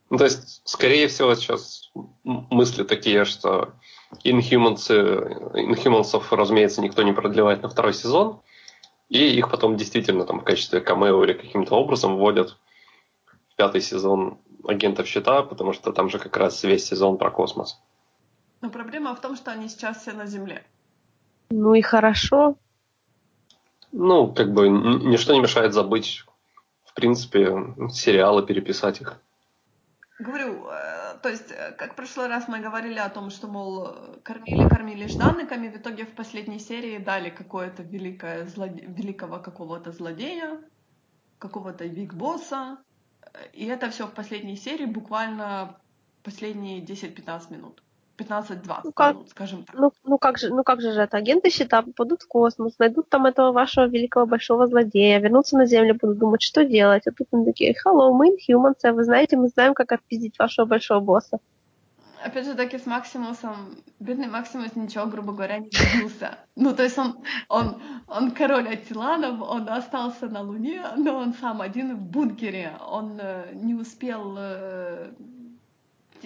Ну, 0.08 0.18
то 0.18 0.24
есть, 0.24 0.62
скорее 0.64 1.08
всего, 1.08 1.34
сейчас 1.34 1.83
мысли 2.24 2.84
такие, 2.84 3.24
что 3.24 3.74
инхьюманцы, 4.22 4.94
инхьюмансов, 5.54 6.32
разумеется, 6.32 6.82
никто 6.82 7.02
не 7.02 7.12
продлевает 7.12 7.62
на 7.62 7.68
второй 7.68 7.94
сезон, 7.94 8.40
и 9.08 9.36
их 9.36 9.50
потом 9.50 9.76
действительно 9.76 10.24
там 10.24 10.40
в 10.40 10.44
качестве 10.44 10.80
камео 10.80 11.22
или 11.24 11.32
каким-то 11.34 11.74
образом 11.74 12.16
вводят 12.16 12.56
пятый 13.56 13.80
сезон 13.80 14.38
агентов 14.66 15.06
щита, 15.06 15.42
потому 15.42 15.72
что 15.72 15.92
там 15.92 16.08
же 16.08 16.18
как 16.18 16.36
раз 16.36 16.62
весь 16.64 16.86
сезон 16.86 17.18
про 17.18 17.30
космос. 17.30 17.80
Но 18.60 18.70
проблема 18.70 19.14
в 19.14 19.20
том, 19.20 19.36
что 19.36 19.52
они 19.52 19.68
сейчас 19.68 20.00
все 20.00 20.12
на 20.12 20.26
Земле. 20.26 20.64
Ну 21.50 21.74
и 21.74 21.82
хорошо. 21.82 22.56
Ну, 23.92 24.32
как 24.32 24.52
бы 24.52 24.68
ничто 24.68 25.34
не 25.34 25.40
мешает 25.40 25.74
забыть, 25.74 26.24
в 26.84 26.94
принципе, 26.94 27.74
сериалы, 27.90 28.42
переписать 28.44 29.00
их. 29.00 29.20
Говорю, 30.18 30.66
э, 30.68 31.03
то 31.24 31.30
есть, 31.30 31.50
э, 31.52 31.72
как 31.72 31.92
в 31.92 31.96
прошлый 31.96 32.26
раз 32.26 32.48
мы 32.48 32.60
говорили 32.60 32.98
о 32.98 33.08
том, 33.08 33.30
что, 33.30 33.48
мол, 33.48 33.88
кормили-кормили 34.24 35.06
жданниками, 35.06 35.70
в 35.70 35.76
итоге 35.76 36.04
в 36.04 36.14
последней 36.14 36.58
серии 36.58 36.98
дали 36.98 37.30
какое-то 37.30 37.82
великое 37.82 38.46
злоде... 38.46 38.84
великого 38.86 39.38
какого-то 39.38 39.90
злодея, 39.92 40.60
какого-то 41.38 41.88
биг-босса, 41.88 42.76
и 43.54 43.64
это 43.64 43.88
все 43.88 44.06
в 44.06 44.12
последней 44.12 44.56
серии, 44.56 44.84
буквально 44.84 45.80
последние 46.22 46.84
10-15 46.84 47.52
минут. 47.54 47.82
15-20 48.18 48.80
ну, 48.84 48.92
как, 48.92 49.16
скажем 49.28 49.64
так. 49.64 49.76
Ну, 49.76 49.92
ну, 50.04 50.18
как 50.18 50.38
же, 50.38 50.50
ну 50.50 50.62
как 50.62 50.80
же, 50.80 50.92
же 50.92 51.00
это? 51.00 51.16
Агенты 51.16 51.50
щита 51.50 51.82
попадут 51.82 52.22
в 52.22 52.28
космос, 52.28 52.78
найдут 52.78 53.08
там 53.08 53.26
этого 53.26 53.52
вашего 53.52 53.86
великого 53.86 54.26
большого 54.26 54.66
злодея, 54.66 55.20
вернутся 55.20 55.56
на 55.56 55.66
Землю, 55.66 55.96
будут 56.00 56.18
думать, 56.18 56.42
что 56.42 56.64
делать. 56.64 57.06
А 57.06 57.12
тут 57.12 57.28
они 57.32 57.44
такие, 57.44 57.72
hello, 57.72 58.12
мы 58.12 58.30
inhumans, 58.30 58.78
а 58.84 58.92
вы 58.92 59.04
знаете, 59.04 59.36
мы 59.36 59.48
знаем, 59.48 59.74
как 59.74 59.92
отпиздить 59.92 60.38
вашего 60.38 60.66
большого 60.66 61.00
босса 61.00 61.38
опять 62.24 62.46
же 62.46 62.54
таки 62.54 62.78
с 62.78 62.86
Максимусом, 62.86 63.76
бедный 64.00 64.28
Максимус 64.28 64.74
ничего, 64.74 65.06
грубо 65.06 65.32
говоря, 65.32 65.58
не 65.58 65.70
добился. 65.70 66.38
Ну, 66.56 66.74
то 66.74 66.82
есть 66.82 66.98
он, 66.98 67.18
он, 67.48 67.82
он 68.08 68.30
король 68.30 68.68
Атиланов, 68.68 69.42
он 69.42 69.68
остался 69.68 70.26
на 70.26 70.40
Луне, 70.40 70.82
но 70.96 71.16
он 71.16 71.34
сам 71.34 71.60
один 71.60 71.96
в 71.96 72.00
бункере. 72.00 72.72
Он 72.88 73.18
э, 73.20 73.52
не 73.54 73.74
успел, 73.74 74.36
э, 74.38 75.12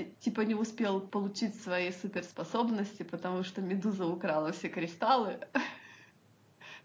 типа 0.04 0.42
не 0.42 0.54
успел 0.54 1.00
получить 1.00 1.60
свои 1.60 1.92
суперспособности, 1.92 3.02
потому 3.02 3.42
что 3.42 3.60
Медуза 3.60 4.06
украла 4.06 4.52
все 4.52 4.68
кристаллы 4.68 5.38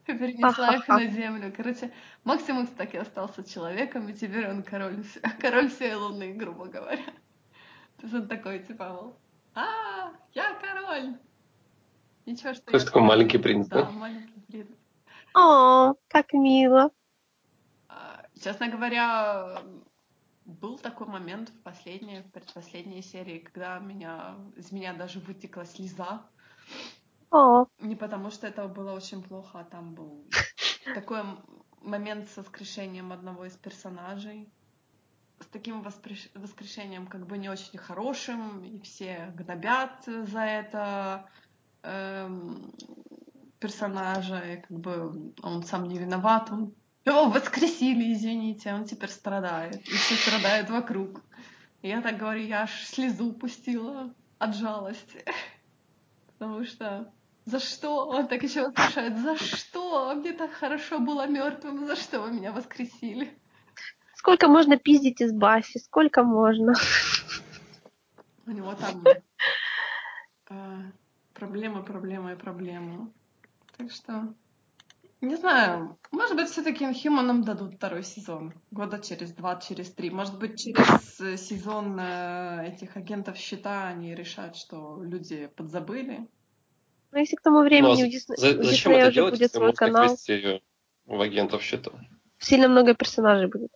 и 0.07 0.13
перенесла 0.13 0.75
их 0.75 0.87
на 0.87 1.05
Землю. 1.07 1.53
Короче, 1.55 1.91
Максимус 2.23 2.69
так 2.69 2.93
и 2.93 2.97
остался 2.97 3.43
человеком, 3.43 4.09
и 4.09 4.13
теперь 4.13 4.49
он 4.49 4.63
король, 4.63 5.03
король 5.39 5.69
всей 5.69 5.93
Луны, 5.95 6.33
грубо 6.33 6.65
говоря. 6.65 7.03
То 7.97 8.03
есть 8.03 8.13
он 8.13 8.27
такой, 8.27 8.59
типа, 8.59 8.89
мол, 8.89 9.17
а, 9.55 10.11
я 10.33 10.55
король. 10.55 11.17
Ничего, 12.25 12.53
что 12.53 12.65
То 12.65 12.73
есть 12.75 12.85
такой 12.85 13.01
маленький 13.01 13.37
принц, 13.37 13.67
да? 13.67 13.83
Да, 13.83 13.91
маленький 13.91 14.39
принц. 14.47 14.67
О, 15.33 15.93
как 16.07 16.33
мило. 16.33 16.91
А, 17.89 18.25
честно 18.41 18.69
говоря, 18.69 19.61
был 20.45 20.77
такой 20.77 21.07
момент 21.07 21.49
в 21.49 21.61
последней, 21.61 22.21
предпоследней 22.21 23.01
серии, 23.01 23.39
когда 23.39 23.79
меня, 23.79 24.35
из 24.55 24.71
меня 24.71 24.93
даже 24.93 25.19
вытекла 25.19 25.65
слеза. 25.65 26.25
О. 27.31 27.65
Не 27.79 27.95
потому, 27.95 28.29
что 28.29 28.47
это 28.47 28.67
было 28.67 28.91
очень 28.91 29.23
плохо, 29.23 29.59
а 29.59 29.63
там 29.63 29.95
был 29.95 30.25
такой 30.93 31.23
момент 31.81 32.29
со 32.29 32.43
скрешением 32.43 33.11
одного 33.11 33.45
из 33.45 33.55
персонажей. 33.57 34.49
с 35.39 35.45
таким 35.47 35.81
воскрешением 35.81 37.07
как 37.07 37.25
бы 37.25 37.37
не 37.37 37.49
очень 37.49 37.77
хорошим, 37.77 38.63
и 38.63 38.79
все 38.79 39.33
гнобят 39.35 40.05
за 40.05 40.39
это 40.39 41.29
эм, 41.81 42.71
персонажа, 43.59 44.39
и 44.39 44.61
как 44.61 44.79
бы 44.79 45.33
он 45.41 45.63
сам 45.63 45.87
не 45.87 45.97
виноват, 45.97 46.51
он 46.51 46.73
его 47.05 47.29
воскресили, 47.29 48.13
извините, 48.13 48.73
он 48.73 48.85
теперь 48.85 49.09
страдает, 49.09 49.87
и 49.87 49.91
все 49.91 50.15
страдают 50.15 50.69
вокруг. 50.69 51.21
И 51.81 51.89
я 51.89 52.01
так 52.01 52.17
говорю, 52.17 52.45
я 52.45 52.63
аж 52.63 52.85
слезу 52.87 53.33
пустила 53.33 54.13
от 54.39 54.55
жалости. 54.55 55.25
Потому 56.37 56.63
что 56.65 57.11
за 57.45 57.59
что? 57.59 58.07
Он 58.07 58.27
так 58.27 58.41
еще 58.43 58.69
спрашивает, 58.69 59.17
за 59.19 59.35
что? 59.35 60.13
Мне 60.15 60.31
так 60.33 60.51
хорошо 60.51 60.99
было 60.99 61.27
мертвым, 61.27 61.85
за 61.85 61.95
что 61.95 62.21
вы 62.21 62.31
меня 62.31 62.53
воскресили? 62.53 63.37
Сколько 64.15 64.47
можно 64.47 64.77
пиздить 64.77 65.19
из 65.19 65.33
Баси? 65.33 65.79
Сколько 65.79 66.23
можно? 66.23 66.73
У 68.45 68.51
него 68.51 68.73
там 68.75 69.03
э, 70.49 70.91
проблемы, 71.33 71.83
проблемы 71.83 72.33
и 72.33 72.35
проблемы. 72.35 73.11
Так 73.77 73.91
что, 73.91 74.33
не 75.23 75.35
знаю, 75.35 75.97
может 76.11 76.35
быть, 76.35 76.49
все-таки 76.49 76.85
Inhuman 76.85 77.43
дадут 77.43 77.75
второй 77.75 78.03
сезон. 78.03 78.53
Года 78.71 78.99
через 78.99 79.31
два, 79.31 79.55
через 79.55 79.91
три. 79.91 80.09
Может 80.09 80.37
быть, 80.37 80.59
через 80.59 81.19
э, 81.19 81.37
сезон 81.37 81.97
э, 81.99 82.67
этих 82.67 82.97
агентов 82.97 83.37
счета 83.37 83.87
они 83.87 84.13
решат, 84.13 84.55
что 84.55 85.01
люди 85.03 85.49
подзабыли. 85.55 86.27
Ну, 87.11 87.19
если 87.19 87.35
к 87.35 87.41
тому 87.41 87.61
времени 87.61 88.01
ну, 88.01 88.03
а 88.03 88.07
у 88.07 88.09
Диснея, 88.09 88.37
за, 88.37 88.59
у 88.59 88.63
зачем 88.63 88.91
это 88.93 89.07
уже 89.07 89.13
делать, 89.13 89.33
будет 89.33 89.51
свой 89.51 89.73
канал. 89.73 90.15
в 91.05 91.21
агентов 91.21 91.61
счета? 91.63 91.91
Сильно 92.39 92.67
много 92.67 92.93
персонажей 92.93 93.47
будет 93.47 93.71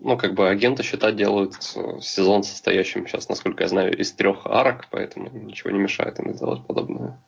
ну, 0.00 0.16
как 0.16 0.34
бы 0.34 0.48
агенты 0.48 0.82
счета 0.82 1.12
делают 1.12 1.54
э, 1.74 2.00
сезон 2.00 2.42
состоящим 2.42 3.06
сейчас, 3.06 3.28
насколько 3.28 3.64
я 3.64 3.68
знаю, 3.68 3.96
из 3.96 4.12
трех 4.12 4.46
арок, 4.46 4.86
поэтому 4.90 5.28
ничего 5.30 5.70
не 5.70 5.78
мешает 5.78 6.18
им 6.20 6.32
сделать 6.34 6.64
подобное. 6.66 7.20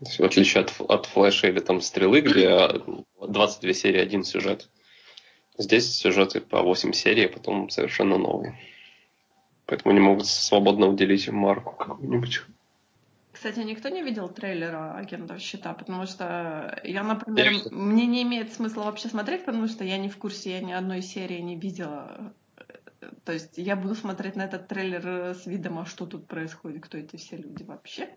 В 0.00 0.20
отличие 0.20 0.62
от, 0.62 0.74
от 0.80 1.06
флэша 1.06 1.48
или 1.48 1.60
там 1.60 1.80
стрелы, 1.80 2.20
где 2.20 2.68
22 3.20 3.72
серии 3.72 4.00
один 4.00 4.24
сюжет. 4.24 4.68
Здесь 5.56 5.96
сюжеты 5.96 6.40
по 6.40 6.62
8 6.62 6.92
серий, 6.92 7.26
а 7.26 7.32
потом 7.32 7.70
совершенно 7.70 8.18
новые. 8.18 8.58
Поэтому 9.66 9.92
они 9.92 10.00
могут 10.00 10.26
свободно 10.26 10.88
уделить 10.88 11.28
марку 11.28 11.72
какую-нибудь. 11.72 12.42
Кстати, 13.32 13.60
никто 13.60 13.88
не 13.88 14.02
видел 14.02 14.28
трейлера 14.28 14.94
агентов 14.94 15.40
щита, 15.40 15.74
потому 15.74 16.06
что 16.06 16.80
я, 16.84 17.02
например, 17.02 17.52
я... 17.52 17.60
мне 17.70 18.06
не 18.06 18.22
имеет 18.22 18.52
смысла 18.52 18.84
вообще 18.84 19.08
смотреть, 19.08 19.44
потому 19.44 19.66
что 19.68 19.84
я 19.84 19.98
не 19.98 20.08
в 20.08 20.16
курсе, 20.18 20.52
я 20.52 20.60
ни 20.60 20.72
одной 20.72 21.02
серии 21.02 21.40
не 21.40 21.56
видела. 21.56 22.32
То 23.24 23.32
есть 23.32 23.58
я 23.58 23.76
буду 23.76 23.94
смотреть 23.94 24.36
на 24.36 24.42
этот 24.42 24.68
трейлер 24.68 25.34
с 25.34 25.46
видом, 25.46 25.78
а 25.78 25.86
что 25.86 26.06
тут 26.06 26.26
происходит, 26.26 26.84
кто 26.84 26.96
эти 26.96 27.16
все 27.16 27.36
люди 27.36 27.64
вообще. 27.64 28.08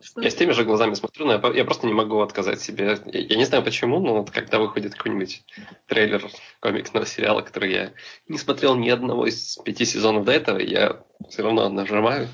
Что 0.00 0.20
я 0.20 0.30
с 0.30 0.34
теми 0.34 0.52
же 0.52 0.64
глазами 0.64 0.94
смотрю, 0.94 1.26
но 1.26 1.32
я, 1.32 1.54
я 1.54 1.64
просто 1.64 1.86
не 1.86 1.92
могу 1.92 2.20
отказать 2.20 2.60
себе. 2.60 2.98
Я, 3.06 3.18
я 3.20 3.36
не 3.36 3.44
знаю 3.44 3.64
почему, 3.64 3.98
но 3.98 4.18
вот 4.18 4.30
когда 4.30 4.58
выходит 4.60 4.94
какой-нибудь 4.94 5.44
трейлер 5.86 6.24
комиксного 6.60 7.04
сериала, 7.04 7.42
который 7.42 7.72
я 7.72 7.92
не 8.28 8.38
смотрел 8.38 8.76
ни 8.76 8.88
одного 8.88 9.26
из 9.26 9.56
пяти 9.64 9.84
сезонов 9.84 10.24
до 10.24 10.32
этого, 10.32 10.58
я 10.58 11.02
все 11.28 11.42
равно 11.42 11.68
нажимаю 11.68 12.28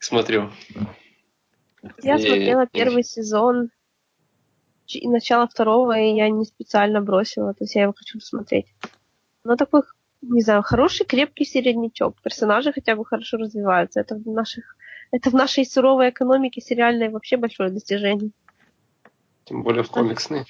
смотрю. 0.00 0.50
Я 2.02 2.16
и... 2.16 2.26
смотрела 2.26 2.66
первый 2.66 3.04
сезон 3.04 3.70
и 4.86 5.08
начало 5.08 5.46
второго, 5.46 5.98
и 5.98 6.16
я 6.16 6.28
не 6.30 6.44
специально 6.44 7.00
бросила, 7.00 7.54
то 7.54 7.62
есть 7.62 7.76
я 7.76 7.82
его 7.82 7.94
хочу 7.96 8.18
посмотреть. 8.18 8.66
Но 9.44 9.54
такой, 9.56 9.82
не 10.20 10.42
знаю, 10.42 10.62
хороший, 10.62 11.06
крепкий 11.06 11.44
середнячок. 11.44 12.20
Персонажи 12.22 12.72
хотя 12.72 12.96
бы 12.96 13.04
хорошо 13.04 13.36
развиваются. 13.36 14.00
Это 14.00 14.16
в 14.16 14.26
наших 14.26 14.76
это 15.10 15.30
в 15.30 15.34
нашей 15.34 15.64
суровой 15.64 16.10
экономике 16.10 16.60
сериальной 16.60 17.08
вообще 17.08 17.36
большое 17.36 17.70
достижение. 17.70 18.30
Тем 19.44 19.62
более 19.62 19.82
в 19.82 19.90
комиксной. 19.90 20.44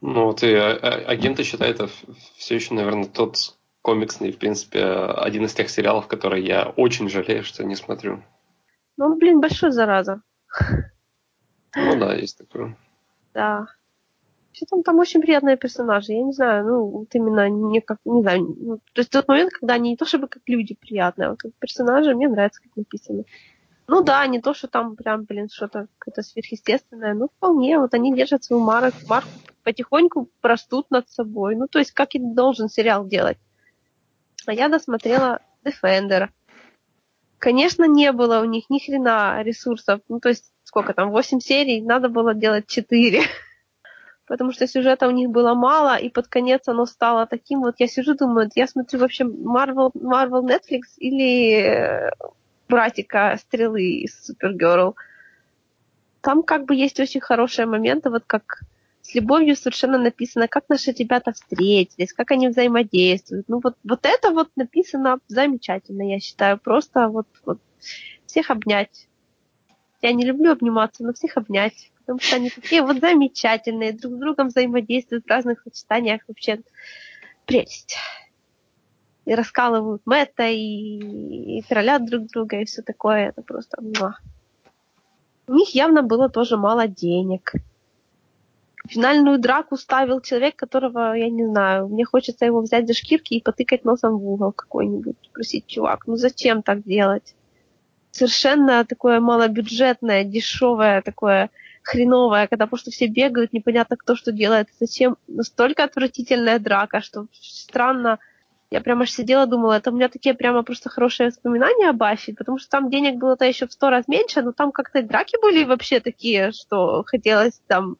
Ну 0.00 0.24
вот 0.24 0.42
и 0.42 0.52
а, 0.52 0.72
а, 0.72 0.88
агенты 1.06 1.44
считают 1.44 1.78
это 1.78 1.88
все 2.36 2.56
еще, 2.56 2.74
наверное, 2.74 3.06
тот 3.06 3.56
комиксный, 3.82 4.32
в 4.32 4.38
принципе, 4.38 4.84
один 4.84 5.44
из 5.44 5.54
тех 5.54 5.70
сериалов, 5.70 6.08
которые 6.08 6.44
я 6.44 6.68
очень 6.76 7.08
жалею, 7.08 7.44
что 7.44 7.64
не 7.64 7.76
смотрю. 7.76 8.22
Ну, 8.96 9.16
блин, 9.16 9.40
большой 9.40 9.70
зараза. 9.70 10.22
Ну 11.74 11.98
да, 11.98 12.14
есть 12.14 12.36
такое. 12.36 12.76
Да. 13.32 13.68
Все 14.52 14.66
там, 14.66 14.82
там 14.82 14.98
очень 14.98 15.20
приятные 15.20 15.56
персонажи. 15.56 16.12
Я 16.12 16.22
не 16.22 16.32
знаю, 16.32 16.66
ну, 16.66 16.84
вот 16.86 17.14
именно 17.14 17.48
не 17.48 17.80
как, 17.80 17.98
не 18.04 18.22
знаю, 18.22 18.56
ну, 18.58 18.78
то 18.92 19.00
есть 19.00 19.10
тот 19.10 19.28
момент, 19.28 19.52
когда 19.52 19.74
они 19.74 19.90
не 19.90 19.96
то 19.96 20.04
чтобы 20.04 20.28
как 20.28 20.42
люди 20.46 20.74
приятные, 20.74 21.28
а 21.28 21.30
вот 21.30 21.40
как 21.40 21.52
персонажи, 21.58 22.14
мне 22.14 22.28
нравится, 22.28 22.60
как 22.62 22.76
написано. 22.76 23.24
Ну 23.88 24.02
да, 24.02 24.26
не 24.26 24.40
то, 24.40 24.54
что 24.54 24.68
там 24.68 24.94
прям, 24.96 25.24
блин, 25.24 25.48
что-то 25.50 25.88
какое-то 25.98 26.22
сверхъестественное, 26.22 27.14
но 27.14 27.28
вполне, 27.28 27.78
вот 27.78 27.94
они 27.94 28.14
держат 28.14 28.44
свою 28.44 28.62
марку, 28.62 28.96
марку 29.08 29.28
потихоньку 29.64 30.28
растут 30.42 30.90
над 30.90 31.08
собой. 31.10 31.56
Ну, 31.56 31.66
то 31.68 31.78
есть, 31.78 31.92
как 31.92 32.14
и 32.14 32.18
должен 32.18 32.68
сериал 32.68 33.06
делать 33.06 33.38
а 34.46 34.52
я 34.52 34.68
досмотрела 34.68 35.40
Defender. 35.64 36.28
Конечно, 37.38 37.84
не 37.84 38.12
было 38.12 38.40
у 38.40 38.44
них 38.44 38.70
ни 38.70 38.78
хрена 38.78 39.42
ресурсов. 39.42 40.00
Ну, 40.08 40.20
то 40.20 40.28
есть, 40.28 40.52
сколько 40.64 40.94
там, 40.94 41.10
8 41.10 41.40
серий, 41.40 41.82
надо 41.82 42.08
было 42.08 42.34
делать 42.34 42.66
4. 42.66 43.22
Потому 44.26 44.52
что 44.52 44.66
сюжета 44.66 45.08
у 45.08 45.10
них 45.10 45.30
было 45.30 45.54
мало, 45.54 45.96
и 45.96 46.08
под 46.08 46.28
конец 46.28 46.68
оно 46.68 46.86
стало 46.86 47.26
таким, 47.26 47.60
вот 47.60 47.74
я 47.78 47.88
сижу, 47.88 48.14
думаю, 48.14 48.48
я 48.54 48.66
смотрю 48.66 49.00
вообще 49.00 49.24
Marvel, 49.24 49.90
Marvel 49.94 50.42
Netflix 50.42 50.82
или 50.98 51.54
э, 51.54 52.10
братика 52.68 53.36
Стрелы 53.38 53.82
из 53.82 54.24
Супергерл. 54.24 54.96
Там 56.20 56.42
как 56.42 56.66
бы 56.66 56.74
есть 56.74 57.00
очень 57.00 57.20
хорошие 57.20 57.66
моменты, 57.66 58.10
вот 58.10 58.22
как 58.26 58.62
с 59.02 59.14
любовью 59.14 59.56
совершенно 59.56 59.98
написано, 59.98 60.46
как 60.48 60.68
наши 60.68 60.92
ребята 60.92 61.32
встретились, 61.32 62.12
как 62.12 62.30
они 62.30 62.48
взаимодействуют. 62.48 63.48
Ну 63.48 63.60
вот, 63.62 63.76
вот 63.82 64.06
это 64.06 64.30
вот 64.30 64.48
написано 64.56 65.18
замечательно, 65.26 66.08
я 66.08 66.20
считаю. 66.20 66.58
Просто 66.58 67.08
вот, 67.08 67.26
вот 67.44 67.58
всех 68.26 68.50
обнять. 68.50 69.08
Я 70.02 70.12
не 70.12 70.24
люблю 70.24 70.52
обниматься, 70.52 71.04
но 71.04 71.12
всех 71.12 71.36
обнять. 71.36 71.90
Потому 72.00 72.18
что 72.18 72.36
они 72.36 72.50
такие 72.50 72.82
вот 72.82 72.98
замечательные, 72.98 73.92
друг 73.92 74.14
с 74.14 74.18
другом 74.18 74.48
взаимодействуют 74.48 75.24
в 75.24 75.28
разных 75.28 75.62
сочетаниях. 75.62 76.22
Вообще 76.28 76.60
прелесть. 77.46 77.96
И 79.24 79.34
раскалывают 79.34 80.02
Мэтта, 80.04 80.48
и, 80.48 81.58
и 81.58 81.62
троллят 81.62 82.04
друг 82.04 82.26
друга, 82.26 82.60
и 82.60 82.64
все 82.64 82.82
такое. 82.82 83.28
Это 83.28 83.42
просто... 83.42 83.80
Муа. 83.80 84.18
У 85.46 85.54
них 85.54 85.74
явно 85.74 86.02
было 86.02 86.28
тоже 86.28 86.56
мало 86.56 86.88
денег 86.88 87.52
финальную 88.88 89.38
драку 89.38 89.76
ставил 89.76 90.20
человек, 90.20 90.56
которого, 90.56 91.14
я 91.14 91.30
не 91.30 91.46
знаю, 91.46 91.88
мне 91.88 92.04
хочется 92.04 92.44
его 92.44 92.60
взять 92.60 92.86
за 92.86 92.94
шкирки 92.94 93.34
и 93.34 93.42
потыкать 93.42 93.84
носом 93.84 94.18
в 94.18 94.28
угол 94.28 94.52
какой-нибудь. 94.52 95.16
Спросить, 95.30 95.66
чувак, 95.66 96.06
ну 96.06 96.16
зачем 96.16 96.62
так 96.62 96.82
делать? 96.82 97.34
Совершенно 98.12 98.84
такое 98.84 99.20
малобюджетное, 99.20 100.22
дешевое, 100.24 101.00
такое 101.00 101.50
хреновое, 101.82 102.46
когда 102.46 102.66
просто 102.66 102.90
все 102.90 103.06
бегают, 103.06 103.52
непонятно 103.52 103.96
кто 103.96 104.14
что 104.16 104.32
делает. 104.32 104.68
Зачем 104.78 105.16
настолько 105.26 105.84
отвратительная 105.84 106.58
драка, 106.58 107.00
что 107.00 107.26
странно. 107.32 108.18
Я 108.70 108.80
прямо 108.80 109.02
аж 109.02 109.10
сидела, 109.10 109.46
думала, 109.46 109.78
это 109.78 109.90
у 109.90 109.94
меня 109.94 110.08
такие 110.08 110.34
прямо 110.34 110.62
просто 110.62 110.88
хорошие 110.88 111.28
воспоминания 111.28 111.90
о 111.90 111.94
Баффи, 111.94 112.32
потому 112.32 112.58
что 112.58 112.70
там 112.70 112.90
денег 112.90 113.16
было-то 113.16 113.44
еще 113.44 113.66
в 113.66 113.72
сто 113.72 113.90
раз 113.90 114.08
меньше, 114.08 114.42
но 114.42 114.52
там 114.52 114.72
как-то 114.72 115.02
драки 115.02 115.36
были 115.42 115.64
вообще 115.64 116.00
такие, 116.00 116.52
что 116.52 117.04
хотелось 117.06 117.60
там 117.66 117.96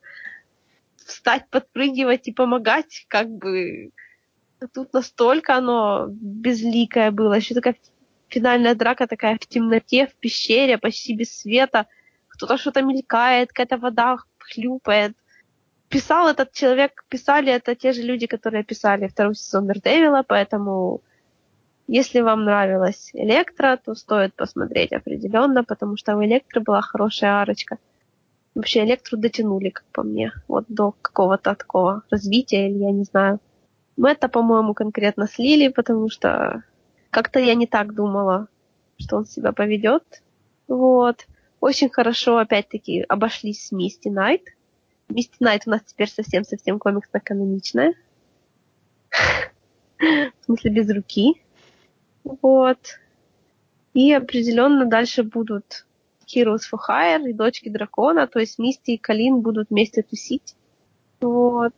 встать, 0.96 1.46
подпрыгивать 1.50 2.28
и 2.28 2.32
помогать, 2.32 3.06
как 3.08 3.28
бы 3.30 3.90
тут 4.72 4.92
настолько 4.92 5.56
оно 5.56 6.06
безликое 6.08 7.10
было. 7.10 7.34
Еще 7.34 7.54
такая 7.54 7.76
финальная 8.32 8.74
драка 8.74 9.06
такая 9.06 9.36
в 9.36 9.46
темноте, 9.46 10.06
в 10.06 10.14
пещере, 10.14 10.78
почти 10.78 11.14
без 11.14 11.40
света. 11.40 11.86
Кто-то 12.28 12.56
что-то 12.56 12.82
мелькает, 12.82 13.48
какая-то 13.48 13.76
вода 13.76 14.16
хлюпает. 14.38 15.12
Писал 15.88 16.28
этот 16.28 16.52
человек, 16.52 17.04
писали 17.08 17.52
это 17.52 17.74
те 17.74 17.92
же 17.92 18.02
люди, 18.02 18.26
которые 18.26 18.64
писали 18.64 19.08
второй 19.08 19.34
сезон 19.34 19.66
Мердевила, 19.66 20.24
поэтому 20.26 21.02
если 21.86 22.20
вам 22.22 22.44
нравилась 22.44 23.10
Электро, 23.12 23.76
то 23.76 23.94
стоит 23.94 24.34
посмотреть 24.34 24.92
определенно, 24.92 25.64
потому 25.64 25.96
что 25.96 26.16
у 26.16 26.24
Электры 26.24 26.60
была 26.60 26.80
хорошая 26.80 27.42
арочка 27.42 27.78
вообще 28.54 28.84
электру 28.84 29.18
дотянули, 29.18 29.70
как 29.70 29.84
по 29.92 30.02
мне, 30.02 30.32
вот 30.48 30.64
до 30.68 30.92
какого-то 31.02 31.54
такого 31.54 32.02
развития, 32.10 32.68
или 32.68 32.78
я 32.78 32.90
не 32.90 33.04
знаю. 33.04 33.40
Мэтта, 33.96 34.28
по-моему, 34.28 34.74
конкретно 34.74 35.26
слили, 35.26 35.68
потому 35.68 36.08
что 36.08 36.64
как-то 37.12 37.38
я 37.38 37.54
не 37.54 37.66
так 37.66 37.94
думала, 37.94 38.48
что 38.98 39.18
он 39.18 39.26
себя 39.26 39.52
поведет. 39.52 40.22
Вот. 40.66 41.26
Очень 41.60 41.90
хорошо, 41.90 42.38
опять-таки, 42.38 43.02
обошлись 43.02 43.66
с 43.66 43.72
Мисти 43.72 44.08
Найт. 44.08 44.42
Мисти 45.10 45.36
Найт 45.38 45.64
у 45.66 45.70
нас 45.70 45.82
теперь 45.84 46.08
совсем-совсем 46.08 46.78
комиксно-каноничная. 46.78 47.94
В 50.00 50.44
смысле, 50.46 50.70
без 50.70 50.90
руки. 50.90 51.34
Вот. 52.24 52.98
И 53.92 54.10
определенно 54.12 54.86
дальше 54.86 55.22
будут 55.22 55.86
Heroes 56.26 56.62
for 56.72 56.78
Hire 56.88 57.28
и 57.28 57.34
Дочки 57.34 57.68
Дракона, 57.68 58.26
то 58.26 58.38
есть 58.38 58.58
Мисти 58.58 58.92
и 58.92 58.98
Калин 58.98 59.42
будут 59.42 59.68
вместе 59.68 60.02
тусить. 60.02 60.56
Вот. 61.20 61.74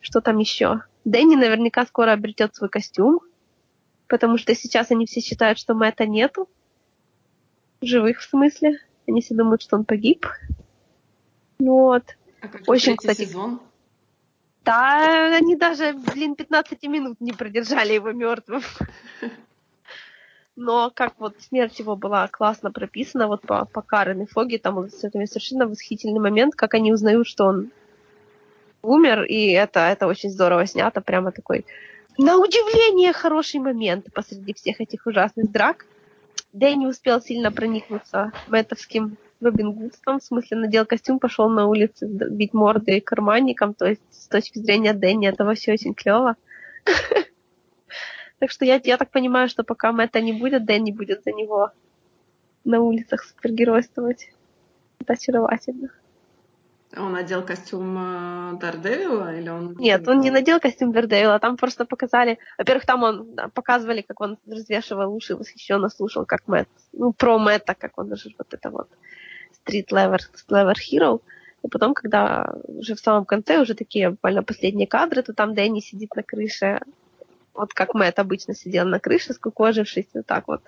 Что 0.00 0.20
там 0.20 0.38
еще? 0.38 0.82
Дэнни 1.06 1.36
наверняка 1.36 1.86
скоро 1.86 2.12
обретет 2.12 2.54
свой 2.54 2.68
костюм, 2.68 3.20
потому 4.08 4.38
что 4.38 4.54
сейчас 4.54 4.90
они 4.90 5.06
все 5.06 5.20
считают, 5.20 5.58
что 5.58 5.74
Мэтта 5.74 6.06
нету. 6.06 6.48
Живых 7.80 8.20
в 8.20 8.24
смысле. 8.24 8.78
Они 9.06 9.20
все 9.20 9.34
думают, 9.34 9.62
что 9.62 9.76
он 9.76 9.84
погиб. 9.84 10.26
Вот. 11.58 12.04
А 12.40 12.48
как 12.48 12.62
Очень, 12.66 12.96
кстати, 12.96 13.24
сезон? 13.24 13.60
Да, 14.64 15.36
они 15.36 15.56
даже, 15.56 15.92
блин, 15.92 16.36
15 16.36 16.82
минут 16.84 17.20
не 17.20 17.32
продержали 17.32 17.92
его 17.92 18.12
мертвым. 18.12 18.62
Но 20.56 20.90
как 20.94 21.14
вот 21.18 21.34
смерть 21.40 21.78
его 21.80 21.96
была 21.96 22.28
классно 22.28 22.70
прописана, 22.70 23.26
вот 23.26 23.42
по, 23.42 23.64
по 23.66 23.82
Карен 23.82 24.22
и 24.22 24.26
Фоге, 24.26 24.58
там 24.58 24.76
вот 24.76 24.92
совершенно 24.92 25.66
восхитительный 25.66 26.20
момент, 26.20 26.54
как 26.54 26.74
они 26.74 26.92
узнают, 26.92 27.26
что 27.26 27.46
он 27.46 27.70
умер, 28.80 29.24
и 29.24 29.50
это, 29.50 29.80
это 29.80 30.06
очень 30.06 30.30
здорово 30.30 30.66
снято, 30.66 31.00
прямо 31.00 31.32
такой, 31.32 31.66
на 32.18 32.38
удивление, 32.38 33.12
хороший 33.12 33.60
момент 33.60 34.12
посреди 34.12 34.54
всех 34.54 34.80
этих 34.80 35.06
ужасных 35.06 35.50
драк. 35.50 35.86
Дэнни 36.52 36.86
успел 36.86 37.20
сильно 37.20 37.50
проникнуться 37.50 38.32
мэтовским 38.46 39.16
Робин 39.40 39.72
Гудством, 39.72 40.20
в 40.20 40.22
смысле 40.22 40.58
надел 40.58 40.86
костюм, 40.86 41.18
пошел 41.18 41.48
на 41.48 41.66
улице 41.66 42.06
бить 42.06 42.54
морды 42.54 43.00
карманником, 43.00 43.74
то 43.74 43.86
есть 43.86 44.02
с 44.10 44.28
точки 44.28 44.58
зрения 44.58 44.92
Дэнни 44.94 45.28
это 45.28 45.44
вообще 45.44 45.72
очень 45.72 45.94
клево. 45.94 46.36
Так 48.40 48.50
что 48.50 48.64
я, 48.64 48.80
я 48.82 48.96
так 48.98 49.10
понимаю, 49.10 49.48
что 49.48 49.64
пока 49.64 49.92
Мэтта 49.92 50.20
не 50.20 50.32
будет, 50.32 50.64
Дэнни 50.64 50.92
будет 50.92 51.22
за 51.24 51.32
него 51.32 51.70
на 52.64 52.80
улицах 52.80 53.24
супергеройствовать. 53.24 54.30
Это 55.00 55.14
очаровательно. 55.14 55.90
Он 56.96 57.12
надел 57.12 57.42
костюм 57.42 57.96
э, 57.98 58.58
Дардевила 58.58 59.34
или 59.34 59.48
он... 59.48 59.74
Нет, 59.78 60.06
он 60.08 60.20
не 60.20 60.30
надел 60.30 60.60
костюм 60.60 60.92
Дардевила, 60.92 61.38
там 61.38 61.56
просто 61.56 61.84
показали... 61.84 62.38
Во-первых, 62.58 62.86
там 62.86 63.02
он 63.02 63.36
показывали, 63.52 64.02
как 64.02 64.20
он 64.20 64.38
развешивал 64.46 65.14
уши 65.14 65.32
и 65.32 65.36
восхищенно 65.36 65.88
слушал, 65.88 66.24
как 66.24 66.46
Мэтт... 66.46 66.68
Ну, 66.92 67.12
про 67.12 67.38
Мэтта, 67.38 67.74
как 67.74 67.98
он 67.98 68.08
даже 68.08 68.30
вот 68.38 68.52
это 68.52 68.70
вот 68.70 68.88
Street 69.64 69.88
Lever, 69.90 70.20
Lever 70.48 70.74
Hero. 70.74 71.20
И 71.62 71.68
потом, 71.68 71.94
когда 71.94 72.54
уже 72.66 72.94
в 72.94 73.00
самом 73.00 73.24
конце, 73.24 73.60
уже 73.60 73.74
такие 73.74 74.10
буквально 74.10 74.42
последние 74.42 74.86
кадры, 74.86 75.22
то 75.22 75.32
там 75.32 75.54
Дэнни 75.54 75.80
сидит 75.80 76.14
на 76.14 76.22
крыше, 76.22 76.80
вот 77.54 77.72
как 77.72 77.94
Мэтт 77.94 78.18
обычно 78.18 78.54
сидел 78.54 78.86
на 78.86 79.00
крыше, 79.00 79.32
скукожившись, 79.32 80.08
вот 80.12 80.26
так 80.26 80.46
вот. 80.48 80.60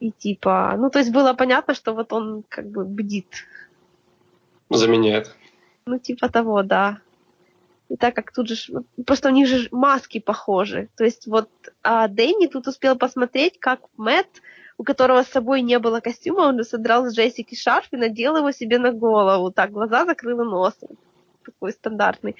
И 0.00 0.10
типа, 0.10 0.74
ну, 0.76 0.90
то 0.90 0.98
есть 0.98 1.12
было 1.12 1.32
понятно, 1.32 1.74
что 1.74 1.94
вот 1.94 2.12
он 2.12 2.44
как 2.48 2.66
бы 2.66 2.84
бдит 2.84 3.46
Заменяет. 4.76 5.34
Ну, 5.86 5.98
типа 5.98 6.28
того, 6.28 6.62
да. 6.62 6.98
И 7.88 7.96
так 7.96 8.14
как 8.14 8.32
тут 8.32 8.48
же... 8.48 8.56
Просто 9.06 9.28
у 9.28 9.32
них 9.32 9.48
же 9.48 9.68
маски 9.70 10.18
похожи. 10.18 10.88
То 10.96 11.04
есть 11.04 11.26
вот 11.26 11.50
а 11.82 12.08
Дэнни 12.08 12.46
тут 12.46 12.66
успел 12.66 12.96
посмотреть, 12.96 13.58
как 13.58 13.80
Мэтт, 13.96 14.40
у 14.78 14.84
которого 14.84 15.22
с 15.22 15.28
собой 15.28 15.60
не 15.60 15.78
было 15.78 16.00
костюма, 16.00 16.42
он 16.42 16.64
содрал 16.64 17.06
с 17.06 17.14
Джессики 17.14 17.54
шарф 17.54 17.88
и 17.90 17.96
надел 17.96 18.36
его 18.36 18.50
себе 18.50 18.78
на 18.78 18.92
голову. 18.92 19.50
Так, 19.50 19.72
глаза 19.72 20.06
закрыл 20.06 20.40
и 20.40 20.44
нос. 20.44 20.74
Такой 21.44 21.72
стандартный. 21.72 22.36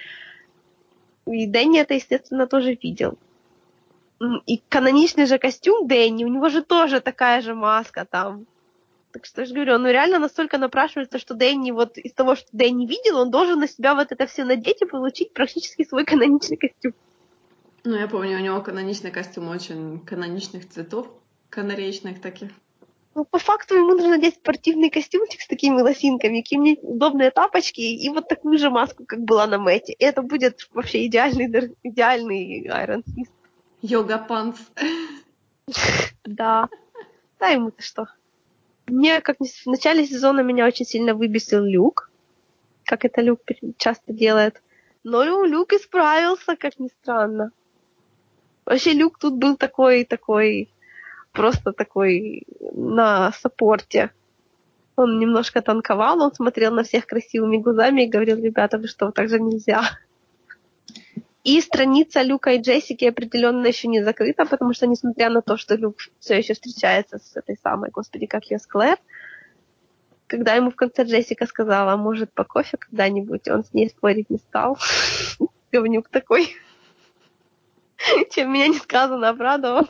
И 1.26 1.46
Дэнни 1.46 1.80
это, 1.80 1.94
естественно, 1.94 2.46
тоже 2.46 2.78
видел. 2.82 3.18
И 4.46 4.62
каноничный 4.68 5.26
же 5.26 5.38
костюм 5.38 5.86
Дэнни, 5.86 6.24
у 6.24 6.28
него 6.28 6.48
же 6.48 6.62
тоже 6.62 7.00
такая 7.00 7.42
же 7.42 7.54
маска 7.54 8.04
там. 8.04 8.46
Так 9.12 9.26
что 9.26 9.42
я 9.42 9.46
же 9.46 9.54
говорю, 9.54 9.74
он 9.74 9.86
реально 9.86 10.18
настолько 10.18 10.56
напрашивается, 10.56 11.18
что 11.18 11.34
Дэнни 11.34 11.70
вот 11.70 11.98
из 11.98 12.12
того, 12.14 12.34
что 12.34 12.48
Дэнни 12.52 12.86
видел, 12.86 13.18
он 13.18 13.30
должен 13.30 13.60
на 13.60 13.68
себя 13.68 13.94
вот 13.94 14.10
это 14.10 14.26
все 14.26 14.44
надеть 14.44 14.80
и 14.80 14.86
получить 14.86 15.34
практически 15.34 15.84
свой 15.84 16.04
каноничный 16.04 16.56
костюм. 16.56 16.94
Ну, 17.84 17.96
я 17.96 18.08
помню, 18.08 18.38
у 18.38 18.40
него 18.40 18.60
каноничный 18.62 19.10
костюм 19.10 19.48
очень 19.48 20.00
каноничных 20.00 20.68
цветов, 20.68 21.08
канареечных 21.50 22.20
таких. 22.20 22.50
Ну, 23.14 23.26
по 23.26 23.38
факту 23.38 23.74
ему 23.74 23.88
нужно 23.88 24.10
надеть 24.10 24.36
спортивный 24.36 24.88
костюмчик 24.88 25.42
с 25.42 25.46
такими 25.46 25.82
лосинками, 25.82 26.40
какие-нибудь 26.40 26.82
удобные 26.82 27.30
тапочки 27.30 27.80
и 27.80 28.08
вот 28.08 28.28
такую 28.28 28.56
же 28.56 28.70
маску, 28.70 29.04
как 29.04 29.20
была 29.20 29.46
на 29.46 29.58
Мэте. 29.58 29.92
И 29.92 30.02
это 30.02 30.22
будет 30.22 30.68
вообще 30.72 31.06
идеальный, 31.06 31.74
идеальный 31.82 32.66
Iron 32.66 33.04
Fist. 33.04 33.30
Йога 33.82 34.18
панц. 34.18 34.56
Да. 36.24 36.68
Да 37.38 37.48
ему-то 37.48 37.82
что. 37.82 38.06
Мне, 38.86 39.20
как 39.20 39.38
в 39.38 39.66
начале 39.66 40.06
сезона, 40.06 40.40
меня 40.40 40.66
очень 40.66 40.84
сильно 40.86 41.14
выбесил 41.14 41.64
Люк, 41.64 42.10
как 42.84 43.04
это 43.04 43.20
Люк 43.20 43.40
часто 43.78 44.12
делает. 44.12 44.62
Но 45.04 45.44
Люк 45.44 45.72
исправился, 45.72 46.56
как 46.56 46.78
ни 46.78 46.88
странно. 46.88 47.52
Вообще 48.64 48.92
Люк 48.92 49.18
тут 49.18 49.34
был 49.34 49.56
такой, 49.56 50.04
такой, 50.04 50.68
просто 51.32 51.72
такой 51.72 52.44
на 52.72 53.32
саппорте. 53.32 54.10
Он 54.94 55.18
немножко 55.18 55.62
танковал, 55.62 56.20
он 56.22 56.34
смотрел 56.34 56.72
на 56.72 56.84
всех 56.84 57.06
красивыми 57.06 57.56
глазами 57.56 58.02
и 58.02 58.08
говорил, 58.08 58.38
ребята, 58.38 58.78
вы 58.78 58.86
что, 58.88 59.10
так 59.10 59.28
же 59.28 59.40
нельзя. 59.40 59.82
И 61.44 61.60
страница 61.60 62.22
Люка 62.22 62.52
и 62.52 62.60
Джессики 62.60 63.04
определенно 63.04 63.66
еще 63.66 63.88
не 63.88 64.02
закрыта, 64.02 64.46
потому 64.46 64.74
что, 64.74 64.86
несмотря 64.86 65.28
на 65.28 65.42
то, 65.42 65.56
что 65.56 65.74
Люк 65.74 65.96
все 66.20 66.38
еще 66.38 66.54
встречается 66.54 67.18
с 67.18 67.36
этой 67.36 67.56
самой, 67.56 67.90
господи, 67.90 68.26
как 68.26 68.44
ее, 68.44 68.60
с 68.60 68.66
Клэр, 68.66 68.96
когда 70.28 70.54
ему 70.54 70.70
в 70.70 70.76
конце 70.76 71.02
Джессика 71.02 71.46
сказала, 71.46 71.96
может, 71.96 72.32
по 72.32 72.44
кофе 72.44 72.76
когда-нибудь, 72.76 73.48
он 73.48 73.64
с 73.64 73.74
ней 73.74 73.90
спорить 73.90 74.30
не 74.30 74.38
стал. 74.38 74.78
Говнюк 75.72 76.08
такой. 76.08 76.56
Чем 78.30 78.52
меня 78.52 78.68
не 78.68 78.78
сказано 78.78 79.28
обрадовал. 79.28 79.88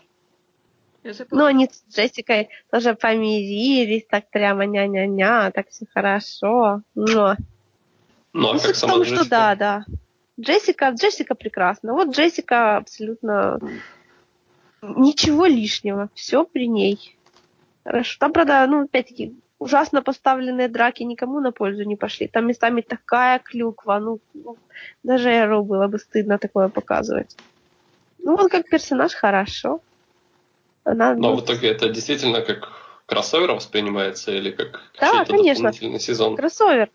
Ну, 1.30 1.44
они 1.44 1.68
с 1.68 1.84
Джессикой 1.92 2.48
тоже 2.70 2.94
помирились, 2.94 4.06
так 4.08 4.30
прямо 4.30 4.66
ня-ня-ня, 4.66 5.50
так 5.50 5.68
все 5.68 5.84
хорошо. 5.92 6.82
Но. 6.94 7.36
Ну, 8.32 8.50
а 8.50 8.54
ну, 8.54 8.60
как 8.60 8.74
сама 8.74 8.94
том, 8.94 9.02
Джессика? 9.02 9.20
что 9.20 9.30
да, 9.30 9.54
да. 9.54 9.84
Джессика, 10.40 10.90
Джессика 10.90 11.34
прекрасна. 11.34 11.92
Вот 11.92 12.14
Джессика 12.14 12.76
абсолютно 12.78 13.58
ничего 14.82 15.46
лишнего. 15.46 16.08
Все 16.14 16.44
при 16.44 16.66
ней. 16.66 17.16
Хорошо. 17.84 18.16
Там, 18.18 18.32
правда, 18.32 18.66
ну, 18.66 18.84
опять-таки, 18.84 19.34
ужасно 19.58 20.02
поставленные 20.02 20.68
драки 20.68 21.02
никому 21.02 21.40
на 21.40 21.52
пользу 21.52 21.84
не 21.84 21.96
пошли. 21.96 22.28
Там 22.28 22.46
местами 22.46 22.80
такая 22.80 23.38
клюква, 23.38 23.98
ну, 23.98 24.20
ну 24.34 24.56
даже 25.02 25.30
Эро 25.30 25.62
было 25.62 25.86
бы 25.86 25.98
стыдно 25.98 26.38
такое 26.38 26.68
показывать. 26.68 27.36
Ну, 28.18 28.34
он 28.34 28.48
как 28.48 28.68
персонаж 28.68 29.14
хорошо. 29.14 29.80
Она, 30.84 31.14
Но 31.14 31.30
ну, 31.30 31.36
в 31.36 31.44
итоге 31.44 31.68
это 31.68 31.88
действительно 31.88 32.40
как 32.40 32.68
кроссовер 33.06 33.52
воспринимается 33.52 34.32
или 34.32 34.50
как 34.50 34.80
да, 35.00 35.24
конечно. 35.24 35.70
дополнительный 35.70 36.00
сезон? 36.00 36.36
Кроссовер. 36.36 36.90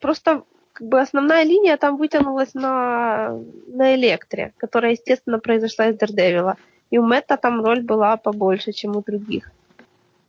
Просто 0.00 0.42
как 0.76 0.88
бы 0.88 1.00
основная 1.00 1.42
линия 1.42 1.78
там 1.78 1.96
вытянулась 1.96 2.52
на, 2.52 3.40
на 3.66 3.94
Электре, 3.94 4.52
которая, 4.58 4.92
естественно, 4.92 5.38
произошла 5.38 5.86
из 5.88 5.96
Дердевила. 5.96 6.58
И 6.90 6.98
у 6.98 7.02
Мэтта 7.02 7.38
там 7.38 7.64
роль 7.64 7.80
была 7.80 8.18
побольше, 8.18 8.72
чем 8.72 8.94
у 8.94 9.02
других. 9.02 9.50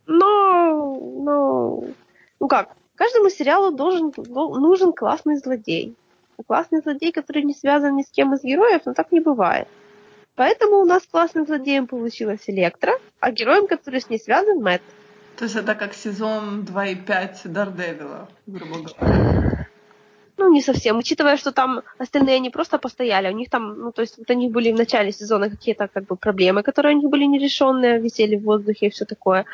Но, 0.06 0.98
но, 1.20 1.84
ну 2.40 2.48
как, 2.48 2.70
каждому 2.96 3.30
сериалу 3.30 3.76
должен, 3.76 4.14
нужен 4.16 4.94
классный 4.94 5.36
злодей. 5.36 5.98
А 6.38 6.44
классный 6.44 6.80
злодей, 6.80 7.12
который 7.12 7.44
не 7.44 7.54
связан 7.54 7.98
ни 7.98 8.04
с 8.04 8.10
кем 8.10 8.34
из 8.34 8.42
героев, 8.42 8.84
но 8.86 8.94
так 8.94 9.12
не 9.12 9.20
бывает. 9.20 9.68
Поэтому 10.36 10.78
у 10.78 10.86
нас 10.86 11.04
классным 11.12 11.46
злодеем 11.46 11.88
получилась 11.88 12.44
Электра, 12.48 12.94
а 13.20 13.32
героем, 13.32 13.68
который 13.68 14.00
с 14.00 14.10
ней 14.10 14.20
связан, 14.20 14.64
Мэтт. 14.64 14.84
То 15.36 15.44
есть 15.44 15.58
это 15.58 15.76
как 15.76 15.94
сезон 15.94 16.62
2,5 16.62 17.50
Дардевила, 17.50 18.30
грубо 18.46 18.78
говоря. 18.78 19.68
Ну, 20.38 20.54
не 20.54 20.62
совсем. 20.62 20.98
Учитывая, 20.98 21.38
что 21.38 21.52
там 21.52 21.82
остальные 21.98 22.40
не 22.40 22.52
просто 22.52 22.78
постояли, 22.78 23.34
у 23.34 23.36
них 23.36 23.50
там, 23.50 23.80
ну, 23.80 23.92
то 23.92 24.02
есть 24.02 24.18
вот 24.18 24.30
у 24.30 24.34
них 24.34 24.52
были 24.52 24.72
в 24.72 24.78
начале 24.78 25.12
сезона 25.12 25.50
какие-то 25.50 25.88
как 25.88 26.06
бы 26.06 26.16
проблемы, 26.16 26.62
которые 26.62 26.96
у 26.96 27.00
них 27.00 27.10
были 27.10 27.26
нерешенные, 27.26 28.00
висели 28.00 28.36
в 28.36 28.44
воздухе 28.44 28.88
и 28.88 28.90
все 28.90 29.06
такое. 29.06 29.46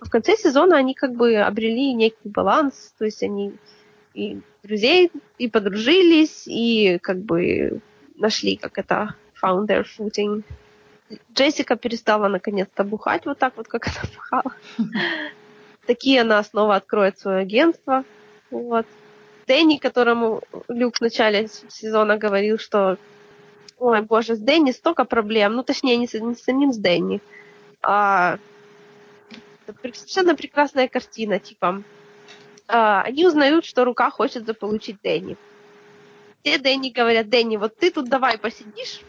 А 0.00 0.04
в 0.04 0.10
конце 0.10 0.36
сезона 0.36 0.76
они 0.76 0.94
как 0.94 1.14
бы 1.14 1.36
обрели 1.36 1.92
некий 1.92 2.28
баланс, 2.28 2.94
то 2.98 3.04
есть 3.04 3.22
они 3.24 3.52
и 4.14 4.40
друзей, 4.62 5.10
и 5.38 5.48
подружились, 5.48 6.44
и 6.46 6.98
как 7.02 7.18
бы 7.18 7.80
нашли, 8.14 8.56
как 8.56 8.78
это, 8.78 9.14
found 9.42 9.66
their 9.66 9.84
footing. 9.84 10.44
Джессика 11.32 11.76
перестала 11.76 12.28
наконец-то 12.28 12.84
бухать 12.84 13.26
вот 13.26 13.38
так 13.38 13.56
вот, 13.56 13.66
как 13.66 13.88
она 13.88 14.10
бухала. 14.14 14.52
Такие 15.86 16.20
она 16.20 16.42
снова 16.42 16.76
откроет 16.76 17.18
свое 17.18 17.38
агентство. 17.38 18.04
Вот. 18.50 18.86
Дэнни, 19.48 19.78
которому 19.78 20.42
Люк 20.68 20.98
в 20.98 21.00
начале 21.00 21.48
сезона 21.68 22.16
говорил, 22.16 22.58
что 22.58 22.98
Ой, 23.78 24.02
боже, 24.02 24.34
с 24.34 24.40
Дэнни 24.40 24.72
столько 24.72 25.04
проблем. 25.04 25.54
Ну, 25.54 25.62
точнее, 25.62 25.96
не 25.96 26.06
с, 26.06 26.14
не 26.14 26.34
с 26.34 26.42
самим 26.42 26.72
с 26.72 26.78
Дэнни. 26.78 27.20
А, 27.80 28.38
совершенно 29.66 30.34
прекрасная 30.34 30.88
картина, 30.88 31.38
типа. 31.38 31.82
А, 32.66 33.02
они 33.02 33.24
узнают, 33.26 33.64
что 33.64 33.84
рука 33.84 34.10
хочет 34.10 34.46
заполучить 34.46 35.00
Дэнни. 35.02 35.36
Все 36.42 36.58
Дэнни 36.58 36.90
говорят, 36.90 37.28
Дэнни, 37.28 37.56
вот 37.56 37.76
ты 37.76 37.90
тут 37.90 38.08
давай 38.08 38.36
посидишь, 38.36 39.00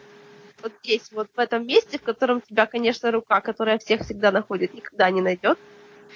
вот 0.61 0.73
здесь, 0.83 1.11
вот 1.11 1.29
в 1.35 1.39
этом 1.39 1.65
месте, 1.65 1.97
в 1.97 2.03
котором 2.03 2.41
тебя, 2.41 2.65
конечно, 2.65 3.11
рука, 3.11 3.41
которая 3.41 3.79
всех 3.79 4.01
всегда 4.01 4.31
находит, 4.31 4.73
никогда 4.73 5.09
не 5.09 5.21
найдет. 5.21 5.57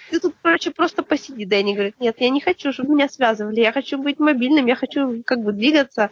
Ты 0.09 0.19
тут, 0.19 0.35
короче, 0.41 0.71
просто 0.71 1.03
посиди. 1.03 1.45
Дэнни 1.45 1.73
говорит, 1.73 1.99
нет, 1.99 2.15
я 2.19 2.29
не 2.29 2.41
хочу, 2.41 2.71
чтобы 2.71 2.93
меня 2.93 3.09
связывали, 3.09 3.61
я 3.61 3.71
хочу 3.71 3.97
быть 3.97 4.19
мобильным, 4.19 4.65
я 4.65 4.75
хочу 4.75 5.23
как 5.25 5.41
бы 5.41 5.51
двигаться. 5.51 6.09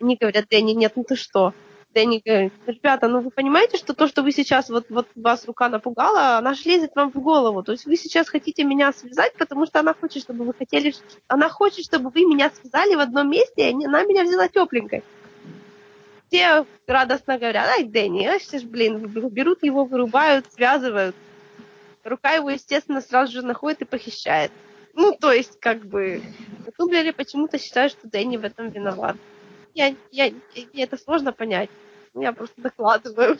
Они 0.00 0.16
говорят, 0.16 0.46
Дэнни, 0.50 0.72
нет, 0.72 0.92
ну 0.96 1.04
ты 1.04 1.16
что? 1.16 1.54
Дэнни 1.94 2.20
говорит, 2.24 2.52
ребята, 2.66 3.08
ну 3.08 3.20
вы 3.20 3.30
понимаете, 3.30 3.78
что 3.78 3.94
то, 3.94 4.08
что 4.08 4.22
вы 4.22 4.32
сейчас, 4.32 4.68
вот, 4.68 4.86
вот 4.90 5.06
вас 5.14 5.46
рука 5.46 5.68
напугала, 5.68 6.38
она 6.38 6.54
же 6.54 6.68
лезет 6.68 6.90
вам 6.96 7.12
в 7.12 7.20
голову. 7.20 7.62
То 7.62 7.72
есть 7.72 7.86
вы 7.86 7.96
сейчас 7.96 8.28
хотите 8.28 8.64
меня 8.64 8.92
связать, 8.92 9.34
потому 9.34 9.64
что 9.66 9.78
она 9.78 9.94
хочет, 9.94 10.22
чтобы 10.22 10.44
вы 10.44 10.54
хотели, 10.54 10.92
она 11.28 11.48
хочет, 11.48 11.84
чтобы 11.84 12.10
вы 12.10 12.26
меня 12.26 12.50
связали 12.50 12.96
в 12.96 13.00
одном 13.00 13.30
месте, 13.30 13.70
и 13.70 13.84
она 13.86 14.02
меня 14.04 14.24
взяла 14.24 14.48
тепленькой. 14.48 15.04
Все 16.28 16.66
радостно 16.88 17.38
говорят, 17.38 17.68
ай, 17.68 17.84
Дэнни, 17.84 18.26
а 18.26 18.40
сейчас, 18.40 18.64
блин, 18.64 18.98
берут 19.06 19.62
его, 19.62 19.84
вырубают, 19.84 20.46
связывают. 20.52 21.14
Рука 22.04 22.32
его, 22.32 22.50
естественно, 22.50 23.00
сразу 23.00 23.32
же 23.32 23.42
находит 23.42 23.82
и 23.82 23.86
похищает. 23.86 24.52
Ну, 24.92 25.16
то 25.18 25.32
есть, 25.32 25.58
как 25.58 25.86
бы, 25.86 26.22
Тумблере 26.76 27.12
почему-то 27.12 27.58
считают, 27.58 27.92
что 27.92 28.08
Дэнни 28.08 28.36
в 28.36 28.44
этом 28.44 28.68
виноват. 28.68 29.16
Я, 29.74 29.96
я, 30.12 30.26
я, 30.54 30.84
это 30.84 30.96
сложно 30.96 31.32
понять. 31.32 31.70
Я 32.14 32.32
просто 32.32 32.60
докладываю. 32.60 33.38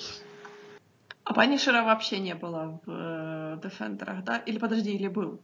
А 1.24 1.32
Панишера 1.32 1.82
вообще 1.82 2.18
не 2.18 2.34
было 2.34 2.80
в 2.84 2.90
э, 2.90 3.60
Дефендерах, 3.62 4.24
да? 4.24 4.38
Или 4.38 4.58
подожди, 4.58 4.94
или 4.94 5.08
был? 5.08 5.40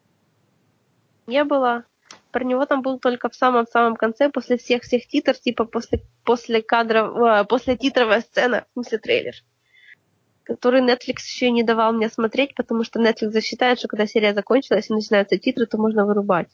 Не 1.27 1.45
было. 1.45 1.85
Про 2.33 2.45
него 2.45 2.67
там 2.67 2.83
был 2.83 2.99
только 2.99 3.29
в 3.29 3.35
самом-самом 3.35 3.97
конце, 3.97 4.31
после 4.31 4.57
всех-всех 4.57 5.07
титров, 5.07 5.41
типа 5.41 5.65
после, 5.65 6.03
после 6.25 6.63
кадров, 6.63 7.17
э, 7.17 7.45
после 7.45 7.77
титровая 7.77 8.21
сцена, 8.21 8.67
в 8.71 8.73
смысле 8.73 8.99
трейлер, 8.99 9.35
который 10.51 10.83
Netflix 10.83 11.19
еще 11.27 11.53
не 11.53 11.63
давал 11.63 11.93
мне 11.93 12.09
смотреть, 12.09 12.57
потому 12.57 12.83
что 12.83 12.99
Netflix 13.01 13.31
засчитает, 13.31 13.79
что 13.79 13.87
когда 13.87 14.07
серия 14.07 14.35
закончилась 14.35 14.91
и 14.91 14.93
начинаются 14.93 15.39
титры, 15.39 15.67
то 15.67 15.79
можно 15.79 16.05
вырубать. 16.05 16.49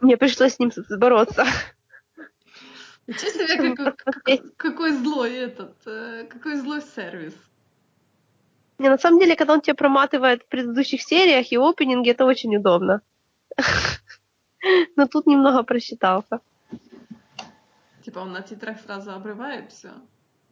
Мне 0.00 0.16
пришлось 0.16 0.54
с 0.54 0.58
ним 0.60 0.70
бороться. 0.90 1.44
Честно 3.08 3.46
говоря, 3.46 3.92
какой, 3.96 4.42
какой 4.56 4.92
злой 4.92 5.34
этот, 5.34 5.74
э, 5.86 6.26
какой 6.28 6.54
злой 6.56 6.82
сервис. 6.82 7.34
Не, 8.78 8.90
на 8.90 8.98
самом 8.98 9.18
деле, 9.18 9.34
когда 9.34 9.54
он 9.54 9.60
тебя 9.60 9.74
проматывает 9.74 10.42
в 10.42 10.48
предыдущих 10.48 11.02
сериях 11.02 11.50
и 11.50 11.56
опенинге, 11.56 12.12
это 12.12 12.24
очень 12.24 12.54
удобно. 12.56 13.00
Но 14.96 15.06
тут 15.06 15.26
немного 15.26 15.64
просчитался. 15.64 16.40
Типа 18.04 18.20
он 18.20 18.32
на 18.32 18.42
титрах 18.42 18.80
сразу 18.80 19.10
обрывает 19.10 19.72
все? 19.72 19.90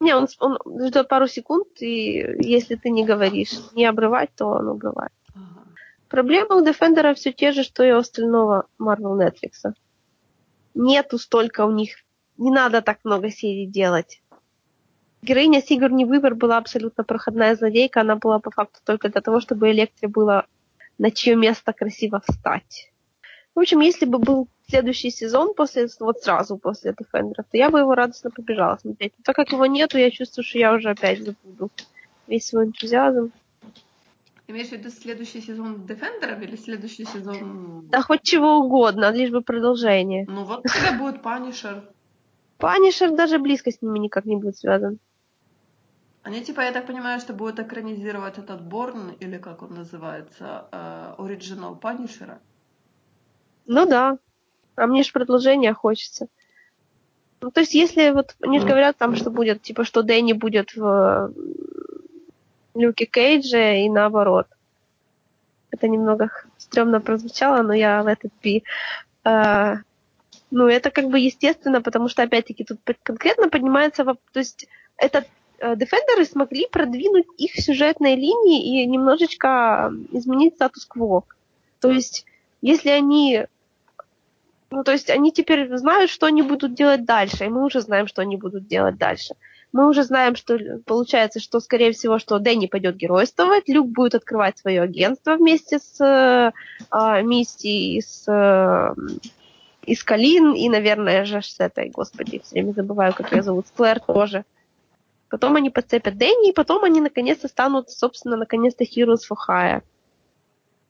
Не, 0.01 0.15
он, 0.15 0.29
он 0.41 0.59
ждет 0.87 1.09
пару 1.09 1.27
секунд, 1.27 1.69
и 1.81 2.37
если 2.41 2.75
ты 2.75 2.91
не 2.91 3.05
говоришь 3.05 3.53
не 3.75 3.87
обрывать, 3.87 4.31
то 4.37 4.47
он 4.47 4.69
обрывает. 4.69 5.13
Ага. 5.35 5.65
Проблема 6.09 6.57
у 6.57 6.65
Defender 6.65 7.15
все 7.15 7.33
те 7.33 7.53
же, 7.53 7.63
что 7.63 7.85
и 7.85 7.93
у 7.93 7.99
остального 7.99 8.67
Marvel 8.79 9.19
Netflix. 9.19 9.73
Нету 10.75 11.19
столько 11.19 11.65
у 11.65 11.71
них 11.71 11.97
не 12.37 12.51
надо 12.51 12.83
так 12.83 12.99
много 13.05 13.31
серий 13.31 13.67
делать. 13.67 14.21
Героиня 15.23 15.63
Сигурни 15.63 16.05
Выбор 16.05 16.35
была 16.35 16.59
абсолютно 16.59 17.03
проходная 17.05 17.57
злодейка. 17.57 18.03
Она 18.03 18.17
была 18.17 18.41
по 18.41 18.51
факту 18.51 18.81
только 18.85 19.09
для 19.09 19.23
того, 19.23 19.41
чтобы 19.41 19.71
Электре 19.71 20.09
было 20.09 20.47
на 20.99 21.11
чье 21.11 21.35
место 21.35 21.73
красиво 21.73 22.21
встать. 22.27 22.93
В 23.55 23.61
общем, 23.61 23.81
если 23.81 24.05
бы 24.05 24.19
был 24.19 24.49
следующий 24.69 25.11
сезон 25.11 25.55
после, 25.55 25.89
вот 26.01 26.23
сразу 26.23 26.57
после 26.57 26.93
Defender, 26.93 27.37
то 27.37 27.57
я 27.57 27.71
бы 27.71 27.79
его 27.79 27.95
радостно 27.95 28.31
побежала 28.31 28.77
смотреть. 28.77 29.13
Но 29.19 29.23
так 29.25 29.37
как 29.37 29.53
его 29.53 29.67
нету, 29.67 29.97
я 29.99 30.11
чувствую, 30.11 30.45
что 30.45 30.59
я 30.59 30.75
уже 30.75 30.91
опять 30.91 31.23
забуду 31.23 31.71
весь 32.27 32.47
свой 32.47 32.65
энтузиазм. 32.65 33.31
Ты 34.47 34.53
имеешь 34.53 34.69
в 34.69 34.73
виду 34.73 34.91
следующий 34.91 35.41
сезон 35.41 35.87
Defender 35.87 36.43
или 36.43 36.57
следующий 36.57 37.05
сезон... 37.05 37.87
Да 37.89 38.03
хоть 38.03 38.23
чего 38.23 38.59
угодно, 38.59 39.11
лишь 39.13 39.31
бы 39.31 39.41
продолжение. 39.41 40.27
Ну 40.29 40.45
вот 40.45 40.65
тогда 40.65 40.99
будет 40.99 41.23
Punisher. 41.23 41.85
Punisher 42.59 43.13
даже 43.13 43.39
близко 43.39 43.71
с 43.71 43.81
ними 43.83 43.99
никак 43.99 44.25
не 44.25 44.37
будет 44.37 44.57
связан. 44.57 44.99
Они, 46.23 46.43
типа, 46.43 46.63
я 46.63 46.73
так 46.73 46.87
понимаю, 46.87 47.21
что 47.21 47.35
будут 47.35 47.61
экранизировать 47.61 48.39
этот 48.39 48.63
Born, 48.63 49.11
или 49.21 49.37
как 49.37 49.63
он 49.63 49.75
называется, 49.75 51.15
оригинал 51.19 51.75
э, 51.75 51.79
Punisher 51.79 52.28
а? 52.28 52.41
Ну 53.67 53.87
да. 53.87 54.19
А 54.77 54.87
мне 54.87 55.03
же 55.03 55.13
продолжение 55.13 55.73
хочется. 55.73 56.29
Ну, 57.41 57.51
то 57.51 57.61
есть, 57.61 57.75
если 57.75 58.11
вот 58.11 58.35
они 58.41 58.59
же 58.59 58.67
говорят 58.67 58.97
там, 58.97 59.15
что 59.17 59.31
будет, 59.31 59.63
типа, 59.63 59.85
что 59.85 60.03
Дэнни 60.03 60.33
будет 60.33 60.75
в 60.75 61.33
Люке 62.75 63.07
Кейдже 63.07 63.83
и 63.83 63.89
наоборот. 63.89 64.47
Это 65.71 65.89
немного 65.89 66.31
стрёмно 66.59 67.01
прозвучало, 67.01 67.63
но 67.63 67.75
я 67.75 68.03
в 68.03 68.07
этот 68.07 68.33
би. 68.43 68.65
Э, 69.25 69.77
ну, 70.51 70.69
это 70.69 70.91
как 70.91 71.09
бы 71.09 71.19
естественно, 71.19 71.83
потому 71.83 72.09
что, 72.09 72.23
опять-таки, 72.23 72.65
тут 72.65 72.81
конкретно 73.03 73.49
поднимается 73.49 74.05
то 74.05 74.39
есть 74.39 74.67
это 74.97 75.25
э, 75.59 75.75
Defenders 75.75 76.31
смогли 76.31 76.67
продвинуть 76.71 77.27
их 77.37 77.55
сюжетные 77.57 78.17
линии 78.17 78.83
и 78.83 78.87
немножечко 78.87 79.93
изменить 80.13 80.55
статус-кво. 80.55 81.25
То 81.81 81.91
есть, 81.91 82.25
если 82.63 82.91
они 82.91 83.47
ну, 84.75 84.83
то 84.83 84.91
есть 84.91 85.09
они 85.09 85.31
теперь 85.31 85.77
знают, 85.77 86.11
что 86.11 86.27
они 86.27 86.43
будут 86.43 86.75
делать 86.75 87.05
дальше, 87.05 87.45
и 87.45 87.49
мы 87.49 87.65
уже 87.65 87.81
знаем, 87.81 88.09
что 88.09 88.23
они 88.23 88.37
будут 88.37 88.67
делать 88.67 88.97
дальше. 88.97 89.35
Мы 89.73 89.89
уже 89.89 90.03
знаем, 90.03 90.35
что 90.35 90.59
получается, 90.85 91.39
что, 91.39 91.61
скорее 91.61 91.93
всего, 91.93 92.19
что 92.19 92.41
Дэнни 92.41 92.67
пойдет 92.67 92.97
геройствовать, 92.97 93.69
Люк 93.69 93.89
будет 93.89 94.17
открывать 94.17 94.59
свое 94.59 94.83
агентство 94.83 95.37
вместе 95.37 95.79
с 95.79 96.01
э, 96.01 96.53
а, 96.91 97.23
Мисти 97.23 97.97
и 97.97 98.01
с 98.01 98.25
э, 98.27 98.95
и 99.87 99.95
с 99.95 100.03
Калин, 100.03 100.55
и, 100.55 100.69
наверное, 100.69 101.25
же 101.25 101.41
с 101.41 101.61
этой, 101.61 101.91
господи, 101.91 102.41
все 102.41 102.55
время 102.55 102.73
забываю, 102.73 103.15
как 103.15 103.33
ее 103.33 103.43
зовут, 103.43 103.69
с 103.69 103.71
Клэр 103.71 104.01
тоже. 104.01 104.45
Потом 105.29 105.55
они 105.55 105.71
подцепят 105.71 106.17
Дэнни, 106.17 106.51
и 106.51 106.55
потом 106.55 106.83
они 106.83 107.01
наконец-то 107.01 107.47
станут, 107.47 107.91
собственно, 107.91 108.37
наконец-то 108.37 108.83
Heroes 108.83 109.23
for 109.31 109.37
Hire. 109.49 109.83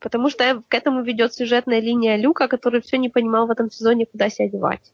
Потому 0.05 0.29
что 0.29 0.63
к 0.69 0.75
этому 0.75 1.03
ведет 1.03 1.33
сюжетная 1.33 1.81
линия 1.81 2.17
Люка, 2.17 2.47
который 2.47 2.83
все 2.83 2.99
не 2.99 3.09
понимал 3.09 3.47
в 3.47 3.51
этом 3.51 3.71
сезоне, 3.71 4.05
куда 4.05 4.29
себя 4.29 4.51
девать. 4.51 4.93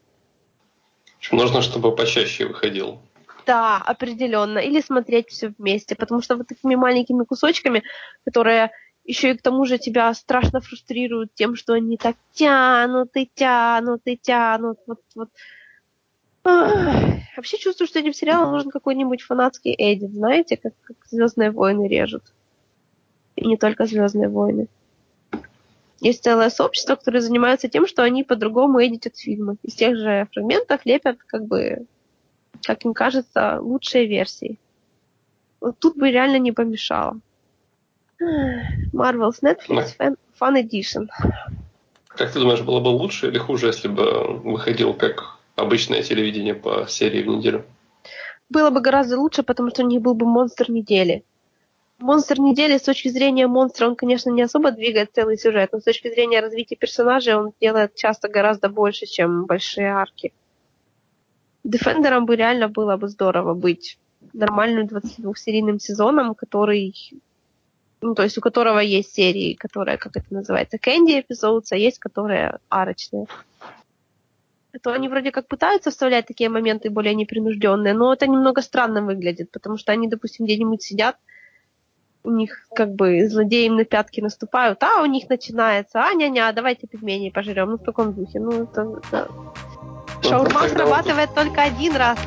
Нужно, 1.33 1.61
чтобы 1.61 1.93
почаще 1.93 2.45
выходил. 2.45 2.97
Да, 3.45 3.75
определенно. 3.75 4.59
Или 4.59 4.79
смотреть 4.79 5.27
все 5.27 5.53
вместе, 5.57 5.95
потому 5.95 6.21
что 6.21 6.37
вот 6.37 6.47
такими 6.47 6.75
маленькими 6.75 7.25
кусочками, 7.25 7.83
которые 8.23 8.71
еще 9.03 9.31
и 9.31 9.37
к 9.37 9.41
тому 9.41 9.65
же 9.65 9.77
тебя 9.77 10.13
страшно 10.13 10.61
фрустрируют 10.61 11.33
тем, 11.35 11.57
что 11.57 11.73
они 11.73 11.97
так 11.97 12.15
тянут 12.31 13.09
и 13.15 13.29
тянут 13.35 14.03
и 14.05 14.15
тянут. 14.15 14.77
Вот, 14.87 15.01
вот. 15.13 15.29
Вообще 17.35 17.57
чувствую, 17.57 17.89
что 17.89 17.99
этим 17.99 18.13
сериалом 18.13 18.53
нужен 18.53 18.71
какой-нибудь 18.71 19.23
фанатский 19.23 19.75
эдит, 19.77 20.13
знаете, 20.13 20.55
как, 20.55 20.73
как 20.83 20.95
Звездные 21.09 21.51
войны 21.51 21.89
режут. 21.89 22.23
И 23.35 23.45
не 23.45 23.57
только 23.57 23.85
Звездные 23.85 24.29
войны. 24.29 24.69
Есть 26.01 26.23
целое 26.23 26.49
сообщество, 26.49 26.95
которое 26.95 27.21
занимается 27.21 27.69
тем, 27.69 27.85
что 27.87 28.03
они 28.03 28.23
по-другому 28.23 28.83
эдитят 28.83 29.17
фильмы. 29.17 29.57
Из 29.61 29.75
тех 29.75 29.95
же 29.95 30.27
фрагментов 30.33 30.81
лепят, 30.83 31.19
как 31.27 31.45
бы, 31.45 31.85
как 32.63 32.83
им 32.83 32.95
кажется, 32.95 33.59
лучшие 33.61 34.07
версии. 34.07 34.57
Вот 35.61 35.77
тут 35.77 35.95
бы 35.95 36.09
реально 36.09 36.39
не 36.39 36.51
помешало. 36.51 37.19
Marvel's 38.19 39.41
Netflix 39.43 39.95
Fan, 39.97 40.15
Fan 40.39 40.63
Edition. 40.63 41.07
Как 42.07 42.31
ты 42.31 42.39
думаешь, 42.39 42.61
было 42.61 42.79
бы 42.79 42.87
лучше 42.87 43.27
или 43.27 43.37
хуже, 43.37 43.67
если 43.67 43.87
бы 43.87 44.39
выходил 44.39 44.95
как 44.95 45.37
обычное 45.55 46.01
телевидение 46.01 46.55
по 46.55 46.87
серии 46.87 47.21
в 47.21 47.27
неделю? 47.27 47.63
Было 48.49 48.71
бы 48.71 48.81
гораздо 48.81 49.19
лучше, 49.19 49.43
потому 49.43 49.69
что 49.69 49.83
у 49.83 49.87
них 49.87 50.01
был 50.01 50.15
бы 50.15 50.25
монстр 50.25 50.71
недели. 50.71 51.23
Монстр 52.01 52.39
недели 52.39 52.77
с 52.77 52.81
точки 52.81 53.09
зрения 53.09 53.47
монстра, 53.47 53.87
он, 53.87 53.95
конечно, 53.95 54.31
не 54.31 54.41
особо 54.41 54.71
двигает 54.71 55.11
целый 55.13 55.37
сюжет, 55.37 55.69
но 55.71 55.79
с 55.79 55.83
точки 55.83 56.09
зрения 56.09 56.41
развития 56.41 56.75
персонажей 56.75 57.35
он 57.35 57.53
делает 57.61 57.95
часто 57.95 58.27
гораздо 58.27 58.69
больше, 58.69 59.05
чем 59.05 59.45
большие 59.45 59.87
арки. 59.87 60.33
Дефендером 61.63 62.25
бы 62.25 62.35
реально 62.35 62.69
было 62.69 62.97
бы 62.97 63.07
здорово 63.07 63.53
быть 63.53 63.99
нормальным 64.33 64.87
22-серийным 64.87 65.79
сезоном, 65.79 66.33
который 66.33 66.93
ну, 68.01 68.15
то 68.15 68.23
есть 68.23 68.37
у 68.37 68.41
которого 68.41 68.79
есть 68.79 69.13
серии, 69.13 69.53
которые, 69.53 69.97
как 69.97 70.17
это 70.17 70.25
называется, 70.33 70.79
кэнди 70.79 71.19
эпизоды, 71.19 71.67
а 71.71 71.75
есть 71.75 71.99
которые 71.99 72.57
арочные. 72.67 73.27
то 74.81 74.91
они 74.91 75.07
вроде 75.07 75.31
как 75.31 75.47
пытаются 75.47 75.91
вставлять 75.91 76.25
такие 76.25 76.49
моменты 76.49 76.89
более 76.89 77.13
непринужденные, 77.13 77.93
но 77.93 78.11
это 78.11 78.25
немного 78.25 78.63
странно 78.63 79.03
выглядит, 79.03 79.51
потому 79.51 79.77
что 79.77 79.91
они, 79.91 80.07
допустим, 80.07 80.45
где-нибудь 80.45 80.81
сидят, 80.81 81.17
у 82.23 82.31
них 82.31 82.67
как 82.75 82.93
бы 82.93 83.27
злодеи 83.27 83.65
им 83.65 83.75
на 83.75 83.85
пятки 83.85 84.21
наступают, 84.21 84.83
а 84.83 85.01
у 85.01 85.05
них 85.05 85.29
начинается, 85.29 86.03
а 86.03 86.13
ня-ня, 86.13 86.51
давайте 86.51 86.87
пельмени 86.87 87.29
пожрем, 87.29 87.71
ну 87.71 87.77
в 87.77 87.83
таком 87.83 88.13
духе, 88.13 88.39
ну 88.39 88.63
это... 88.63 88.81
это... 88.81 89.27
Ну, 90.23 90.29
Шаурма 90.29 90.67
срабатывает 90.67 91.33
только 91.33 91.63
один 91.63 91.95
раз 91.95 92.19